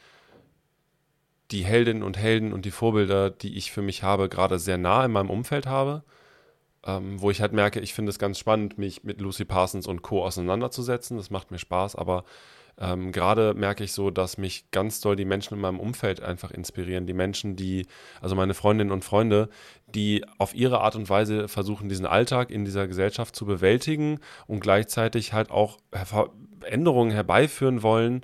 die 1.51 1.65
Heldinnen 1.65 2.03
und 2.03 2.17
Helden 2.17 2.53
und 2.53 2.63
die 2.65 2.71
Vorbilder, 2.71 3.29
die 3.29 3.57
ich 3.57 3.71
für 3.71 3.81
mich 3.81 4.03
habe, 4.03 4.29
gerade 4.29 4.57
sehr 4.57 4.77
nah 4.77 5.03
in 5.03 5.11
meinem 5.11 5.29
Umfeld 5.29 5.67
habe. 5.67 6.03
Ähm, 6.83 7.21
wo 7.21 7.29
ich 7.29 7.41
halt 7.41 7.53
merke, 7.53 7.79
ich 7.79 7.93
finde 7.93 8.09
es 8.09 8.17
ganz 8.17 8.39
spannend, 8.39 8.77
mich 8.79 9.03
mit 9.03 9.21
Lucy 9.21 9.45
Parsons 9.45 9.85
und 9.85 10.01
Co. 10.01 10.23
auseinanderzusetzen. 10.23 11.17
Das 11.17 11.29
macht 11.29 11.51
mir 11.51 11.59
Spaß, 11.59 11.95
aber 11.95 12.23
ähm, 12.79 13.11
gerade 13.11 13.53
merke 13.53 13.83
ich 13.83 13.93
so, 13.93 14.09
dass 14.09 14.39
mich 14.39 14.71
ganz 14.71 15.01
doll 15.01 15.15
die 15.15 15.25
Menschen 15.25 15.53
in 15.53 15.61
meinem 15.61 15.79
Umfeld 15.79 16.21
einfach 16.21 16.49
inspirieren. 16.49 17.05
Die 17.05 17.13
Menschen, 17.13 17.55
die, 17.55 17.85
also 18.21 18.35
meine 18.35 18.55
Freundinnen 18.55 18.91
und 18.91 19.05
Freunde, 19.05 19.49
die 19.87 20.25
auf 20.39 20.55
ihre 20.55 20.81
Art 20.81 20.95
und 20.95 21.07
Weise 21.07 21.47
versuchen, 21.47 21.89
diesen 21.89 22.07
Alltag 22.07 22.49
in 22.49 22.65
dieser 22.65 22.87
Gesellschaft 22.87 23.35
zu 23.35 23.45
bewältigen 23.45 24.19
und 24.47 24.61
gleichzeitig 24.61 25.33
halt 25.33 25.51
auch 25.51 25.77
Veränderungen 25.91 27.11
herbeiführen 27.11 27.83
wollen 27.83 28.21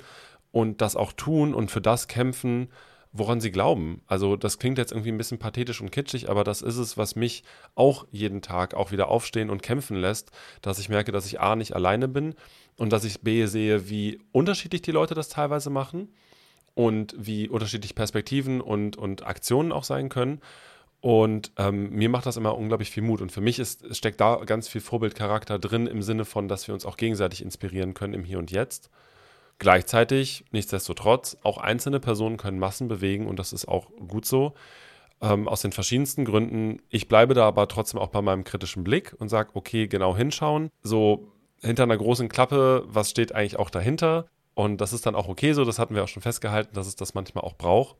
und 0.51 0.81
das 0.81 0.95
auch 0.95 1.13
tun 1.13 1.53
und 1.53 1.69
für 1.69 1.81
das 1.81 2.07
kämpfen, 2.07 2.69
woran 3.17 3.41
sie 3.41 3.51
glauben. 3.51 4.01
Also 4.07 4.35
das 4.35 4.59
klingt 4.59 4.77
jetzt 4.77 4.91
irgendwie 4.91 5.11
ein 5.11 5.17
bisschen 5.17 5.39
pathetisch 5.39 5.81
und 5.81 5.91
kitschig, 5.91 6.29
aber 6.29 6.43
das 6.43 6.61
ist 6.61 6.77
es, 6.77 6.97
was 6.97 7.15
mich 7.15 7.43
auch 7.75 8.05
jeden 8.11 8.41
Tag 8.41 8.73
auch 8.73 8.91
wieder 8.91 9.09
aufstehen 9.09 9.49
und 9.49 9.63
kämpfen 9.63 9.97
lässt, 9.97 10.31
dass 10.61 10.79
ich 10.79 10.89
merke, 10.89 11.11
dass 11.11 11.25
ich 11.25 11.39
A 11.39 11.55
nicht 11.55 11.75
alleine 11.75 12.07
bin 12.07 12.35
und 12.77 12.93
dass 12.93 13.03
ich 13.03 13.21
B 13.21 13.45
sehe, 13.45 13.89
wie 13.89 14.19
unterschiedlich 14.31 14.81
die 14.81 14.91
Leute 14.91 15.15
das 15.15 15.29
teilweise 15.29 15.69
machen 15.69 16.09
und 16.73 17.15
wie 17.17 17.49
unterschiedlich 17.49 17.95
Perspektiven 17.95 18.61
und, 18.61 18.97
und 18.97 19.25
Aktionen 19.25 19.71
auch 19.71 19.83
sein 19.83 20.09
können. 20.09 20.41
Und 20.99 21.51
ähm, 21.57 21.91
mir 21.91 22.09
macht 22.09 22.25
das 22.25 22.37
immer 22.37 22.57
unglaublich 22.57 22.91
viel 22.91 23.03
Mut. 23.03 23.21
Und 23.21 23.31
für 23.31 23.41
mich 23.41 23.59
ist, 23.59 23.95
steckt 23.95 24.19
da 24.19 24.35
ganz 24.45 24.67
viel 24.67 24.81
Vorbildcharakter 24.81 25.59
drin 25.59 25.87
im 25.87 26.01
Sinne 26.01 26.25
von, 26.25 26.47
dass 26.47 26.67
wir 26.67 26.73
uns 26.73 26.85
auch 26.85 26.97
gegenseitig 26.97 27.41
inspirieren 27.41 27.93
können 27.93 28.13
im 28.13 28.23
Hier 28.23 28.39
und 28.39 28.51
Jetzt. 28.51 28.89
Gleichzeitig, 29.59 30.45
nichtsdestotrotz, 30.51 31.37
auch 31.43 31.57
einzelne 31.57 31.99
Personen 31.99 32.37
können 32.37 32.59
Massen 32.59 32.87
bewegen 32.87 33.27
und 33.27 33.39
das 33.39 33.53
ist 33.53 33.67
auch 33.67 33.89
gut 34.07 34.25
so. 34.25 34.53
Ähm, 35.19 35.47
aus 35.47 35.61
den 35.61 35.71
verschiedensten 35.71 36.25
Gründen. 36.25 36.79
Ich 36.89 37.07
bleibe 37.07 37.33
da 37.33 37.47
aber 37.47 37.67
trotzdem 37.67 37.99
auch 37.99 38.09
bei 38.09 38.21
meinem 38.21 38.43
kritischen 38.43 38.83
Blick 38.83 39.15
und 39.17 39.29
sage, 39.29 39.49
okay, 39.55 39.87
genau 39.87 40.15
hinschauen. 40.15 40.69
So 40.83 41.31
hinter 41.59 41.83
einer 41.83 41.97
großen 41.97 42.29
Klappe, 42.29 42.83
was 42.85 43.09
steht 43.09 43.33
eigentlich 43.33 43.57
auch 43.57 43.71
dahinter? 43.71 44.27
Und 44.53 44.79
das 44.79 44.93
ist 44.93 45.07
dann 45.07 45.15
auch 45.15 45.27
okay 45.27 45.53
so, 45.53 45.65
das 45.65 45.79
hatten 45.79 45.95
wir 45.95 46.03
auch 46.03 46.07
schon 46.07 46.21
festgehalten, 46.21 46.75
dass 46.75 46.85
es 46.85 46.95
das 46.95 47.15
manchmal 47.15 47.43
auch 47.43 47.55
braucht, 47.55 47.95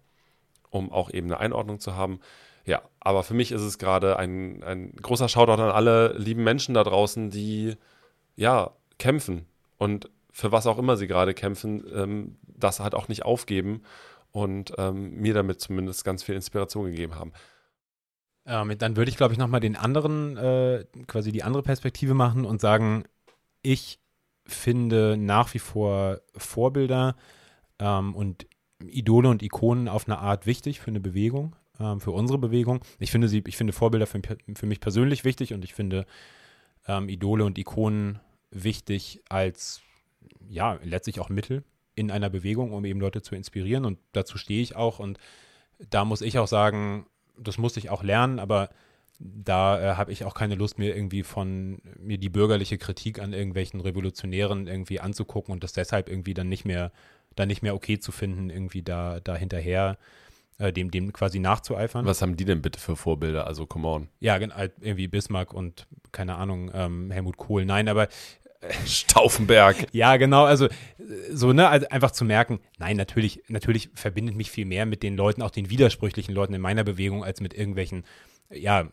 um 0.70 0.92
auch 0.92 1.10
eben 1.10 1.28
eine 1.28 1.40
Einordnung 1.40 1.80
zu 1.80 1.96
haben. 1.96 2.20
Ja, 2.66 2.82
aber 3.00 3.24
für 3.24 3.34
mich 3.34 3.52
ist 3.52 3.62
es 3.62 3.80
gerade 3.80 4.20
ein, 4.20 4.62
ein 4.64 4.92
großer 5.02 5.30
Shoutout 5.30 5.62
an 5.62 5.72
alle 5.72 6.14
lieben 6.18 6.44
Menschen 6.44 6.76
da 6.76 6.84
draußen, 6.84 7.32
die 7.32 7.78
ja 8.36 8.72
kämpfen 9.00 9.46
und 9.78 10.10
für 10.38 10.52
was 10.52 10.68
auch 10.68 10.78
immer 10.78 10.98
sie 10.98 11.08
gerade 11.08 11.34
kämpfen, 11.34 11.84
ähm, 11.92 12.38
das 12.44 12.80
halt 12.80 12.94
auch 12.94 13.08
nicht 13.08 13.26
aufgeben 13.26 13.82
und 14.32 14.72
ähm, 14.78 15.16
mir 15.16 15.34
damit 15.34 15.60
zumindest 15.60 16.06
ganz 16.06 16.22
viel 16.22 16.36
Inspiration 16.36 16.86
gegeben 16.86 17.16
haben. 17.16 17.34
Ähm, 18.46 18.78
dann 18.78 18.98
würde 18.98 19.10
ich, 19.10 19.18
glaube 19.18 19.34
ich, 19.34 19.40
nochmal 19.40 19.62
den 19.62 19.76
anderen, 19.76 20.38
äh, 20.38 20.86
quasi 21.08 21.32
die 21.32 21.42
andere 21.42 21.64
Perspektive 21.64 22.14
machen 22.14 22.46
und 22.46 22.62
sagen, 22.62 23.06
ich 23.64 24.00
finde 24.46 25.18
nach 25.18 25.56
wie 25.56 25.60
vor 25.60 26.22
Vorbilder 26.36 27.16
ähm, 27.80 28.14
und 28.14 28.46
Idole 28.80 29.30
und 29.30 29.42
Ikonen 29.42 29.88
auf 29.88 30.08
eine 30.08 30.20
Art 30.20 30.46
wichtig 30.46 30.80
für 30.80 30.92
eine 30.92 31.00
Bewegung, 31.00 31.56
ähm, 31.80 32.00
für 32.00 32.12
unsere 32.12 32.38
Bewegung. 32.38 32.82
Ich 33.00 33.10
finde 33.10 33.28
sie, 33.28 33.44
ich 33.48 33.58
finde 33.58 33.74
Vorbilder 33.74 34.06
für, 34.06 34.22
für 34.22 34.66
mich 34.68 34.82
persönlich 34.82 35.26
wichtig 35.26 35.56
und 35.56 35.64
ich 35.64 35.74
finde 35.74 36.06
ähm, 36.88 37.10
Idole 37.10 37.44
und 37.44 37.58
Ikonen 37.58 38.20
wichtig 38.52 39.24
als 39.30 39.82
ja 40.48 40.80
letztlich 40.84 41.20
auch 41.20 41.30
Mittel 41.30 41.64
in 41.96 42.12
einer 42.12 42.30
Bewegung, 42.30 42.74
um 42.74 42.86
eben 42.86 43.00
Leute 43.00 43.22
zu 43.22 43.36
inspirieren 43.36 43.86
und 43.86 44.00
dazu 44.12 44.38
stehe 44.38 44.62
ich 44.62 44.76
auch 44.76 45.00
und 45.00 45.18
da 45.90 46.06
muss 46.06 46.22
ich 46.22 46.40
auch 46.40 46.48
sagen, 46.48 47.08
das 47.38 47.58
musste 47.58 47.80
ich 47.80 47.90
auch 47.90 48.04
lernen, 48.04 48.40
aber 48.40 48.70
da 49.20 49.94
äh, 49.94 49.96
habe 49.96 50.12
ich 50.12 50.26
auch 50.26 50.34
keine 50.34 50.56
Lust 50.56 50.78
mir 50.78 50.96
irgendwie 50.96 51.24
von 51.24 51.82
mir 52.00 52.18
die 52.18 52.30
bürgerliche 52.30 52.78
Kritik 52.78 53.20
an 53.20 53.34
irgendwelchen 53.34 53.82
Revolutionären 53.82 54.68
irgendwie 54.68 55.00
anzugucken 55.00 55.52
und 55.52 55.64
das 55.64 55.74
deshalb 55.74 56.10
irgendwie 56.10 56.34
dann 56.34 56.50
nicht 56.50 56.66
mehr 56.66 56.92
dann 57.38 57.48
nicht 57.48 57.62
mehr 57.62 57.76
okay 57.76 58.00
zu 58.00 58.12
finden, 58.12 58.50
irgendwie 58.50 58.84
da, 58.84 59.20
da 59.20 59.36
hinterher 59.36 59.98
äh, 60.58 60.74
dem, 60.74 60.92
dem 60.92 61.14
quasi 61.14 61.40
nachzueifern. 61.40 62.06
Was 62.06 62.22
haben 62.22 62.36
die 62.36 62.46
denn 62.46 62.62
bitte 62.62 62.80
für 62.80 62.96
Vorbilder? 62.96 63.48
Also, 63.48 63.66
come 63.66 63.88
on. 63.88 64.10
Ja, 64.20 64.40
halt 64.40 64.74
irgendwie 64.82 65.08
Bismarck 65.08 65.54
und 65.54 65.88
keine 66.12 66.36
Ahnung, 66.36 66.72
ähm, 66.74 67.12
Helmut 67.12 67.38
Kohl. 67.38 67.66
Nein, 67.66 67.88
aber 67.88 68.04
äh, 68.04 68.08
Stauffenberg. 68.86 69.88
Ja, 69.92 70.18
genau, 70.18 70.46
also 70.46 70.68
so, 71.32 71.54
ne, 71.54 71.70
also 71.70 71.88
einfach 71.90 72.12
zu 72.12 72.26
merken, 72.26 72.60
nein, 72.80 72.98
natürlich, 72.98 73.44
natürlich 73.48 73.90
verbindet 73.94 74.36
mich 74.36 74.52
viel 74.52 74.66
mehr 74.66 74.86
mit 74.86 75.04
den 75.04 75.16
Leuten, 75.16 75.42
auch 75.42 75.52
den 75.52 75.70
widersprüchlichen 75.70 76.34
Leuten 76.34 76.54
in 76.54 76.62
meiner 76.62 76.84
Bewegung, 76.84 77.24
als 77.24 77.40
mit 77.42 77.54
irgendwelchen 77.54 78.04
ja, 78.50 78.88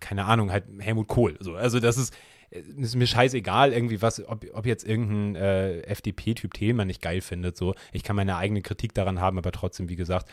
keine 0.00 0.24
Ahnung, 0.24 0.50
halt 0.50 0.64
Helmut 0.78 1.08
Kohl. 1.08 1.36
So. 1.40 1.54
Also 1.54 1.80
das 1.80 1.96
ist, 1.98 2.16
ist 2.50 2.96
mir 2.96 3.06
scheißegal, 3.06 3.72
irgendwie 3.72 4.02
was, 4.02 4.26
ob, 4.26 4.44
ob 4.52 4.66
jetzt 4.66 4.86
irgendein 4.86 5.36
äh, 5.36 5.80
FDP-Typ 5.82 6.54
Thälmann 6.54 6.86
nicht 6.86 7.02
geil 7.02 7.20
findet. 7.20 7.56
So. 7.56 7.74
Ich 7.92 8.02
kann 8.02 8.16
meine 8.16 8.36
eigene 8.36 8.62
Kritik 8.62 8.94
daran 8.94 9.20
haben, 9.20 9.38
aber 9.38 9.52
trotzdem, 9.52 9.88
wie 9.88 9.96
gesagt, 9.96 10.28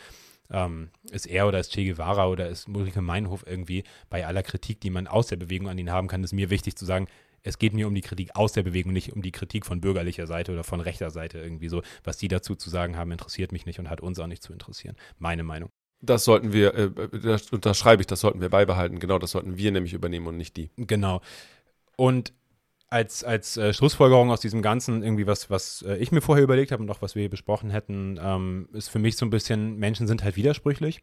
ähm, 0.50 0.90
ist 1.10 1.26
er 1.26 1.48
oder 1.48 1.58
ist 1.58 1.72
Che 1.72 1.84
Guevara 1.84 2.28
oder 2.28 2.48
ist 2.48 2.68
Ulrike 2.68 3.02
Meinhof 3.02 3.44
irgendwie 3.46 3.84
bei 4.10 4.26
aller 4.26 4.42
Kritik, 4.42 4.80
die 4.80 4.90
man 4.90 5.06
aus 5.06 5.26
der 5.26 5.36
Bewegung 5.36 5.68
an 5.68 5.78
ihn 5.78 5.90
haben 5.90 6.08
kann, 6.08 6.22
ist 6.22 6.32
mir 6.32 6.50
wichtig 6.50 6.76
zu 6.76 6.84
sagen, 6.84 7.08
es 7.46 7.58
geht 7.58 7.74
mir 7.74 7.86
um 7.86 7.94
die 7.94 8.00
Kritik 8.00 8.34
aus 8.34 8.52
der 8.52 8.64
Bewegung, 8.64 8.92
nicht 8.92 9.12
um 9.12 9.22
die 9.22 9.30
Kritik 9.30 9.64
von 9.64 9.80
bürgerlicher 9.80 10.26
Seite 10.26 10.52
oder 10.52 10.64
von 10.64 10.80
rechter 10.80 11.10
Seite 11.10 11.38
irgendwie 11.38 11.68
so. 11.68 11.82
Was 12.02 12.16
die 12.16 12.26
dazu 12.26 12.56
zu 12.56 12.70
sagen 12.70 12.96
haben, 12.96 13.12
interessiert 13.12 13.52
mich 13.52 13.66
nicht 13.66 13.78
und 13.78 13.88
hat 13.88 14.00
uns 14.00 14.18
auch 14.18 14.26
nicht 14.26 14.42
zu 14.42 14.52
interessieren. 14.52 14.96
Meine 15.18 15.44
Meinung. 15.44 15.70
Das 16.00 16.24
sollten 16.24 16.52
wir, 16.52 16.74
äh, 16.74 16.90
das 17.20 17.52
unterschreibe 17.52 18.02
ich, 18.02 18.08
das 18.08 18.20
sollten 18.20 18.40
wir 18.40 18.48
beibehalten. 18.48 18.98
Genau, 18.98 19.20
das 19.20 19.30
sollten 19.30 19.56
wir 19.56 19.70
nämlich 19.70 19.92
übernehmen 19.92 20.26
und 20.26 20.36
nicht 20.36 20.56
die. 20.56 20.70
Genau. 20.76 21.20
Und 21.96 22.32
als, 22.88 23.22
als 23.22 23.56
äh, 23.56 23.72
Schlussfolgerung 23.72 24.32
aus 24.32 24.40
diesem 24.40 24.60
Ganzen, 24.60 25.04
irgendwie 25.04 25.28
was, 25.28 25.48
was 25.48 25.82
äh, 25.82 25.96
ich 25.98 26.10
mir 26.10 26.20
vorher 26.20 26.42
überlegt 26.42 26.72
habe 26.72 26.82
und 26.82 26.90
auch 26.90 27.00
was 27.00 27.14
wir 27.14 27.20
hier 27.20 27.30
besprochen 27.30 27.70
hätten, 27.70 28.18
ähm, 28.20 28.68
ist 28.72 28.88
für 28.88 28.98
mich 28.98 29.16
so 29.16 29.24
ein 29.24 29.30
bisschen, 29.30 29.76
Menschen 29.76 30.08
sind 30.08 30.24
halt 30.24 30.36
widersprüchlich. 30.36 31.02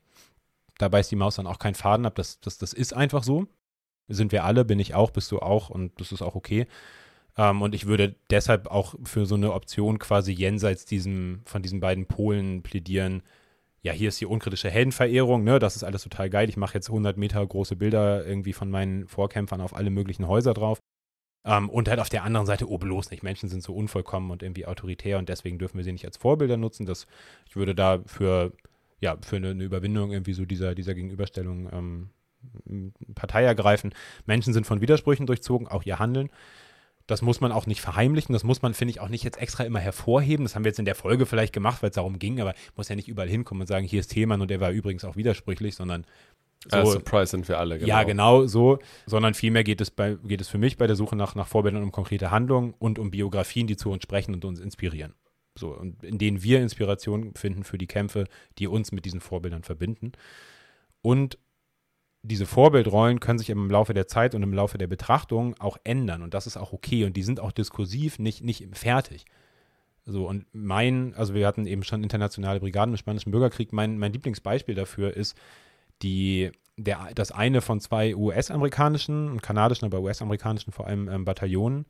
Da 0.78 0.90
beißt 0.90 1.10
die 1.10 1.16
Maus 1.16 1.36
dann 1.36 1.48
auch 1.48 1.60
keinen 1.60 1.76
Faden 1.76 2.06
ab. 2.06 2.16
Das, 2.16 2.42
das, 2.42 2.58
das 2.58 2.74
ist 2.74 2.94
einfach 2.94 3.24
so. 3.24 3.48
Sind 4.08 4.32
wir 4.32 4.44
alle, 4.44 4.66
bin 4.66 4.80
ich 4.80 4.94
auch, 4.96 5.12
bist 5.12 5.32
du 5.32 5.40
auch 5.40 5.70
und 5.70 6.00
das 6.00 6.12
ist 6.12 6.22
auch 6.22 6.36
okay. 6.36 6.68
Ähm, 7.38 7.62
und 7.62 7.74
ich 7.76 7.86
würde 7.86 8.16
deshalb 8.30 8.68
auch 8.68 8.96
für 9.04 9.26
so 9.26 9.36
eine 9.36 9.54
Option 9.54 10.00
quasi 10.00 10.32
jenseits 10.32 10.86
diesem, 10.86 11.42
von 11.46 11.62
diesen 11.62 11.80
beiden 11.80 12.06
Polen 12.06 12.64
plädieren, 12.64 13.24
ja, 13.82 13.92
hier 13.92 14.10
ist 14.10 14.22
die 14.22 14.26
unkritische 14.26 14.70
Heldenverehrung, 14.70 15.44
ne, 15.44 15.60
das 15.60 15.76
ist 15.76 15.84
alles 15.84 16.04
total 16.04 16.30
geil. 16.30 16.48
Ich 16.48 16.56
mache 16.58 16.76
jetzt 16.76 16.90
100 16.90 17.18
Meter 17.18 17.46
große 17.46 17.76
Bilder 17.76 18.26
irgendwie 18.26 18.54
von 18.54 18.70
meinen 18.70 19.08
Vorkämpfern 19.08 19.60
auf 19.60 19.76
alle 19.76 19.90
möglichen 19.90 20.28
Häuser 20.28 20.54
drauf. 20.54 20.80
Ähm, 21.46 21.70
und 21.70 21.90
halt 21.90 22.00
auf 22.00 22.10
der 22.10 22.24
anderen 22.24 22.48
Seite, 22.48 22.70
oh, 22.70 22.78
bloß 22.78 23.12
nicht. 23.12 23.24
Menschen 23.24 23.50
sind 23.50 23.64
so 23.64 23.76
unvollkommen 23.76 24.32
und 24.32 24.42
irgendwie 24.44 24.66
autoritär 24.66 25.18
und 25.20 25.28
deswegen 25.28 25.60
dürfen 25.60 25.78
wir 25.78 25.84
sie 25.84 25.92
nicht 25.92 26.06
als 26.06 26.18
Vorbilder 26.18 26.56
nutzen. 26.58 26.86
Das, 26.86 27.08
ich 27.48 27.58
würde 27.58 27.76
da 27.76 28.02
für, 28.06 28.54
ja, 29.02 29.18
für 29.22 29.36
eine, 29.38 29.50
eine 29.50 29.64
Überwindung 29.66 30.12
irgendwie 30.12 30.34
so 30.34 30.46
dieser, 30.46 30.76
dieser 30.76 30.94
Gegenüberstellung 30.96 31.70
ähm, 31.74 32.10
Partei 33.16 33.44
ergreifen. 33.44 33.94
Menschen 34.26 34.54
sind 34.54 34.66
von 34.66 34.82
Widersprüchen 34.82 35.26
durchzogen, 35.26 35.68
auch 35.68 35.84
ihr 35.84 36.00
Handeln. 36.00 36.30
Das 37.06 37.22
muss 37.22 37.42
man 37.42 37.52
auch 37.52 37.66
nicht 37.66 37.82
verheimlichen, 37.82 38.32
das 38.32 38.46
muss 38.46 38.62
man, 38.62 38.74
finde 38.74 38.92
ich, 38.92 39.02
auch 39.02 39.10
nicht 39.10 39.26
jetzt 39.26 39.38
extra 39.38 39.66
immer 39.66 39.80
hervorheben. 39.80 40.46
Das 40.46 40.56
haben 40.56 40.64
wir 40.64 40.70
jetzt 40.70 40.80
in 40.80 40.86
der 40.86 40.96
Folge 40.96 41.26
vielleicht 41.26 41.52
gemacht, 41.52 41.84
weil 41.84 41.90
es 41.90 41.96
darum 41.96 42.18
ging, 42.18 42.40
aber 42.40 42.54
muss 42.78 42.88
ja 42.88 42.96
nicht 42.96 43.10
überall 43.10 43.28
hinkommen 43.28 43.62
und 43.62 43.68
sagen, 43.68 43.86
hier 43.86 44.00
ist 44.00 44.08
Thälmann 44.08 44.40
und 44.40 44.50
der 44.50 44.62
war 44.62 44.72
übrigens 44.72 45.04
auch 45.04 45.18
widersprüchlich, 45.18 45.76
sondern 45.76 46.06
so, 46.70 46.78
uh, 46.78 46.86
Surprise 46.86 47.32
sind 47.32 47.48
wir 47.50 47.60
alle, 47.60 47.78
genau. 47.78 47.90
Ja, 47.90 48.04
genau 48.04 48.46
so, 48.46 48.80
sondern 49.06 49.34
vielmehr 49.34 49.66
geht 49.66 49.82
es, 49.82 49.92
bei, 49.92 50.16
geht 50.24 50.40
es 50.40 50.48
für 50.48 50.58
mich 50.58 50.78
bei 50.78 50.88
der 50.88 50.96
Suche 50.96 51.18
nach, 51.18 51.36
nach 51.36 51.48
Vorbildern 51.48 51.84
um 51.84 51.92
konkrete 51.92 52.32
Handlungen 52.32 52.74
und 52.80 53.00
um 53.00 53.12
Biografien, 53.12 53.68
die 53.68 53.76
zu 53.76 53.92
uns 53.92 54.04
sprechen 54.04 54.34
und 54.34 54.46
uns 54.46 54.62
inspirieren. 54.62 55.14
So, 55.58 55.70
und 55.70 56.04
in 56.04 56.18
denen 56.18 56.42
wir 56.42 56.62
Inspiration 56.62 57.34
finden 57.36 57.64
für 57.64 57.78
die 57.78 57.88
Kämpfe, 57.88 58.26
die 58.60 58.68
uns 58.68 58.92
mit 58.92 59.06
diesen 59.06 59.20
Vorbildern 59.20 59.64
verbinden. 59.64 60.14
Und 61.02 61.38
diese 62.24 62.46
Vorbildrollen 62.46 63.20
können 63.20 63.38
sich 63.38 63.50
im 63.50 63.70
Laufe 63.70 63.94
der 63.94 64.08
Zeit 64.08 64.34
und 64.34 64.44
im 64.44 64.54
Laufe 64.54 64.78
der 64.78 64.88
Betrachtung 64.88 65.56
auch 65.60 65.78
ändern 65.84 66.24
und 66.24 66.34
das 66.34 66.48
ist 66.48 66.58
auch 66.58 66.72
okay 66.74 67.04
und 67.06 67.16
die 67.18 67.24
sind 67.24 67.40
auch 67.40 67.52
diskursiv 67.52 68.18
nicht, 68.18 68.44
nicht 68.44 68.66
fertig. 68.74 69.26
So, 70.06 70.28
und 70.28 70.46
mein, 70.52 71.14
also 71.16 71.34
wir 71.34 71.48
hatten 71.48 71.66
eben 71.66 71.84
schon 71.84 72.04
internationale 72.04 72.60
Brigaden 72.60 72.94
im 72.94 72.98
Spanischen 72.98 73.32
Bürgerkrieg. 73.32 73.72
Mein, 73.72 73.98
mein 73.98 74.12
Lieblingsbeispiel 74.12 74.76
dafür 74.76 75.16
ist 75.16 75.38
die, 76.02 76.52
der, 76.76 77.10
das 77.16 77.32
eine 77.32 77.62
von 77.62 77.80
zwei 77.80 78.16
US-amerikanischen 78.16 79.30
und 79.30 79.42
kanadischen, 79.42 79.86
aber 79.86 80.02
US-amerikanischen 80.02 80.74
vor 80.74 80.88
allem 80.88 81.08
ähm, 81.08 81.26
Bataillonen 81.26 81.86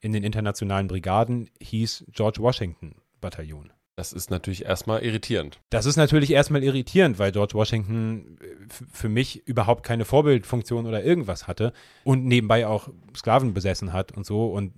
in 0.00 0.12
den 0.12 0.24
internationalen 0.24 0.88
Brigaden 0.88 1.50
hieß 1.60 2.06
George 2.12 2.40
Washington 2.40 2.94
Bataillon. 3.20 3.72
Das 4.00 4.14
ist 4.14 4.30
natürlich 4.30 4.64
erstmal 4.64 5.02
irritierend. 5.02 5.60
Das 5.68 5.84
ist 5.84 5.96
natürlich 5.96 6.30
erstmal 6.30 6.64
irritierend, 6.64 7.18
weil 7.18 7.32
George 7.32 7.52
Washington 7.52 8.38
äh, 8.40 8.46
für 8.90 9.10
mich 9.10 9.46
überhaupt 9.46 9.84
keine 9.84 10.06
Vorbildfunktion 10.06 10.86
oder 10.86 11.04
irgendwas 11.04 11.46
hatte 11.46 11.74
und 12.02 12.24
nebenbei 12.24 12.66
auch 12.66 12.88
Sklaven 13.14 13.52
besessen 13.52 13.92
hat 13.92 14.16
und 14.16 14.24
so 14.24 14.46
und 14.46 14.72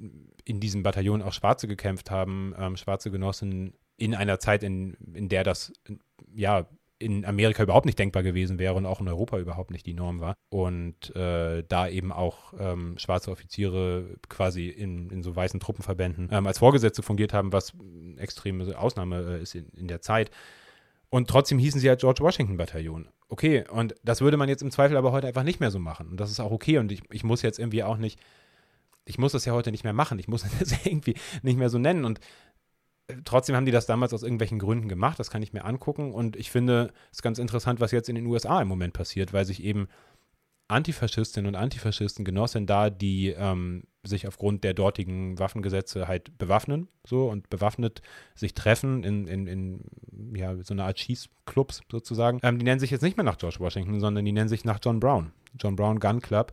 in 0.44 0.58
diesem 0.58 0.82
Bataillon 0.82 1.22
auch 1.22 1.32
Schwarze 1.32 1.68
gekämpft 1.68 2.10
haben, 2.10 2.52
ähm, 2.58 2.76
schwarze 2.76 3.12
Genossen 3.12 3.74
in 3.96 4.16
einer 4.16 4.40
Zeit, 4.40 4.64
in, 4.64 4.94
in 5.14 5.28
der 5.28 5.44
das 5.44 5.72
ja 6.34 6.66
in 7.02 7.24
Amerika 7.24 7.62
überhaupt 7.62 7.86
nicht 7.86 7.98
denkbar 7.98 8.22
gewesen 8.22 8.58
wäre 8.58 8.74
und 8.74 8.86
auch 8.86 9.00
in 9.00 9.08
Europa 9.08 9.38
überhaupt 9.38 9.70
nicht 9.70 9.86
die 9.86 9.94
Norm 9.94 10.20
war. 10.20 10.34
Und 10.48 11.14
äh, 11.16 11.64
da 11.68 11.88
eben 11.88 12.12
auch 12.12 12.54
ähm, 12.58 12.96
schwarze 12.98 13.30
Offiziere 13.30 14.16
quasi 14.28 14.68
in, 14.68 15.10
in 15.10 15.22
so 15.22 15.34
weißen 15.34 15.60
Truppenverbänden 15.60 16.28
ähm, 16.30 16.46
als 16.46 16.58
Vorgesetzte 16.58 17.02
fungiert 17.02 17.32
haben, 17.32 17.52
was 17.52 17.72
eine 17.74 18.20
extreme 18.20 18.78
Ausnahme 18.78 19.38
äh, 19.38 19.42
ist 19.42 19.54
in, 19.54 19.68
in 19.76 19.88
der 19.88 20.00
Zeit. 20.00 20.30
Und 21.10 21.28
trotzdem 21.28 21.58
hießen 21.58 21.78
sie 21.78 21.86
ja 21.86 21.94
George 21.94 22.22
Washington 22.22 22.56
Bataillon. 22.56 23.06
Okay, 23.28 23.64
und 23.68 23.94
das 24.02 24.20
würde 24.20 24.36
man 24.36 24.48
jetzt 24.48 24.62
im 24.62 24.70
Zweifel 24.70 24.96
aber 24.96 25.12
heute 25.12 25.26
einfach 25.26 25.42
nicht 25.42 25.60
mehr 25.60 25.70
so 25.70 25.78
machen. 25.78 26.08
Und 26.08 26.20
das 26.20 26.30
ist 26.30 26.40
auch 26.40 26.50
okay. 26.50 26.78
Und 26.78 26.90
ich, 26.92 27.02
ich 27.10 27.24
muss 27.24 27.42
jetzt 27.42 27.58
irgendwie 27.58 27.82
auch 27.82 27.98
nicht, 27.98 28.18
ich 29.04 29.18
muss 29.18 29.32
das 29.32 29.44
ja 29.44 29.52
heute 29.52 29.70
nicht 29.70 29.84
mehr 29.84 29.92
machen. 29.92 30.18
Ich 30.18 30.28
muss 30.28 30.44
das 30.58 30.86
irgendwie 30.86 31.14
nicht 31.42 31.58
mehr 31.58 31.68
so 31.68 31.78
nennen. 31.78 32.04
Und 32.04 32.20
trotzdem 33.24 33.56
haben 33.56 33.66
die 33.66 33.72
das 33.72 33.86
damals 33.86 34.12
aus 34.14 34.22
irgendwelchen 34.22 34.58
Gründen 34.58 34.88
gemacht, 34.88 35.18
das 35.18 35.30
kann 35.30 35.42
ich 35.42 35.52
mir 35.52 35.64
angucken. 35.64 36.12
Und 36.12 36.36
ich 36.36 36.50
finde 36.50 36.92
es 37.12 37.22
ganz 37.22 37.38
interessant, 37.38 37.80
was 37.80 37.92
jetzt 37.92 38.08
in 38.08 38.14
den 38.14 38.26
USA 38.26 38.60
im 38.60 38.68
Moment 38.68 38.92
passiert, 38.92 39.32
weil 39.32 39.44
sich 39.44 39.62
eben 39.62 39.88
Antifaschistinnen 40.68 41.48
und 41.48 41.54
Antifaschisten, 41.54 42.24
Genossinnen 42.24 42.66
da, 42.66 42.88
die 42.88 43.28
ähm, 43.28 43.84
sich 44.04 44.26
aufgrund 44.26 44.64
der 44.64 44.74
dortigen 44.74 45.38
Waffengesetze 45.38 46.08
halt 46.08 46.38
bewaffnen, 46.38 46.88
so 47.06 47.28
und 47.28 47.50
bewaffnet 47.50 48.00
sich 48.34 48.54
treffen 48.54 49.04
in, 49.04 49.26
in, 49.26 49.46
in 49.46 50.34
ja, 50.34 50.56
so 50.62 50.72
eine 50.72 50.84
Art 50.84 50.98
Schießclubs 50.98 51.82
sozusagen. 51.90 52.40
Ähm, 52.42 52.58
die 52.58 52.64
nennen 52.64 52.80
sich 52.80 52.90
jetzt 52.90 53.02
nicht 53.02 53.16
mehr 53.16 53.24
nach 53.24 53.38
George 53.38 53.58
Washington, 53.60 54.00
sondern 54.00 54.24
die 54.24 54.32
nennen 54.32 54.48
sich 54.48 54.64
nach 54.64 54.78
John 54.82 54.98
Brown. 54.98 55.32
John 55.60 55.76
Brown 55.76 56.00
Gun 56.00 56.20
Club. 56.20 56.52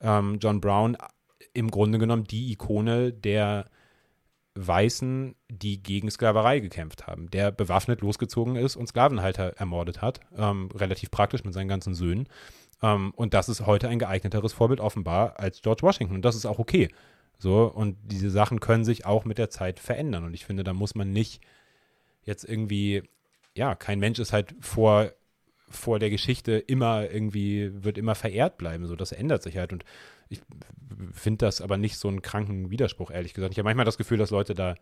Ähm, 0.00 0.38
John 0.40 0.60
Brown 0.60 0.96
im 1.54 1.70
Grunde 1.70 1.98
genommen 1.98 2.24
die 2.24 2.52
Ikone 2.52 3.12
der 3.12 3.66
Weißen, 4.54 5.34
die 5.48 5.82
gegen 5.82 6.10
Sklaverei 6.10 6.60
gekämpft 6.60 7.06
haben, 7.06 7.30
der 7.30 7.50
bewaffnet 7.50 8.00
losgezogen 8.02 8.56
ist 8.56 8.76
und 8.76 8.86
Sklavenhalter 8.86 9.54
ermordet 9.56 10.00
hat, 10.00 10.20
ähm, 10.36 10.68
relativ 10.74 11.10
praktisch 11.10 11.44
mit 11.44 11.54
seinen 11.54 11.68
ganzen 11.68 11.94
Söhnen. 11.94 12.28
Ähm, 12.82 13.12
und 13.16 13.34
das 13.34 13.48
ist 13.48 13.66
heute 13.66 13.88
ein 13.88 13.98
geeigneteres 13.98 14.52
Vorbild 14.52 14.80
offenbar 14.80 15.40
als 15.40 15.60
George 15.62 15.82
Washington. 15.82 16.16
Und 16.16 16.24
das 16.24 16.36
ist 16.36 16.46
auch 16.46 16.58
okay. 16.58 16.88
So, 17.38 17.64
und 17.64 17.96
diese 18.04 18.30
Sachen 18.30 18.60
können 18.60 18.84
sich 18.84 19.06
auch 19.06 19.24
mit 19.24 19.38
der 19.38 19.50
Zeit 19.50 19.80
verändern. 19.80 20.24
Und 20.24 20.34
ich 20.34 20.44
finde, 20.44 20.62
da 20.62 20.72
muss 20.72 20.94
man 20.94 21.10
nicht 21.10 21.42
jetzt 22.22 22.44
irgendwie, 22.44 23.02
ja, 23.54 23.74
kein 23.74 23.98
Mensch 23.98 24.20
ist 24.20 24.32
halt 24.32 24.54
vor, 24.60 25.10
vor 25.68 25.98
der 25.98 26.10
Geschichte 26.10 26.52
immer 26.52 27.10
irgendwie, 27.10 27.70
wird 27.84 27.98
immer 27.98 28.14
verehrt 28.14 28.56
bleiben. 28.56 28.86
So, 28.86 28.94
das 28.94 29.10
ändert 29.10 29.42
sich 29.42 29.56
halt. 29.56 29.72
Und 29.72 29.84
ich 30.28 30.40
finde 31.12 31.46
das 31.46 31.60
aber 31.60 31.76
nicht 31.76 31.98
so 31.98 32.08
einen 32.08 32.22
kranken 32.22 32.70
Widerspruch, 32.70 33.10
ehrlich 33.10 33.34
gesagt. 33.34 33.52
Ich 33.52 33.58
habe 33.58 33.66
manchmal 33.66 33.84
das 33.84 33.98
Gefühl, 33.98 34.18
dass 34.18 34.30
Leute 34.30 34.54
da 34.54 34.74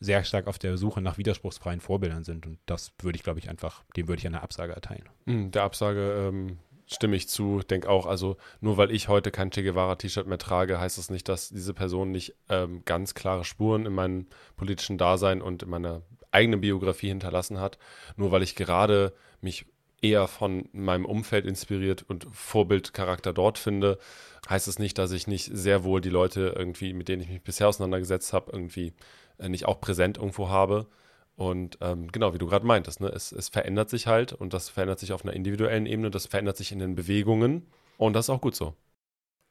sehr 0.00 0.24
stark 0.24 0.46
auf 0.46 0.58
der 0.58 0.76
Suche 0.76 1.00
nach 1.00 1.18
widerspruchsfreien 1.18 1.80
Vorbildern 1.80 2.24
sind. 2.24 2.46
Und 2.46 2.58
das 2.66 2.92
würde 3.00 3.16
ich, 3.16 3.22
glaube 3.22 3.38
ich, 3.40 3.48
einfach, 3.48 3.82
dem 3.96 4.08
würde 4.08 4.20
ich 4.20 4.26
eine 4.26 4.42
Absage 4.42 4.72
erteilen. 4.72 5.08
Hm, 5.26 5.50
der 5.50 5.64
Absage 5.64 6.28
ähm, 6.28 6.58
stimme 6.86 7.16
ich 7.16 7.28
zu. 7.28 7.60
Denke 7.60 7.88
auch, 7.88 8.06
also 8.06 8.36
nur 8.60 8.76
weil 8.76 8.90
ich 8.90 9.08
heute 9.08 9.30
kein 9.30 9.50
Che 9.50 9.62
Guevara-T-Shirt 9.62 10.26
mehr 10.26 10.38
trage, 10.38 10.78
heißt 10.78 10.98
das 10.98 11.10
nicht, 11.10 11.28
dass 11.28 11.48
diese 11.48 11.74
Person 11.74 12.10
nicht 12.10 12.34
ähm, 12.48 12.82
ganz 12.84 13.14
klare 13.14 13.44
Spuren 13.44 13.86
in 13.86 13.92
meinem 13.92 14.26
politischen 14.56 14.98
Dasein 14.98 15.42
und 15.42 15.62
in 15.62 15.70
meiner 15.70 16.02
eigenen 16.30 16.60
Biografie 16.60 17.08
hinterlassen 17.08 17.58
hat. 17.58 17.78
Nur 18.16 18.30
weil 18.30 18.42
ich 18.42 18.54
gerade 18.54 19.12
mich 19.40 19.66
eher 20.00 20.28
von 20.28 20.68
meinem 20.72 21.04
Umfeld 21.04 21.46
inspiriert 21.46 22.04
und 22.08 22.26
Vorbildcharakter 22.32 23.32
dort 23.32 23.58
finde, 23.58 23.98
heißt 24.48 24.68
es 24.68 24.76
das 24.76 24.78
nicht, 24.78 24.98
dass 24.98 25.12
ich 25.12 25.26
nicht 25.26 25.50
sehr 25.52 25.84
wohl 25.84 26.00
die 26.00 26.10
Leute 26.10 26.54
irgendwie, 26.56 26.92
mit 26.92 27.08
denen 27.08 27.22
ich 27.22 27.28
mich 27.28 27.42
bisher 27.42 27.68
auseinandergesetzt 27.68 28.32
habe, 28.32 28.52
irgendwie 28.52 28.92
äh, 29.38 29.48
nicht 29.48 29.66
auch 29.66 29.80
präsent 29.80 30.18
irgendwo 30.18 30.48
habe. 30.48 30.86
Und 31.36 31.78
ähm, 31.80 32.10
genau, 32.10 32.34
wie 32.34 32.38
du 32.38 32.46
gerade 32.46 32.66
meintest, 32.66 33.00
ne, 33.00 33.08
es, 33.08 33.30
es 33.30 33.48
verändert 33.48 33.90
sich 33.90 34.06
halt 34.06 34.32
und 34.32 34.52
das 34.52 34.68
verändert 34.68 34.98
sich 34.98 35.12
auf 35.12 35.24
einer 35.24 35.34
individuellen 35.34 35.86
Ebene, 35.86 36.10
das 36.10 36.26
verändert 36.26 36.56
sich 36.56 36.72
in 36.72 36.80
den 36.80 36.96
Bewegungen 36.96 37.66
und 37.96 38.14
das 38.14 38.26
ist 38.26 38.30
auch 38.30 38.40
gut 38.40 38.56
so. 38.56 38.74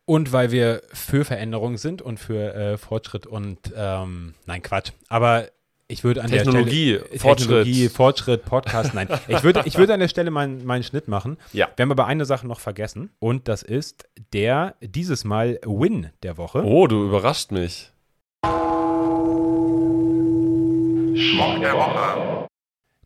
Und 0.06 0.32
weil 0.32 0.52
wir 0.52 0.84
für 0.94 1.26
Veränderung 1.26 1.78
sind 1.78 2.02
und 2.02 2.18
für 2.18 2.54
äh, 2.54 2.78
Fortschritt 2.78 3.28
und 3.28 3.74
ähm, 3.76 4.36
nein, 4.46 4.62
Quatsch. 4.62 4.92
Aber 5.10 5.50
ich 5.90 6.04
würde 6.04 6.22
an 6.22 6.30
Technologie, 6.30 6.94
der 6.94 7.00
Stelle 7.06 7.20
Fortschritt. 7.20 7.48
Technologie, 7.48 7.90
Fortschritt, 7.90 8.46
Podcast, 8.46 8.94
nein. 8.94 9.08
Ich 9.30 9.44
würde, 9.44 9.62
ich 9.66 9.78
würde 9.78 9.94
an 9.94 10.02
der 10.02 10.10
Stelle 10.10 10.32
meinen, 10.32 10.66
meinen 10.66 10.84
Schnitt 10.84 11.08
machen. 11.08 11.38
Ja. 11.54 11.70
Wir 11.76 11.84
haben 11.84 11.92
aber 11.92 12.06
eine 12.08 12.26
Sache 12.26 12.46
noch 12.46 12.60
vergessen 12.60 13.10
und 13.20 13.48
das 13.48 13.64
ist 13.64 14.08
der 14.34 14.76
dieses 14.82 15.24
Mal 15.24 15.60
Win 15.66 16.10
der 16.24 16.38
Woche. 16.38 16.64
Oh, 16.64 16.88
du 16.88 17.06
überrascht 17.06 17.52
mich. 17.52 17.92
Schmuck 21.16 21.62
der 21.62 21.74
Woche. 21.74 22.48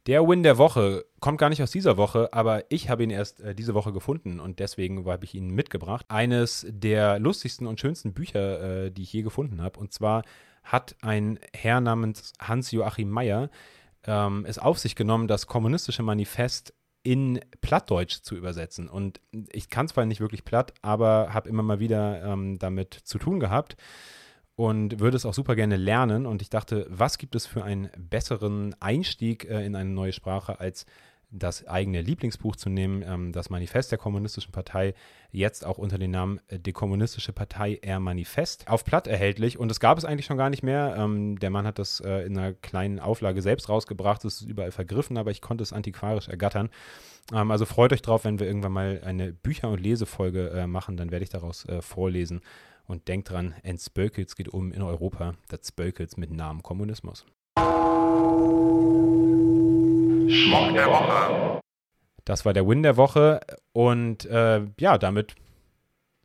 Der 0.07 0.27
Win 0.27 0.41
der 0.41 0.57
Woche 0.57 1.05
kommt 1.19 1.37
gar 1.37 1.49
nicht 1.49 1.61
aus 1.61 1.69
dieser 1.69 1.97
Woche, 1.97 2.33
aber 2.33 2.63
ich 2.69 2.89
habe 2.89 3.03
ihn 3.03 3.11
erst 3.11 3.41
äh, 3.41 3.53
diese 3.53 3.75
Woche 3.75 3.93
gefunden 3.93 4.39
und 4.39 4.57
deswegen 4.57 5.05
habe 5.05 5.25
ich 5.25 5.35
ihn 5.35 5.51
mitgebracht. 5.51 6.07
Eines 6.09 6.65
der 6.67 7.19
lustigsten 7.19 7.67
und 7.67 7.79
schönsten 7.79 8.13
Bücher, 8.13 8.85
äh, 8.85 8.91
die 8.91 9.03
ich 9.03 9.13
je 9.13 9.21
gefunden 9.21 9.61
habe. 9.61 9.79
Und 9.79 9.93
zwar 9.93 10.23
hat 10.63 10.95
ein 11.01 11.39
Herr 11.53 11.81
namens 11.81 12.33
Hans-Joachim 12.39 13.09
Meyer 13.09 13.49
ähm, 14.05 14.45
es 14.47 14.57
auf 14.57 14.79
sich 14.79 14.95
genommen, 14.95 15.27
das 15.27 15.47
kommunistische 15.47 16.03
Manifest 16.03 16.73
in 17.03 17.39
Plattdeutsch 17.61 18.21
zu 18.21 18.35
übersetzen. 18.35 18.87
Und 18.87 19.19
ich 19.51 19.69
kann 19.69 19.87
zwar 19.87 20.05
nicht 20.05 20.21
wirklich 20.21 20.43
platt, 20.43 20.73
aber 20.81 21.33
habe 21.33 21.49
immer 21.49 21.63
mal 21.63 21.79
wieder 21.79 22.23
ähm, 22.23 22.59
damit 22.59 22.93
zu 22.93 23.17
tun 23.17 23.39
gehabt 23.39 23.75
und 24.55 24.99
würde 24.99 25.17
es 25.17 25.25
auch 25.25 25.33
super 25.33 25.55
gerne 25.55 25.77
lernen. 25.77 26.25
Und 26.25 26.41
ich 26.41 26.49
dachte, 26.49 26.85
was 26.89 27.17
gibt 27.17 27.35
es 27.35 27.47
für 27.47 27.63
einen 27.63 27.89
besseren 27.97 28.75
Einstieg 28.79 29.45
äh, 29.45 29.65
in 29.65 29.75
eine 29.75 29.89
neue 29.89 30.13
Sprache, 30.13 30.59
als 30.59 30.85
das 31.31 31.65
eigene 31.65 32.01
Lieblingsbuch 32.01 32.57
zu 32.57 32.69
nehmen, 32.69 33.03
ähm, 33.07 33.31
das 33.31 33.49
Manifest 33.49 33.91
der 33.91 33.97
Kommunistischen 33.97 34.51
Partei, 34.51 34.93
jetzt 35.31 35.65
auch 35.65 35.77
unter 35.77 35.97
dem 35.97 36.11
Namen 36.11 36.39
äh, 36.49 36.59
Die 36.59 36.73
Kommunistische 36.73 37.31
Partei 37.31 37.79
R 37.81 37.99
Manifest, 37.99 38.67
auf 38.67 38.83
Platt 38.83 39.07
erhältlich. 39.07 39.57
Und 39.57 39.71
es 39.71 39.79
gab 39.79 39.97
es 39.97 40.05
eigentlich 40.05 40.25
schon 40.25 40.37
gar 40.37 40.49
nicht 40.49 40.61
mehr. 40.61 40.95
Ähm, 40.97 41.39
der 41.39 41.49
Mann 41.49 41.65
hat 41.65 41.79
das 41.79 42.01
äh, 42.01 42.25
in 42.25 42.37
einer 42.37 42.53
kleinen 42.53 42.99
Auflage 42.99 43.41
selbst 43.41 43.69
rausgebracht. 43.69 44.25
Es 44.25 44.41
ist 44.41 44.49
überall 44.49 44.71
vergriffen, 44.71 45.17
aber 45.17 45.31
ich 45.31 45.41
konnte 45.41 45.63
es 45.63 45.71
antiquarisch 45.71 46.27
ergattern. 46.27 46.69
Ähm, 47.33 47.49
also 47.49 47.65
freut 47.65 47.93
euch 47.93 48.01
drauf, 48.01 48.25
wenn 48.25 48.39
wir 48.39 48.47
irgendwann 48.47 48.73
mal 48.73 49.01
eine 49.03 49.31
Bücher- 49.31 49.69
und 49.69 49.79
Lesefolge 49.79 50.49
äh, 50.49 50.67
machen, 50.67 50.97
dann 50.97 51.11
werde 51.11 51.23
ich 51.23 51.29
daraus 51.29 51.65
äh, 51.65 51.81
vorlesen. 51.81 52.41
Und 52.87 53.07
denkt 53.07 53.29
dran, 53.29 53.55
ein 53.63 53.77
Spökels 53.77 54.35
geht 54.35 54.49
um 54.49 54.73
in 54.73 54.81
Europa, 54.81 55.35
das 55.47 55.69
Spökels 55.69 56.17
mit 56.17 56.31
Namen 56.31 56.61
Kommunismus. 56.61 57.25
Schmuck 60.31 60.73
der 60.73 60.87
Woche. 60.87 61.59
Das 62.25 62.45
war 62.45 62.53
der 62.53 62.67
Win 62.67 62.83
der 62.83 62.97
Woche. 62.97 63.41
Und 63.73 64.25
äh, 64.25 64.61
ja, 64.79 64.97
damit 64.97 65.35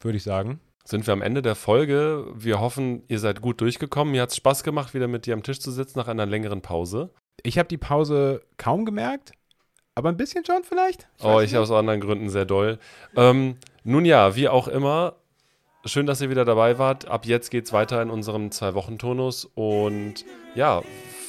würde 0.00 0.16
ich 0.18 0.22
sagen, 0.22 0.60
Sind 0.84 1.06
wir 1.06 1.12
am 1.12 1.22
Ende 1.22 1.42
der 1.42 1.54
Folge. 1.56 2.26
Wir 2.34 2.60
hoffen, 2.60 3.02
ihr 3.08 3.18
seid 3.18 3.40
gut 3.40 3.60
durchgekommen. 3.60 4.12
Mir 4.12 4.22
hat 4.22 4.30
es 4.30 4.36
Spaß 4.36 4.62
gemacht, 4.62 4.94
wieder 4.94 5.08
mit 5.08 5.26
dir 5.26 5.34
am 5.34 5.42
Tisch 5.42 5.58
zu 5.60 5.70
sitzen 5.72 5.98
nach 5.98 6.08
einer 6.08 6.26
längeren 6.26 6.62
Pause. 6.62 7.10
ich 7.42 7.58
habe 7.58 7.68
die 7.68 7.78
Pause 7.78 8.42
kaum 8.56 8.84
gemerkt, 8.84 9.32
aber 9.94 10.08
ein 10.10 10.16
bisschen 10.16 10.44
schon 10.44 10.62
vielleicht. 10.62 11.08
oh, 11.20 11.34
weiß 11.34 11.46
ich 11.46 11.52
nicht. 11.52 11.58
aus 11.60 11.70
anderen 11.70 12.00
Gründen 12.00 12.28
sehr 12.28 12.44
doll. 12.44 12.78
Ähm, 13.16 13.56
nun 13.82 14.04
ja, 14.04 14.36
wie 14.36 14.48
auch 14.48 14.68
immer, 14.68 15.14
schön, 15.84 16.06
dass 16.06 16.20
ihr 16.20 16.30
wieder 16.30 16.44
dabei 16.44 16.78
wart. 16.78 17.08
Ab 17.08 17.26
jetzt 17.26 17.50
geht's 17.50 17.72
weiter 17.72 18.00
in 18.02 18.10
unserem 18.10 18.50
Zwei-Wochen-Turnus 18.50 19.46
und 19.54 20.24
ja, 20.54 20.82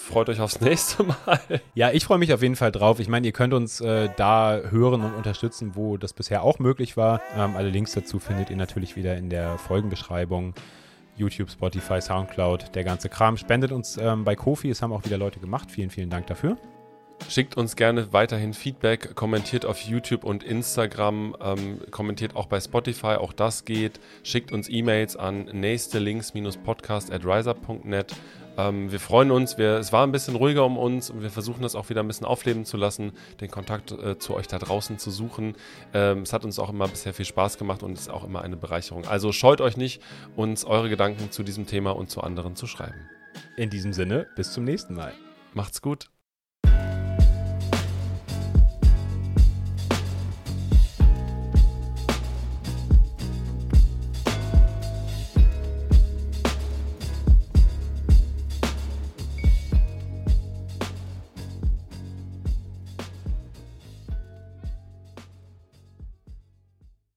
freut 0.07 0.29
euch 0.29 0.39
aufs 0.39 0.61
nächste 0.61 1.03
Mal. 1.03 1.39
Ja, 1.75 1.91
ich 1.91 2.05
freue 2.05 2.17
mich 2.17 2.33
auf 2.33 2.41
jeden 2.41 2.55
Fall 2.55 2.71
drauf. 2.71 2.99
Ich 2.99 3.07
meine, 3.07 3.27
ihr 3.27 3.33
könnt 3.33 3.53
uns 3.53 3.81
äh, 3.81 4.09
da 4.15 4.59
hören 4.69 5.01
und 5.01 5.13
unterstützen, 5.13 5.73
wo 5.75 5.97
das 5.97 6.13
bisher 6.13 6.41
auch 6.43 6.59
möglich 6.59 6.97
war. 6.97 7.21
Ähm, 7.35 7.55
alle 7.55 7.69
Links 7.69 7.91
dazu 7.91 8.19
findet 8.19 8.49
ihr 8.49 8.57
natürlich 8.57 8.95
wieder 8.95 9.17
in 9.17 9.29
der 9.29 9.57
Folgenbeschreibung. 9.57 10.53
YouTube, 11.17 11.49
Spotify, 11.49 11.99
Soundcloud, 11.99 12.75
der 12.75 12.83
ganze 12.83 13.09
Kram. 13.09 13.37
Spendet 13.37 13.71
uns 13.71 13.97
ähm, 13.97 14.23
bei 14.23 14.35
Kofi, 14.35 14.69
es 14.69 14.81
haben 14.81 14.93
auch 14.93 15.03
wieder 15.03 15.17
Leute 15.17 15.39
gemacht. 15.39 15.71
Vielen, 15.71 15.89
vielen 15.89 16.09
Dank 16.09 16.27
dafür. 16.27 16.57
Schickt 17.29 17.57
uns 17.57 17.75
gerne 17.75 18.13
weiterhin 18.13 18.53
Feedback, 18.53 19.15
kommentiert 19.15 19.65
auf 19.65 19.81
YouTube 19.81 20.23
und 20.23 20.43
Instagram, 20.43 21.35
ähm, 21.41 21.79
kommentiert 21.91 22.35
auch 22.35 22.45
bei 22.45 22.59
Spotify, 22.61 23.15
auch 23.15 23.33
das 23.33 23.65
geht. 23.65 23.99
Schickt 24.23 24.51
uns 24.51 24.69
E-Mails 24.69 25.17
an 25.17 25.45
nächstelinks-podcast 25.45 27.11
at 27.11 27.25
riser.net. 27.25 28.15
Ähm, 28.57 28.91
wir 28.91 28.99
freuen 28.99 29.31
uns, 29.31 29.57
wir, 29.57 29.75
es 29.77 29.93
war 29.93 30.05
ein 30.05 30.11
bisschen 30.11 30.35
ruhiger 30.35 30.65
um 30.65 30.77
uns 30.77 31.09
und 31.09 31.21
wir 31.21 31.29
versuchen 31.29 31.61
das 31.61 31.75
auch 31.75 31.89
wieder 31.89 32.01
ein 32.01 32.07
bisschen 32.07 32.25
aufleben 32.25 32.65
zu 32.65 32.77
lassen, 32.77 33.11
den 33.39 33.51
Kontakt 33.51 33.91
äh, 33.91 34.17
zu 34.17 34.35
euch 34.35 34.47
da 34.47 34.57
draußen 34.57 34.97
zu 34.97 35.11
suchen. 35.11 35.55
Ähm, 35.93 36.23
es 36.23 36.33
hat 36.33 36.43
uns 36.43 36.59
auch 36.59 36.69
immer 36.69 36.87
bisher 36.87 37.13
viel 37.13 37.25
Spaß 37.25 37.57
gemacht 37.57 37.83
und 37.83 37.93
ist 37.93 38.09
auch 38.09 38.23
immer 38.23 38.41
eine 38.41 38.57
Bereicherung. 38.57 39.05
Also 39.05 39.31
scheut 39.31 39.61
euch 39.61 39.77
nicht, 39.77 40.01
uns 40.35 40.65
eure 40.65 40.89
Gedanken 40.89 41.31
zu 41.31 41.43
diesem 41.43 41.67
Thema 41.67 41.91
und 41.91 42.09
zu 42.09 42.21
anderen 42.21 42.55
zu 42.55 42.67
schreiben. 42.67 43.09
In 43.55 43.69
diesem 43.69 43.93
Sinne, 43.93 44.27
bis 44.35 44.51
zum 44.53 44.63
nächsten 44.63 44.95
Mal. 44.95 45.13
Macht's 45.53 45.81
gut. 45.81 46.09